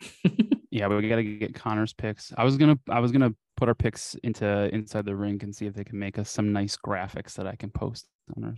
Yeah, 0.68 0.88
but 0.88 0.96
we 1.00 1.08
gotta 1.08 1.22
get 1.22 1.54
Connor's 1.54 1.94
picks. 1.94 2.34
I 2.36 2.44
was 2.44 2.58
gonna 2.58 2.78
I 2.90 3.00
was 3.00 3.10
gonna 3.10 3.32
put 3.56 3.66
our 3.68 3.74
picks 3.74 4.14
into 4.16 4.68
inside 4.74 5.06
the 5.06 5.16
rink 5.16 5.42
and 5.42 5.54
see 5.56 5.64
if 5.64 5.72
they 5.72 5.84
can 5.84 5.98
make 5.98 6.18
us 6.18 6.28
some 6.28 6.52
nice 6.52 6.76
graphics 6.76 7.32
that 7.36 7.46
I 7.46 7.54
can 7.56 7.70
post 7.70 8.06
on 8.36 8.44
our 8.44 8.54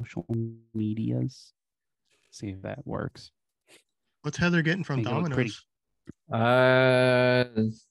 social 0.00 0.24
medias. 0.72 1.52
See 2.30 2.48
if 2.50 2.62
that 2.62 2.86
works. 2.86 3.32
What's 4.22 4.38
Heather 4.38 4.62
getting 4.62 4.82
from 4.84 5.02
Make 5.02 5.08
it 5.08 5.12
look 5.14 5.30
pretty. 5.32 5.52
Domino's? 6.30 7.84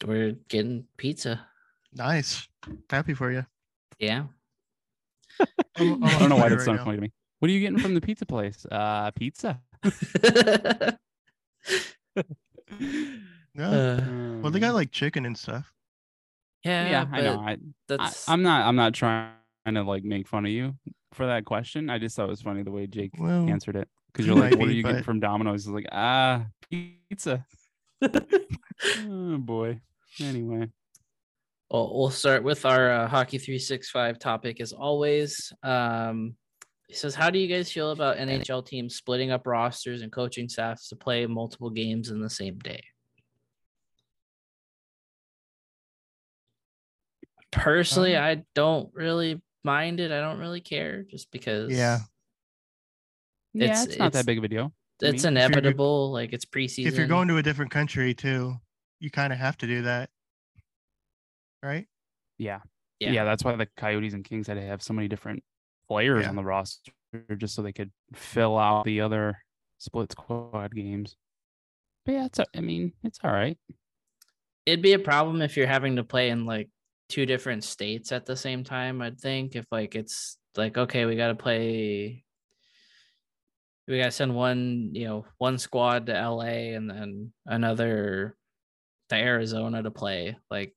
uh, 0.00 0.06
we're 0.06 0.32
getting 0.48 0.86
pizza. 0.96 1.46
Nice. 1.92 2.48
Happy 2.88 3.12
for 3.12 3.30
you. 3.30 3.44
Yeah. 3.98 4.24
I'm- 5.76 6.02
I'm 6.02 6.04
I 6.04 6.18
don't 6.18 6.28
know 6.30 6.36
why 6.36 6.48
fire 6.48 6.50
that's 6.50 6.64
so 6.64 6.72
right 6.72 6.78
now. 6.78 6.84
funny 6.84 6.96
to 6.96 7.02
me. 7.02 7.12
What 7.38 7.48
are 7.48 7.52
you 7.52 7.60
getting 7.60 7.78
from 7.78 7.94
the 7.94 8.00
pizza 8.00 8.26
place? 8.26 8.66
Uh 8.70 9.10
pizza. 9.12 9.60
Yeah. 13.54 13.68
Uh, 13.70 14.00
well, 14.40 14.52
they 14.52 14.60
got 14.60 14.74
like 14.74 14.92
chicken 14.92 15.26
and 15.26 15.36
stuff. 15.36 15.72
yeah, 16.64 16.88
yeah, 16.88 17.06
I 17.10 17.20
know. 17.22 17.40
I, 17.40 17.50
I 17.52 17.58
That's 17.88 18.28
I'm 18.28 18.42
not 18.42 18.66
I'm 18.66 18.76
not 18.76 18.94
trying 18.94 19.32
to 19.66 19.82
like 19.82 20.04
make 20.04 20.28
fun 20.28 20.46
of 20.46 20.52
you 20.52 20.74
for 21.12 21.26
that 21.26 21.44
question. 21.44 21.90
I 21.90 21.98
just 21.98 22.14
thought 22.14 22.26
it 22.26 22.30
was 22.30 22.42
funny 22.42 22.62
the 22.62 22.70
way 22.70 22.86
Jake 22.86 23.10
Well, 23.18 23.48
answered 23.48 23.76
it. 23.76 23.88
Because 24.12 24.26
you 24.26 24.34
you're 24.34 24.42
like, 24.42 24.52
might 24.52 24.58
what 24.60 24.66
are 24.66 24.70
be, 24.70 24.76
you 24.76 24.82
getting 24.82 25.02
from 25.02 25.20
Domino's? 25.20 25.66
It's 25.66 25.74
like, 25.74 25.86
ah, 25.92 26.46
pizza. 26.70 27.44
oh 28.02 29.38
boy. 29.38 29.80
Anyway. 30.20 30.68
Well, 31.70 31.90
we'll 31.94 32.10
start 32.10 32.42
with 32.44 32.64
our 32.64 32.90
uh, 32.90 33.08
hockey 33.08 33.36
365 33.38 34.18
topic 34.18 34.60
as 34.60 34.72
always. 34.72 35.52
Um, 35.62 36.34
he 36.88 36.94
says, 36.94 37.14
How 37.14 37.28
do 37.28 37.38
you 37.38 37.46
guys 37.46 37.70
feel 37.70 37.90
about 37.90 38.16
NHL 38.16 38.64
teams 38.66 38.96
splitting 38.96 39.30
up 39.30 39.46
rosters 39.46 40.00
and 40.00 40.10
coaching 40.10 40.48
staffs 40.48 40.88
to 40.88 40.96
play 40.96 41.26
multiple 41.26 41.68
games 41.68 42.10
in 42.10 42.20
the 42.22 42.30
same 42.30 42.58
day? 42.58 42.82
Personally, 47.50 48.16
Um, 48.16 48.24
I 48.24 48.42
don't 48.54 48.90
really 48.94 49.40
mind 49.64 50.00
it. 50.00 50.10
I 50.12 50.20
don't 50.20 50.38
really 50.38 50.60
care 50.60 51.02
just 51.02 51.30
because 51.30 51.70
Yeah. 51.70 52.00
Yeah, 53.54 53.64
It's- 53.64 53.86
it's, 53.86 53.98
not 53.98 54.06
it's- 54.08 54.22
that 54.22 54.26
big 54.26 54.38
of 54.38 54.44
a 54.44 54.48
deal. 54.48 54.72
to 55.00 55.08
it's 55.08 55.24
me. 55.24 55.28
inevitable. 55.28 56.12
Like 56.12 56.32
it's 56.32 56.44
preseason. 56.44 56.86
If 56.86 56.96
you're 56.96 57.06
going 57.06 57.28
to 57.28 57.36
a 57.38 57.42
different 57.42 57.70
country 57.70 58.14
too, 58.14 58.56
you 59.00 59.10
kind 59.10 59.32
of 59.32 59.38
have 59.38 59.56
to 59.58 59.66
do 59.66 59.82
that, 59.82 60.10
right? 61.62 61.86
Yeah. 62.38 62.60
Yeah. 63.00 63.12
yeah. 63.12 63.24
that's 63.24 63.44
why 63.44 63.54
the 63.56 63.68
Coyotes 63.76 64.14
and 64.14 64.24
Kings 64.24 64.46
had 64.46 64.54
to 64.54 64.62
have 64.62 64.82
so 64.82 64.92
many 64.94 65.08
different 65.08 65.42
players 65.88 66.22
Yeah. 66.24 66.28
on 66.30 66.36
the 66.36 66.44
roster 66.44 66.92
just 67.36 67.54
so 67.54 67.62
they 67.62 67.72
could 67.72 67.90
fill 68.14 68.58
out 68.58 68.84
the 68.84 69.00
other 69.00 69.38
split 69.78 70.12
squad 70.12 70.74
games. 70.74 71.16
But 72.04 72.12
yeah, 72.12 72.24
it's 72.26 72.40
I 72.56 72.60
mean, 72.60 72.92
it's 73.04 73.18
all 73.22 73.30
right. 73.32 73.58
it'd 74.66 74.82
be 74.82 74.92
a 74.94 74.98
problem 74.98 75.42
if 75.42 75.56
you're 75.56 75.66
having 75.66 75.96
to 75.96 76.04
play 76.04 76.30
in 76.30 76.44
like 76.46 76.68
two 77.08 77.24
different 77.26 77.64
states 77.64 78.12
at 78.12 78.26
the 78.26 78.36
same 78.36 78.62
time 78.62 79.00
i'd 79.00 79.18
think 79.18 79.56
if 79.56 79.64
like 79.72 79.94
it's 79.94 80.36
like 80.58 80.76
okay 80.76 81.06
we 81.06 81.16
got 81.16 81.28
to 81.28 81.34
play 81.34 82.22
we 83.86 83.96
got 83.98 84.04
to 84.04 84.10
send 84.10 84.34
one 84.34 84.90
you 84.92 85.06
know 85.06 85.24
one 85.38 85.56
squad 85.56 86.04
to 86.06 86.12
la 86.30 86.40
and 86.42 86.90
then 86.90 87.32
another 87.46 88.36
to 89.08 89.16
arizona 89.16 89.82
to 89.82 89.90
play 89.90 90.36
like 90.50 90.74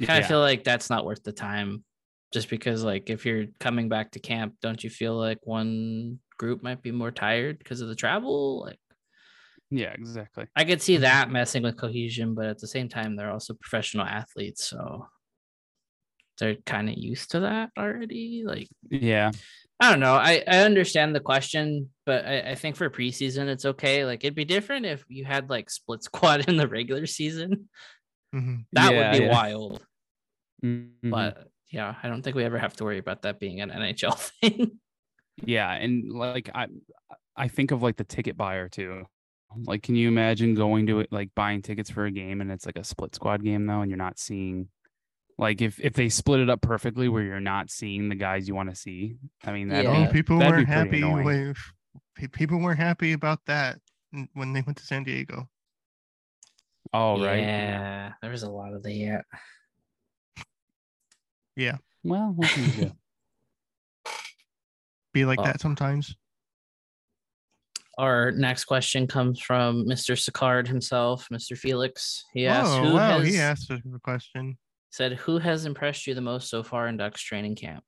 i 0.00 0.06
kind 0.06 0.18
of 0.18 0.24
Yeah. 0.24 0.28
feel 0.28 0.40
like 0.40 0.64
that's 0.64 0.90
not 0.90 1.04
worth 1.04 1.22
the 1.22 1.32
time 1.32 1.84
just 2.32 2.48
because 2.48 2.84
like 2.84 3.10
if 3.10 3.26
you're 3.26 3.46
coming 3.58 3.88
back 3.88 4.12
to 4.12 4.20
camp 4.20 4.54
don't 4.62 4.84
you 4.84 4.90
feel 4.90 5.16
like 5.16 5.38
one 5.44 6.18
group 6.38 6.62
might 6.62 6.82
be 6.82 6.90
more 6.92 7.10
tired 7.10 7.58
because 7.58 7.80
of 7.80 7.88
the 7.88 7.94
travel 7.94 8.60
like 8.62 8.78
Yeah, 9.70 9.92
exactly. 9.92 10.46
I 10.56 10.64
could 10.64 10.82
see 10.82 10.98
that 10.98 11.30
messing 11.30 11.62
with 11.62 11.76
cohesion, 11.76 12.34
but 12.34 12.46
at 12.46 12.58
the 12.58 12.66
same 12.68 12.88
time, 12.88 13.16
they're 13.16 13.30
also 13.30 13.54
professional 13.54 14.06
athletes, 14.06 14.68
so 14.68 15.06
they're 16.38 16.56
kind 16.66 16.88
of 16.88 16.96
used 16.96 17.30
to 17.32 17.40
that 17.40 17.70
already. 17.78 18.42
Like, 18.44 18.68
Yeah. 18.90 19.32
I 19.80 19.90
don't 19.90 20.00
know. 20.00 20.14
I, 20.14 20.44
I 20.46 20.58
understand 20.60 21.14
the 21.14 21.20
question, 21.20 21.90
but 22.06 22.26
I, 22.26 22.52
I 22.52 22.54
think 22.54 22.76
for 22.76 22.90
preseason, 22.90 23.48
it's 23.48 23.64
okay. 23.64 24.04
Like, 24.04 24.24
it'd 24.24 24.34
be 24.34 24.44
different 24.44 24.86
if 24.86 25.04
you 25.08 25.24
had 25.24 25.50
like 25.50 25.70
split 25.70 26.02
squad 26.04 26.48
in 26.48 26.56
the 26.56 26.68
regular 26.68 27.06
season. 27.06 27.68
hmm 28.32 28.62
That 28.72 28.94
Yeah, 28.94 28.96
would 28.96 29.10
be 29.10 29.20
yeah. 29.20 29.28
wild. 29.28 29.84
Mhm. 30.62 31.10
But 31.10 31.48
yeah, 31.70 31.94
I 32.02 32.08
don't 32.08 32.22
think 32.22 32.36
we 32.36 32.44
ever 32.44 32.58
have 32.58 32.74
to 32.76 32.84
worry 32.84 32.98
about 32.98 33.22
that 33.22 33.38
being 33.40 33.60
an 33.60 33.70
NHL 33.70 34.14
thing. 34.40 34.78
Yeah, 35.42 35.72
and 35.72 36.12
like 36.12 36.50
I 36.54 36.66
I 37.36 37.48
think 37.48 37.70
of 37.70 37.82
like 37.82 37.96
the 37.96 38.04
ticket 38.04 38.36
buyer 38.36 38.68
too. 38.68 39.04
Like 39.66 39.82
can 39.82 39.96
you 39.96 40.08
imagine 40.08 40.54
going 40.54 40.86
to 40.88 41.00
it 41.00 41.10
like 41.12 41.30
buying 41.34 41.62
tickets 41.62 41.90
for 41.90 42.04
a 42.06 42.10
game 42.12 42.40
and 42.40 42.52
it's 42.52 42.66
like 42.66 42.76
a 42.76 42.84
split 42.84 43.14
squad 43.14 43.42
game 43.42 43.66
though 43.66 43.80
and 43.80 43.90
you're 43.90 43.98
not 43.98 44.18
seeing 44.18 44.68
Like 45.38 45.62
if 45.62 45.80
if 45.80 45.94
they 45.94 46.08
split 46.10 46.40
it 46.40 46.50
up 46.50 46.60
perfectly 46.60 47.08
where 47.08 47.22
you're 47.24 47.40
not 47.40 47.70
seeing 47.70 48.08
the 48.08 48.14
guys 48.14 48.46
you 48.46 48.54
want 48.54 48.70
to 48.70 48.76
see, 48.76 49.16
I 49.44 49.52
mean 49.52 49.68
that 49.68 49.84
Yeah. 49.84 50.08
Oh, 50.08 50.12
people 50.12 50.38
that'd 50.38 50.52
weren't 50.54 50.68
pretty 50.68 51.00
happy 51.00 51.22
with 51.24 52.32
people 52.32 52.60
weren't 52.60 52.78
happy 52.78 53.12
about 53.12 53.40
that 53.46 53.78
when 54.34 54.52
they 54.52 54.60
went 54.62 54.76
to 54.78 54.86
San 54.86 55.04
Diego. 55.04 55.48
Oh 56.92 57.24
right. 57.24 57.38
Yeah, 57.40 58.12
there 58.22 58.30
was 58.30 58.42
a 58.42 58.50
lot 58.50 58.74
of 58.74 58.82
the 58.82 58.92
yeah. 58.92 59.22
Well, 62.02 62.32
what 62.34 62.48
can 62.48 62.64
you 62.64 62.70
do? 62.72 62.92
Be 65.12 65.24
like 65.24 65.38
Oh. 65.40 65.44
that 65.44 65.60
sometimes. 65.60 66.16
Our 67.98 68.30
next 68.32 68.64
question 68.64 69.06
comes 69.06 69.40
from 69.40 69.84
Mr. 69.84 70.16
Sicard 70.16 70.66
himself, 70.66 71.28
Mr. 71.30 71.58
Felix. 71.58 72.24
He 72.32 72.46
asked, 72.46 72.70
oh 72.70 72.84
"Who 72.84 72.94
wow, 72.94 73.18
has 73.18 73.28
he 73.28 73.38
asked 73.38 73.70
a 73.70 73.80
question. 74.02 74.56
said 74.90 75.12
who 75.14 75.38
has 75.38 75.66
impressed 75.66 76.06
you 76.06 76.14
the 76.14 76.20
most 76.20 76.48
so 76.48 76.62
far 76.62 76.88
in 76.88 76.96
Ducks 76.96 77.20
training 77.20 77.56
camp?" 77.56 77.84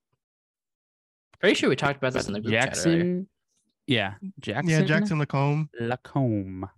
Pretty 1.41 1.55
sure 1.55 1.69
we 1.71 1.77
talked 1.77 1.97
about 1.97 2.13
this 2.13 2.27
in 2.27 2.35
the 2.35 2.41
group 2.41 2.53
chat 2.53 2.77
earlier. 2.85 2.99
Jackson. 2.99 3.29
Yeah, 3.87 4.15
Jackson. 4.39 4.69
Yeah, 4.71 4.83
Jackson 4.83 5.19
Lacombe 5.19 5.71
Lacombe. 5.81 6.69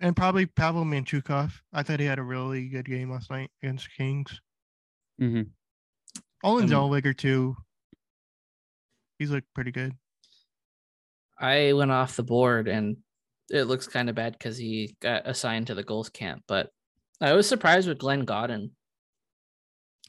and 0.00 0.14
probably 0.14 0.46
Pavel 0.46 0.84
Mintyukov. 0.84 1.52
I 1.72 1.82
thought 1.82 2.00
he 2.00 2.06
had 2.06 2.18
a 2.18 2.22
really 2.22 2.68
good 2.68 2.84
game 2.86 3.10
last 3.10 3.30
night 3.30 3.50
against 3.62 3.86
the 3.86 3.90
Kings. 3.96 4.40
hmm 5.18 5.42
Olen 6.42 6.64
Um, 6.64 6.70
Zellweger 6.70 7.16
too. 7.16 7.56
He's 9.18 9.30
looked 9.30 9.52
pretty 9.54 9.72
good. 9.72 9.92
I 11.38 11.72
went 11.72 11.90
off 11.90 12.16
the 12.16 12.22
board 12.22 12.68
and 12.68 12.98
it 13.50 13.64
looks 13.64 13.86
kind 13.86 14.08
of 14.08 14.14
bad 14.14 14.32
because 14.32 14.56
he 14.56 14.96
got 15.00 15.26
assigned 15.26 15.66
to 15.68 15.74
the 15.74 15.82
Gulls 15.82 16.08
camp. 16.08 16.42
But 16.46 16.70
I 17.20 17.32
was 17.32 17.48
surprised 17.48 17.88
with 17.88 17.98
Glenn 17.98 18.24
Gawdin. 18.24 18.70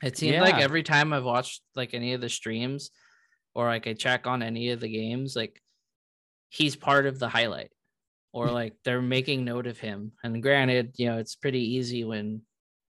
It 0.04 0.18
seemed 0.18 0.40
like 0.42 0.56
every 0.56 0.84
time 0.84 1.14
I've 1.14 1.24
watched 1.24 1.62
like 1.76 1.94
any 1.94 2.14
of 2.14 2.22
the 2.22 2.30
streams 2.30 2.92
or 3.54 3.66
like 3.68 3.86
I 3.88 3.94
check 3.94 4.28
on 4.28 4.42
any 4.42 4.72
of 4.72 4.80
the 4.80 4.90
games, 4.90 5.36
like 5.36 5.62
he's 6.50 6.76
part 6.76 7.06
of 7.06 7.20
the 7.20 7.30
highlight 7.30 7.72
or 8.34 8.48
like 8.52 8.74
they're 8.84 9.02
making 9.02 9.46
note 9.46 9.68
of 9.68 9.78
him. 9.78 10.14
And 10.24 10.42
granted, 10.42 10.94
you 10.98 11.08
know, 11.08 11.18
it's 11.18 11.36
pretty 11.36 11.76
easy 11.76 12.04
when 12.04 12.42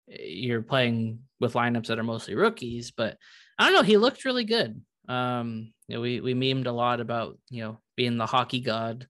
you're 0.06 0.62
playing 0.62 1.20
with 1.40 1.54
lineups 1.54 1.86
that 1.86 1.98
are 1.98 2.04
mostly 2.04 2.34
rookies, 2.34 2.90
but 2.90 3.18
I 3.58 3.64
don't 3.64 3.74
know. 3.74 3.82
He 3.82 3.96
looked 3.96 4.24
really 4.24 4.44
good. 4.44 4.82
Um, 5.08 5.72
you 5.88 5.96
know, 5.96 6.00
we 6.00 6.20
we 6.20 6.34
memed 6.34 6.66
a 6.66 6.72
lot 6.72 7.00
about 7.00 7.38
you 7.50 7.62
know 7.62 7.80
being 7.96 8.16
the 8.16 8.26
hockey 8.26 8.60
god 8.60 9.06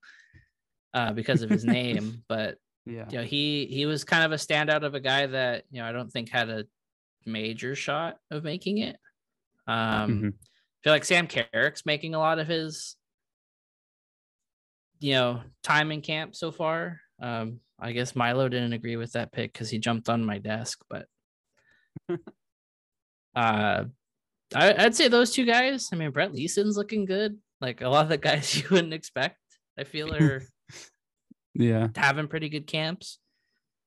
uh, 0.93 1.13
because 1.13 1.43
of 1.43 1.51
his 1.51 1.65
name, 1.65 2.25
but 2.29 2.59
Yeah. 2.87 3.09
you 3.11 3.19
know 3.19 3.25
he 3.25 3.67
he 3.67 3.87
was 3.87 4.05
kind 4.05 4.25
of 4.25 4.33
a 4.33 4.37
standout 4.37 4.85
of 4.85 4.95
a 4.95 5.01
guy 5.01 5.27
that 5.27 5.65
you 5.71 5.81
know 5.81 5.89
I 5.89 5.93
don't 5.93 6.11
think 6.11 6.29
had 6.31 6.49
a 6.51 6.67
major 7.27 7.75
shot 7.75 8.19
of 8.31 8.45
making 8.45 8.79
it. 8.79 8.97
Um, 9.67 10.11
Mhm. 10.11 10.35
I 10.35 10.81
feel 10.83 10.93
like 10.93 11.05
Sam 11.05 11.27
Carrick's 11.27 11.87
making 11.87 12.15
a 12.15 12.19
lot 12.19 12.39
of 12.39 12.47
his 12.47 12.97
you 15.01 15.13
know 15.13 15.43
time 15.63 15.91
in 15.93 16.01
camp 16.01 16.35
so 16.35 16.51
far. 16.53 17.01
Um, 17.21 17.61
I 17.79 17.93
guess 17.93 18.15
Milo 18.17 18.49
didn't 18.49 18.73
agree 18.73 18.97
with 18.97 19.13
that 19.13 19.33
pick 19.33 19.53
because 19.53 19.69
he 19.71 19.79
jumped 19.79 20.09
on 20.09 20.25
my 20.25 20.39
desk, 20.39 20.81
but 20.89 21.07
uh 23.35 23.85
I, 24.55 24.75
I'd 24.85 24.95
say 24.95 25.09
those 25.09 25.33
two 25.33 25.45
guys. 25.45 25.89
I 25.93 25.97
mean, 25.97 26.11
Brett 26.11 26.33
Leason's 26.33 26.77
looking 26.77 27.05
good. 27.07 27.39
Like 27.61 27.81
a 27.81 27.89
lot 27.89 28.05
of 28.05 28.09
the 28.11 28.19
guys 28.19 28.55
you 28.63 28.69
wouldn't 28.71 28.93
expect, 28.95 29.39
I 29.79 29.85
feel 29.85 30.15
are 30.15 30.43
Yeah. 31.55 31.89
having 31.97 32.29
pretty 32.29 32.49
good 32.49 32.67
camps. 32.67 33.19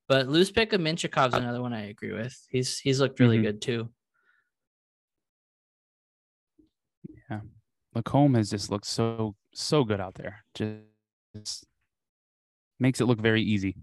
But 0.10 0.28
loose 0.28 0.52
pick 0.52 0.72
of 0.74 0.82
Mintyukov's 0.82 1.34
another 1.36 1.62
one 1.62 1.74
I 1.74 1.88
agree 1.90 2.14
with. 2.14 2.36
He's 2.50 2.80
he's 2.80 3.00
looked 3.00 3.20
really 3.20 3.40
Mhm. 3.40 3.44
good 3.44 3.62
too. 3.62 3.90
Yeah, 7.30 7.42
Lacombe 7.94 8.36
has 8.36 8.50
just 8.50 8.72
looked 8.72 8.86
so 8.88 9.36
so 9.54 9.84
good 9.84 10.00
out 10.00 10.16
there. 10.16 10.46
Just 10.56 11.66
makes 12.80 13.02
it 13.02 13.06
look 13.06 13.20
very 13.20 13.42
easy. 13.42 13.76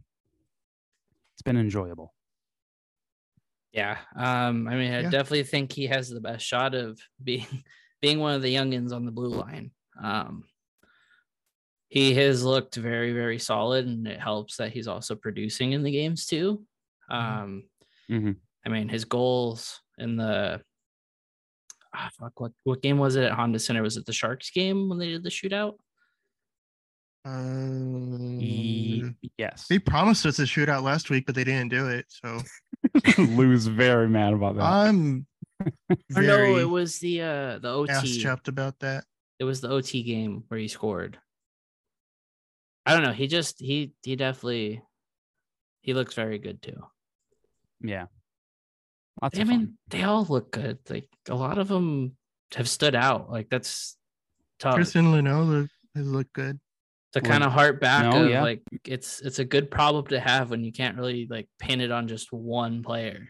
It's 1.34 1.42
been 1.42 1.56
enjoyable. 1.56 2.14
Yeah. 3.72 3.98
Um, 4.14 4.68
I 4.68 4.76
mean, 4.76 4.92
I 4.92 5.00
Yeah. 5.00 5.10
definitely 5.10 5.42
think 5.44 5.72
he 5.72 5.86
has 5.88 6.08
the 6.08 6.20
best 6.20 6.46
shot 6.46 6.74
of 6.74 7.00
being 7.22 7.46
being 8.00 8.20
one 8.20 8.34
of 8.34 8.42
the 8.42 8.54
youngins 8.54 8.92
on 8.92 9.04
the 9.06 9.12
blue 9.12 9.30
line. 9.30 9.70
Um 10.00 10.44
he 11.88 12.14
has 12.14 12.42
looked 12.44 12.74
very, 12.74 13.12
very 13.12 13.38
solid, 13.38 13.86
and 13.86 14.06
it 14.08 14.18
helps 14.20 14.56
that 14.56 14.72
he's 14.72 14.88
also 14.88 15.14
producing 15.14 15.72
in 15.72 15.82
the 15.82 15.90
games 15.92 16.26
too. 16.26 16.64
Um 17.08 17.68
Mhm. 18.10 18.36
I 18.66 18.68
mean, 18.68 18.88
his 18.88 19.04
goals 19.04 19.80
in 19.98 20.16
the 20.16 20.62
ah, 21.94 22.10
fuck, 22.18 22.38
what 22.40 22.52
what 22.64 22.82
game 22.82 22.98
was 22.98 23.16
it 23.16 23.24
at 23.24 23.32
Honda 23.32 23.58
Center? 23.58 23.82
Was 23.82 23.96
it 23.96 24.06
the 24.06 24.12
Sharks 24.12 24.50
game 24.50 24.88
when 24.88 24.98
they 24.98 25.08
did 25.08 25.22
the 25.22 25.30
shootout? 25.30 25.78
Ye- 27.26 29.14
yes. 29.38 29.66
they 29.68 29.78
promised 29.78 30.26
us 30.26 30.38
a 30.38 30.42
shootout 30.42 30.82
last 30.82 31.10
week, 31.10 31.26
but 31.26 31.34
they 31.34 31.44
didn't 31.44 31.70
do 31.70 31.88
it. 31.88 32.06
So 32.08 32.40
Lou's 33.18 33.66
very 33.66 34.08
mad 34.08 34.32
about 34.34 34.56
that. 34.56 34.62
I'm 34.64 35.26
Or 35.60 36.22
very 36.22 36.52
no, 36.54 36.58
it 36.58 36.68
was 36.68 36.98
the 36.98 37.22
uh 37.22 37.58
the 37.58 37.86
ass 37.88 38.02
OT. 38.02 38.18
Chopped 38.20 38.48
about 38.48 38.78
that. 38.80 39.04
It 39.38 39.44
was 39.44 39.60
the 39.60 39.68
OT 39.70 40.02
game 40.02 40.44
where 40.48 40.60
he 40.60 40.68
scored. 40.68 41.18
I 42.86 42.92
don't 42.92 43.02
know. 43.02 43.12
He 43.12 43.26
just 43.26 43.60
he 43.60 43.92
he 44.02 44.16
definitely 44.16 44.82
he 45.80 45.94
looks 45.94 46.14
very 46.14 46.38
good 46.38 46.60
too. 46.62 46.82
yeah. 47.80 48.06
Lots 49.22 49.38
I 49.38 49.44
mean, 49.44 49.60
fun. 49.60 49.78
they 49.88 50.02
all 50.02 50.24
look 50.28 50.50
good. 50.50 50.78
Like 50.90 51.08
a 51.28 51.34
lot 51.36 51.58
of 51.58 51.68
them 51.68 52.16
have 52.56 52.68
stood 52.68 52.94
out. 52.96 53.30
Like 53.30 53.48
that's 53.48 53.96
tough 54.58 54.74
Kristen 54.74 55.12
Leno 55.12 55.42
look- 55.44 55.70
has 55.94 56.06
looked 56.08 56.32
good. 56.32 56.58
To 57.14 57.20
Well, 57.22 57.30
kind 57.30 57.44
of 57.44 57.52
harp 57.52 57.80
back 57.80 58.12
no, 58.12 58.24
of 58.24 58.30
yeah. 58.30 58.42
like 58.42 58.62
it's 58.84 59.20
it's 59.20 59.38
a 59.38 59.44
good 59.44 59.70
problem 59.70 60.04
to 60.08 60.18
have 60.20 60.50
when 60.50 60.64
you 60.64 60.72
can't 60.72 60.96
really 60.96 61.26
like 61.30 61.48
pin 61.60 61.80
it 61.80 61.90
on 61.92 62.08
just 62.08 62.32
one 62.32 62.82
player. 62.82 63.28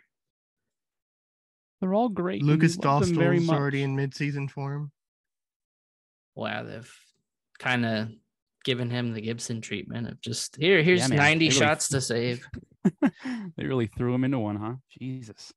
They're 1.81 1.93
all 1.93 2.09
great. 2.09 2.43
Lukas 2.43 2.79
we 2.79 2.89
love 2.89 3.07
them 3.07 3.15
very 3.15 3.39
Dostal's 3.41 3.51
already 3.59 3.83
in 3.83 3.95
midseason 3.95 4.51
form. 4.51 4.91
Wow, 6.35 6.63
they've 6.65 6.91
kind 7.59 7.85
of 7.85 8.09
given 8.65 8.89
him 8.89 9.13
the 9.13 9.21
Gibson 9.21 9.61
treatment 9.61 10.09
of 10.09 10.19
just 10.23 10.57
here, 10.57 10.83
here's 10.83 11.07
man, 11.11 11.19
90 11.19 11.45
really- 11.49 11.51
shots 11.55 11.89
to 11.91 12.01
save. 12.01 12.49
they 13.03 13.65
really 13.67 13.87
threw 13.87 14.15
him 14.15 14.25
into 14.25 14.39
one, 14.39 14.57
huh? 14.57 14.75
Jesus. 14.99 15.53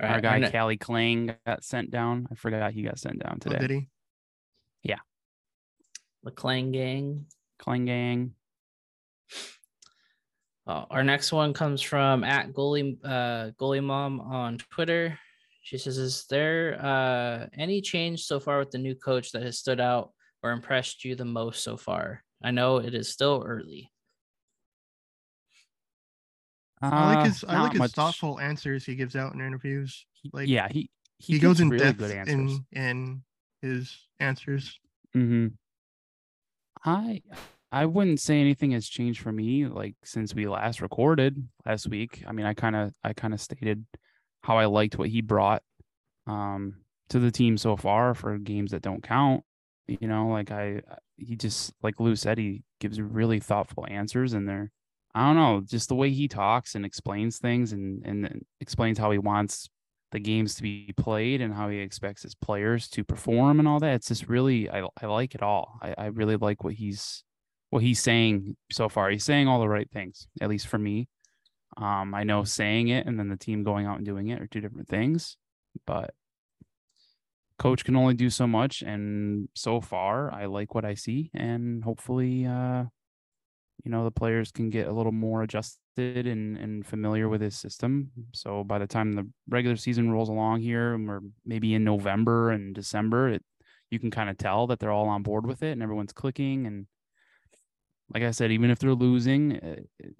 All 0.00 0.06
Our 0.08 0.14
right, 0.16 0.22
guy 0.22 0.38
ne- 0.38 0.50
Calle 0.50 0.76
Clang 0.76 1.34
got 1.46 1.64
sent 1.64 1.90
down. 1.90 2.28
I 2.30 2.34
forgot 2.34 2.72
he 2.72 2.82
got 2.82 2.98
sent 2.98 3.18
down 3.20 3.38
Oh, 3.46 3.50
today. 3.50 3.58
did 3.58 3.70
he? 3.70 3.88
The 6.28 6.34
Clang 6.34 6.72
gang. 6.72 7.24
Clang 7.58 7.86
gang. 7.86 8.34
Uh, 10.66 10.84
our 10.90 11.02
next 11.02 11.32
one 11.32 11.54
comes 11.54 11.80
from 11.80 12.22
at 12.22 12.52
goalie 12.52 12.98
uh, 13.02 13.50
goalie 13.58 13.82
mom 13.82 14.20
on 14.20 14.58
Twitter. 14.58 15.18
She 15.62 15.78
says, 15.78 15.96
"Is 15.96 16.26
there 16.28 16.78
uh, 16.84 17.46
any 17.56 17.80
change 17.80 18.24
so 18.24 18.38
far 18.38 18.58
with 18.58 18.70
the 18.70 18.78
new 18.78 18.94
coach 18.94 19.32
that 19.32 19.42
has 19.42 19.58
stood 19.58 19.80
out 19.80 20.12
or 20.42 20.52
impressed 20.52 21.02
you 21.04 21.14
the 21.16 21.24
most 21.24 21.64
so 21.64 21.78
far? 21.78 22.22
I 22.42 22.50
know 22.50 22.76
it 22.76 22.94
is 22.94 23.08
still 23.08 23.42
early. 23.46 23.90
I 26.82 27.06
like 27.06 27.22
Uh, 27.22 27.24
his 27.24 27.44
I 27.44 27.62
like 27.62 27.72
his 27.72 27.80
much. 27.80 27.92
thoughtful 27.92 28.38
answers 28.38 28.84
he 28.84 28.94
gives 28.94 29.16
out 29.16 29.32
in 29.32 29.40
interviews. 29.40 30.04
Like, 30.34 30.48
yeah, 30.48 30.68
he 30.70 30.90
He, 31.18 31.34
he, 31.34 31.38
goes 31.38 31.60
in 31.60 31.70
really 31.70 31.86
depth 31.86 31.98
good 31.98 32.28
in 32.28 32.66
in 32.72 33.22
his 33.62 33.96
answers. 34.20 34.78
hmm 35.14 35.48
I 36.84 37.22
I 37.70 37.86
wouldn't 37.86 38.20
say 38.20 38.40
anything 38.40 38.70
has 38.72 38.88
changed 38.88 39.20
for 39.20 39.32
me 39.32 39.66
like 39.66 39.94
since 40.02 40.34
we 40.34 40.46
last 40.46 40.80
recorded 40.80 41.46
last 41.66 41.88
week. 41.88 42.22
I 42.26 42.32
mean, 42.32 42.46
I 42.46 42.54
kind 42.54 42.76
of 42.76 42.92
I 43.04 43.12
kind 43.12 43.34
of 43.34 43.40
stated 43.40 43.84
how 44.42 44.56
I 44.58 44.66
liked 44.66 44.98
what 44.98 45.08
he 45.08 45.20
brought 45.20 45.62
um 46.26 46.76
to 47.10 47.18
the 47.18 47.30
team 47.30 47.56
so 47.56 47.76
far 47.76 48.14
for 48.14 48.38
games 48.38 48.70
that 48.70 48.82
don't 48.82 49.02
count. 49.02 49.44
You 49.86 50.08
know, 50.08 50.28
like 50.28 50.50
I 50.50 50.82
he 51.16 51.36
just 51.36 51.72
like 51.82 52.00
Lou 52.00 52.16
said 52.16 52.38
he 52.38 52.62
gives 52.80 53.00
really 53.00 53.40
thoughtful 53.40 53.86
answers 53.88 54.32
and 54.32 54.48
they're 54.48 54.70
I 55.14 55.26
don't 55.26 55.36
know, 55.36 55.62
just 55.64 55.88
the 55.88 55.94
way 55.94 56.10
he 56.10 56.28
talks 56.28 56.74
and 56.74 56.84
explains 56.84 57.38
things 57.38 57.72
and 57.72 58.02
and 58.06 58.44
explains 58.60 58.98
how 58.98 59.10
he 59.10 59.18
wants 59.18 59.68
the 60.10 60.18
games 60.18 60.54
to 60.54 60.62
be 60.62 60.92
played 60.96 61.40
and 61.40 61.52
how 61.52 61.68
he 61.68 61.78
expects 61.78 62.22
his 62.22 62.34
players 62.34 62.88
to 62.88 63.04
perform 63.04 63.58
and 63.58 63.68
all 63.68 63.80
that. 63.80 63.94
It's 63.94 64.08
just 64.08 64.28
really 64.28 64.70
I 64.70 64.86
I 65.00 65.06
like 65.06 65.34
it 65.34 65.42
all. 65.42 65.78
I, 65.82 65.94
I 65.98 66.06
really 66.06 66.36
like 66.36 66.64
what 66.64 66.74
he's 66.74 67.24
what 67.70 67.82
he's 67.82 68.00
saying 68.00 68.56
so 68.72 68.88
far. 68.88 69.10
He's 69.10 69.24
saying 69.24 69.48
all 69.48 69.60
the 69.60 69.68
right 69.68 69.90
things, 69.90 70.26
at 70.40 70.48
least 70.48 70.66
for 70.66 70.78
me. 70.78 71.08
Um, 71.76 72.14
I 72.14 72.24
know 72.24 72.44
saying 72.44 72.88
it 72.88 73.06
and 73.06 73.18
then 73.18 73.28
the 73.28 73.36
team 73.36 73.62
going 73.62 73.86
out 73.86 73.98
and 73.98 74.06
doing 74.06 74.28
it 74.28 74.40
are 74.40 74.46
two 74.46 74.60
different 74.60 74.88
things, 74.88 75.36
but 75.86 76.14
coach 77.58 77.84
can 77.84 77.96
only 77.96 78.14
do 78.14 78.30
so 78.30 78.46
much. 78.46 78.82
And 78.82 79.48
so 79.54 79.80
far, 79.80 80.32
I 80.32 80.46
like 80.46 80.74
what 80.74 80.84
I 80.84 80.94
see, 80.94 81.30
and 81.34 81.84
hopefully, 81.84 82.46
uh, 82.46 82.84
you 83.84 83.90
know, 83.90 84.04
the 84.04 84.10
players 84.10 84.50
can 84.50 84.70
get 84.70 84.88
a 84.88 84.92
little 84.92 85.12
more 85.12 85.42
adjusted 85.42 85.78
and 85.98 86.56
and 86.56 86.86
familiar 86.86 87.28
with 87.28 87.40
his 87.40 87.56
system. 87.56 88.10
So 88.32 88.64
by 88.64 88.78
the 88.78 88.86
time 88.86 89.12
the 89.12 89.28
regular 89.48 89.76
season 89.76 90.10
rolls 90.10 90.28
along 90.28 90.60
here, 90.60 90.94
and 90.94 91.08
we're 91.08 91.20
maybe 91.44 91.74
in 91.74 91.84
November 91.84 92.50
and 92.50 92.74
December, 92.74 93.28
it 93.28 93.42
you 93.90 93.98
can 93.98 94.10
kind 94.10 94.30
of 94.30 94.38
tell 94.38 94.66
that 94.66 94.78
they're 94.78 94.92
all 94.92 95.08
on 95.08 95.22
board 95.22 95.46
with 95.46 95.62
it 95.62 95.72
and 95.72 95.82
everyone's 95.82 96.12
clicking. 96.12 96.66
And 96.66 96.86
like 98.12 98.22
I 98.22 98.30
said, 98.30 98.52
even 98.52 98.70
if 98.70 98.78
they're 98.78 98.94
losing, 98.94 99.56
eh, 99.56 100.10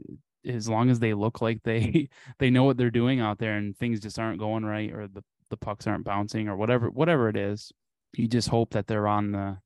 as 0.46 0.68
long 0.68 0.88
as 0.88 0.98
they 0.98 1.14
look 1.14 1.40
like 1.40 1.62
they 1.64 2.08
they 2.38 2.50
know 2.50 2.64
what 2.64 2.76
they're 2.76 2.90
doing 2.90 3.20
out 3.20 3.38
there 3.38 3.56
and 3.56 3.76
things 3.76 4.00
just 4.00 4.18
aren't 4.18 4.38
going 4.38 4.64
right 4.64 4.92
or 4.92 5.08
the 5.08 5.22
the 5.50 5.56
pucks 5.56 5.86
aren't 5.86 6.04
bouncing 6.04 6.48
or 6.48 6.56
whatever 6.56 6.90
whatever 6.90 7.28
it 7.28 7.36
is, 7.36 7.72
you 8.14 8.28
just 8.28 8.48
hope 8.48 8.70
that 8.70 8.86
they're 8.86 9.08
on 9.08 9.32
the 9.32 9.58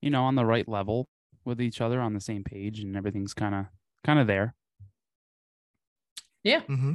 you 0.00 0.10
know 0.10 0.24
on 0.24 0.34
the 0.34 0.44
right 0.44 0.68
level 0.68 1.08
with 1.44 1.60
each 1.60 1.80
other 1.80 2.00
on 2.00 2.14
the 2.14 2.20
same 2.20 2.44
page 2.44 2.80
and 2.80 2.96
everything's 2.96 3.34
kind 3.34 3.54
of 3.54 3.66
kind 4.04 4.18
of 4.18 4.26
there. 4.26 4.54
Yeah. 6.44 6.60
hmm 6.60 6.94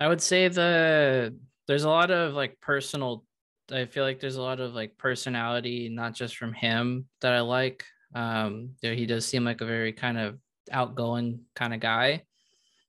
I 0.00 0.08
would 0.08 0.20
say 0.20 0.48
the 0.48 1.36
there's 1.66 1.84
a 1.84 1.88
lot 1.88 2.10
of 2.10 2.34
like 2.34 2.60
personal 2.60 3.24
I 3.72 3.86
feel 3.86 4.04
like 4.04 4.20
there's 4.20 4.36
a 4.36 4.42
lot 4.42 4.60
of 4.60 4.74
like 4.74 4.96
personality, 4.96 5.88
not 5.88 6.14
just 6.14 6.36
from 6.36 6.52
him 6.52 7.06
that 7.20 7.32
I 7.32 7.40
like. 7.40 7.84
Um, 8.14 8.76
you 8.80 8.90
know, 8.90 8.96
he 8.96 9.06
does 9.06 9.26
seem 9.26 9.44
like 9.44 9.60
a 9.60 9.66
very 9.66 9.92
kind 9.92 10.18
of 10.18 10.38
outgoing 10.70 11.40
kind 11.56 11.74
of 11.74 11.80
guy. 11.80 12.22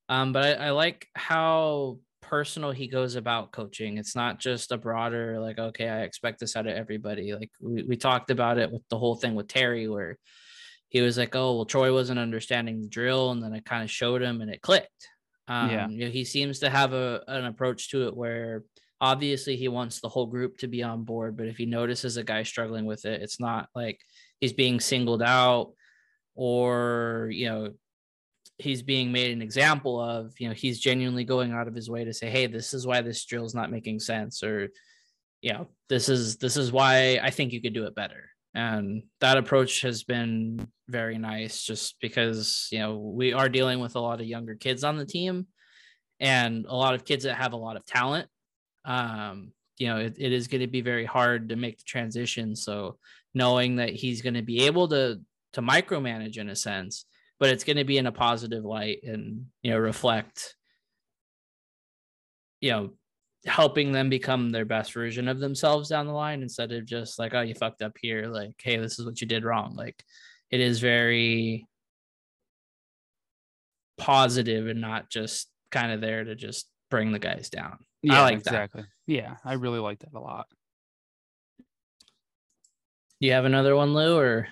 Um, 0.10 0.34
but 0.34 0.60
I, 0.60 0.68
I 0.68 0.70
like 0.72 1.08
how 1.16 2.00
personal 2.22 2.72
he 2.72 2.88
goes 2.88 3.16
about 3.16 3.52
coaching. 3.52 3.98
It's 3.98 4.16
not 4.16 4.40
just 4.40 4.72
a 4.72 4.78
broader, 4.78 5.40
like, 5.40 5.58
okay, 5.58 5.90
I 5.90 6.02
expect 6.04 6.40
this 6.40 6.56
out 6.56 6.68
of 6.68 6.76
everybody. 6.76 7.34
Like 7.34 7.52
we, 7.60 7.82
we 7.84 7.98
talked 7.98 8.30
about 8.30 8.60
it 8.60 8.72
with 8.72 8.84
the 8.90 9.00
whole 9.00 9.16
thing 9.16 9.34
with 9.34 9.48
Terry, 9.48 9.88
where 9.88 10.18
he 10.90 11.02
was 11.02 11.18
like, 11.18 11.36
oh, 11.36 11.56
well, 11.56 11.66
Troy 11.66 11.92
wasn't 11.92 12.20
understanding 12.20 12.82
the 12.84 12.88
drill. 12.88 13.32
And 13.32 13.42
then 13.44 13.54
I 13.54 13.62
kind 13.62 13.84
of 13.84 13.90
showed 13.92 14.22
him 14.22 14.42
and 14.42 14.52
it 14.52 14.62
clicked. 14.62 15.08
Um, 15.48 15.70
Yeah. 15.70 15.88
you 15.88 16.06
know, 16.06 16.12
he 16.12 16.26
seems 16.26 16.60
to 16.60 16.70
have 16.70 16.94
a, 16.94 17.24
an 17.28 17.46
approach 17.46 17.90
to 17.92 18.08
it 18.08 18.16
where 18.16 18.64
obviously 19.00 19.56
he 19.56 19.68
wants 19.68 20.02
the 20.02 20.10
whole 20.10 20.26
group 20.26 20.58
to 20.58 20.68
be 20.68 20.84
on 20.84 21.04
board, 21.04 21.38
but 21.38 21.48
if 21.48 21.58
he 21.58 21.66
notices 21.66 22.18
a 22.18 22.24
guy 22.24 22.44
struggling 22.44 22.86
with 22.86 23.06
it, 23.06 23.22
it's 23.22 23.40
not 23.40 23.70
like 23.76 24.00
he's 24.40 24.54
being 24.54 24.80
singled 24.80 25.22
out 25.22 25.74
or, 26.36 27.30
you 27.32 27.48
know, 27.48 27.74
he's 28.58 28.82
being 28.82 29.12
made 29.12 29.32
an 29.32 29.42
example 29.42 30.02
of, 30.02 30.34
you 30.40 30.48
know, 30.48 30.54
he's 30.54 30.80
genuinely 30.80 31.24
going 31.24 31.52
out 31.52 31.68
of 31.68 31.76
his 31.76 31.90
way 31.90 32.04
to 32.06 32.14
say, 32.14 32.30
Hey, 32.30 32.48
this 32.48 32.74
is 32.74 32.88
why 32.88 33.02
this 33.02 33.24
drill 33.24 33.46
is 33.46 33.54
not 33.54 33.72
making 33.72 34.00
sense. 34.00 34.42
Or, 34.44 34.70
you 35.42 35.54
know, 35.54 35.68
this 35.90 36.10
is, 36.10 36.38
this 36.38 36.58
is 36.58 36.72
why 36.72 37.20
I 37.22 37.30
think 37.30 37.54
you 37.54 37.62
could 37.62 37.74
do 37.74 37.86
it 37.86 37.94
better. 37.96 38.30
And 38.58 39.04
that 39.22 39.38
approach 39.38 39.82
has 39.82 40.04
been 40.04 40.68
very 40.90 41.18
nice 41.18 41.64
just 41.64 41.96
because, 42.02 42.68
you 42.72 42.80
know, 42.80 42.98
we 42.98 43.34
are 43.34 43.50
dealing 43.50 43.80
with 43.80 43.96
a 43.96 44.00
lot 44.00 44.20
of 44.20 44.28
younger 44.28 44.56
kids 44.56 44.84
on 44.84 44.98
the 44.98 45.06
team 45.06 45.48
and 46.20 46.66
a 46.66 46.76
lot 46.76 46.96
of 46.96 47.06
kids 47.06 47.24
that 47.26 47.36
have 47.36 47.54
a 47.54 47.58
lot 47.58 47.78
of 47.78 47.86
talent 47.86 48.28
um, 48.88 49.52
you 49.78 49.88
know, 49.88 49.98
it, 49.98 50.16
it 50.18 50.32
is 50.32 50.48
going 50.48 50.62
to 50.62 50.68
be 50.68 50.82
very 50.82 51.06
hard 51.06 51.50
to 51.50 51.56
make 51.56 51.78
the 51.78 51.84
transition. 51.84 52.56
So 52.56 52.98
knowing 53.36 53.76
that 53.76 53.92
he's 53.92 54.22
going 54.22 54.34
to 54.34 54.42
be 54.42 54.66
able 54.66 54.88
to 54.90 55.20
to 55.54 55.62
micromanage 55.62 56.38
in 56.38 56.50
a 56.50 56.56
sense, 56.56 57.06
but 57.40 57.50
it's 57.50 57.64
going 57.64 57.78
to 57.78 57.84
be 57.84 57.98
in 57.98 58.08
a 58.08 58.12
positive 58.12 58.64
light 58.64 59.00
and 59.04 59.46
you 59.62 59.72
know 59.72 59.78
reflect, 59.78 60.56
you 62.62 62.72
know, 62.72 62.90
helping 63.48 63.92
them 63.92 64.10
become 64.10 64.50
their 64.50 64.66
best 64.66 64.94
version 64.94 65.28
of 65.28 65.40
themselves 65.40 65.90
down 65.90 66.06
the 66.06 66.14
line 66.14 66.42
instead 66.42 66.72
of 66.72 66.86
just 66.86 67.18
like, 67.18 67.34
oh, 67.34 67.42
you 67.42 67.56
fucked 67.56 67.82
up 67.82 67.96
here, 68.00 68.28
like, 68.28 68.54
hey, 68.62 68.78
this 68.78 69.00
is 69.00 69.06
what 69.06 69.22
you 69.22 69.28
did 69.28 69.44
wrong. 69.46 69.76
Like, 69.76 70.04
it 70.52 70.60
is 70.60 70.80
very 70.80 71.66
positive 73.98 74.68
and 74.68 74.82
not 74.82 75.10
just 75.10 75.48
kind 75.72 75.92
of 75.92 76.02
there 76.02 76.24
to 76.24 76.36
just 76.36 76.68
bring 76.92 77.12
the 77.12 77.20
guys 77.20 77.50
down. 77.50 77.78
Yeah, 78.04 78.22
like 78.22 78.44
that. 78.44 78.50
exactly. 78.54 78.84
Yeah, 79.08 79.38
I 79.44 79.54
really 79.54 79.80
like 79.80 80.00
that 80.00 80.14
a 80.14 80.20
lot. 80.20 80.48
Do 83.20 83.26
you 83.28 83.34
have 83.34 83.46
another 83.46 83.76
one, 83.76 83.94
Lou, 83.94 84.18
or 84.18 84.48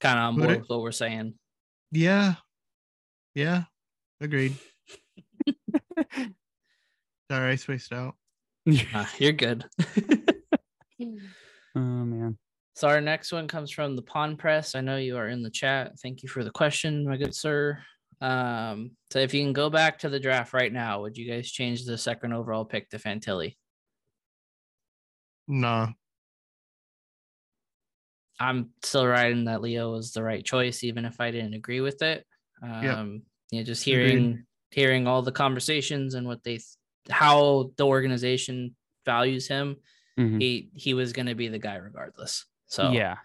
kind 0.00 0.18
of 0.18 0.24
on 0.24 0.34
Would 0.36 0.42
board 0.42 0.56
it- 0.56 0.60
with 0.60 0.68
what 0.70 0.80
we're 0.82 0.92
saying? 0.92 1.34
Yeah. 1.92 2.34
Yeah. 3.34 3.64
Agreed. 4.20 4.56
Sorry, 7.30 7.52
I 7.52 7.54
spaced 7.54 7.92
out. 7.92 8.16
Uh, 8.92 9.06
you're 9.18 9.32
good. 9.32 9.64
Oh 11.76 11.80
man. 11.80 12.36
so 12.74 12.88
our 12.88 13.00
next 13.00 13.30
one 13.32 13.46
comes 13.46 13.70
from 13.70 13.94
the 13.94 14.02
Pawn 14.02 14.36
Press. 14.36 14.74
I 14.74 14.80
know 14.80 14.96
you 14.96 15.16
are 15.16 15.28
in 15.28 15.40
the 15.42 15.48
chat. 15.48 15.92
Thank 16.02 16.24
you 16.24 16.28
for 16.28 16.42
the 16.42 16.50
question, 16.50 17.08
my 17.08 17.16
good 17.16 17.32
sir. 17.34 17.78
Um, 18.20 18.90
so 19.12 19.20
if 19.20 19.32
you 19.32 19.42
can 19.44 19.52
go 19.52 19.70
back 19.70 20.00
to 20.00 20.08
the 20.08 20.18
draft 20.18 20.52
right 20.52 20.72
now, 20.72 21.02
would 21.02 21.16
you 21.16 21.30
guys 21.30 21.50
change 21.50 21.84
the 21.84 21.96
second 21.96 22.32
overall 22.32 22.64
pick 22.64 22.90
to 22.90 22.98
Fantilli? 22.98 23.54
Nah. 25.46 25.90
I'm 28.40 28.70
still 28.82 29.06
riding 29.06 29.44
that 29.44 29.62
Leo 29.62 29.92
was 29.92 30.10
the 30.10 30.24
right 30.24 30.44
choice, 30.44 30.82
even 30.82 31.04
if 31.04 31.20
I 31.20 31.30
didn't 31.30 31.54
agree 31.54 31.80
with 31.80 32.02
it. 32.02 32.26
Um, 32.62 33.22
you 33.52 33.60
know, 33.60 33.64
just 33.64 33.86
Agreed. 33.86 34.08
hearing 34.08 34.44
hearing 34.72 35.06
all 35.06 35.22
the 35.22 35.32
conversations 35.32 36.14
and 36.14 36.26
what 36.26 36.42
they 36.42 36.54
th- 36.54 36.64
how 37.08 37.70
the 37.76 37.86
organization 37.86 38.74
values 39.04 39.48
him, 39.48 39.76
Mhm. 40.18 40.40
he 40.40 40.70
he 40.74 40.94
was 40.94 41.12
going 41.12 41.26
to 41.26 41.34
be 41.34 41.48
the 41.48 41.58
guy 41.58 41.76
regardless. 41.76 42.46
So 42.66 42.90
Yeah. 42.92 43.16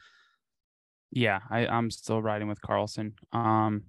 Yeah, 1.11 1.39
I, 1.49 1.67
I'm 1.67 1.91
still 1.91 2.21
riding 2.21 2.47
with 2.47 2.61
Carlsson. 2.61 3.13
Um 3.33 3.83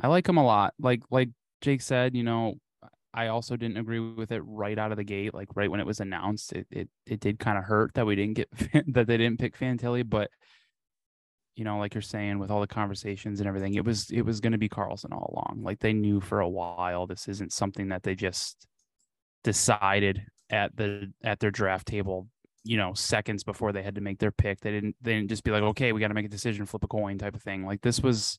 I 0.00 0.06
like 0.08 0.28
him 0.28 0.36
a 0.36 0.44
lot. 0.44 0.74
Like 0.78 1.02
like 1.10 1.30
Jake 1.60 1.82
said, 1.82 2.14
you 2.14 2.22
know, 2.22 2.54
I 3.12 3.28
also 3.28 3.56
didn't 3.56 3.78
agree 3.78 3.98
with 4.00 4.30
it 4.30 4.40
right 4.40 4.78
out 4.78 4.92
of 4.92 4.96
the 4.96 5.04
gate. 5.04 5.34
Like 5.34 5.48
right 5.56 5.70
when 5.70 5.80
it 5.80 5.86
was 5.86 6.00
announced, 6.00 6.52
it 6.52 6.66
it, 6.70 6.88
it 7.06 7.20
did 7.20 7.38
kind 7.38 7.58
of 7.58 7.64
hurt 7.64 7.94
that 7.94 8.06
we 8.06 8.14
didn't 8.14 8.34
get 8.34 8.48
that 8.94 9.06
they 9.06 9.16
didn't 9.16 9.40
pick 9.40 9.58
Fantilli, 9.58 10.08
but 10.08 10.30
you 11.58 11.64
know, 11.64 11.78
like 11.78 11.92
you're 11.92 12.02
saying, 12.02 12.38
with 12.38 12.52
all 12.52 12.60
the 12.60 12.68
conversations 12.68 13.40
and 13.40 13.48
everything, 13.48 13.74
it 13.74 13.84
was 13.84 14.10
it 14.10 14.22
was 14.22 14.40
going 14.40 14.52
to 14.52 14.58
be 14.58 14.68
Carlsson 14.68 15.12
all 15.12 15.34
along. 15.34 15.64
Like 15.64 15.80
they 15.80 15.92
knew 15.92 16.20
for 16.20 16.38
a 16.38 16.48
while 16.48 17.08
this 17.08 17.26
isn't 17.26 17.52
something 17.52 17.88
that 17.88 18.04
they 18.04 18.14
just 18.14 18.68
decided 19.42 20.22
at 20.50 20.76
the 20.76 21.12
at 21.24 21.40
their 21.40 21.50
draft 21.50 21.86
table 21.86 22.28
you 22.64 22.76
know 22.76 22.92
seconds 22.94 23.44
before 23.44 23.72
they 23.72 23.82
had 23.82 23.96
to 23.96 24.00
make 24.00 24.20
their 24.20 24.30
pick. 24.30 24.60
They 24.60 24.70
didn't 24.70 24.94
they 25.02 25.14
didn't 25.14 25.30
just 25.30 25.42
be 25.42 25.50
like 25.50 25.64
okay 25.64 25.92
we 25.92 26.00
got 26.00 26.08
to 26.08 26.14
make 26.14 26.26
a 26.26 26.30
decision 26.30 26.64
flip 26.64 26.84
a 26.84 26.86
coin 26.86 27.18
type 27.18 27.34
of 27.34 27.42
thing. 27.42 27.66
Like 27.66 27.80
this 27.80 28.00
was 28.00 28.38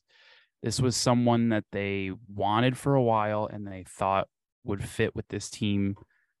this 0.62 0.80
was 0.80 0.96
someone 0.96 1.50
that 1.50 1.64
they 1.72 2.12
wanted 2.34 2.78
for 2.78 2.94
a 2.94 3.02
while 3.02 3.50
and 3.52 3.66
they 3.66 3.84
thought 3.86 4.28
would 4.64 4.82
fit 4.82 5.14
with 5.14 5.28
this 5.28 5.50
team 5.50 5.94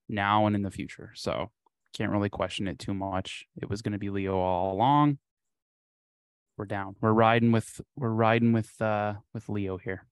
now 0.08 0.46
and 0.46 0.56
in 0.56 0.62
the 0.62 0.70
future. 0.70 1.12
So 1.14 1.50
can't 1.94 2.10
really 2.10 2.30
question 2.30 2.68
it 2.68 2.78
too 2.78 2.94
much. 2.94 3.44
It 3.60 3.68
was 3.68 3.82
going 3.82 3.92
to 3.92 3.98
be 3.98 4.08
leo 4.08 4.38
all 4.38 4.72
along 4.72 5.18
we're 6.60 6.66
down 6.66 6.94
we're 7.00 7.10
riding 7.10 7.52
with 7.52 7.80
we're 7.96 8.10
riding 8.10 8.52
with 8.52 8.70
uh 8.82 9.14
with 9.32 9.48
leo 9.48 9.78
here 9.78 10.04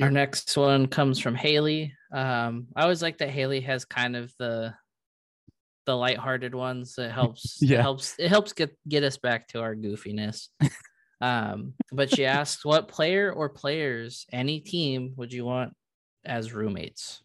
Our 0.00 0.08
next 0.10 0.56
one 0.56 0.86
comes 0.86 1.18
from 1.18 1.34
Haley. 1.34 1.94
Um, 2.12 2.68
I 2.76 2.82
always 2.82 3.02
like 3.02 3.18
that 3.18 3.30
Haley 3.30 3.60
has 3.62 3.84
kind 3.84 4.16
of 4.16 4.32
the 4.38 4.74
the 5.86 5.96
lighthearted 5.96 6.54
ones. 6.54 6.96
It 6.96 7.10
helps. 7.20 7.60
It 7.62 7.70
Yeah. 7.70 7.82
helps. 7.82 8.14
It 8.18 8.28
helps 8.28 8.52
get 8.52 8.76
get 8.88 9.02
us 9.02 9.16
back 9.16 9.48
to 9.48 9.60
our 9.60 9.74
goofiness. 9.74 10.48
um, 11.20 11.74
but 11.92 12.08
she 12.10 12.24
asked, 12.24 12.64
"What 12.64 12.88
player 12.88 13.32
or 13.32 13.48
players, 13.48 14.26
any 14.32 14.60
team, 14.60 15.12
would 15.16 15.32
you 15.32 15.44
want 15.44 15.74
as 16.24 16.52
roommates?" 16.52 17.22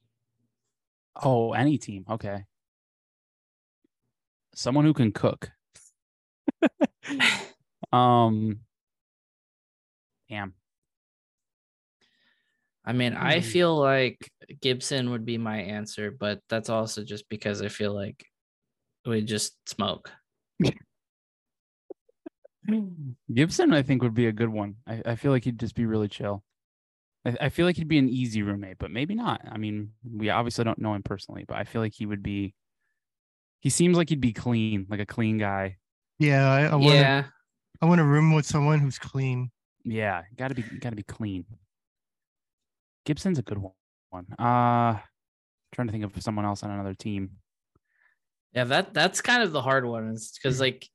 oh 1.23 1.53
any 1.53 1.77
team 1.79 2.03
okay 2.09 2.45
someone 4.53 4.85
who 4.85 4.93
can 4.93 5.11
cook 5.11 5.51
um 7.91 8.59
damn 10.29 10.53
I 12.85 12.93
mean, 12.93 13.13
I 13.15 13.41
Hmm. 13.41 13.47
feel 13.47 13.75
like 13.75 14.31
Gibson 14.61 15.09
would 15.09 15.25
be 15.25 15.37
my 15.37 15.57
answer, 15.57 16.09
but 16.09 16.39
that's 16.47 16.69
also 16.69 17.03
just 17.03 17.27
because 17.27 17.61
I 17.61 17.67
feel 17.67 17.93
like 17.93 18.25
we 19.05 19.21
just 19.23 19.57
smoke. 19.67 20.09
Gibson, 23.33 23.73
I 23.73 23.81
think, 23.81 24.03
would 24.03 24.13
be 24.13 24.27
a 24.27 24.31
good 24.31 24.47
one. 24.49 24.75
I, 24.87 25.01
I 25.05 25.15
feel 25.15 25.31
like 25.31 25.43
he'd 25.43 25.59
just 25.59 25.75
be 25.75 25.85
really 25.85 26.07
chill. 26.07 26.43
I, 27.25 27.35
I 27.41 27.49
feel 27.49 27.65
like 27.65 27.75
he'd 27.75 27.89
be 27.89 27.97
an 27.97 28.07
easy 28.07 28.41
roommate, 28.41 28.77
but 28.77 28.89
maybe 28.91 29.15
not. 29.15 29.41
I 29.49 29.57
mean, 29.57 29.91
we 30.09 30.29
obviously 30.29 30.63
don't 30.63 30.79
know 30.79 30.93
him 30.93 31.03
personally, 31.03 31.43
but 31.45 31.57
I 31.57 31.65
feel 31.65 31.81
like 31.81 31.93
he 31.93 32.05
would 32.05 32.23
be. 32.23 32.53
He 33.59 33.69
seems 33.69 33.97
like 33.97 34.09
he'd 34.09 34.21
be 34.21 34.31
clean, 34.33 34.85
like 34.89 35.01
a 35.01 35.05
clean 35.05 35.37
guy. 35.37 35.77
Yeah, 36.19 36.49
I, 36.49 36.61
I 36.63 36.75
want 36.75 36.83
to. 36.91 36.95
yeah, 36.95 37.23
I 37.81 37.85
want 37.85 38.01
a 38.01 38.03
room 38.03 38.33
with 38.33 38.45
someone 38.45 38.79
who's 38.79 38.97
clean. 38.99 39.51
Yeah, 39.83 40.23
gotta 40.35 40.55
be, 40.55 40.63
gotta 40.63 40.95
be 40.95 41.03
clean. 41.03 41.45
Gibson's 43.05 43.39
a 43.39 43.43
good 43.43 43.57
one. 43.59 43.73
Uh, 44.37 44.97
trying 45.73 45.87
to 45.87 45.91
think 45.91 46.03
of 46.03 46.11
someone 46.21 46.45
else 46.45 46.63
on 46.63 46.71
another 46.71 46.93
team. 46.93 47.31
Yeah, 48.53 48.63
that 48.65 48.93
that's 48.93 49.21
kind 49.21 49.43
of 49.43 49.51
the 49.51 49.61
hard 49.61 49.85
one. 49.85 50.09
Is 50.09 50.27
Mm. 50.31 50.33
because 50.41 50.59
like 50.59 50.89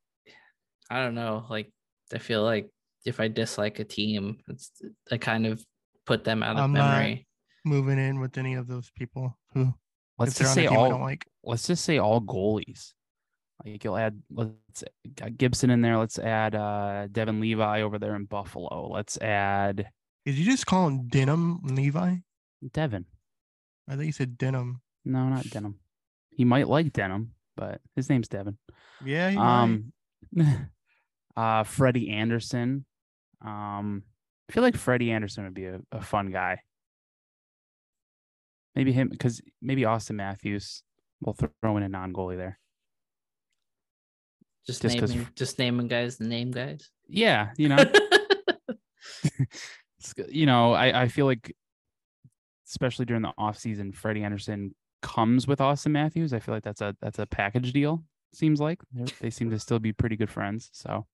I 0.91 1.03
don't 1.03 1.15
know, 1.15 1.47
like 1.49 1.73
I 2.13 2.19
feel 2.19 2.43
like 2.43 2.69
if 3.05 3.21
I 3.21 3.29
dislike 3.29 3.79
a 3.79 3.85
team, 3.85 4.39
it's 4.49 4.71
I 5.11 5.19
kind 5.19 5.47
of 5.47 5.65
put 6.05 6.25
them 6.25 6.43
out 6.43 6.57
of 6.57 6.65
I'm 6.65 6.73
not- 6.73 6.97
memory. 6.99 7.27
Moving 7.65 7.99
in 7.99 8.19
with 8.19 8.37
any 8.39 8.55
of 8.55 8.67
those 8.67 8.91
people 8.91 9.39
who 9.55 9.73
Let's 10.19 10.37
just 10.37 10.53
say 10.55 10.67
all. 10.67 10.99
like. 10.99 11.25
Let's 11.45 11.67
just 11.67 11.85
say 11.85 11.99
all 11.99 12.21
goalies. 12.21 12.93
Like 13.65 13.85
you'll 13.85 13.97
add 13.97 14.21
let's 14.31 14.85
got 15.15 15.37
Gibson 15.37 15.71
in 15.71 15.81
there. 15.83 15.99
Let's 15.99 16.19
add 16.19 16.55
uh 16.55 17.07
Devon 17.11 17.41
Levi 17.41 17.83
over 17.83 17.99
there 17.99 18.17
in 18.17 18.25
Buffalo. 18.25 18.89
Let's 18.93 19.19
add 19.19 19.89
Did 20.27 20.35
you 20.37 20.45
just 20.45 20.67
call 20.67 20.89
him 20.89 21.09
Denim 21.09 21.61
Levi? 21.63 22.17
Devon. 22.73 23.07
I 23.89 23.97
thought 23.97 24.07
you 24.07 24.13
said 24.13 24.39
Denim. 24.39 24.81
No, 25.05 25.29
not 25.29 25.49
Denim. 25.51 25.79
He 26.31 26.45
might 26.45 26.69
like 26.69 26.93
denim, 26.93 27.33
but 27.57 27.81
his 27.95 28.09
name's 28.09 28.29
Devon. 28.29 28.59
Yeah. 29.05 29.35
Um, 29.37 29.93
uh, 31.37 31.65
Freddie 31.65 32.11
Andersen. 32.11 32.87
Um, 33.45 34.05
I 34.49 34.53
feel 34.53 34.63
like 34.63 34.77
Freddie 34.77 35.11
Andersen 35.11 35.45
would 35.45 35.55
be 35.55 35.67
a, 35.67 35.81
a 35.91 36.01
fun 36.01 36.31
guy. 36.31 36.61
Maybe 38.75 38.93
him, 38.93 39.09
because 39.09 39.43
maybe 39.61 39.83
Auston 39.83 40.15
Matthews. 40.15 40.83
We'll 41.21 41.35
throw 41.35 41.77
in 41.77 41.83
a 41.83 41.89
non 41.89 42.13
goalie 42.13 42.37
there. 42.37 42.59
Just, 44.67 44.83
just 44.83 44.99
'cause 44.99 45.11
naming, 45.11 45.29
just 45.35 45.59
naming 45.59 45.89
guys, 45.89 46.19
the 46.19 46.27
name 46.27 46.53
guys. 46.53 46.89
Yeah, 47.09 47.51
you 47.57 47.69
know, 47.69 47.77
you 50.29 50.47
know, 50.47 50.73
I 50.73 51.03
I 51.03 51.09
feel 51.09 51.27
like, 51.27 51.55
especially 52.69 53.07
during 53.07 53.23
the 53.23 53.33
off 53.37 53.59
season, 53.59 53.93
Freddie 53.93 54.23
Andersen 54.23 54.75
comes 55.03 55.49
with 55.49 55.59
Auston 55.59 55.91
Matthews. 55.91 56.33
I 56.33 56.39
feel 56.39 56.55
like 56.55 56.63
that's 56.63 56.81
a 56.81 56.97
that's 57.01 57.19
a 57.19 57.27
package 57.27 57.73
deal. 57.73 58.05
Seems 58.33 58.61
like 58.61 58.79
They're- 58.93 59.07
they 59.21 59.31
seem 59.31 59.51
to 59.51 59.59
still 59.59 59.81
be 59.81 59.93
pretty 59.93 60.15
good 60.17 60.31
friends. 60.31 60.71
So, 60.73 61.07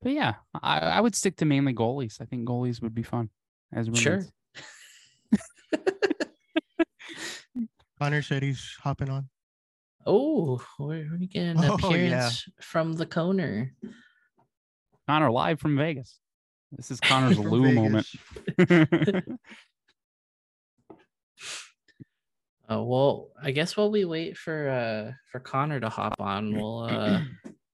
but 0.00 0.12
yeah, 0.12 0.34
I, 0.62 0.78
I 0.78 1.00
would 1.00 1.16
stick 1.16 1.36
to 1.38 1.44
mainly 1.44 1.74
goalies. 1.74 2.20
I 2.20 2.26
think 2.26 2.46
goalies 2.48 2.80
would 2.80 2.94
be 2.94 3.02
fun 3.02 3.30
as 3.72 3.88
Sure. 3.94 4.22
roommates. 5.32 5.32
Connor 8.00 8.22
said 8.22 8.42
he's 8.42 8.76
hopping 8.82 9.08
on. 9.10 9.28
Oh, 10.06 10.62
we're, 10.78 11.08
we 11.18 11.26
getting 11.26 11.50
an 11.50 11.58
Oh, 11.58 11.62
yeah. 11.64 11.74
appearance 11.88 12.44
from 12.60 12.92
the 12.94 13.06
corner. 13.06 13.74
Connor 15.08 15.30
live 15.30 15.60
from 15.60 15.76
Vegas. 15.76 16.18
This 16.70 16.90
is 16.90 17.00
Connor's 17.00 17.36
From 17.36 17.48
Lou 17.48 17.72
moment. 17.72 18.06
Oh 22.68 22.84
well, 22.84 23.28
I 23.42 23.50
guess 23.50 23.76
while 23.76 23.90
we 23.90 24.04
wait 24.04 24.36
for 24.36 24.68
uh 24.70 25.12
for 25.30 25.40
Connor 25.40 25.80
to 25.80 25.88
hop 25.88 26.14
on, 26.20 26.54
we'll 26.56 26.84
uh 26.84 27.20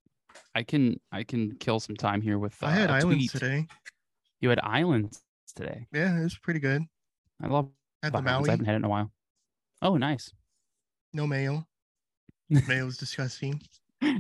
I 0.55 0.63
can 0.65 0.99
I 1.13 1.23
can 1.23 1.57
kill 1.57 1.79
some 1.79 1.95
time 1.95 2.21
here 2.21 2.39
with. 2.39 2.61
Uh, 2.63 2.67
I 2.67 2.71
had 2.73 2.91
a 2.91 2.95
islands 2.95 3.31
tweet. 3.31 3.31
today. 3.31 3.67
You 4.41 4.49
had 4.49 4.59
islands 4.61 5.23
today. 5.55 5.87
Yeah, 5.93 6.19
it 6.19 6.23
was 6.25 6.37
pretty 6.39 6.59
good. 6.61 6.83
I 7.41 7.47
love 7.47 7.69
Had 8.03 8.13
the 8.15 8.19
islands. 8.19 8.49
I 8.49 8.53
haven't 8.53 8.67
had 8.67 8.75
it 8.75 8.79
in 8.79 8.85
a 8.85 8.89
while. 8.89 9.13
Oh, 9.83 9.97
nice. 9.97 10.33
no 11.13 11.27
mayo. 12.51 12.65
Mayo's 12.69 12.97
disgusting. 12.97 13.61
I 14.03 14.19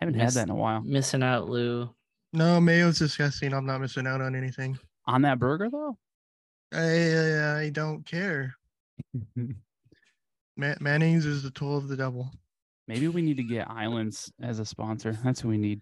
haven't 0.00 0.14
had 0.14 0.32
that 0.32 0.44
in 0.44 0.50
a 0.50 0.54
while. 0.54 0.80
missing 0.82 1.22
out, 1.22 1.48
Lou. 1.48 1.88
No, 2.32 2.60
mayo's 2.60 2.98
disgusting. 2.98 3.52
I'm 3.52 3.66
not 3.66 3.80
missing 3.80 4.06
out 4.06 4.20
on 4.20 4.34
anything. 4.34 4.78
On 5.06 5.22
that 5.22 5.38
burger 5.38 5.70
though. 5.70 5.96
I, 6.72 7.62
I 7.64 7.70
don't 7.70 8.04
care. 8.04 8.54
Ma- 10.56 10.74
mayonnaise 10.80 11.26
is 11.26 11.42
the 11.42 11.50
tool 11.50 11.76
of 11.76 11.88
the 11.88 11.96
devil. 11.96 12.30
Maybe 12.86 13.08
we 13.08 13.22
need 13.22 13.36
to 13.38 13.42
get 13.42 13.70
Islands 13.70 14.30
as 14.42 14.58
a 14.58 14.64
sponsor. 14.64 15.18
That's 15.24 15.42
what 15.44 15.50
we 15.50 15.58
need. 15.58 15.80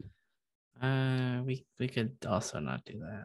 Uh, 0.80 1.42
we 1.44 1.64
we 1.78 1.88
could 1.88 2.16
also 2.28 2.58
not 2.58 2.84
do 2.84 2.98
that. 3.00 3.24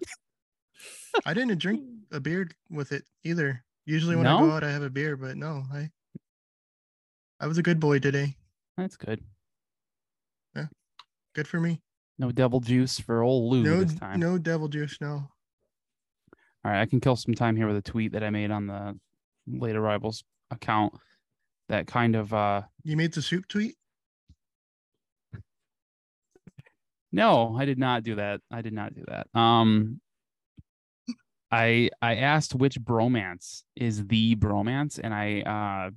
I 1.26 1.34
didn't 1.34 1.58
drink 1.58 1.84
a 2.12 2.20
beer 2.20 2.50
with 2.70 2.92
it 2.92 3.04
either. 3.24 3.64
Usually 3.86 4.16
when 4.16 4.28
I 4.28 4.40
go 4.40 4.52
out, 4.52 4.64
I 4.64 4.72
have 4.72 4.84
a 4.84 4.90
beer, 4.90 5.16
but 5.16 5.38
no, 5.38 5.64
I 5.74 5.90
I 7.40 7.48
was 7.48 7.58
a 7.58 7.64
good 7.64 7.80
boy 7.80 8.00
today. 8.00 8.36
That's 8.78 8.98
good. 8.98 9.24
Yeah. 10.56 10.66
Good 11.36 11.48
for 11.48 11.60
me. 11.60 11.82
No 12.20 12.32
devil 12.32 12.60
juice 12.60 13.00
for 13.00 13.22
old 13.22 13.52
Lou 13.54 13.64
No, 13.64 13.84
this 13.84 13.94
time. 14.00 14.20
no 14.20 14.38
devil 14.38 14.68
juice. 14.68 14.98
No. 15.00 15.30
All 16.66 16.72
right, 16.72 16.82
I 16.82 16.86
can 16.88 17.00
kill 17.00 17.16
some 17.16 17.36
time 17.36 17.56
here 17.56 17.68
with 17.68 17.78
a 17.78 17.82
tweet 17.82 18.12
that 18.14 18.24
I 18.24 18.30
made 18.32 18.50
on 18.52 18.68
the 18.68 18.98
late 19.48 19.76
arrivals 19.76 20.24
account 20.52 20.94
that 21.70 21.86
kind 21.88 22.16
of 22.16 22.34
uh 22.34 22.64
You 22.84 22.98
made 22.98 23.14
the 23.14 23.22
soup 23.22 23.48
tweet. 23.48 23.76
No, 27.12 27.56
I 27.58 27.66
did 27.66 27.78
not 27.78 28.04
do 28.04 28.16
that. 28.16 28.42
I 28.52 28.62
did 28.62 28.74
not 28.74 28.94
do 28.94 29.04
that. 29.08 29.28
Um 29.40 30.02
I 31.52 31.90
I 32.02 32.16
asked 32.16 32.56
which 32.56 32.80
bromance 32.82 33.64
is 33.76 34.08
the 34.08 34.36
bromance 34.36 35.00
and 35.02 35.14
I 35.14 35.42
uh 35.42 35.92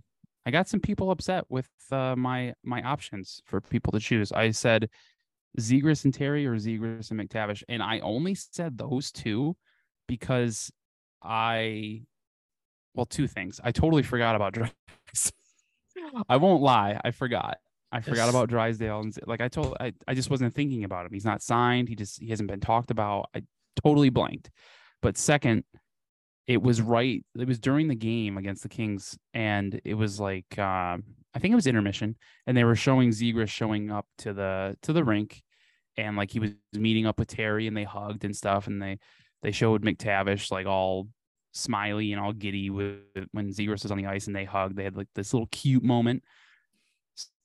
I 0.51 0.53
got 0.53 0.67
some 0.67 0.81
people 0.81 1.13
upset 1.13 1.45
with 1.49 1.69
uh, 1.93 2.17
my 2.17 2.55
my 2.65 2.83
options 2.83 3.41
for 3.47 3.61
people 3.61 3.93
to 3.93 4.01
choose. 4.01 4.33
I 4.33 4.51
said 4.51 4.89
Zegras 5.61 6.05
and 6.05 6.13
Terry 6.13 6.45
or 6.45 6.57
Zegras 6.57 7.13
and 7.13 7.21
McTavish 7.21 7.63
and 7.69 7.81
I 7.81 8.01
only 8.01 8.35
said 8.35 8.77
those 8.77 9.13
two 9.13 9.57
because 10.09 10.73
I 11.23 12.03
well 12.97 13.07
two 13.07 13.29
things. 13.29 13.61
I 13.63 13.71
totally 13.71 14.03
forgot 14.03 14.35
about 14.35 14.53
Dries. 14.55 14.73
I 16.29 16.37
won't 16.37 16.63
lie, 16.63 17.01
I 17.05 17.13
forgot. 17.13 17.59
I 17.93 18.01
forgot 18.01 18.29
about 18.29 18.49
Drysdale 18.49 19.03
and 19.03 19.17
like 19.29 19.41
I 19.41 19.47
told 19.47 19.77
I, 19.79 19.93
I 20.09 20.15
just 20.15 20.31
wasn't 20.31 20.53
thinking 20.53 20.83
about 20.83 21.07
him. 21.07 21.13
He's 21.13 21.25
not 21.25 21.43
signed. 21.43 21.89
He 21.89 21.95
just 21.95 22.21
he 22.21 22.31
hasn't 22.31 22.51
been 22.51 22.59
talked 22.59 22.91
about. 22.91 23.27
I 23.37 23.45
totally 23.85 24.11
blanked. 24.11 24.51
But 25.01 25.17
second, 25.17 25.63
it 26.51 26.61
was 26.61 26.83
right. 26.83 27.25
It 27.39 27.47
was 27.47 27.61
during 27.61 27.87
the 27.87 27.95
game 27.95 28.37
against 28.37 28.65
the 28.65 28.69
Kings, 28.69 29.17
and 29.35 29.81
it 29.85 29.95
was 29.95 30.19
like 30.19 30.59
um, 30.59 31.05
I 31.33 31.39
think 31.39 31.53
it 31.53 31.55
was 31.55 31.69
intermission, 31.69 32.17
and 32.45 32.57
they 32.57 32.65
were 32.65 32.75
showing 32.75 33.11
Zegras 33.11 33.49
showing 33.51 33.93
up 33.93 34.05
to 34.19 34.33
the 34.33 34.77
to 34.83 34.93
the 34.93 35.05
rink, 35.05 35.45
and 35.97 36.17
like 36.17 36.33
he 36.33 36.41
was 36.41 36.51
meeting 36.73 37.07
up 37.07 37.21
with 37.21 37.29
Terry, 37.29 37.69
and 37.69 37.77
they 37.77 37.85
hugged 37.85 38.25
and 38.25 38.35
stuff, 38.35 38.67
and 38.67 38.83
they 38.83 38.99
they 39.43 39.53
showed 39.53 39.85
McTavish 39.85 40.51
like 40.51 40.67
all 40.67 41.07
smiley 41.53 42.13
and 42.13 42.21
all 42.21 42.33
giddy 42.33 42.69
with 42.69 42.99
when 43.31 43.51
Zegras 43.51 43.85
was 43.85 43.93
on 43.93 43.99
the 43.99 44.07
ice, 44.07 44.27
and 44.27 44.35
they 44.35 44.45
hugged. 44.45 44.75
They 44.75 44.83
had 44.85 44.97
like 44.97 45.09
this 45.15 45.33
little 45.33 45.49
cute 45.53 45.85
moment. 45.85 46.25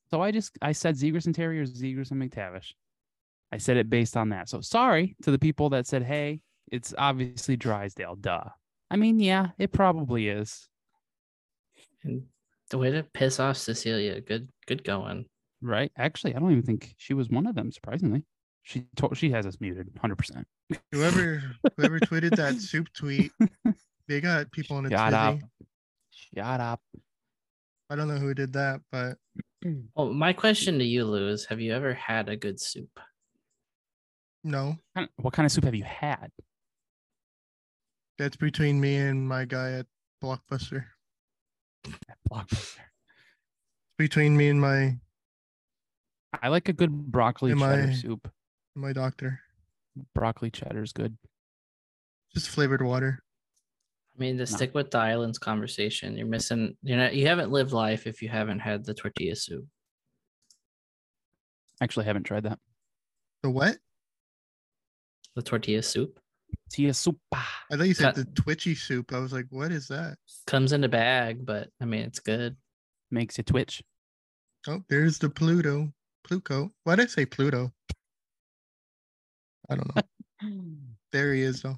So 0.10 0.19
I 0.23 0.32
just 0.32 0.57
I 0.64 0.72
said 0.72 0.95
Zegras 0.95 1.27
and 1.27 1.36
Terry 1.36 1.60
or 1.60 1.68
Zegras 1.68 2.10
and 2.10 2.19
McTavish. 2.19 2.73
I 3.52 3.60
said 3.60 3.77
it 3.77 3.88
based 3.88 4.18
on 4.18 4.30
that. 4.30 4.49
So 4.49 4.61
sorry 4.61 5.15
to 5.22 5.30
the 5.30 5.38
people 5.38 5.69
that 5.69 5.86
said, 5.86 6.02
"Hey, 6.02 6.41
it's 6.72 6.91
obviously 6.98 7.56
Drysdale." 7.56 8.15
Duh. 8.15 8.45
I 8.90 8.98
mean, 8.98 9.20
yeah, 9.20 9.49
it 9.57 9.72
probably 9.72 10.28
is. 10.28 10.68
And 12.03 12.24
the 12.70 12.78
way 12.78 12.91
to 12.91 13.03
piss 13.03 13.40
off 13.40 13.57
Cecilia, 13.57 14.22
good 14.22 14.49
good 14.68 14.84
going. 14.84 15.26
Right? 15.62 15.91
Actually, 15.98 16.36
I 16.36 16.40
don't 16.40 16.52
even 16.52 16.64
think 16.64 16.94
she 16.98 17.14
was 17.14 17.30
one 17.30 17.48
of 17.48 17.56
them. 17.56 17.72
Surprisingly, 17.72 18.24
she 18.64 18.86
told 18.95 19.18
she 19.18 19.32
has 19.32 19.45
us 19.45 19.57
muted, 19.60 19.90
hundred 19.99 20.18
percent. 20.18 20.48
Whoever 20.91 21.44
whoever 21.78 21.99
tweeted 21.99 22.36
that 22.36 22.56
soup 22.56 22.88
tweet, 22.94 23.32
they 24.07 24.22
got 24.22 24.52
people 24.52 24.78
in 24.80 24.86
a 24.86 24.90
Shut 24.90 25.14
up. 25.14 25.40
Shut 26.12 26.60
up. 26.60 26.82
I 27.90 27.95
don't 27.95 28.07
know 28.07 28.18
who 28.18 28.34
did 28.34 28.53
that, 28.53 28.82
but 28.91 29.18
Well, 29.95 30.14
my 30.14 30.34
question 30.34 30.78
to 30.80 30.86
you, 30.86 31.06
Lou, 31.06 31.30
is 31.30 31.45
have 31.45 31.60
you 31.60 31.74
ever 31.74 31.94
had 31.94 32.30
a 32.30 32.36
good 32.36 32.60
soup? 32.60 32.99
no, 34.44 34.78
What 35.18 35.34
kind 35.34 35.45
of 35.45 35.52
soup 35.52 35.64
have 35.64 35.74
you 35.74 35.84
had? 35.84 36.30
That's 38.17 38.37
between 38.37 38.79
me 38.79 38.95
and 38.97 39.27
my 39.27 39.45
guy 39.45 39.71
at 39.73 39.85
Blockbuster. 40.23 40.85
at 41.85 42.17
Blockbuster? 42.31 42.77
Between 43.97 44.35
me 44.35 44.49
and 44.49 44.59
my 44.59 44.97
I 46.41 46.49
like 46.49 46.67
a 46.67 46.73
good 46.73 46.91
broccoli 46.91 47.51
Am 47.51 47.59
cheddar 47.59 47.87
I- 47.89 47.93
soup. 47.93 48.29
my 48.75 48.91
doctor. 48.93 49.39
Broccoli 50.13 50.51
cheddar 50.51 50.83
is 50.83 50.91
good. 50.91 51.17
Just 52.33 52.49
flavored 52.49 52.81
water. 52.81 53.23
I 54.13 54.19
mean, 54.19 54.37
to 54.37 54.45
stick 54.47 54.73
with 54.73 54.91
the 54.91 54.97
islands 54.97 55.37
conversation, 55.37 56.17
you're 56.17 56.27
missing. 56.27 56.75
You 56.83 56.97
know, 56.97 57.09
you 57.09 57.27
haven't 57.27 57.51
lived 57.51 57.71
life 57.71 58.05
if 58.07 58.21
you 58.21 58.27
haven't 58.29 58.59
had 58.59 58.83
the 58.85 58.93
tortilla 58.93 59.35
soup. 59.35 59.65
Actually, 61.81 62.05
haven't 62.05 62.23
tried 62.23 62.43
that. 62.43 62.59
The 63.43 63.49
what? 63.49 63.77
The 65.35 65.41
tortilla 65.41 65.83
soup 65.83 66.19
Tia 66.69 66.94
soup. 66.94 67.18
I 67.34 67.44
thought 67.77 67.88
you 67.88 67.94
said 67.94 68.15
Cut- 68.15 68.15
the 68.15 68.41
twitchy 68.41 68.76
soup. 68.76 69.14
I 69.14 69.19
was 69.19 69.32
like, 69.34 69.45
what 69.49 69.72
is 69.72 69.88
that? 69.88 70.18
comes 70.48 70.73
in 70.73 70.84
a 70.84 70.90
bag, 70.90 71.45
but 71.45 71.69
I 71.82 71.86
mean, 71.86 72.02
it's 72.02 72.19
good. 72.19 72.56
Makes 73.11 73.38
you 73.38 73.44
twitch. 73.44 73.82
Oh, 74.68 74.82
there's 74.90 75.18
the 75.19 75.30
Pluto. 75.30 75.91
Pluty. 76.23 76.69
Why 76.84 76.95
did 76.95 77.03
I 77.03 77.07
say 77.07 77.26
Pluto? 77.26 77.72
I 79.69 79.76
don't 79.76 79.95
know. 79.95 80.02
there 81.11 81.34
he 81.34 81.41
is 81.41 81.61
though. 81.61 81.77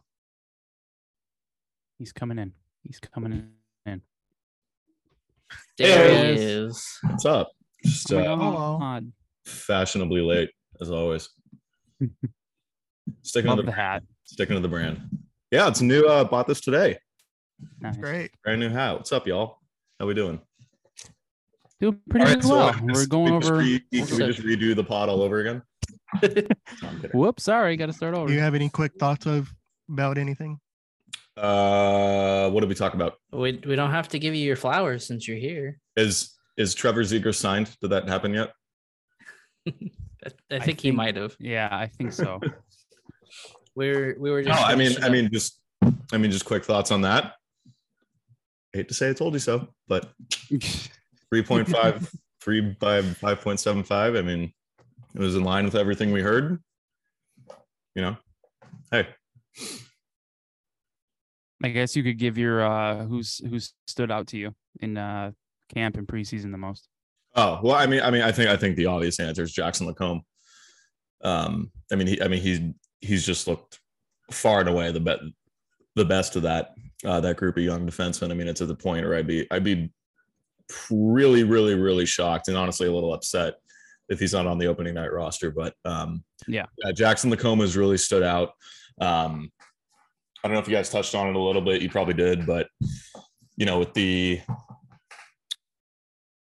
He's 2.00 2.14
coming 2.14 2.38
in. 2.40 2.54
He's 2.84 3.00
coming 3.00 3.34
in. 3.86 4.02
There 5.78 5.88
Hey, 5.88 6.10
he 6.10 6.34
guys. 6.36 6.42
is. 6.42 7.00
What's 7.04 7.26
up? 7.26 7.52
Just 7.84 8.12
Oh 8.12 8.18
uh, 8.20 8.36
Hello. 8.38 9.02
Fashionably 9.46 10.22
late 10.22 10.50
as 10.82 10.92
always. 10.92 11.30
Sticking 13.24 13.50
Love 13.50 13.58
to 13.60 13.64
the, 13.64 13.68
the 13.68 13.76
hat. 13.76 14.04
Sticking 14.28 14.56
to 14.56 14.60
the 14.62 14.68
brand. 14.68 15.00
Yeah, 15.52 15.70
it's 15.70 15.82
new. 15.82 16.06
Uh, 16.06 16.26
bought 16.26 16.48
this 16.48 16.60
today. 16.60 16.98
Nice. 17.80 17.96
Great. 17.96 18.32
Brand 18.44 18.60
new 18.60 18.68
hat. 18.70 18.98
What's 18.98 19.14
up, 19.14 19.26
y'all? 19.26 19.60
How 20.00 20.06
we 20.06 20.14
doing? 20.14 20.42
Doing 21.80 21.98
pretty 22.10 22.26
All 22.26 22.34
right, 22.34 22.44
so, 22.44 22.50
well. 22.56 22.68
uh, 22.68 22.80
We're 22.84 22.94
just- 22.94 23.10
going 23.10 23.32
we 23.32 23.38
over. 23.38 23.56
re- 23.58 23.80
can 23.94 24.02
we 24.18 24.18
just 24.26 24.42
redo 24.42 24.76
the 24.76 24.84
pod 24.84 25.08
all 25.10 25.22
over 25.22 25.40
again? 25.40 25.62
No, 26.82 26.90
Whoops, 27.14 27.44
sorry, 27.44 27.78
got 27.78 27.86
to 27.86 27.94
start 27.94 28.16
over. 28.16 28.28
Do 28.28 28.34
you 28.34 28.40
have 28.42 28.54
any 28.56 28.68
quick 28.70 28.94
thoughts 29.00 29.26
of 29.26 29.50
about 29.90 30.18
anything? 30.18 30.60
Uh, 31.38 32.50
what 32.50 32.60
did 32.62 32.70
we 32.70 32.76
talk 32.76 32.94
about? 32.96 33.14
We 33.32 33.62
we 33.66 33.76
don't 33.76 33.92
have 33.92 34.08
to 34.10 34.20
give 34.20 34.34
you 34.36 34.44
your 34.46 34.56
flowers 34.56 35.06
since 35.06 35.28
you're 35.28 35.38
here. 35.38 35.80
Is 35.96 36.34
is 36.58 36.74
Trevor 36.76 37.04
Zegras 37.04 37.36
signed? 37.36 37.76
Did 37.82 37.92
that 37.92 38.08
happen 38.10 38.34
yet? 38.34 38.52
I, 39.68 39.74
I 40.26 40.56
I 40.56 40.60
think 40.60 40.80
he 40.82 40.92
might 40.92 41.16
have. 41.16 41.36
Yeah, 41.40 41.70
I 41.72 41.88
think 41.88 42.12
so. 42.14 42.40
We're 43.78 44.18
we 44.20 44.32
were 44.32 44.42
No, 44.42 44.54
just. 44.54 44.64
I 44.64 44.74
mean, 44.74 45.04
I 45.04 45.10
mean, 45.10 45.30
just, 45.32 45.62
I 46.12 46.18
mean, 46.18 46.32
just 46.32 46.46
quick 46.46 46.66
thoughts 46.66 46.90
on 46.90 47.02
that. 47.02 47.36
hate 48.74 48.88
to 48.88 48.96
say 48.96 49.12
I 49.12 49.14
told 49.14 49.34
you 49.34 49.40
so, 49.40 49.68
but 49.88 50.12
3.5, 50.52 52.16
three 52.42 52.62
by 52.62 53.04
5.75. 53.04 54.18
I 54.18 54.22
mean, 54.24 54.52
it 55.14 55.20
was 55.20 55.36
in 55.36 55.44
line 55.44 55.64
with 55.66 55.76
everything 55.76 56.12
we 56.12 56.22
heard. 56.22 56.60
You 57.94 58.02
know, 58.02 58.18
hey, 58.90 59.10
I 61.64 61.70
guess 61.70 61.96
you 61.96 62.02
could 62.02 62.18
give 62.18 62.40
your 62.40 62.66
uh 62.66 63.06
who's 63.06 63.42
who's 63.48 63.74
stood 63.86 64.10
out 64.10 64.26
to 64.28 64.38
you 64.38 64.56
in 64.80 64.98
uh 64.98 65.34
camp 65.70 65.98
and 65.98 66.08
preseason 66.08 66.52
the 66.52 66.58
most. 66.58 66.88
Oh 67.36 67.60
well, 67.62 67.76
I 67.76 67.86
mean, 67.86 68.02
I 68.02 68.10
mean, 68.10 68.24
I 68.24 68.32
think 68.32 68.50
I 68.50 68.58
think 68.58 68.76
the 68.76 68.88
obvious 68.88 69.20
answer 69.20 69.44
is 69.44 69.54
Jackson 69.54 69.86
Lacombe. 69.86 70.22
Um, 71.24 71.72
I 71.92 71.96
mean, 71.96 72.08
he, 72.08 72.22
I 72.22 72.28
mean, 72.28 72.42
he's 72.42 72.60
he's 73.02 73.26
just 73.26 73.48
looked 73.48 73.80
far 74.32 74.60
and 74.60 74.70
away 74.70 74.92
the 74.92 75.00
best 75.00 75.24
the 75.96 76.06
best 76.06 76.36
of 76.36 76.44
that 76.44 76.74
uh, 77.06 77.20
that 77.22 77.38
group 77.38 77.58
of 77.58 77.64
young 77.64 77.88
defensemen. 77.88 78.32
I 78.32 78.34
mean, 78.34 78.48
it's 78.48 78.62
at 78.62 78.68
the 78.68 78.76
point 78.76 79.06
where 79.06 79.16
I'd 79.16 79.28
be 79.28 79.48
I'd 79.52 79.64
be 79.64 79.92
really, 80.92 81.44
really, 81.44 81.76
really 81.76 82.06
shocked 82.06 82.48
and 82.48 82.58
honestly 82.58 82.88
a 82.88 82.92
little 82.92 83.14
upset 83.14 83.56
if 84.10 84.20
he's 84.20 84.34
not 84.34 84.48
on 84.48 84.58
the 84.58 84.68
opening 84.68 84.94
night 84.94 85.12
roster. 85.12 85.52
But 85.52 85.74
um, 85.86 86.24
Yeah. 86.48 86.66
Jackson 86.94 87.30
Lacombe 87.30 87.60
has 87.60 87.78
really 87.78 87.98
stood 87.98 88.24
out. 88.24 88.52
Um, 89.00 89.52
I 90.44 90.48
don't 90.48 90.54
know 90.54 90.60
if 90.60 90.68
you 90.68 90.76
guys 90.76 90.90
touched 90.90 91.16
on 91.16 91.28
it 91.28 91.36
a 91.36 91.40
little 91.40 91.62
bit. 91.62 91.82
You 91.82 91.90
probably 91.90 92.14
did, 92.14 92.46
but 92.46 92.68
you 93.58 93.66
know, 93.66 93.80
with 93.80 93.94
the 93.94 94.42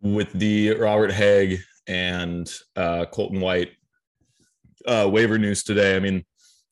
with 0.03 0.33
the 0.33 0.75
Robert 0.75 1.11
Hagg 1.11 1.61
and 1.87 2.53
uh, 2.75 3.07
Colton 3.07 3.41
White 3.41 3.73
uh, 4.87 5.09
waiver 5.11 5.39
news 5.39 5.63
today, 5.63 5.97
I 5.97 6.01
mean, 6.01 6.25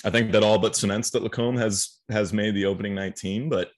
I 0.05 0.10
think 0.10 0.32
that 0.32 0.43
all 0.43 0.59
but 0.59 0.76
cements 0.76 1.10
that 1.10 1.22
Lacombe 1.22 1.56
has 1.56 1.98
has 2.10 2.32
made 2.32 2.55
the 2.55 2.66
opening 2.66 2.94
19, 2.94 3.48
but 3.48 3.70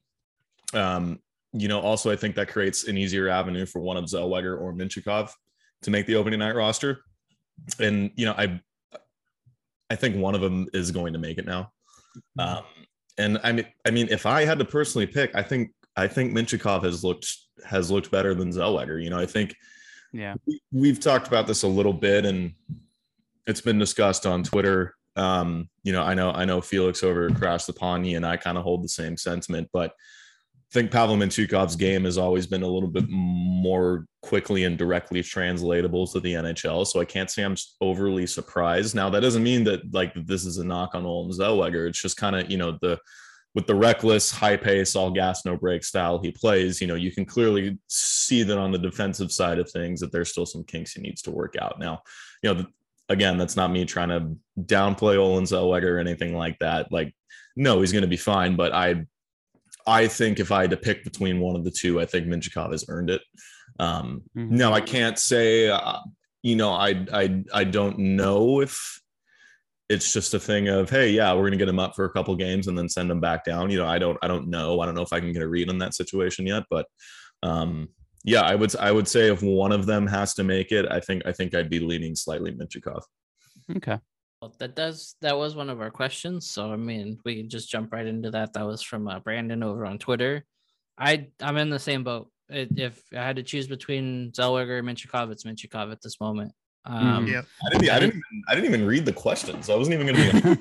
um, 0.75 1.21
you 1.53 1.69
know, 1.69 1.81
also 1.81 2.11
I 2.11 2.17
think 2.17 2.35
that 2.35 2.49
creates 2.49 2.89
an 2.89 2.99
easier 2.99 3.29
avenue 3.29 3.65
for 3.67 3.81
one 3.81 3.97
of 3.97 4.05
Zellweger 4.05 4.61
or 4.61 4.73
Mintyukov 4.73 5.31
to 5.83 5.91
make 5.91 6.07
the 6.07 6.17
opening 6.17 6.41
night 6.41 6.55
roster. 6.55 7.01
And 7.79 8.11
you 8.17 8.27
know, 8.27 8.35
I 8.37 8.61
I 9.89 9.95
think 9.95 10.17
one 10.17 10.35
of 10.35 10.41
them 10.41 10.67
is 10.73 10.91
going 10.91 11.13
to 11.13 11.19
make 11.19 11.39
it 11.39 11.47
now. 11.47 11.73
Um, 12.39 12.65
and 13.19 13.39
I 13.45 13.53
mean, 13.53 13.67
I 13.87 13.91
mean, 13.91 14.09
if 14.11 14.27
I 14.27 14.45
had 14.45 14.59
to 14.59 14.65
personally 14.65 15.07
pick, 15.07 15.35
I 15.35 15.43
think 15.43 15.71
I 15.97 16.09
think 16.09 16.33
Mintyukov 16.37 16.83
has 16.83 17.05
looked 17.05 17.29
has 17.65 17.91
looked 17.91 18.11
better 18.11 18.35
than 18.35 18.51
Zellweger. 18.51 19.03
You 19.03 19.11
know, 19.11 19.19
I 19.19 19.27
think 19.27 19.55
Yeah. 20.13 20.35
we- 20.47 20.61
we've 20.73 21.01
talked 21.01 21.27
about 21.29 21.47
this 21.47 21.63
a 21.63 21.69
little 21.69 21.93
bit, 21.93 22.27
and 22.27 22.53
it's 23.47 23.61
been 23.61 23.79
discussed 23.79 24.27
on 24.27 24.43
Twitter. 24.43 24.95
Um, 25.17 25.69
you 25.83 25.93
know, 25.93 26.03
I 26.03 26.15
know 26.15 26.31
I 26.31 26.45
know 26.45 26.61
Felix 26.61 27.03
over 27.03 27.27
at 27.27 27.37
Crash 27.37 27.65
the 27.65 27.73
Pond 27.73 28.07
and 28.07 28.27
I 28.27 28.37
kind 28.37 28.59
of 28.59 28.65
hold 28.65 28.85
the 28.85 28.89
same 28.89 29.17
sentiment, 29.17 29.69
but 29.73 29.93
I 30.71 30.73
think 30.73 30.91
Pavel 30.91 31.17
Mintyukov's 31.17 31.77
game 31.77 32.05
has 32.05 32.19
always 32.19 32.47
been 32.47 32.63
a 32.63 32.69
little 32.69 32.89
bit 32.89 33.07
more 33.09 34.07
quickly 34.23 34.65
and 34.65 34.77
directly 34.77 35.23
translatable 35.23 36.07
to 36.09 36.21
the 36.21 36.35
NHL. 36.35 36.87
So 36.87 37.01
I 37.01 37.05
can't 37.05 37.31
say 37.31 37.45
I'm 37.45 37.55
overly 37.81 38.27
surprised. 38.27 38.95
Now 38.95 39.09
that 39.11 39.21
doesn't 39.21 39.45
mean 39.45 39.65
that 39.65 39.95
like 39.95 40.13
this 40.27 40.45
is 40.45 40.59
a 40.59 40.65
knock 40.65 40.95
on 40.95 41.07
Olen 41.07 41.31
Zellweger. 41.31 41.89
It's 41.89 42.03
just 42.03 42.17
kind 42.17 42.37
of 42.37 42.51
you 42.51 42.59
know 42.59 42.77
the 42.83 42.99
with 43.55 43.67
the 43.67 43.75
reckless, 43.75 44.31
high 44.31 44.57
pace, 44.57 44.95
all 44.95 45.11
gas, 45.11 45.47
no 45.47 45.57
break 45.57 45.83
style 45.83 46.19
he 46.19 46.33
plays. 46.33 46.81
You 46.81 46.89
know 46.89 46.97
you 46.97 47.13
can 47.13 47.25
clearly 47.25 47.79
see 47.87 48.43
that 48.43 48.59
on 48.59 48.73
the 48.73 48.79
defensive 48.79 49.31
side 49.31 49.59
of 49.61 49.71
things 49.71 50.01
that 50.01 50.11
there's 50.11 50.31
still 50.31 50.47
some 50.47 50.65
kinks 50.65 50.93
he 50.93 51.01
needs 51.01 51.23
to 51.23 51.31
work 51.31 51.55
out. 51.59 51.79
Now 51.79 52.03
you 52.43 52.53
know 52.53 52.67
again 53.09 53.39
that's 53.39 53.57
not 53.57 53.71
me 53.71 53.85
trying 53.85 54.09
to 54.09 54.37
downplay 54.61 55.17
Olen 55.17 55.45
Zellweger 55.45 55.93
or 55.93 55.99
anything 55.99 56.37
like 56.37 56.59
that. 56.59 56.91
Like 56.91 57.15
no, 57.57 57.81
he's 57.81 57.93
going 57.93 58.03
to 58.03 58.09
be 58.09 58.17
fine, 58.17 58.57
but 58.57 58.73
I 58.73 59.07
I 59.87 60.09
think 60.09 60.41
if 60.41 60.51
I 60.51 60.63
had 60.63 60.71
to 60.71 60.77
pick 60.77 61.05
between 61.05 61.41
one 61.41 61.57
of 61.57 61.65
the 61.65 61.71
two, 61.71 62.01
I 62.01 62.07
think 62.07 62.27
Mintyukov 62.27 62.73
has 62.73 62.85
earned 62.89 63.11
it. 63.11 63.23
Um, 63.79 64.23
Mhm. 64.37 64.51
No, 64.51 64.73
I 64.73 64.81
can't 64.81 65.19
say. 65.19 65.69
Uh, 65.69 65.99
you 66.43 66.57
know, 66.57 66.71
I 66.71 67.07
I 67.13 67.43
I 67.53 67.65
don't 67.65 67.99
know 67.99 68.61
if 68.61 69.01
it's 69.89 70.13
just 70.13 70.35
a 70.35 70.39
thing 70.41 70.69
of 70.69 70.91
hey, 70.91 71.11
yeah, 71.11 71.33
we're 71.33 71.45
gonna 71.45 71.57
get 71.57 71.69
him 71.69 71.79
up 71.79 71.95
for 71.95 72.05
a 72.05 72.11
couple 72.11 72.35
games 72.37 72.67
and 72.67 72.77
then 72.77 72.89
send 72.89 73.11
him 73.11 73.21
back 73.21 73.45
down. 73.45 73.71
You 73.71 73.79
know, 73.79 73.87
I 73.87 73.99
don't 73.99 74.19
I 74.23 74.29
don't 74.29 74.49
know. 74.49 74.81
I 74.81 74.87
don't 74.87 74.95
know 74.95 75.03
if 75.03 75.13
I 75.13 75.21
can 75.21 75.33
get 75.33 75.43
a 75.43 75.49
read 75.49 75.71
on 75.71 75.79
that 75.79 75.95
situation 75.95 76.47
yet, 76.47 76.65
but 76.71 76.87
um, 77.43 77.89
yeah, 78.27 78.43
I 78.43 78.57
would 78.57 78.75
I 78.77 78.91
would 78.91 79.07
say 79.07 79.31
if 79.31 79.41
one 79.41 79.71
of 79.71 79.87
them 79.87 80.07
has 80.09 80.35
to 80.35 80.45
make 80.45 80.73
it, 80.73 80.85
I 80.91 80.99
think 80.99 81.23
I 81.25 81.33
think 81.33 81.55
I'd 81.55 81.71
be 81.71 81.79
leaning 81.79 82.17
slightly 82.17 82.53
Mintyukov. 82.53 83.03
Okay. 83.77 83.99
Well, 84.43 84.53
that 84.59 84.75
does 84.75 85.15
that 85.23 85.39
was 85.39 85.55
one 85.55 85.71
of 85.71 85.81
our 85.81 85.91
questions. 85.91 86.51
So 86.51 86.73
I 86.73 86.77
mean, 86.77 87.19
we 87.25 87.37
can 87.37 87.49
just 87.49 87.71
jump 87.71 87.93
right 87.93 88.05
into 88.05 88.33
that. 88.33 88.53
That 88.53 88.67
was 88.67 88.83
from 88.83 89.07
uh, 89.07 89.21
Brandon 89.21 89.63
over 89.63 89.87
on 89.87 89.99
Twitter. 89.99 90.45
I 90.99 91.29
I'm 91.41 91.57
in 91.57 91.71
the 91.71 91.79
same 91.79 92.03
boat. 92.03 92.29
It, 92.49 92.77
if 92.77 93.01
I 93.13 93.23
had 93.23 93.37
to 93.37 93.45
choose 93.45 93.69
between 93.69 94.33
Zellweger 94.33 94.81
and 94.81 94.89
Mintyukov, 94.89 95.31
it's 95.31 95.45
Mintyukov 95.45 95.93
at 95.93 96.03
this 96.03 96.21
moment. 96.21 96.53
Um, 96.85 97.29
Yeah. 97.29 97.43
I 97.65 97.71
didn't 97.71 97.91
I 97.91 98.01
didn't 98.01 98.17
even, 98.17 98.43
I 98.49 98.55
didn't 98.57 98.75
even 98.75 98.87
read 98.87 99.05
the 99.05 99.13
questions. 99.13 99.71
I 99.71 99.77
wasn't 99.77 100.01
even 100.01 100.15
gonna 100.15 100.57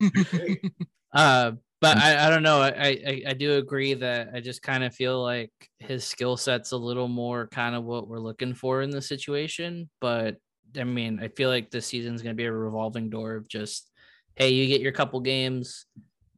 be. 0.00 0.70
Uh, 1.14 1.52
but 1.80 1.96
mm. 1.96 2.00
I, 2.00 2.26
I 2.26 2.30
don't 2.30 2.42
know. 2.42 2.60
I, 2.60 2.98
I 3.06 3.22
I 3.28 3.32
do 3.34 3.54
agree 3.54 3.94
that 3.94 4.30
I 4.34 4.40
just 4.40 4.62
kind 4.62 4.84
of 4.84 4.94
feel 4.94 5.22
like 5.22 5.52
his 5.78 6.04
skill 6.04 6.36
set's 6.36 6.72
a 6.72 6.76
little 6.76 7.08
more 7.08 7.48
kind 7.48 7.74
of 7.74 7.84
what 7.84 8.08
we're 8.08 8.18
looking 8.18 8.54
for 8.54 8.82
in 8.82 8.90
the 8.90 9.02
situation. 9.02 9.90
But 10.00 10.36
I 10.76 10.84
mean, 10.84 11.20
I 11.20 11.28
feel 11.28 11.50
like 11.50 11.70
this 11.70 11.86
season's 11.86 12.22
gonna 12.22 12.34
be 12.34 12.44
a 12.44 12.52
revolving 12.52 13.10
door 13.10 13.36
of 13.36 13.48
just, 13.48 13.90
hey, 14.36 14.50
you 14.50 14.66
get 14.66 14.80
your 14.80 14.92
couple 14.92 15.20
games, 15.20 15.86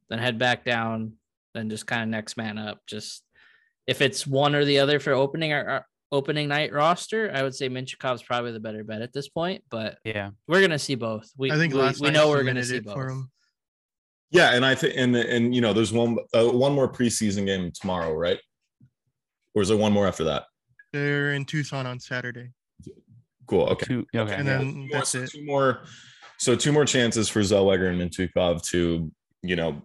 then 0.08 0.18
head 0.18 0.38
back 0.38 0.64
down, 0.64 1.14
then 1.54 1.70
just 1.70 1.86
kind 1.86 2.02
of 2.02 2.08
next 2.08 2.36
man 2.36 2.58
up. 2.58 2.80
Just 2.86 3.22
if 3.86 4.02
it's 4.02 4.26
one 4.26 4.54
or 4.54 4.64
the 4.64 4.80
other 4.80 5.00
for 5.00 5.12
opening 5.12 5.52
our, 5.52 5.68
our 5.68 5.86
opening 6.10 6.48
night 6.48 6.72
roster, 6.72 7.30
I 7.32 7.42
would 7.42 7.54
say 7.54 7.68
Mintyukov's 7.68 8.22
probably 8.22 8.52
the 8.52 8.60
better 8.60 8.82
bet 8.82 9.02
at 9.02 9.12
this 9.12 9.28
point. 9.28 9.62
But 9.70 9.98
Yeah. 10.04 10.30
we're 10.46 10.60
gonna 10.60 10.78
see 10.78 10.94
both. 10.94 11.30
We 11.36 11.52
I 11.52 11.56
think 11.56 11.74
we, 11.74 11.80
last 11.80 12.00
we 12.00 12.10
know 12.10 12.28
we're 12.28 12.44
gonna 12.44 12.64
cemented 12.64 12.84
see 12.84 12.90
it 12.90 12.94
both. 12.94 13.28
For 14.32 14.38
him. 14.38 14.42
yeah, 14.42 14.54
and 14.54 14.64
I 14.64 14.74
think 14.74 14.94
and 14.96 15.14
and 15.16 15.54
you 15.54 15.60
know, 15.60 15.72
there's 15.72 15.92
one 15.92 16.16
uh, 16.34 16.46
one 16.48 16.72
more 16.72 16.90
preseason 16.90 17.46
game 17.46 17.70
tomorrow, 17.72 18.12
right? 18.14 18.38
Or 19.54 19.62
is 19.62 19.68
there 19.68 19.76
one 19.76 19.92
more 19.92 20.06
after 20.06 20.24
that? 20.24 20.44
They're 20.92 21.32
in 21.34 21.44
Tucson 21.44 21.86
on 21.86 21.98
Saturday. 22.00 22.50
Cool. 23.46 23.64
Okay. 23.70 23.86
Two, 23.86 24.06
okay. 24.14 24.34
And 24.34 24.46
Yeah, 24.46 24.58
then 24.58 24.66
two 24.72 24.78
more- 24.78 24.88
that's 24.92 25.10
so 25.10 25.18
it. 25.22 25.30
Two 25.30 25.44
more. 25.44 25.80
So 26.38 26.54
two 26.54 26.70
more 26.72 26.84
chances 26.84 27.28
for 27.28 27.40
Zellweger 27.40 27.90
and 27.90 28.00
Mintyukov 28.00 28.62
to, 28.70 29.10
you 29.42 29.56
know, 29.56 29.82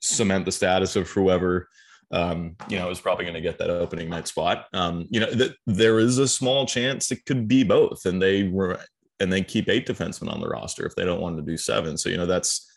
cement 0.00 0.44
the 0.46 0.52
status 0.52 0.96
of 0.96 1.08
whoever, 1.10 1.68
um, 2.10 2.56
you 2.68 2.76
know, 2.78 2.90
is 2.90 3.00
probably 3.00 3.24
going 3.24 3.34
to 3.36 3.40
get 3.40 3.58
that 3.58 3.70
opening 3.70 4.08
night 4.10 4.26
spot. 4.26 4.66
Um, 4.72 5.06
you 5.10 5.20
know, 5.20 5.30
th- 5.30 5.52
there 5.66 6.00
is 6.00 6.18
a 6.18 6.26
small 6.26 6.66
chance 6.66 7.12
it 7.12 7.24
could 7.24 7.46
be 7.46 7.62
both, 7.62 8.04
and 8.06 8.20
they 8.20 8.44
were 8.44 8.80
and 9.20 9.32
they 9.32 9.42
keep 9.42 9.68
eight 9.68 9.86
defensemen 9.86 10.32
on 10.32 10.40
the 10.40 10.48
roster 10.48 10.84
if 10.86 10.94
they 10.96 11.04
don't 11.04 11.20
want 11.20 11.36
to 11.36 11.42
do 11.42 11.56
seven. 11.56 11.96
So 11.96 12.08
you 12.08 12.16
know 12.16 12.26
that's 12.26 12.68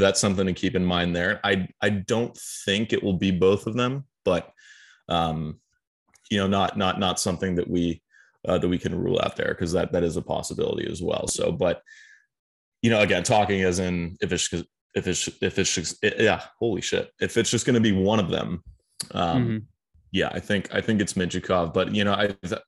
that's 0.00 0.20
something 0.20 0.46
to 0.46 0.52
keep 0.52 0.74
in 0.74 0.84
mind 0.84 1.14
there. 1.16 1.40
I 1.44 1.68
I 1.80 1.90
don't 1.90 2.36
think 2.64 2.92
it 2.92 3.02
will 3.02 3.16
be 3.16 3.30
both 3.30 3.66
of 3.66 3.74
them, 3.74 4.04
but 4.24 4.52
um, 5.08 5.60
you 6.30 6.38
know, 6.38 6.46
not 6.46 6.76
not 6.76 6.98
not 7.00 7.18
something 7.20 7.54
that 7.56 7.68
we 7.68 8.02
uh, 8.46 8.58
that 8.58 8.68
we 8.68 8.78
can 8.78 8.94
rule 8.94 9.20
out 9.22 9.36
there 9.36 9.48
because 9.48 9.72
that 9.72 9.92
that 9.92 10.04
is 10.04 10.16
a 10.16 10.22
possibility 10.22 10.90
as 10.90 11.02
well. 11.02 11.26
So, 11.28 11.50
but 11.52 11.82
you 12.82 12.90
know, 12.90 13.00
again, 13.00 13.22
talking 13.22 13.62
as 13.62 13.78
in 13.78 14.16
if 14.20 14.32
it's 14.32 14.52
if 14.94 15.06
it's 15.06 15.28
if 15.40 15.58
it's 15.58 15.74
just 15.74 15.96
yeah, 16.02 16.42
holy 16.58 16.80
shit, 16.80 17.10
if 17.20 17.36
it's 17.36 17.50
just 17.50 17.66
going 17.66 17.74
to 17.74 17.80
be 17.80 17.92
one 17.92 18.20
of 18.20 18.30
them, 18.30 18.62
um, 19.12 19.48
Mhm. 19.48 19.62
yeah, 20.12 20.28
I 20.32 20.40
think 20.40 20.74
I 20.74 20.80
think 20.80 21.00
it's 21.00 21.14
Mintyukov. 21.14 21.72
But 21.72 21.94
you 21.94 22.04
know, 22.04 22.12
I 22.14 22.28
th- 22.46 22.62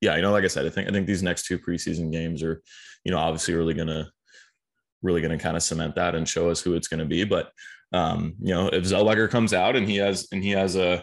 yeah, 0.00 0.16
you 0.16 0.22
know, 0.22 0.32
like 0.32 0.44
I 0.44 0.48
said, 0.48 0.66
I 0.66 0.70
think 0.70 0.88
I 0.88 0.92
think 0.92 1.06
these 1.06 1.22
next 1.22 1.46
two 1.46 1.58
preseason 1.58 2.12
games 2.12 2.42
are, 2.42 2.62
you 3.04 3.10
know, 3.12 3.18
obviously 3.18 3.54
really 3.54 3.74
gonna 3.74 4.10
really 5.02 5.20
gonna 5.20 5.38
kind 5.38 5.56
of 5.56 5.62
cement 5.62 5.94
that 5.96 6.14
and 6.14 6.28
show 6.28 6.50
us 6.50 6.60
who 6.60 6.74
it's 6.74 6.88
gonna 6.88 7.04
be. 7.04 7.24
But 7.24 7.50
um, 7.92 8.34
you 8.40 8.54
know, 8.54 8.68
if 8.68 8.84
Zellweger 8.84 9.28
comes 9.28 9.52
out 9.52 9.76
and 9.76 9.88
he 9.88 9.96
has 9.96 10.28
and 10.32 10.42
he 10.42 10.50
has 10.50 10.76
a 10.76 11.02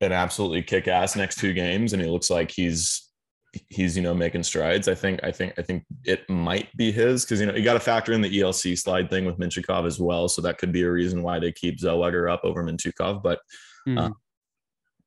an 0.00 0.12
absolutely 0.12 0.62
kick 0.62 0.88
ass 0.88 1.16
next 1.16 1.38
two 1.38 1.52
games 1.52 1.92
and 1.92 2.02
he 2.02 2.08
looks 2.08 2.30
like 2.30 2.50
he's 2.50 3.06
he's 3.68 3.96
you 3.96 4.02
know 4.02 4.14
making 4.14 4.42
strides. 4.42 4.88
I 4.88 4.94
think 4.94 5.20
I 5.22 5.30
think 5.30 5.54
I 5.58 5.62
think 5.62 5.84
it 6.04 6.28
might 6.28 6.74
be 6.76 6.92
his 6.92 7.24
because 7.24 7.40
you 7.40 7.46
know 7.46 7.54
you 7.54 7.64
got 7.64 7.74
to 7.74 7.80
factor 7.80 8.12
in 8.12 8.20
the 8.20 8.40
ELC 8.40 8.78
slide 8.78 9.10
thing 9.10 9.24
with 9.24 9.38
Mintyukov 9.38 9.86
as 9.86 9.98
well, 9.98 10.28
so 10.28 10.42
that 10.42 10.58
could 10.58 10.72
be 10.72 10.82
a 10.82 10.90
reason 10.90 11.22
why 11.22 11.38
they 11.38 11.52
keep 11.52 11.78
Zellweger 11.78 12.30
up 12.30 12.40
over 12.44 12.64
Mintyukov. 12.64 13.22
But 13.22 13.40
uh, 13.98 14.10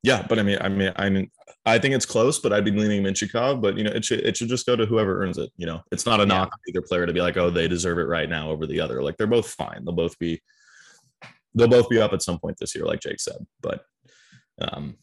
yeah, 0.04 0.26
but 0.28 0.40
I 0.40 0.44
mean, 0.44 0.58
I 0.62 0.70
mean, 0.70 0.92
I 0.96 1.10
mean, 1.10 1.30
I 1.66 1.78
think 1.78 1.94
it's 1.94 2.06
close, 2.06 2.40
but 2.40 2.54
I'd 2.54 2.66
be 2.66 2.72
leaning 2.72 3.04
Mintyukov. 3.04 3.62
But 3.62 3.78
you 3.78 3.84
know, 3.84 3.92
it 3.92 4.06
should 4.06 4.22
it 4.22 4.38
should 4.38 4.48
just 4.48 4.66
go 4.66 4.76
to 4.76 4.86
whoever 4.86 5.22
earns 5.22 5.38
it. 5.38 5.52
You 5.58 5.66
know, 5.66 5.82
it's 5.92 6.06
not 6.06 6.20
a 6.20 6.24
Yeah. 6.24 6.28
knock 6.28 6.48
on 6.54 6.60
either 6.70 6.82
player 6.82 7.06
to 7.06 7.14
be 7.14 7.22
like, 7.22 7.38
oh, 7.38 7.50
they 7.50 7.68
deserve 7.68 7.98
it 8.00 8.04
right 8.04 8.30
now 8.30 8.50
over 8.50 8.66
the 8.66 8.80
other. 8.80 9.04
Like 9.04 9.18
they're 9.18 9.28
both 9.28 9.50
fine. 9.50 9.84
They'll 9.84 9.96
both 9.96 10.18
be 10.20 10.42
they'll 11.54 11.68
both 11.68 11.90
be 11.90 12.00
up 12.00 12.14
at 12.14 12.22
some 12.22 12.40
point 12.40 12.58
this 12.60 12.76
year, 12.76 12.86
like 12.86 13.02
Jake 13.02 13.20
said. 13.20 13.46
But 13.62 13.84
um, 14.62 14.96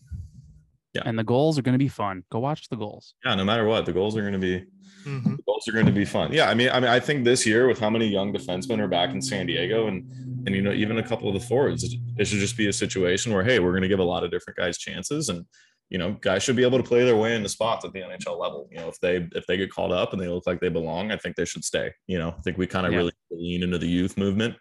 and 1.04 1.18
the 1.18 1.24
goals 1.24 1.58
are 1.58 1.62
going 1.62 1.74
to 1.74 1.78
be 1.78 1.88
fun. 1.88 2.24
Go 2.30 2.38
watch 2.38 2.68
the 2.68 2.76
goals. 2.76 3.14
yeah, 3.24 3.34
no 3.34 3.44
matter 3.44 3.64
what, 3.66 3.84
the 3.86 3.92
goals 3.92 4.16
are 4.16 4.20
going 4.22 4.32
to 4.32 4.38
be 4.38 4.64
Mhm. 5.06 5.36
the 5.36 5.42
goals 5.46 5.68
are 5.68 5.72
going 5.72 5.86
to 5.86 5.92
be 5.92 6.04
fun. 6.04 6.32
Yeah, 6.32 6.48
I 6.50 6.54
mean, 6.54 6.68
I 6.70 6.80
mean, 6.80 6.90
I 6.90 6.98
think 6.98 7.24
this 7.24 7.46
year 7.46 7.68
with 7.68 7.78
how 7.78 7.90
many 7.90 8.06
young 8.08 8.32
defensemen 8.32 8.80
are 8.80 8.88
back 8.88 9.10
in 9.10 9.20
San 9.22 9.46
Diego, 9.46 9.86
and 9.88 10.04
and 10.46 10.54
you 10.54 10.62
know 10.62 10.72
even 10.72 10.98
a 10.98 11.02
couple 11.02 11.28
of 11.28 11.34
the 11.34 11.40
forwards, 11.46 11.82
it, 11.84 11.92
it 12.18 12.24
should 12.26 12.38
just 12.40 12.56
be 12.56 12.66
a 12.68 12.72
situation 12.72 13.32
where 13.32 13.44
hey, 13.44 13.58
we're 13.60 13.70
going 13.72 13.82
to 13.82 13.88
give 13.88 13.98
a 14.00 14.04
lot 14.04 14.24
of 14.24 14.30
different 14.30 14.56
guys 14.56 14.78
chances, 14.78 15.28
and 15.28 15.44
you 15.90 15.98
know 15.98 16.12
guys 16.20 16.42
should 16.42 16.56
be 16.56 16.64
able 16.64 16.78
to 16.78 16.84
play 16.84 17.04
their 17.04 17.16
way 17.16 17.36
into 17.36 17.48
spots 17.48 17.84
at 17.84 17.92
the 17.92 18.00
NHL 18.00 18.36
level. 18.40 18.68
You 18.72 18.78
know, 18.78 18.88
if 18.88 18.98
they 19.00 19.28
if 19.36 19.46
they 19.46 19.56
get 19.56 19.70
called 19.70 19.92
up 19.92 20.12
and 20.12 20.20
they 20.20 20.26
look 20.28 20.46
like 20.46 20.60
they 20.60 20.68
belong, 20.68 21.12
I 21.12 21.16
think 21.18 21.36
they 21.36 21.44
should 21.44 21.64
stay. 21.64 21.92
You 22.08 22.18
know, 22.18 22.30
I 22.36 22.40
think 22.42 22.58
we 22.58 22.66
kind 22.66 22.84
of 22.86 22.92
Yeah. 22.92 22.98
really 22.98 23.12
lean 23.30 23.62
into 23.62 23.78
the 23.78 23.86
youth 23.88 24.16
movement, 24.18 24.56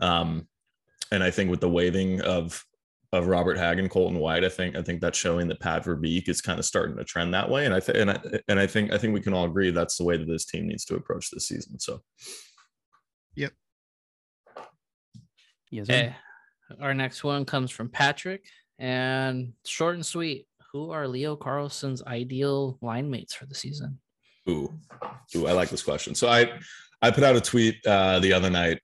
um, 0.00 0.46
and 1.10 1.22
I 1.22 1.30
think 1.30 1.50
with 1.50 1.60
the 1.60 1.70
waving 1.70 2.20
of 2.20 2.62
of 3.16 3.26
Robert 3.26 3.58
Hagen, 3.58 3.88
Colton 3.88 4.18
White, 4.18 4.44
I 4.44 4.48
think 4.48 4.76
I 4.76 4.82
think 4.82 5.00
that's 5.00 5.18
showing 5.18 5.48
that 5.48 5.60
Pat 5.60 5.84
Verbeek 5.84 6.28
is 6.28 6.40
kind 6.40 6.58
of 6.58 6.64
starting 6.64 6.96
to 6.96 7.04
trend 7.04 7.34
that 7.34 7.50
way, 7.50 7.64
and 7.64 7.74
I 7.74 7.80
think 7.80 7.98
and 7.98 8.10
I 8.10 8.20
and 8.48 8.60
I 8.60 8.66
think 8.66 8.92
I 8.92 8.98
think 8.98 9.14
we 9.14 9.20
can 9.20 9.34
all 9.34 9.44
agree 9.46 9.70
that's 9.70 9.96
the 9.96 10.04
way 10.04 10.16
that 10.16 10.28
this 10.28 10.44
team 10.44 10.66
needs 10.66 10.84
to 10.86 10.96
approach 10.96 11.30
this 11.30 11.48
season. 11.48 11.78
So 11.78 12.02
yep. 13.34 13.52
Yes, 15.70 15.86
sir. 15.86 15.94
Okay. 15.94 16.16
Our 16.80 16.94
next 16.94 17.22
one 17.24 17.44
comes 17.44 17.70
from 17.70 17.88
Patrick 17.88 18.44
and 18.78 19.52
short 19.64 19.94
and 19.94 20.06
sweet. 20.06 20.46
Who 20.72 20.90
are 20.90 21.08
Leo 21.08 21.36
Carlsson's 21.36 22.02
ideal 22.02 22.78
line 22.82 23.10
mates 23.10 23.34
for 23.34 23.46
the 23.46 23.54
season? 23.54 23.98
ooh, 24.48 24.72
ooh, 25.34 25.46
I 25.46 25.52
like 25.52 25.68
this 25.68 25.82
question. 25.82 26.14
So 26.14 26.28
I 26.28 26.58
I 27.02 27.10
put 27.10 27.24
out 27.24 27.36
a 27.36 27.40
tweet 27.40 27.84
uh, 27.86 28.20
the 28.20 28.32
other 28.32 28.50
night, 28.50 28.80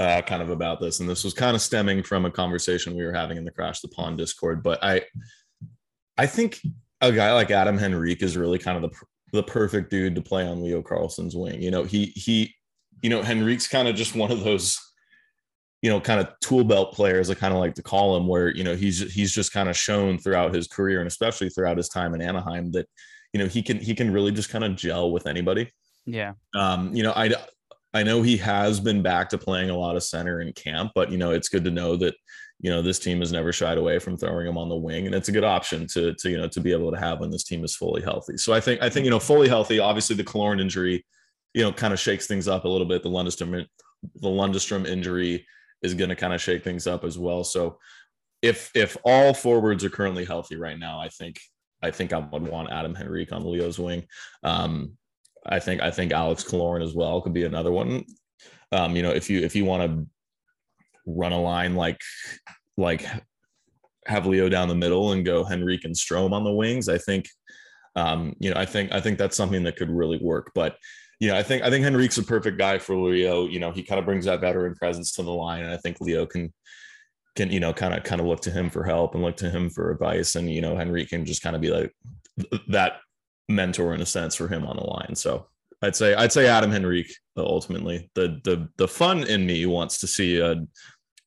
uh, 0.00 0.22
kind 0.22 0.42
of 0.42 0.50
about 0.50 0.80
this, 0.80 1.00
and 1.00 1.08
this 1.08 1.24
was 1.24 1.34
kind 1.34 1.54
of 1.54 1.62
stemming 1.62 2.02
from 2.02 2.24
a 2.24 2.30
conversation 2.30 2.94
we 2.94 3.04
were 3.04 3.12
having 3.12 3.36
in 3.36 3.44
the 3.44 3.50
Crash 3.50 3.80
the 3.80 3.88
Pond 3.88 4.18
Discord. 4.18 4.62
But 4.62 4.82
I 4.82 5.02
I 6.16 6.26
think 6.26 6.60
a 7.00 7.12
guy 7.12 7.32
like 7.32 7.50
Adam 7.50 7.78
Henrique 7.78 8.22
is 8.22 8.36
really 8.36 8.58
kind 8.58 8.82
of 8.82 8.90
the 8.90 8.96
the 9.32 9.42
perfect 9.42 9.90
dude 9.90 10.14
to 10.14 10.22
play 10.22 10.46
on 10.46 10.62
Leo 10.62 10.80
Carlsson's 10.80 11.34
wing. 11.34 11.60
You 11.60 11.70
know, 11.70 11.84
he 11.84 12.06
he, 12.14 12.54
you 13.02 13.10
know, 13.10 13.22
Henrique's 13.22 13.68
kind 13.68 13.88
of 13.88 13.96
just 13.96 14.14
one 14.14 14.30
of 14.30 14.44
those, 14.44 14.78
you 15.82 15.90
know, 15.90 16.00
kind 16.00 16.20
of 16.20 16.28
tool 16.40 16.64
belt 16.64 16.94
players. 16.94 17.30
I 17.30 17.34
kind 17.34 17.52
of 17.52 17.60
like 17.60 17.74
to 17.74 17.82
call 17.82 18.16
him, 18.16 18.26
where 18.26 18.54
you 18.54 18.64
know 18.64 18.76
he's 18.76 19.12
he's 19.12 19.32
just 19.32 19.52
kind 19.52 19.68
of 19.68 19.76
shown 19.76 20.18
throughout 20.18 20.54
his 20.54 20.68
career 20.68 21.00
and 21.00 21.08
especially 21.08 21.48
throughout 21.48 21.76
his 21.76 21.88
time 21.88 22.14
in 22.14 22.22
Anaheim 22.22 22.70
that 22.72 22.88
you 23.32 23.40
know 23.40 23.46
he 23.46 23.62
can 23.62 23.78
he 23.78 23.94
can 23.94 24.12
really 24.12 24.32
just 24.32 24.50
kind 24.50 24.64
of 24.64 24.76
gel 24.76 25.10
with 25.10 25.26
anybody. 25.26 25.70
Yeah. 26.06 26.34
Um, 26.54 26.94
you 26.94 27.02
know, 27.02 27.12
I 27.14 27.34
I 27.94 28.02
know 28.02 28.22
he 28.22 28.36
has 28.38 28.80
been 28.80 29.02
back 29.02 29.28
to 29.30 29.38
playing 29.38 29.70
a 29.70 29.76
lot 29.76 29.96
of 29.96 30.02
center 30.02 30.40
in 30.40 30.52
camp, 30.52 30.92
but 30.94 31.10
you 31.10 31.16
know, 31.16 31.30
it's 31.30 31.48
good 31.48 31.64
to 31.64 31.70
know 31.70 31.96
that 31.96 32.14
you 32.60 32.70
know 32.70 32.82
this 32.82 32.98
team 32.98 33.20
has 33.20 33.32
never 33.32 33.52
shied 33.52 33.78
away 33.78 33.98
from 33.98 34.16
throwing 34.16 34.46
him 34.46 34.58
on 34.58 34.68
the 34.68 34.76
wing, 34.76 35.06
and 35.06 35.14
it's 35.14 35.28
a 35.28 35.32
good 35.32 35.44
option 35.44 35.86
to 35.88 36.14
to 36.14 36.30
you 36.30 36.36
know 36.36 36.48
to 36.48 36.60
be 36.60 36.72
able 36.72 36.90
to 36.90 36.98
have 36.98 37.20
when 37.20 37.30
this 37.30 37.44
team 37.44 37.64
is 37.64 37.76
fully 37.76 38.02
healthy. 38.02 38.36
So 38.36 38.52
I 38.52 38.60
think 38.60 38.82
I 38.82 38.90
think 38.90 39.04
you 39.04 39.10
know 39.10 39.20
fully 39.20 39.48
healthy. 39.48 39.78
Obviously, 39.78 40.16
the 40.16 40.24
Killorn 40.24 40.60
injury, 40.60 41.04
you 41.52 41.62
know, 41.62 41.72
kind 41.72 41.92
of 41.92 42.00
shakes 42.00 42.26
things 42.26 42.48
up 42.48 42.64
a 42.64 42.68
little 42.68 42.86
bit. 42.86 43.02
The 43.02 43.10
Lundestrom 43.10 43.64
the 44.16 44.28
Lundestrom 44.28 44.86
injury 44.86 45.46
is 45.82 45.94
going 45.94 46.10
to 46.10 46.16
kind 46.16 46.34
of 46.34 46.40
shake 46.40 46.64
things 46.64 46.86
up 46.86 47.04
as 47.04 47.18
well. 47.18 47.44
So 47.44 47.78
if 48.42 48.70
if 48.74 48.96
all 49.04 49.34
forwards 49.34 49.84
are 49.84 49.90
currently 49.90 50.24
healthy 50.24 50.56
right 50.56 50.78
now, 50.78 51.00
I 51.00 51.08
think 51.08 51.40
I 51.82 51.90
think 51.90 52.12
I 52.12 52.18
would 52.18 52.42
want 52.42 52.72
Adam 52.72 52.96
Henrique 52.96 53.32
on 53.32 53.44
Leo's 53.44 53.78
wing. 53.78 54.04
Um, 54.42 54.96
I 55.46 55.58
think 55.58 55.80
I 55.82 55.90
think 55.90 56.12
Alex 56.12 56.44
Killorn 56.44 56.82
as 56.82 56.94
well 56.94 57.20
could 57.20 57.34
be 57.34 57.44
another 57.44 57.72
one. 57.72 58.04
Um, 58.72 58.96
you 58.96 59.02
know, 59.02 59.10
if 59.10 59.28
you 59.28 59.40
if 59.40 59.54
you 59.54 59.64
want 59.64 59.82
to 59.82 60.06
run 61.06 61.32
a 61.32 61.40
line 61.40 61.74
like 61.76 62.00
like 62.76 63.06
have 64.06 64.26
Leo 64.26 64.48
down 64.48 64.68
the 64.68 64.74
middle 64.74 65.12
and 65.12 65.24
go 65.24 65.46
Henrique 65.46 65.84
and 65.84 65.94
Strome 65.94 66.32
on 66.32 66.44
the 66.44 66.52
wings, 66.52 66.88
I 66.88 66.98
think 66.98 67.28
um, 67.96 68.34
you 68.38 68.50
know, 68.50 68.58
I 68.58 68.66
think 68.66 68.92
I 68.92 69.00
think 69.00 69.18
that's 69.18 69.36
something 69.36 69.62
that 69.64 69.76
could 69.76 69.90
really 69.90 70.18
work. 70.18 70.52
But 70.54 70.76
you 71.20 71.28
know, 71.28 71.36
I 71.36 71.42
think 71.42 71.62
I 71.62 71.70
think 71.70 71.84
Henrique's 71.84 72.18
a 72.18 72.22
perfect 72.22 72.58
guy 72.58 72.78
for 72.78 72.96
Leo. 72.96 73.46
You 73.46 73.60
know, 73.60 73.70
he 73.70 73.82
kind 73.82 73.98
of 73.98 74.04
brings 74.04 74.24
that 74.24 74.40
veteran 74.40 74.74
presence 74.74 75.12
to 75.12 75.22
the 75.22 75.30
line, 75.30 75.62
and 75.62 75.72
I 75.72 75.76
think 75.76 76.00
Leo 76.00 76.26
can 76.26 76.52
can 77.36 77.50
you 77.50 77.60
know 77.60 77.72
kind 77.72 77.94
of 77.94 78.02
kind 78.02 78.20
of 78.20 78.26
look 78.26 78.40
to 78.42 78.50
him 78.50 78.70
for 78.70 78.84
help 78.84 79.14
and 79.14 79.22
look 79.22 79.36
to 79.38 79.50
him 79.50 79.70
for 79.70 79.90
advice, 79.90 80.34
and 80.34 80.50
you 80.50 80.60
know, 80.60 80.76
Henrique 80.78 81.10
can 81.10 81.24
just 81.24 81.42
kind 81.42 81.54
of 81.54 81.62
be 81.62 81.70
like 81.70 81.92
that 82.68 82.94
mentor 83.48 83.94
in 83.94 84.00
a 84.00 84.06
sense 84.06 84.34
for 84.34 84.48
him 84.48 84.66
on 84.66 84.76
the 84.76 84.84
line. 84.84 85.14
So 85.14 85.46
I'd 85.82 85.96
say 85.96 86.14
I'd 86.14 86.32
say 86.32 86.46
Adam 86.46 86.72
Henrique 86.72 87.14
ultimately. 87.36 88.10
The 88.14 88.40
the 88.44 88.68
the 88.76 88.88
fun 88.88 89.24
in 89.24 89.44
me 89.46 89.66
wants 89.66 89.98
to 90.00 90.06
see 90.06 90.38
a 90.38 90.56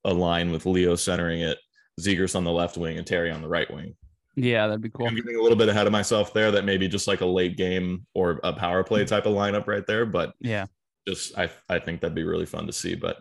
a 0.04 0.14
line 0.14 0.52
with 0.52 0.66
Leo 0.66 0.96
centering 0.96 1.42
it, 1.42 1.58
Zegras 2.00 2.36
on 2.36 2.44
the 2.44 2.52
left 2.52 2.78
wing 2.78 2.98
and 2.98 3.06
Terry 3.06 3.30
on 3.32 3.42
the 3.42 3.48
right 3.48 3.72
wing. 3.74 3.96
Yeah, 4.36 4.68
that'd 4.68 4.82
be 4.82 4.90
cool. 4.90 5.08
I'm 5.08 5.16
getting 5.16 5.36
a 5.36 5.42
little 5.42 5.58
bit 5.58 5.68
ahead 5.68 5.88
of 5.88 5.92
myself 5.92 6.34
there. 6.34 6.52
That 6.52 6.64
maybe 6.66 6.88
just 6.88 7.08
like 7.08 7.22
a 7.22 7.26
late 7.26 7.58
game 7.58 8.06
or 8.14 8.40
a 8.44 8.54
power 8.54 8.84
play 8.84 9.04
type 9.04 9.26
of 9.26 9.34
lineup 9.34 9.68
right 9.68 9.86
there. 9.86 10.06
But 10.06 10.34
Yeah. 10.40 10.68
just 11.08 11.38
I 11.38 11.50
I 11.70 11.80
think 11.80 12.02
that'd 12.02 12.16
be 12.16 12.24
really 12.24 12.46
fun 12.46 12.68
to 12.68 12.74
see. 12.74 12.96
But 12.96 13.18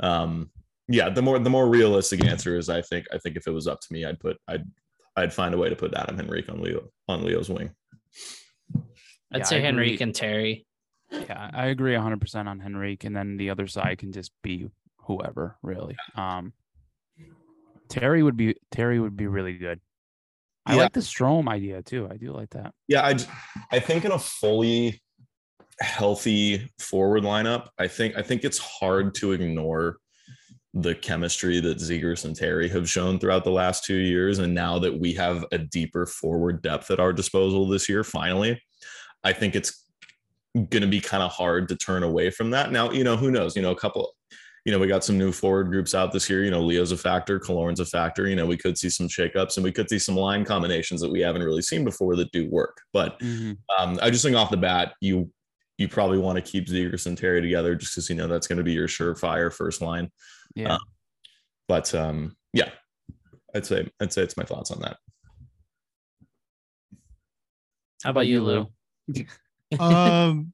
um 0.00 0.50
yeah, 0.88 1.08
the 1.10 1.22
more 1.22 1.38
the 1.38 1.50
more 1.50 1.68
realistic 1.68 2.24
answer 2.24 2.56
is 2.56 2.68
I 2.68 2.80
think 2.82 3.06
I 3.12 3.18
think 3.18 3.36
if 3.36 3.46
it 3.46 3.50
was 3.52 3.66
up 3.66 3.80
to 3.80 3.92
me, 3.92 4.04
I'd 4.04 4.20
put 4.20 4.38
I'd 4.46 4.64
I'd 5.16 5.34
find 5.34 5.54
a 5.54 5.58
way 5.58 5.68
to 5.68 5.76
put 5.76 5.94
Adam 5.94 6.18
Henrique 6.18 6.48
on 6.50 6.62
Leo 6.62 6.90
on 7.08 7.24
Leo's 7.24 7.48
wing. 7.50 7.70
I'd 9.32 9.38
Yeah, 9.38 9.44
say 9.44 9.56
I 9.56 9.58
agree. 9.60 9.68
Henrique 9.68 10.00
and 10.00 10.14
Terry. 10.14 10.66
Yeah, 11.10 11.50
I 11.54 11.66
agree 11.66 11.94
100% 11.94 12.46
on 12.48 12.60
Henrique, 12.60 13.04
and 13.04 13.16
then 13.16 13.36
the 13.36 13.50
other 13.50 13.66
side 13.66 13.98
can 13.98 14.12
just 14.12 14.30
be 14.42 14.68
whoever, 14.98 15.56
really. 15.62 15.96
Um, 16.14 16.52
Terry 17.88 18.22
would 18.22 18.36
be 18.36 18.54
Terry 18.70 19.00
would 19.00 19.16
be 19.16 19.26
really 19.26 19.56
good. 19.56 19.80
I 20.66 20.74
Yeah. 20.74 20.82
like 20.82 20.92
the 20.92 21.00
Strome 21.00 21.48
idea 21.48 21.82
too. 21.82 22.06
I 22.10 22.18
do 22.18 22.32
like 22.32 22.50
that. 22.50 22.74
Yeah, 22.86 23.06
I 23.06 23.16
I 23.72 23.80
think 23.80 24.04
in 24.04 24.12
a 24.12 24.18
fully 24.18 25.00
healthy 25.80 26.70
forward 26.78 27.22
lineup, 27.22 27.68
I 27.78 27.88
think 27.88 28.16
I 28.16 28.22
think 28.22 28.44
it's 28.44 28.58
hard 28.58 29.14
to 29.16 29.32
ignore 29.32 29.96
the 30.74 30.94
chemistry 30.94 31.60
that 31.60 31.78
Zegras 31.78 32.26
and 32.26 32.36
Terry 32.36 32.68
have 32.68 32.88
shown 32.90 33.18
throughout 33.18 33.44
the 33.44 33.50
last 33.50 33.84
two 33.84 33.96
years. 33.96 34.38
And 34.38 34.54
now 34.54 34.78
that 34.80 35.00
we 35.00 35.14
have 35.14 35.46
a 35.50 35.56
deeper 35.58 36.04
forward 36.04 36.60
depth 36.60 36.90
at 36.90 37.00
our 37.00 37.14
disposal 37.14 37.66
this 37.66 37.88
year, 37.88 38.04
finally, 38.04 38.60
I 39.24 39.32
think 39.32 39.54
it's 39.56 39.84
going 40.54 40.82
to 40.82 40.86
be 40.86 41.00
kind 41.00 41.22
of 41.22 41.30
hard 41.30 41.68
to 41.68 41.76
turn 41.76 42.02
away 42.02 42.30
from 42.30 42.50
that. 42.50 42.72
Now, 42.72 42.90
you 42.90 43.04
know, 43.04 43.16
who 43.16 43.30
knows? 43.30 43.54
You 43.56 43.62
know, 43.62 43.70
a 43.72 43.76
couple, 43.76 44.12
you 44.64 44.72
know, 44.72 44.78
we 44.78 44.86
got 44.86 45.04
some 45.04 45.18
new 45.18 45.32
forward 45.32 45.68
groups 45.68 45.94
out 45.94 46.12
this 46.12 46.28
year. 46.28 46.44
You 46.44 46.50
know, 46.50 46.62
Leo's 46.62 46.92
a 46.92 46.96
factor, 46.96 47.38
Killorn's 47.38 47.80
a 47.80 47.86
factor. 47.86 48.28
You 48.28 48.36
know, 48.36 48.46
we 48.46 48.56
could 48.56 48.76
see 48.78 48.90
some 48.90 49.08
shakeups 49.08 49.56
and 49.56 49.64
we 49.64 49.72
could 49.72 49.88
see 49.88 49.98
some 49.98 50.16
line 50.16 50.44
combinations 50.44 51.00
that 51.00 51.10
we 51.10 51.20
haven't 51.20 51.42
really 51.42 51.62
seen 51.62 51.84
before 51.84 52.16
that 52.16 52.32
do 52.32 52.48
work. 52.50 52.80
But 52.92 53.18
Mhm. 53.20 53.58
um, 53.78 53.98
I 54.02 54.10
just 54.10 54.24
think 54.24 54.36
off 54.36 54.50
the 54.50 54.56
bat, 54.56 54.94
you 55.00 55.30
you 55.80 55.86
probably 55.86 56.18
want 56.18 56.34
to 56.34 56.42
keep 56.42 56.66
Zegras 56.66 57.06
and 57.06 57.16
Terry 57.16 57.40
together 57.40 57.76
just 57.76 57.94
because 57.94 58.10
you 58.10 58.16
know 58.16 58.26
that's 58.26 58.48
going 58.48 58.58
to 58.58 58.64
be 58.64 58.72
your 58.72 58.88
surefire 58.88 59.52
first 59.52 59.80
line. 59.80 60.10
Yeah. 60.56 60.74
Uh, 60.74 60.78
But 61.68 61.94
um, 61.94 62.36
yeah, 62.52 62.70
I'd 63.54 63.64
say 63.66 63.88
I'd 64.00 64.12
say 64.12 64.22
it's 64.22 64.36
my 64.36 64.42
thoughts 64.42 64.72
on 64.72 64.80
that. 64.80 64.96
How 68.02 68.10
about 68.10 68.26
you, 68.26 68.42
Lou? 68.42 68.66
Um, 69.78 70.52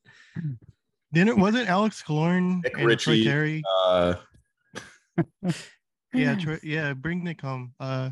didn't 1.12 1.38
wasn't 1.38 1.68
Alex 1.68 2.02
Killorn 2.02 2.62
Nick 2.62 2.76
and 2.78 2.98
Troy 2.98 3.22
Terry? 3.22 3.62
Uh, 3.86 4.14
Yeah, 6.12 6.36
Troy, 6.36 6.60
yeah, 6.62 6.92
bring 6.92 7.24
Nick 7.24 7.40
home. 7.40 7.74
Uh, 7.80 8.10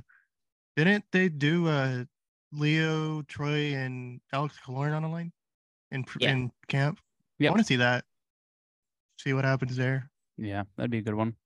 didn't 0.77 1.05
they 1.13 1.29
do 1.29 1.69
uh 1.69 2.05
Leo, 2.53 3.23
Troy, 3.23 3.75
and 3.75 4.21
Alex 4.33 4.59
Killorn 4.67 4.93
on 4.95 5.05
a 5.05 5.11
line 5.11 5.33
in 5.93 6.05
Yeah. 6.19 6.33
in 6.33 6.53
camp? 6.69 6.99
Yep. 7.39 7.49
I 7.49 7.51
want 7.53 7.61
to 7.61 7.67
see 7.67 7.77
that. 7.77 8.05
See 9.19 9.33
what 9.33 9.45
happens 9.45 9.77
there. 9.77 10.11
yeah, 10.37 10.65
that'd 10.77 10.91
be 10.91 10.99
a 10.99 11.03
good 11.03 11.15
one. 11.15 11.37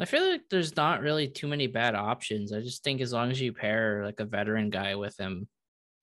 I 0.00 0.04
feel 0.04 0.28
like 0.30 0.42
there's 0.50 0.76
not 0.76 1.00
really 1.00 1.26
too 1.26 1.48
many 1.48 1.66
bad 1.66 1.94
options. 1.94 2.52
I 2.52 2.60
just 2.60 2.84
think 2.84 3.00
as 3.00 3.12
long 3.12 3.30
as 3.30 3.40
you 3.40 3.52
pair 3.52 4.04
like 4.04 4.20
a 4.20 4.24
veteran 4.24 4.70
guy 4.70 4.94
with 4.94 5.18
him, 5.18 5.48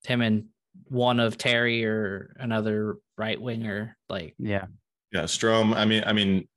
him 0.04 0.22
and 0.22 0.46
one 0.86 1.20
of 1.20 1.38
Terry 1.38 1.86
or 1.86 2.36
another 2.40 2.98
right 3.18 3.40
winger, 3.40 3.98
like 4.10 4.36
Yeah. 4.38 4.66
yeah, 5.12 5.24
Strome. 5.24 5.76
I 5.76 5.86
mean, 5.86 6.04
I 6.06 6.14
mean, 6.14 6.48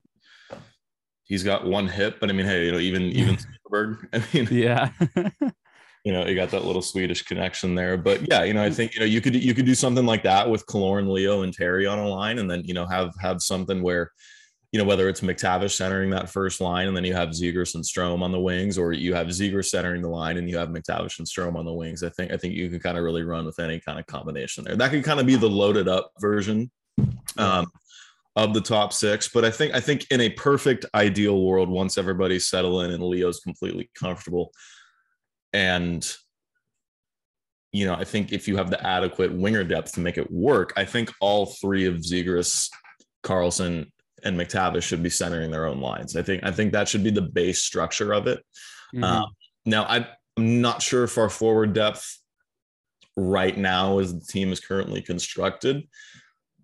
he's 1.25 1.45
got 1.45 1.67
one 1.67 1.89
hip, 1.89 2.19
but 2.21 2.31
I 2.31 2.33
mean, 2.33 2.47
hey, 2.47 2.67
you 2.67 2.73
know, 2.73 2.79
even 2.79 3.03
even 3.03 3.37
Silfverberg. 3.71 4.09
I 4.13 4.23
mean, 4.33 4.49
Yeah. 4.51 4.91
you 6.05 6.13
know, 6.13 6.27
you 6.27 6.35
got 6.35 6.51
that 6.51 6.65
little 6.65 6.83
Swedish 6.83 7.23
connection 7.23 7.75
there. 7.75 7.97
But 7.97 8.29
yeah, 8.29 8.45
you 8.45 8.55
know, 8.55 8.65
I 8.65 8.71
mm. 8.71 8.75
think 8.75 8.95
you 8.95 9.01
know 9.01 9.07
you 9.07 9.21
could 9.21 9.35
you 9.35 9.55
could 9.55 9.67
do 9.67 9.75
something 9.75 10.07
like 10.07 10.23
that 10.23 10.49
with 10.49 10.67
Killorn, 10.67 11.11
Leo, 11.11 11.43
and 11.43 11.53
Terry 11.53 11.87
on 11.87 11.99
a 11.99 12.09
line, 12.09 12.39
and 12.39 12.51
then 12.51 12.63
you 12.65 12.75
know 12.75 12.87
have 12.87 13.15
have 13.21 13.43
something 13.43 13.83
where 13.83 14.13
you 14.73 14.79
know, 14.79 14.85
whether 14.85 15.09
it's 15.09 15.23
McTavish 15.23 15.73
centering 15.73 16.11
that 16.11 16.29
first 16.29 16.61
line 16.61 16.89
and 16.89 16.97
then 16.97 17.05
you 17.05 17.15
have 17.15 17.31
Zegras 17.31 17.75
and 17.75 17.83
Strome 17.83 18.23
on 18.23 18.33
the 18.33 18.41
wings, 18.41 18.77
or 18.77 18.93
you 18.93 19.15
have 19.15 19.29
Zegras 19.29 19.67
centering 19.67 20.03
the 20.03 20.09
line 20.09 20.37
and 20.37 20.49
you 20.49 20.59
have 20.59 20.69
McTavish 20.69 21.19
and 21.19 21.27
Strome 21.27 21.57
on 21.57 21.65
the 21.65 21.73
wings. 21.73 22.03
I 22.03 22.11
think 22.11 22.33
I 22.33 22.37
think 22.37 22.55
you 22.55 22.69
can 22.69 22.79
kind 22.79 22.99
of 22.99 23.05
really 23.05 23.23
run 23.23 23.47
with 23.47 23.59
any 23.59 23.81
kind 23.81 23.99
of 23.99 24.07
combination 24.07 24.65
there. 24.65 24.77
That 24.77 24.91
could 24.91 25.05
kind 25.05 25.21
of 25.21 25.27
be 25.27 25.37
the 25.37 25.49
loaded 25.49 25.89
up 25.89 26.13
version 26.21 26.71
um, 27.39 27.67
of 28.37 28.53
the 28.53 28.61
top 28.61 28.93
six. 28.93 29.29
But 29.29 29.47
I 29.47 29.51
think 29.51 29.75
I 29.75 29.81
think 29.81 30.07
in 30.11 30.21
a 30.21 30.31
perfect 30.31 30.85
ideal 30.95 31.43
world, 31.43 31.71
once 31.71 31.97
everybody's 31.97 32.47
settled 32.47 32.85
in 32.85 32.91
and 32.91 33.03
Leo's 33.03 33.41
completely 33.41 33.91
comfortable, 33.95 34.53
and 35.55 36.07
you 37.73 37.87
know, 37.87 37.95
I 37.95 38.05
think 38.05 38.33
if 38.33 38.49
you 38.49 38.59
have 38.59 38.71
the 38.71 38.87
adequate 38.87 39.33
winger 39.33 39.65
depth 39.65 39.93
to 39.93 40.01
make 40.01 40.19
it 40.19 40.31
work, 40.31 40.75
I 40.77 40.85
think 40.85 41.11
all 41.21 41.47
three 41.47 41.87
of 41.87 41.97
Zegras, 41.97 42.69
Carlsson, 43.23 43.91
and 44.25 44.39
McTavish 44.39 44.83
should 44.83 45.03
be 45.03 45.11
centering 45.11 45.51
their 45.51 45.67
own 45.67 45.81
lines. 45.81 46.17
I 46.17 46.23
think 46.23 46.45
I 46.45 46.51
think 46.51 46.73
that 46.73 46.89
should 46.89 47.05
be 47.05 47.11
the 47.11 47.23
base 47.23 47.63
structure 47.63 48.13
of 48.13 48.27
it. 48.27 48.45
Mhm. 48.95 49.05
Um, 49.05 49.27
now 49.65 49.85
I, 49.85 50.09
I'm 50.37 50.61
not 50.61 50.83
sure 50.83 51.05
if 51.05 51.19
our 51.19 51.29
forward 51.29 51.73
depth 51.73 52.19
right 53.17 53.57
now, 53.57 53.99
as 53.99 54.15
the 54.15 54.25
team 54.25 54.53
is 54.53 54.61
currently 54.61 55.03
constructed, 55.03 55.89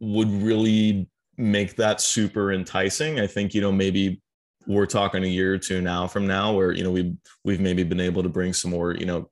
would 0.00 0.30
really 0.30 1.08
make 1.36 1.76
that 1.76 2.00
super 2.00 2.52
enticing. 2.52 3.20
I 3.20 3.26
think 3.26 3.54
you 3.54 3.60
know 3.60 3.72
maybe 3.72 4.20
we're 4.66 4.86
talking 4.86 5.24
a 5.24 5.28
year 5.28 5.54
or 5.54 5.58
two 5.58 5.82
now 5.82 6.06
from 6.06 6.26
now 6.26 6.52
where 6.54 6.72
you 6.72 6.84
know 6.84 6.90
we 6.90 7.14
we've 7.44 7.60
maybe 7.60 7.82
been 7.82 8.00
able 8.00 8.22
to 8.22 8.28
bring 8.28 8.52
some 8.52 8.70
more 8.70 8.94
you 8.94 9.06
know 9.06 9.30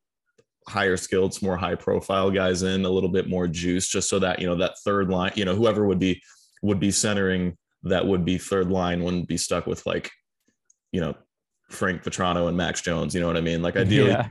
higher 0.68 0.96
skilled, 0.96 1.34
some 1.34 1.46
more 1.46 1.56
high 1.56 1.74
profile 1.74 2.30
guys 2.30 2.62
in, 2.62 2.84
a 2.84 2.90
little 2.90 3.08
bit 3.08 3.28
more 3.28 3.48
juice, 3.48 3.88
just 3.88 4.08
so 4.08 4.18
that 4.18 4.38
you 4.38 4.46
know 4.46 4.56
that 4.56 4.78
third 4.84 5.08
line, 5.08 5.32
you 5.34 5.44
know 5.44 5.54
whoever 5.54 5.86
would 5.86 5.98
be 5.98 6.22
would 6.62 6.80
be 6.80 6.90
centering 6.90 7.56
that 7.84 8.06
would 8.06 8.24
be 8.24 8.38
third 8.38 8.70
line 8.70 9.02
wouldn't 9.02 9.28
be 9.28 9.36
stuck 9.36 9.66
with 9.66 9.84
like 9.86 10.10
you 10.92 11.00
know 11.00 11.14
Frank 11.70 12.02
Vatrano 12.02 12.48
and 12.48 12.56
Max 12.56 12.82
Jones. 12.82 13.14
You 13.14 13.20
know 13.20 13.26
what 13.26 13.36
I 13.36 13.40
mean? 13.40 13.62
Like 13.62 13.76
ideally, 13.76 14.10
Yeah. 14.10 14.28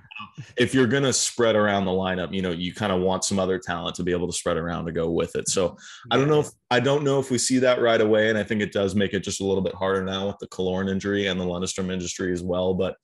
if 0.58 0.74
you're 0.74 0.88
gonna 0.88 1.12
spread 1.12 1.56
around 1.56 1.86
the 1.86 1.92
lineup, 1.92 2.34
you 2.34 2.42
know, 2.42 2.52
you 2.52 2.74
kind 2.74 2.92
of 2.92 3.02
want 3.02 3.24
some 3.24 3.40
other 3.40 3.58
talent 3.58 3.96
to 3.96 4.04
be 4.04 4.12
able 4.12 4.28
to 4.28 4.34
spread 4.34 4.58
around 4.58 4.86
to 4.86 4.92
go 4.92 5.10
with 5.10 5.36
it. 5.36 5.50
So 5.50 5.76
I 6.12 6.18
don't 6.18 6.28
know 6.28 6.42
if 6.42 6.50
I 6.70 6.80
don't 6.80 7.04
know 7.04 7.20
if 7.20 7.32
we 7.32 7.38
see 7.38 7.60
that 7.60 7.82
right 7.82 8.00
away, 8.00 8.30
and 8.30 8.38
I 8.38 8.44
think 8.44 8.62
it 8.62 8.72
does 8.72 8.96
make 8.96 9.14
it 9.14 9.24
just 9.24 9.42
a 9.42 9.46
little 9.46 9.64
bit 9.64 9.74
harder 9.76 10.04
now 10.04 10.28
with 10.28 10.38
the 10.40 10.48
Killorn 10.48 10.90
injury 10.90 11.28
and 11.28 11.40
the 11.40 11.46
Lundstrom 11.46 11.92
industry 11.92 12.32
as 12.32 12.44
well. 12.44 12.74
But 12.74 12.96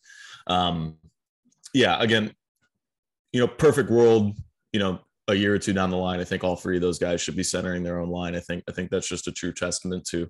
um, 0.45 0.97
yeah, 1.73 1.99
again, 2.01 2.33
you 3.33 3.39
know, 3.41 3.47
perfect 3.47 3.89
world, 3.89 4.37
you 4.71 4.79
know, 4.79 4.99
a 5.27 5.35
year 5.35 5.53
or 5.53 5.59
two 5.59 5.73
down 5.73 5.89
the 5.89 5.97
line, 5.97 6.19
I 6.19 6.23
think 6.23 6.43
all 6.43 6.55
three 6.55 6.77
of 6.77 6.81
those 6.81 6.99
guys 6.99 7.21
should 7.21 7.35
be 7.35 7.43
centering 7.43 7.83
their 7.83 7.99
own 7.99 8.09
line. 8.09 8.35
I 8.35 8.39
think 8.39 8.63
I 8.69 8.71
think 8.71 8.89
that's 8.89 9.07
just 9.07 9.27
a 9.27 9.31
true 9.31 9.53
testament 9.53 10.05
to 10.11 10.29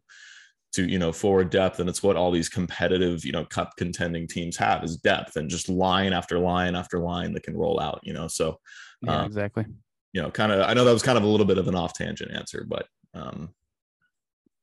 to 0.73 0.89
you 0.89 0.99
know 0.99 1.13
forward 1.13 1.49
depth 1.49 1.79
and 1.79 1.89
it's 1.89 2.03
what 2.03 2.17
all 2.17 2.29
these 2.29 2.49
competitive 2.49 3.23
you 3.23 3.31
know 3.31 3.45
cup 3.45 3.71
contending 3.77 4.27
teams 4.27 4.57
have 4.57 4.83
is 4.83 4.97
depth 4.97 5.37
and 5.37 5.49
just 5.49 5.69
line 5.69 6.11
after 6.11 6.37
line 6.37 6.75
after 6.75 6.99
line 6.99 7.33
that 7.33 7.43
can 7.43 7.55
roll 7.55 7.79
out 7.79 8.01
you 8.03 8.11
know 8.11 8.27
so 8.27 8.59
Yeah, 9.01 9.21
uh, 9.21 9.25
exactly. 9.25 9.65
you 10.11 10.21
know 10.21 10.29
kind 10.29 10.51
of 10.51 10.67
i 10.67 10.73
know 10.73 10.83
that 10.83 10.91
was 10.91 11.03
kind 11.03 11.17
of 11.17 11.23
a 11.23 11.27
little 11.27 11.45
bit 11.45 11.57
of 11.57 11.69
an 11.69 11.75
off 11.75 11.93
tangent 11.93 12.31
answer 12.33 12.65
but 12.67 12.85
um 13.13 13.53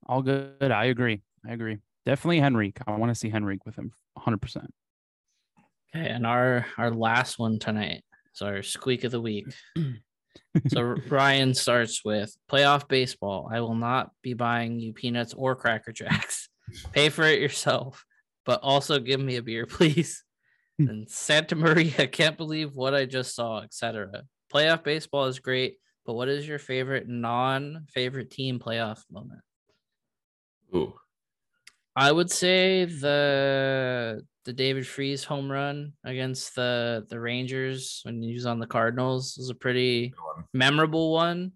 All 0.07 0.21
good. 0.21 0.71
I 0.71 0.85
agree. 0.87 1.23
I 1.49 1.53
agree. 1.55 1.79
Definitely 2.05 2.43
Henrique. 2.43 2.79
I 2.87 2.97
want 2.99 3.11
to 3.11 3.15
see 3.15 3.33
Henrique 3.33 3.65
with 3.65 3.77
him 3.77 3.93
100%. 4.19 4.67
Okay, 5.97 6.07
and 6.09 6.27
our 6.27 6.67
our 6.77 6.91
last 6.91 7.39
one 7.39 7.59
tonight 7.59 8.03
is 8.35 8.43
our 8.43 8.63
squeak 8.63 9.05
of 9.05 9.13
the 9.13 9.21
week. 9.21 9.47
so 10.69 10.83
Ryan 11.09 11.55
starts 11.55 12.05
with 12.05 12.35
playoff 12.51 12.89
baseball. 12.89 13.49
I 13.53 13.61
will 13.61 13.75
not 13.75 14.11
be 14.23 14.35
buying 14.35 14.79
you 14.81 14.93
peanuts 14.93 15.35
or 15.35 15.57
cracker 15.57 15.93
jacks. 15.93 16.49
Pay 16.93 17.09
for 17.09 17.25
it 17.25 17.41
yourself, 17.41 18.05
but 18.45 18.61
also 18.63 18.99
give 18.99 19.21
me 19.21 19.37
a 19.37 19.43
beer, 19.43 19.67
please. 19.71 20.25
Hmm. 20.79 20.89
and 20.89 21.11
Santa 21.11 21.55
Maria, 21.55 22.07
can't 22.09 22.37
believe 22.37 22.75
what 22.75 22.95
I 22.95 23.05
just 23.05 23.35
saw, 23.35 23.63
etc. 23.63 24.25
Playoff 24.53 24.83
baseball 24.83 25.27
is 25.27 25.39
great, 25.39 25.77
but 26.05 26.15
what 26.15 26.29
is 26.29 26.49
your 26.49 26.59
favorite 26.59 27.09
non-favorite 27.09 28.31
team 28.31 28.59
playoff 28.59 29.03
moment? 29.11 29.41
ooh, 30.75 30.95
I 31.97 32.11
would 32.11 32.31
say 32.31 32.85
the 32.85 34.23
the 34.45 34.53
David 34.53 34.87
Freese 34.87 35.25
home 35.25 35.51
run 35.51 35.93
against 36.05 36.55
the 36.55 37.07
the 37.09 37.19
Rangers 37.21 38.01
when 38.05 38.21
he 38.23 38.35
was 38.35 38.47
on 38.47 38.59
the 38.59 38.67
Cardinals 38.67 39.37
was 39.39 39.49
a 39.51 39.55
pretty 39.55 40.13
one. 40.35 40.45
memorable 40.53 41.13
one. 41.13 41.53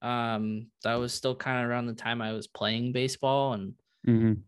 Um, 0.00 0.68
that 0.82 0.94
was 0.96 1.12
still 1.14 1.36
kind 1.36 1.62
of 1.64 1.70
around 1.70 1.86
the 1.86 1.94
time 1.94 2.20
I 2.22 2.32
was 2.32 2.46
playing 2.46 2.92
baseball, 2.92 3.52
and 3.54 3.74
Mhm. 4.06 4.42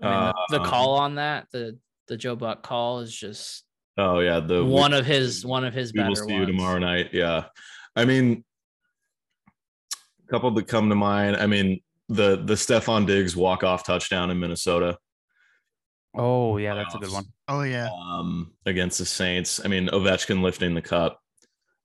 I 0.00 0.04
mean, 0.10 0.32
the, 0.48 0.56
the 0.58 0.60
Um, 0.62 0.66
call 0.68 0.94
on 0.94 1.14
that 1.16 1.48
the 1.50 1.78
the 2.08 2.16
Joe 2.16 2.36
Buck 2.36 2.62
call 2.62 3.00
is 3.00 3.14
just 3.14 3.64
oh 3.98 4.20
yeah 4.20 4.40
the 4.40 4.64
one 4.64 4.92
of 4.92 5.04
his 5.06 5.44
one 5.46 5.64
of 5.64 5.72
his 5.74 5.92
we 5.92 6.00
will 6.02 6.10
better 6.14 6.24
see 6.26 6.34
you 6.34 6.46
tomorrow 6.46 6.78
night 6.78 7.10
yeah 7.12 7.44
i 7.94 8.04
mean 8.06 8.42
a 10.26 10.30
couple 10.30 10.50
that 10.52 10.66
come 10.66 10.88
to 10.88 10.94
mind 10.94 11.36
i 11.36 11.46
mean 11.46 11.80
the 12.12 12.36
the 12.44 12.54
stefon 12.54 13.06
diggs 13.06 13.34
walk-off 13.36 13.84
touchdown 13.84 14.30
in 14.30 14.38
minnesota 14.38 14.96
Oh, 16.14 16.58
yeah, 16.58 16.74
that's 16.74 16.94
a 16.94 16.98
good 16.98 17.08
Playoffs. 17.08 17.12
one. 17.14 17.24
Oh 17.48 17.62
yeah. 17.62 17.88
um, 17.90 18.52
against 18.66 18.98
the 18.98 19.06
Saints. 19.06 19.64
I 19.64 19.68
mean, 19.68 19.88
Ovechkin 19.88 20.42
lifting 20.42 20.74
the 20.74 20.82
cup. 20.82 21.18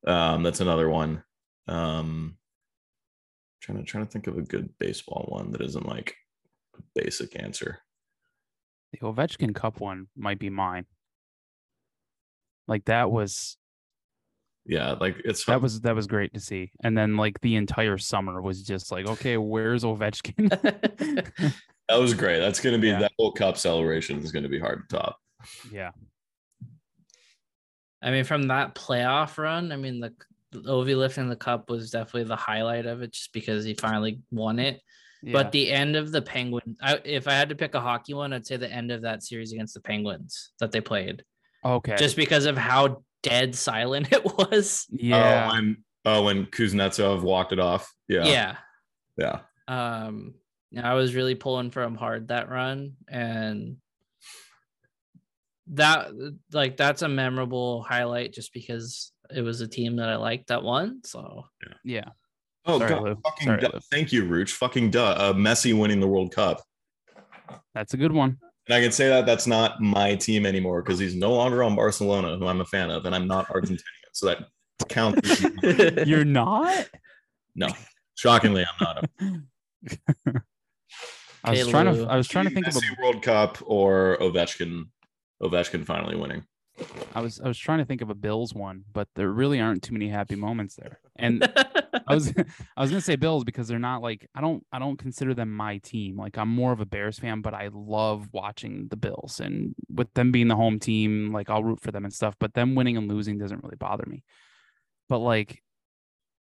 Um, 0.06 0.44
that's 0.44 0.60
another 0.60 0.90
one. 0.90 1.24
Um, 1.70 2.38
trying 3.62 3.78
to 3.78 3.86
trying 3.86 4.06
to 4.06 4.12
think 4.12 4.28
of 4.28 4.38
a 4.38 4.41
good 4.41 4.70
baseball 4.80 5.28
one 5.30 5.54
that 5.54 5.62
isn't 5.62 5.86
like 5.86 6.14
a 6.78 6.82
basic 6.94 7.41
answer. 7.41 7.80
The 8.91 8.99
Ovechkin 8.99 9.56
Cup 9.56 9.80
one 9.80 10.08
might 10.18 10.40
be 10.40 10.49
mine. 10.49 10.88
Like 12.68 12.84
that 12.86 13.10
was 13.10 13.56
Yeah, 14.68 14.91
like 14.99 15.15
it's 15.23 15.45
that 15.45 15.61
was 15.61 15.80
that 15.81 15.95
was 15.95 16.07
great 16.07 16.34
to 16.34 16.41
see. 16.41 16.72
And 16.84 16.98
then 16.98 17.15
like 17.15 17.39
the 17.39 17.56
entire 17.56 17.98
summer 17.98 18.41
was 18.41 18.64
just 18.64 18.91
like, 18.91 19.07
okay, 19.07 19.38
where's 19.38 19.84
Ovechkin? 19.85 20.49
that 21.89 21.95
was 21.99 22.14
great. 22.14 22.39
That's 22.39 22.60
gonna 22.60 22.77
be 22.77 22.89
Yeah. 22.89 22.99
that 22.99 23.14
whole 23.18 23.31
cup 23.31 23.57
celebration 23.57 24.19
is 24.19 24.31
gonna 24.34 24.49
be 24.49 24.60
hard 24.60 24.89
to 24.89 24.98
top. 24.98 25.18
yeah. 25.72 25.91
I 28.02 28.11
mean, 28.11 28.26
from 28.26 28.44
that 28.49 28.76
playoff 28.76 29.38
run, 29.38 29.72
I 29.72 29.76
mean, 29.77 29.99
the 29.99 30.14
Ovi 30.53 30.95
lifting 30.95 31.30
the 31.30 31.35
cup 31.35 31.69
was 31.69 31.89
definitely 31.89 32.26
the 32.26 32.35
highlight 32.35 32.85
of 32.85 33.02
it, 33.02 33.11
just 33.14 33.34
because 33.34 33.65
he 33.65 33.73
finally 33.73 34.19
won 34.31 34.60
it. 34.60 34.81
yeah. 35.23 35.34
But 35.34 35.52
the 35.52 35.72
end 35.72 35.95
of 35.95 36.11
the 36.11 36.22
Penguins, 36.22 36.77
I, 36.81 36.99
if 37.03 37.27
I 37.27 37.34
had 37.34 37.49
to 37.49 37.56
pick 37.56 37.73
a 37.73 37.80
hockey 37.81 38.14
one, 38.14 38.34
I'd 38.34 38.45
say 38.45 38.57
the 38.57 38.72
end 38.72 38.91
of 38.91 39.02
that 39.02 39.23
series 39.23 39.52
against 39.52 39.73
the 39.73 39.81
Penguins 39.81 40.52
that 40.60 40.72
they 40.72 40.80
played, 40.81 41.23
okay. 41.65 41.95
just 41.98 42.15
because 42.15 42.45
of 42.45 42.56
how 42.57 43.03
dead 43.23 43.56
silent 43.56 44.07
it 44.11 44.23
was. 44.23 44.85
yeah. 44.91 45.49
Oh, 45.49 45.53
when 45.53 45.77
oh 46.06 46.23
when 46.23 46.45
Kuznetsov 46.45 47.22
walked 47.22 47.52
it 47.52 47.60
off. 47.60 47.91
Yeah. 48.07 48.26
Yeah. 48.26 48.56
Yeah. 49.18 49.39
Um, 49.68 50.35
I 50.81 50.94
was 50.94 51.15
really 51.15 51.35
pulling 51.35 51.72
for 51.72 51.81
him 51.81 51.95
hard 51.95 52.27
that 52.27 52.49
run, 52.49 52.94
and 53.07 53.77
that 55.72 56.11
like 56.52 56.77
that's 56.77 57.02
a 57.02 57.10
memorable 57.10 57.84
highlight 57.84 58.34
just 58.34 58.53
because 58.53 59.11
it 59.35 59.41
was 59.41 59.61
a 59.61 59.68
team 59.68 59.98
that 59.98 60.10
I 60.10 60.15
liked 60.15 60.48
that 60.48 60.64
won. 60.64 61.02
So 61.03 61.45
yeah. 61.84 62.10
Oh 62.65 62.80
Sorry, 62.80 62.89
god, 62.89 63.18
fucking 63.23 63.48
Sorry, 63.48 63.61
duh. 63.61 63.80
Thank 63.91 64.11
you, 64.11 64.26
Rooch. 64.26 64.52
Fucking 64.52 64.91
duh. 64.91 65.15
Uh, 65.18 65.34
Messi 65.34 65.77
winning 65.77 66.02
the 66.02 66.07
World 66.07 66.34
Cup. 66.34 66.61
That's 67.73 67.94
a 67.94 67.98
good 67.98 68.11
one. 68.11 68.38
And 68.68 68.76
I 68.76 68.81
can 68.81 68.91
say 68.91 69.07
that 69.07 69.26
that's 69.26 69.48
not 69.48 69.81
my 69.81 70.15
team 70.15 70.45
anymore 70.45 70.81
because 70.81 70.99
he's 70.99 71.15
no 71.15 71.34
longer 71.34 71.64
on 71.64 71.76
Barcelona, 71.76 72.38
who 72.38 72.48
I'm 72.48 72.61
a 72.61 72.65
fan 72.65 72.89
of, 72.91 73.06
and 73.06 73.15
I'm 73.15 73.27
not 73.27 73.48
Argentinian. 73.48 73.81
So 74.11 74.27
that 74.27 74.39
counts. 74.89 75.41
You're 76.07 76.26
not? 76.26 76.89
no, 77.56 77.69
shockingly, 78.15 78.65
I'm 78.65 78.77
not. 78.81 79.10
I 81.44 81.52
was 81.52 81.61
Okay, 81.61 81.72
trying 81.72 81.94
to 81.95 82.06
I 82.07 82.18
was 82.18 82.27
trying 82.27 82.45
to 82.45 82.52
think 82.52 82.68
of 82.68 82.76
a 82.76 82.81
World 83.02 83.22
Cup 83.22 83.57
or 83.65 84.18
Ovechkin. 84.19 84.85
Ovechkin 85.41 85.85
finally 85.85 86.15
winning. 86.15 86.44
I 87.15 87.22
was 87.22 87.39
I 87.39 87.48
was 87.48 87.57
trying 87.57 87.80
to 87.80 87.85
think 87.85 88.02
of 88.02 88.10
a 88.10 88.15
Bills 88.15 88.53
one, 88.53 88.84
but 88.91 89.07
there 89.15 89.30
really 89.31 89.60
aren't 89.61 89.84
too 89.84 89.94
many 89.94 90.10
happy 90.10 90.35
moments 90.35 90.76
there. 90.76 90.99
And 91.15 91.41
I 92.07 92.14
was 92.14 92.34
I 92.77 92.81
was 92.81 92.89
gonna 92.91 93.01
say 93.01 93.15
Bills 93.15 93.43
because 93.43 93.68
they're 93.68 93.80
not 93.80 94.01
like 94.01 94.27
I 94.35 94.41
don't 94.41 94.65
I 94.72 94.80
don't 94.80 94.97
consider 94.97 95.34
them 95.34 95.51
my 95.55 95.77
team. 95.80 96.18
Like 96.18 96.38
I'm 96.38 96.49
more 96.49 96.72
of 96.72 96.80
a 96.80 96.85
Bears 96.85 97.19
fan, 97.19 97.41
but 97.41 97.53
I 97.53 97.69
love 97.73 98.30
watching 98.31 98.88
the 98.89 98.97
Bills 98.97 99.39
and 99.39 99.76
with 99.93 100.14
them 100.14 100.31
being 100.31 100.47
the 100.47 100.55
home 100.55 100.80
team, 100.80 101.31
like 101.34 101.49
I'll 101.49 101.64
root 101.64 101.81
for 101.81 101.91
them 101.91 102.05
and 102.05 102.14
stuff. 102.14 102.35
But 102.39 102.53
them 102.53 102.76
winning 102.76 102.97
and 102.97 103.07
losing 103.07 103.38
doesn't 103.38 103.64
really 103.64 103.77
bother 103.77 104.05
me. 104.07 104.23
But 105.09 105.19
like 105.19 105.61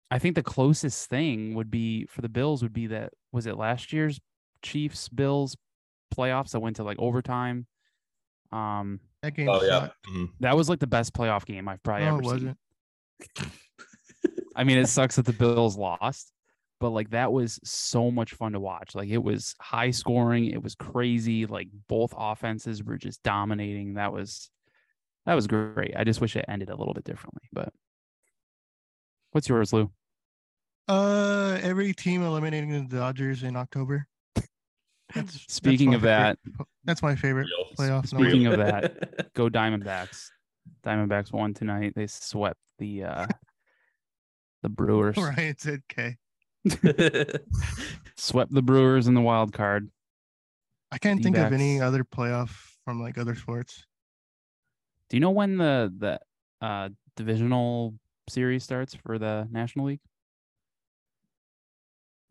I 0.09 0.19
think 0.19 0.35
the 0.35 0.43
closest 0.43 1.09
thing 1.09 1.53
would 1.55 1.69
be 1.69 2.05
for 2.05 2.21
the 2.21 2.29
Bills 2.29 2.63
would 2.63 2.73
be 2.73 2.87
that 2.87 3.13
was 3.31 3.45
it 3.45 3.57
last 3.57 3.91
year's 3.91 4.19
Chiefs 4.61 5.09
Bills 5.09 5.57
playoffs 6.15 6.51
that 6.51 6.61
went 6.61 6.77
to 6.77 6.83
like 6.83 6.97
overtime. 6.99 7.67
Um, 8.51 9.01
That 9.21 9.33
game 9.35 9.49
Oh 9.49 9.61
yeah. 9.63 9.79
sucked. 9.87 10.07
Mhm. 10.07 10.29
that 10.39 10.55
was 10.55 10.69
like 10.69 10.79
the 10.79 10.87
best 10.87 11.13
playoff 11.13 11.45
game 11.45 11.67
I've 11.67 11.83
probably 11.83 12.05
No, 12.05 12.13
ever 12.15 12.21
it 12.21 12.25
wasn't. 12.25 12.57
seen. 13.37 13.51
I 14.57 14.63
mean, 14.63 14.77
it 14.79 14.87
sucks 14.87 15.15
that 15.17 15.25
the 15.25 15.33
Bills 15.33 15.77
lost, 15.77 16.31
but 16.79 16.89
like 16.89 17.11
that 17.11 17.31
was 17.31 17.59
so 17.63 18.09
much 18.11 18.33
fun 18.33 18.53
to 18.53 18.59
watch. 18.59 18.95
Like 18.95 19.09
it 19.09 19.23
was 19.23 19.55
high 19.61 19.91
scoring, 19.91 20.45
it 20.47 20.61
was 20.61 20.75
crazy. 20.75 21.45
Like 21.45 21.69
both 21.87 22.13
offenses 22.17 22.83
were 22.83 22.97
just 22.97 23.21
dominating. 23.23 23.93
That 23.93 24.11
was 24.11 24.49
that 25.27 25.35
was 25.35 25.47
great. 25.47 25.93
I 25.95 26.03
just 26.03 26.19
wish 26.21 26.35
it 26.35 26.45
ended 26.47 26.69
a 26.69 26.75
little 26.75 26.93
bit 26.93 27.03
differently. 27.03 27.47
But 27.53 27.69
what's 29.31 29.47
yours, 29.47 29.71
Lou? 29.73 29.91
Uh, 30.87 31.59
every 31.61 31.93
team 31.93 32.23
eliminating 32.23 32.87
the 32.87 32.97
Dodgers 32.97 33.43
in 33.43 33.55
October. 33.55 34.07
That's, 35.13 35.33
that's 35.33 35.53
Speaking 35.53 35.89
my 35.91 35.95
of 35.95 36.01
that, 36.01 36.37
favorite- 36.43 36.67
that's 36.83 37.01
my 37.01 37.15
favorite 37.15 37.47
Real. 37.47 37.67
playoff. 37.77 38.07
Speaking 38.07 38.43
number. 38.43 38.61
of 38.63 38.67
that, 38.67 39.33
go 39.33 39.47
Diamondbacks. 39.49 40.25
Diamondbacks 40.85 41.31
won 41.31 41.53
tonight. 41.53 41.93
They 41.95 42.07
swept 42.07 42.59
the 42.79 43.03
uh 43.05 43.27
the 44.67 44.73
Brewers. 44.75 45.15
Ryan 45.17 45.55
said 45.57 45.81
K. 45.87 46.17
Swept 48.17 48.53
the 48.53 48.61
Brewers 48.61 49.07
in 49.07 49.13
the 49.13 49.21
wild 49.21 49.53
card. 49.53 49.89
I 50.91 50.97
can't 50.97 51.21
think 51.23 51.37
of 51.37 51.53
any 51.53 51.79
other 51.81 52.03
playoff 52.03 52.51
from 52.85 53.01
like 53.01 53.17
other 53.17 53.35
sports. 53.35 53.85
Do 55.09 55.17
you 55.17 55.21
know 55.21 55.31
when 55.31 55.57
the 55.57 55.93
the 55.97 56.19
uh 56.65 56.89
divisional 57.15 57.93
series 58.29 58.63
starts 58.63 58.93
for 58.95 59.17
the 59.17 59.47
National 59.51 59.85
League? 59.87 60.01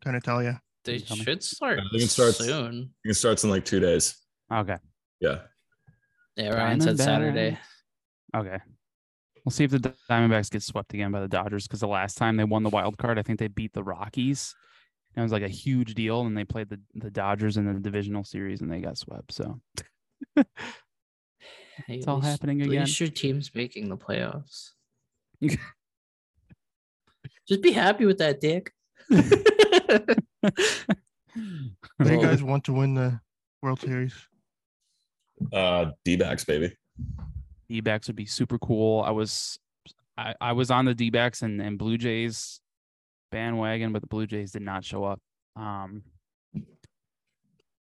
Can 0.03 0.15
I 0.15 0.19
tell 0.19 0.43
you. 0.43 0.55
they 0.85 0.99
Tell 0.99 1.17
me. 1.17 1.23
should 1.23 1.43
start 1.43 1.79
I 1.79 1.83
think 1.91 2.03
it 2.03 2.09
starts- 2.09 2.37
soon. 2.37 2.93
It 3.03 3.15
starts 3.15 3.43
in 3.43 3.49
like 3.49 3.65
two 3.65 3.79
days. 3.79 4.15
Okay. 4.53 4.77
Yeah. 5.19 5.39
Yeah, 6.35 6.49
Ryan 6.53 6.81
said 6.81 6.99
Saturday. 6.99 7.57
Okay. 8.35 8.59
We'll 9.47 9.51
see 9.53 9.63
if 9.63 9.71
the 9.71 9.79
Diamondbacks 10.09 10.51
get 10.51 10.61
swept 10.61 10.93
again 10.93 11.09
by 11.13 11.21
the 11.21 11.29
Dodgers 11.29 11.69
because 11.69 11.79
the 11.79 11.87
last 11.87 12.17
time 12.17 12.35
they 12.35 12.43
won 12.43 12.63
the 12.63 12.69
wild 12.69 12.97
card, 12.97 13.17
I 13.17 13.21
think 13.21 13.39
they 13.39 13.47
beat 13.47 13.71
the 13.71 13.81
Rockies. 13.81 14.53
And 15.15 15.21
it 15.21 15.23
was 15.23 15.31
like 15.31 15.41
a 15.41 15.47
huge 15.47 15.93
deal, 15.93 16.19
and 16.25 16.37
they 16.37 16.43
played 16.43 16.67
the, 16.67 16.81
the 16.95 17.09
Dodgers 17.09 17.55
in 17.55 17.65
the 17.65 17.79
divisional 17.79 18.25
series 18.25 18.59
and 18.59 18.69
they 18.69 18.81
got 18.81 18.97
swept. 18.97 19.31
So 19.31 19.61
it's 20.35 20.49
at 21.87 22.07
all 22.09 22.17
least- 22.17 22.27
happening 22.27 22.61
At 22.61 22.67
least 22.67 22.99
your 22.99 23.07
team's 23.07 23.49
making 23.55 23.87
the 23.87 23.95
playoffs. 23.95 24.71
Just 27.47 27.61
be 27.61 27.71
happy 27.71 28.05
with 28.05 28.17
that, 28.17 28.41
Dick. 28.41 28.73
Do 29.09 29.23
you 32.03 32.21
guys 32.21 32.43
want 32.43 32.65
to 32.65 32.73
win 32.73 32.95
the 32.95 33.21
World 33.61 33.79
Series? 33.79 34.13
Uh 35.53 35.91
D-backs, 36.03 36.43
baby. 36.43 36.75
D 37.69 37.81
backs 37.81 38.07
would 38.07 38.15
be 38.15 38.25
super 38.25 38.57
cool. 38.59 39.01
I 39.03 39.11
was 39.11 39.59
I, 40.17 40.33
I 40.41 40.51
was 40.53 40.71
on 40.71 40.85
the 40.85 40.95
D 40.95 41.09
backs 41.09 41.41
and, 41.41 41.61
and 41.61 41.77
Blue 41.77 41.97
Jays 41.97 42.59
bandwagon, 43.31 43.91
but 43.93 44.01
the 44.01 44.07
Blue 44.07 44.25
Jays 44.27 44.51
did 44.51 44.61
not 44.63 44.83
show 44.85 45.03
up. 45.03 45.19
Um 45.55 46.03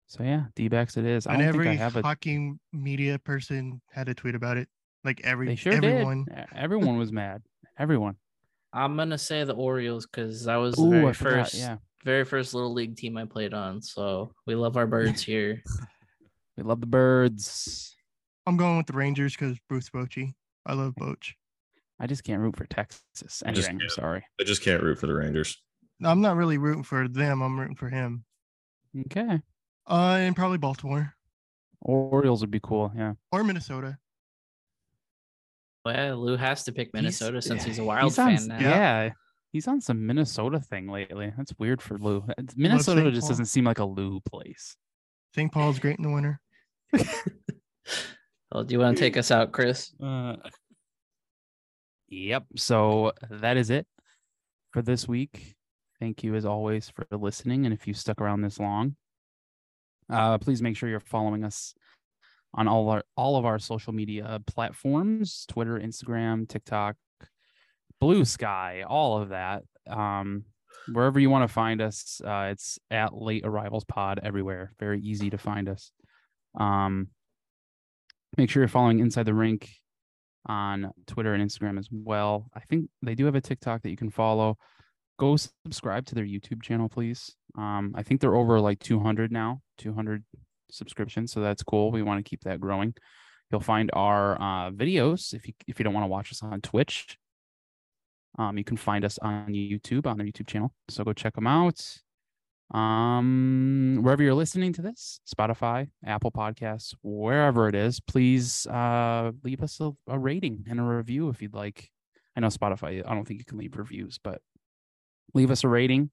so 0.06 0.22
yeah, 0.22 0.44
D 0.54 0.68
backs 0.68 0.96
it 0.96 1.04
is. 1.04 1.26
I 1.26 1.32
and 1.32 1.40
don't 1.40 1.48
every 1.48 1.64
think 1.66 1.80
I 1.80 1.82
have 1.82 1.96
a 1.96 2.02
hockey 2.02 2.52
media 2.72 3.18
person 3.18 3.80
had 3.90 4.08
a 4.08 4.14
tweet 4.14 4.34
about 4.34 4.56
it. 4.56 4.68
Like 5.02 5.20
every 5.24 5.48
they 5.48 5.56
sure 5.56 5.72
everyone. 5.72 6.24
did. 6.26 6.46
Everyone 6.54 6.98
was 6.98 7.10
mad. 7.12 7.42
Everyone. 7.78 8.16
I'm 8.72 8.96
gonna 8.96 9.18
say 9.18 9.44
the 9.44 9.54
Orioles 9.54 10.06
because 10.06 10.44
that 10.44 10.56
was 10.56 10.74
the 10.76 10.82
Ooh, 10.82 10.90
very 10.90 11.06
I 11.08 11.12
forgot. 11.12 11.32
first, 11.50 11.54
Yeah. 11.54 11.76
very 12.04 12.24
first 12.24 12.54
little 12.54 12.72
league 12.72 12.96
team 12.96 13.16
I 13.16 13.24
played 13.24 13.54
on. 13.54 13.82
So 13.82 14.32
we 14.46 14.54
love 14.54 14.76
our 14.76 14.86
birds 14.96 15.22
here. 15.22 15.62
We 16.56 16.62
love 16.62 16.80
the 16.80 16.86
birds. 16.86 17.96
I'm 18.46 18.56
going 18.56 18.76
with 18.76 18.86
the 18.86 18.92
Rangers 18.92 19.34
because 19.34 19.58
Bruce 19.68 19.90
Bochy. 19.90 20.34
I 20.66 20.74
love 20.74 20.94
Boch. 20.98 21.32
I 22.00 22.06
just 22.06 22.24
can't 22.24 22.40
root 22.40 22.56
for 22.56 22.66
Texas. 22.66 23.02
I 23.46 23.52
just 23.52 23.68
Anyway, 23.68 23.68
I'm 23.68 23.78
can't. 23.80 23.90
sorry. 23.92 24.24
I 24.40 24.44
just 24.44 24.62
can't 24.62 24.82
root 24.82 24.98
for 24.98 25.06
the 25.06 25.14
Rangers. 25.14 25.62
I'm 26.02 26.20
not 26.20 26.36
really 26.36 26.58
rooting 26.58 26.82
for 26.82 27.06
them. 27.08 27.40
I'm 27.42 27.58
rooting 27.58 27.76
for 27.76 27.88
him. 27.88 28.24
Okay. 29.06 29.40
Uh, 29.86 30.16
and 30.20 30.34
probably 30.34 30.58
Baltimore 30.58 31.14
Orioles 31.80 32.40
would 32.40 32.50
be 32.50 32.60
cool. 32.60 32.90
Yeah. 32.96 33.14
or 33.32 33.44
Minnesota. 33.44 33.98
Well, 35.84 36.16
Lou 36.16 36.36
has 36.36 36.64
to 36.64 36.72
pick 36.72 36.88
He's- 36.88 36.94
Minnesota 36.94 37.42
since 37.42 37.62
he's 37.64 37.78
a 37.78 37.82
he's 37.82 37.86
Wild 37.86 38.18
on 38.18 38.26
fan 38.28 38.34
s- 38.34 38.46
now. 38.46 38.58
Yeah. 38.58 39.10
He's 39.52 39.68
on 39.68 39.80
some 39.80 40.04
Minnesota 40.06 40.58
thing 40.58 40.88
lately. 40.88 41.32
That's 41.36 41.52
weird 41.58 41.80
for 41.82 41.98
Lou. 41.98 42.24
It's- 42.38 42.56
Minnesota 42.56 43.02
St. 43.02 43.14
just 43.14 43.22
Paul. 43.24 43.28
doesn't 43.30 43.44
seem 43.46 43.64
like 43.64 43.78
a 43.78 43.84
Lou 43.84 44.20
place. 44.20 44.76
St. 45.34 45.52
Paul's 45.52 45.78
great 45.78 45.96
in 45.98 46.02
the 46.02 46.10
winter. 46.10 46.40
Oh, 48.54 48.62
do 48.62 48.72
you 48.72 48.78
want 48.78 48.96
to 48.96 49.00
take 49.00 49.16
us 49.16 49.32
out, 49.32 49.50
Chris? 49.50 49.92
Uh, 50.00 50.36
yep. 52.08 52.44
So 52.54 53.12
that 53.28 53.56
is 53.56 53.70
it 53.70 53.84
for 54.72 54.80
this 54.80 55.08
week. 55.08 55.56
Thank 55.98 56.22
you 56.22 56.36
as 56.36 56.44
always 56.44 56.88
for 56.88 57.04
listening. 57.10 57.64
And 57.64 57.74
if 57.74 57.88
you 57.88 57.94
stuck 57.94 58.20
around 58.20 58.42
this 58.42 58.60
long, 58.60 58.94
uh, 60.08 60.38
please 60.38 60.62
make 60.62 60.76
sure 60.76 60.88
you're 60.88 61.00
following 61.00 61.42
us 61.42 61.74
on 62.54 62.68
all 62.68 62.88
our 62.90 63.02
all 63.16 63.36
of 63.36 63.44
our 63.44 63.58
social 63.58 63.92
media 63.92 64.38
platforms: 64.46 65.46
Twitter, 65.48 65.80
Instagram, 65.80 66.48
TikTok, 66.48 66.94
Blue 68.00 68.24
Sky, 68.24 68.84
all 68.86 69.20
of 69.20 69.30
that. 69.30 69.64
Um, 69.90 70.44
wherever 70.92 71.18
you 71.18 71.28
want 71.28 71.48
to 71.48 71.52
find 71.52 71.82
us, 71.82 72.20
uh, 72.24 72.50
it's 72.52 72.78
at 72.88 73.16
Late 73.16 73.44
Arrivals 73.44 73.84
Pod 73.84 74.20
everywhere. 74.22 74.72
Very 74.78 75.00
easy 75.00 75.30
to 75.30 75.38
find 75.38 75.68
us. 75.68 75.90
Um, 76.56 77.08
make 78.36 78.50
sure 78.50 78.62
you're 78.62 78.68
following 78.68 79.00
Inside 79.00 79.26
the 79.26 79.34
Rink 79.34 79.70
on 80.46 80.92
Twitter 81.06 81.34
and 81.34 81.42
Instagram 81.42 81.78
as 81.78 81.88
well. 81.90 82.50
I 82.54 82.60
think 82.60 82.90
they 83.02 83.14
do 83.14 83.24
have 83.26 83.34
a 83.34 83.40
TikTok 83.40 83.82
that 83.82 83.90
you 83.90 83.96
can 83.96 84.10
follow. 84.10 84.58
Go 85.18 85.36
subscribe 85.36 86.06
to 86.06 86.14
their 86.14 86.24
YouTube 86.24 86.62
channel, 86.62 86.88
please. 86.88 87.34
Um, 87.56 87.94
I 87.94 88.02
think 88.02 88.20
they're 88.20 88.34
over 88.34 88.60
like 88.60 88.80
200 88.80 89.30
now, 89.30 89.60
200 89.78 90.24
subscriptions, 90.70 91.32
so 91.32 91.40
that's 91.40 91.62
cool. 91.62 91.92
We 91.92 92.02
want 92.02 92.24
to 92.24 92.28
keep 92.28 92.42
that 92.42 92.60
growing. 92.60 92.94
You'll 93.50 93.60
find 93.60 93.90
our 93.92 94.40
uh, 94.40 94.70
videos 94.70 95.34
if 95.34 95.46
you 95.46 95.54
if 95.68 95.78
you 95.78 95.84
don't 95.84 95.94
want 95.94 96.04
to 96.04 96.08
watch 96.08 96.32
us 96.32 96.42
on 96.42 96.60
Twitch. 96.60 97.16
Um, 98.36 98.58
you 98.58 98.64
can 98.64 98.76
find 98.76 99.04
us 99.04 99.18
on 99.18 99.48
YouTube 99.48 100.06
on 100.06 100.18
their 100.18 100.26
YouTube 100.26 100.48
channel, 100.48 100.74
so 100.88 101.04
go 101.04 101.12
check 101.12 101.34
them 101.34 101.46
out. 101.46 101.80
Um, 102.72 103.98
wherever 104.00 104.22
you're 104.22 104.34
listening 104.34 104.72
to 104.74 104.82
this, 104.82 105.20
Spotify, 105.32 105.88
Apple 106.04 106.32
Podcasts, 106.32 106.94
wherever 107.02 107.68
it 107.68 107.74
is, 107.74 108.00
please 108.00 108.66
uh 108.66 109.32
leave 109.42 109.62
us 109.62 109.80
a, 109.80 109.92
a 110.08 110.18
rating 110.18 110.64
and 110.68 110.80
a 110.80 110.82
review 110.82 111.28
if 111.28 111.42
you'd 111.42 111.54
like. 111.54 111.90
I 112.36 112.40
know 112.40 112.48
Spotify, 112.48 113.02
I 113.06 113.14
don't 113.14 113.26
think 113.26 113.40
you 113.40 113.44
can 113.44 113.58
leave 113.58 113.76
reviews, 113.76 114.18
but 114.22 114.40
leave 115.34 115.50
us 115.50 115.62
a 115.62 115.68
rating. 115.68 116.10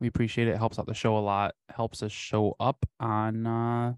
We 0.00 0.08
appreciate 0.08 0.48
it. 0.48 0.52
it 0.52 0.58
helps 0.58 0.78
out 0.78 0.86
the 0.86 0.94
show 0.94 1.16
a 1.16 1.20
lot. 1.20 1.54
Helps 1.70 2.02
us 2.02 2.12
show 2.12 2.54
up 2.60 2.84
on 3.00 3.46
uh 3.46 3.94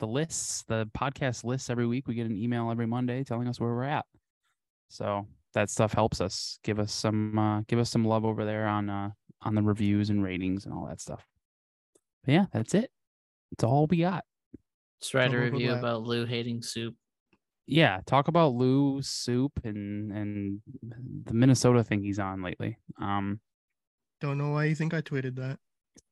the 0.00 0.06
lists, 0.06 0.64
the 0.68 0.88
podcast 0.96 1.44
lists 1.44 1.70
every 1.70 1.86
week. 1.86 2.06
We 2.06 2.14
get 2.14 2.26
an 2.26 2.36
email 2.36 2.70
every 2.70 2.86
Monday 2.86 3.24
telling 3.24 3.48
us 3.48 3.58
where 3.58 3.70
we're 3.70 3.84
at. 3.84 4.04
So 4.88 5.26
that 5.54 5.70
stuff 5.70 5.92
helps 5.92 6.20
us. 6.20 6.58
Give 6.62 6.78
us 6.78 6.92
some 6.92 7.38
uh 7.38 7.60
give 7.62 7.78
us 7.78 7.90
some 7.90 8.04
love 8.04 8.24
over 8.24 8.44
there 8.44 8.66
on 8.66 8.90
uh 8.90 9.10
on 9.44 9.54
the 9.54 9.62
reviews 9.62 10.10
and 10.10 10.22
ratings 10.22 10.64
and 10.64 10.74
all 10.74 10.86
that 10.86 11.00
stuff. 11.00 11.26
But 12.24 12.32
yeah, 12.32 12.46
that's 12.52 12.74
it. 12.74 12.90
That's 13.50 13.64
all 13.64 13.86
we 13.86 13.98
got. 13.98 14.24
Just 15.00 15.14
write 15.14 15.34
a 15.34 15.38
review 15.38 15.68
blah. 15.68 15.78
about 15.78 16.02
Lou 16.02 16.24
hating 16.24 16.62
soup. 16.62 16.94
Yeah, 17.66 18.00
talk 18.06 18.28
about 18.28 18.54
Lou 18.54 19.00
Soup 19.02 19.52
and 19.64 20.12
and 20.12 20.60
the 21.24 21.34
Minnesota 21.34 21.82
thing 21.84 22.02
he's 22.02 22.18
on 22.18 22.42
lately. 22.42 22.78
Um 23.00 23.40
Don't 24.20 24.38
know 24.38 24.50
why 24.50 24.64
you 24.66 24.74
think 24.74 24.94
I 24.94 25.00
tweeted 25.00 25.36
that. 25.36 25.58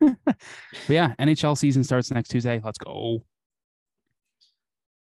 but 0.26 0.36
yeah, 0.88 1.14
NHL 1.18 1.56
season 1.56 1.84
starts 1.84 2.10
next 2.10 2.28
Tuesday. 2.28 2.60
Let's 2.62 2.78
go. 2.78 3.22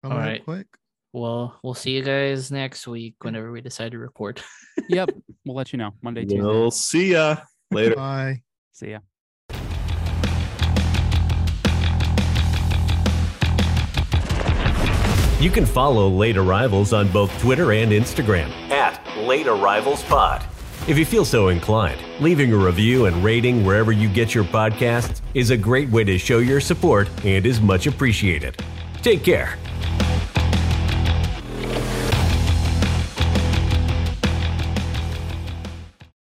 Coming 0.03 0.37
up 0.37 0.45
quick. 0.45 0.67
Well, 1.13 1.59
we'll 1.63 1.75
see 1.75 1.93
you 1.93 2.03
guys 2.03 2.53
next 2.53 2.87
week 2.87 3.15
whenever 3.23 3.51
we 3.51 3.61
decide 3.61 3.93
to 3.93 3.99
record. 3.99 4.41
Yep, 4.91 5.11
we'll 5.45 5.57
let 5.57 5.73
you 5.73 5.77
know 5.77 5.91
Monday, 6.01 6.25
Tuesday. 6.25 6.41
We'll 6.41 6.71
see 6.71 7.13
ya 7.13 7.37
later. 7.71 7.95
Bye. 7.97 8.43
See 8.73 8.91
ya. 8.91 9.01
You 15.41 15.51
can 15.51 15.65
follow 15.65 16.09
Late 16.09 16.37
Arrivals 16.37 16.93
on 16.93 17.07
both 17.13 17.31
Twitter 17.41 17.71
and 17.73 17.93
Instagram 17.93 18.51
at 18.73 19.01
Late 19.19 19.47
Arrivals 19.47 20.03
Pod. 20.03 20.45
If 20.89 20.99
you 20.99 21.05
feel 21.05 21.25
so 21.25 21.49
inclined, 21.49 22.01
leaving 22.19 22.53
a 22.53 22.57
review 22.57 23.07
and 23.07 23.23
rating 23.23 23.65
wherever 23.65 23.93
you 23.93 24.09
get 24.09 24.35
your 24.35 24.43
podcasts 24.43 25.21
is 25.35 25.51
a 25.51 25.57
great 25.57 25.91
way 25.91 26.03
to 26.03 26.19
show 26.19 26.39
your 26.39 26.61
support 26.61 27.09
and 27.25 27.47
is 27.47 27.61
much 27.61 27.87
appreciated. 27.87 28.57
Take 29.03 29.23
care. 29.23 29.57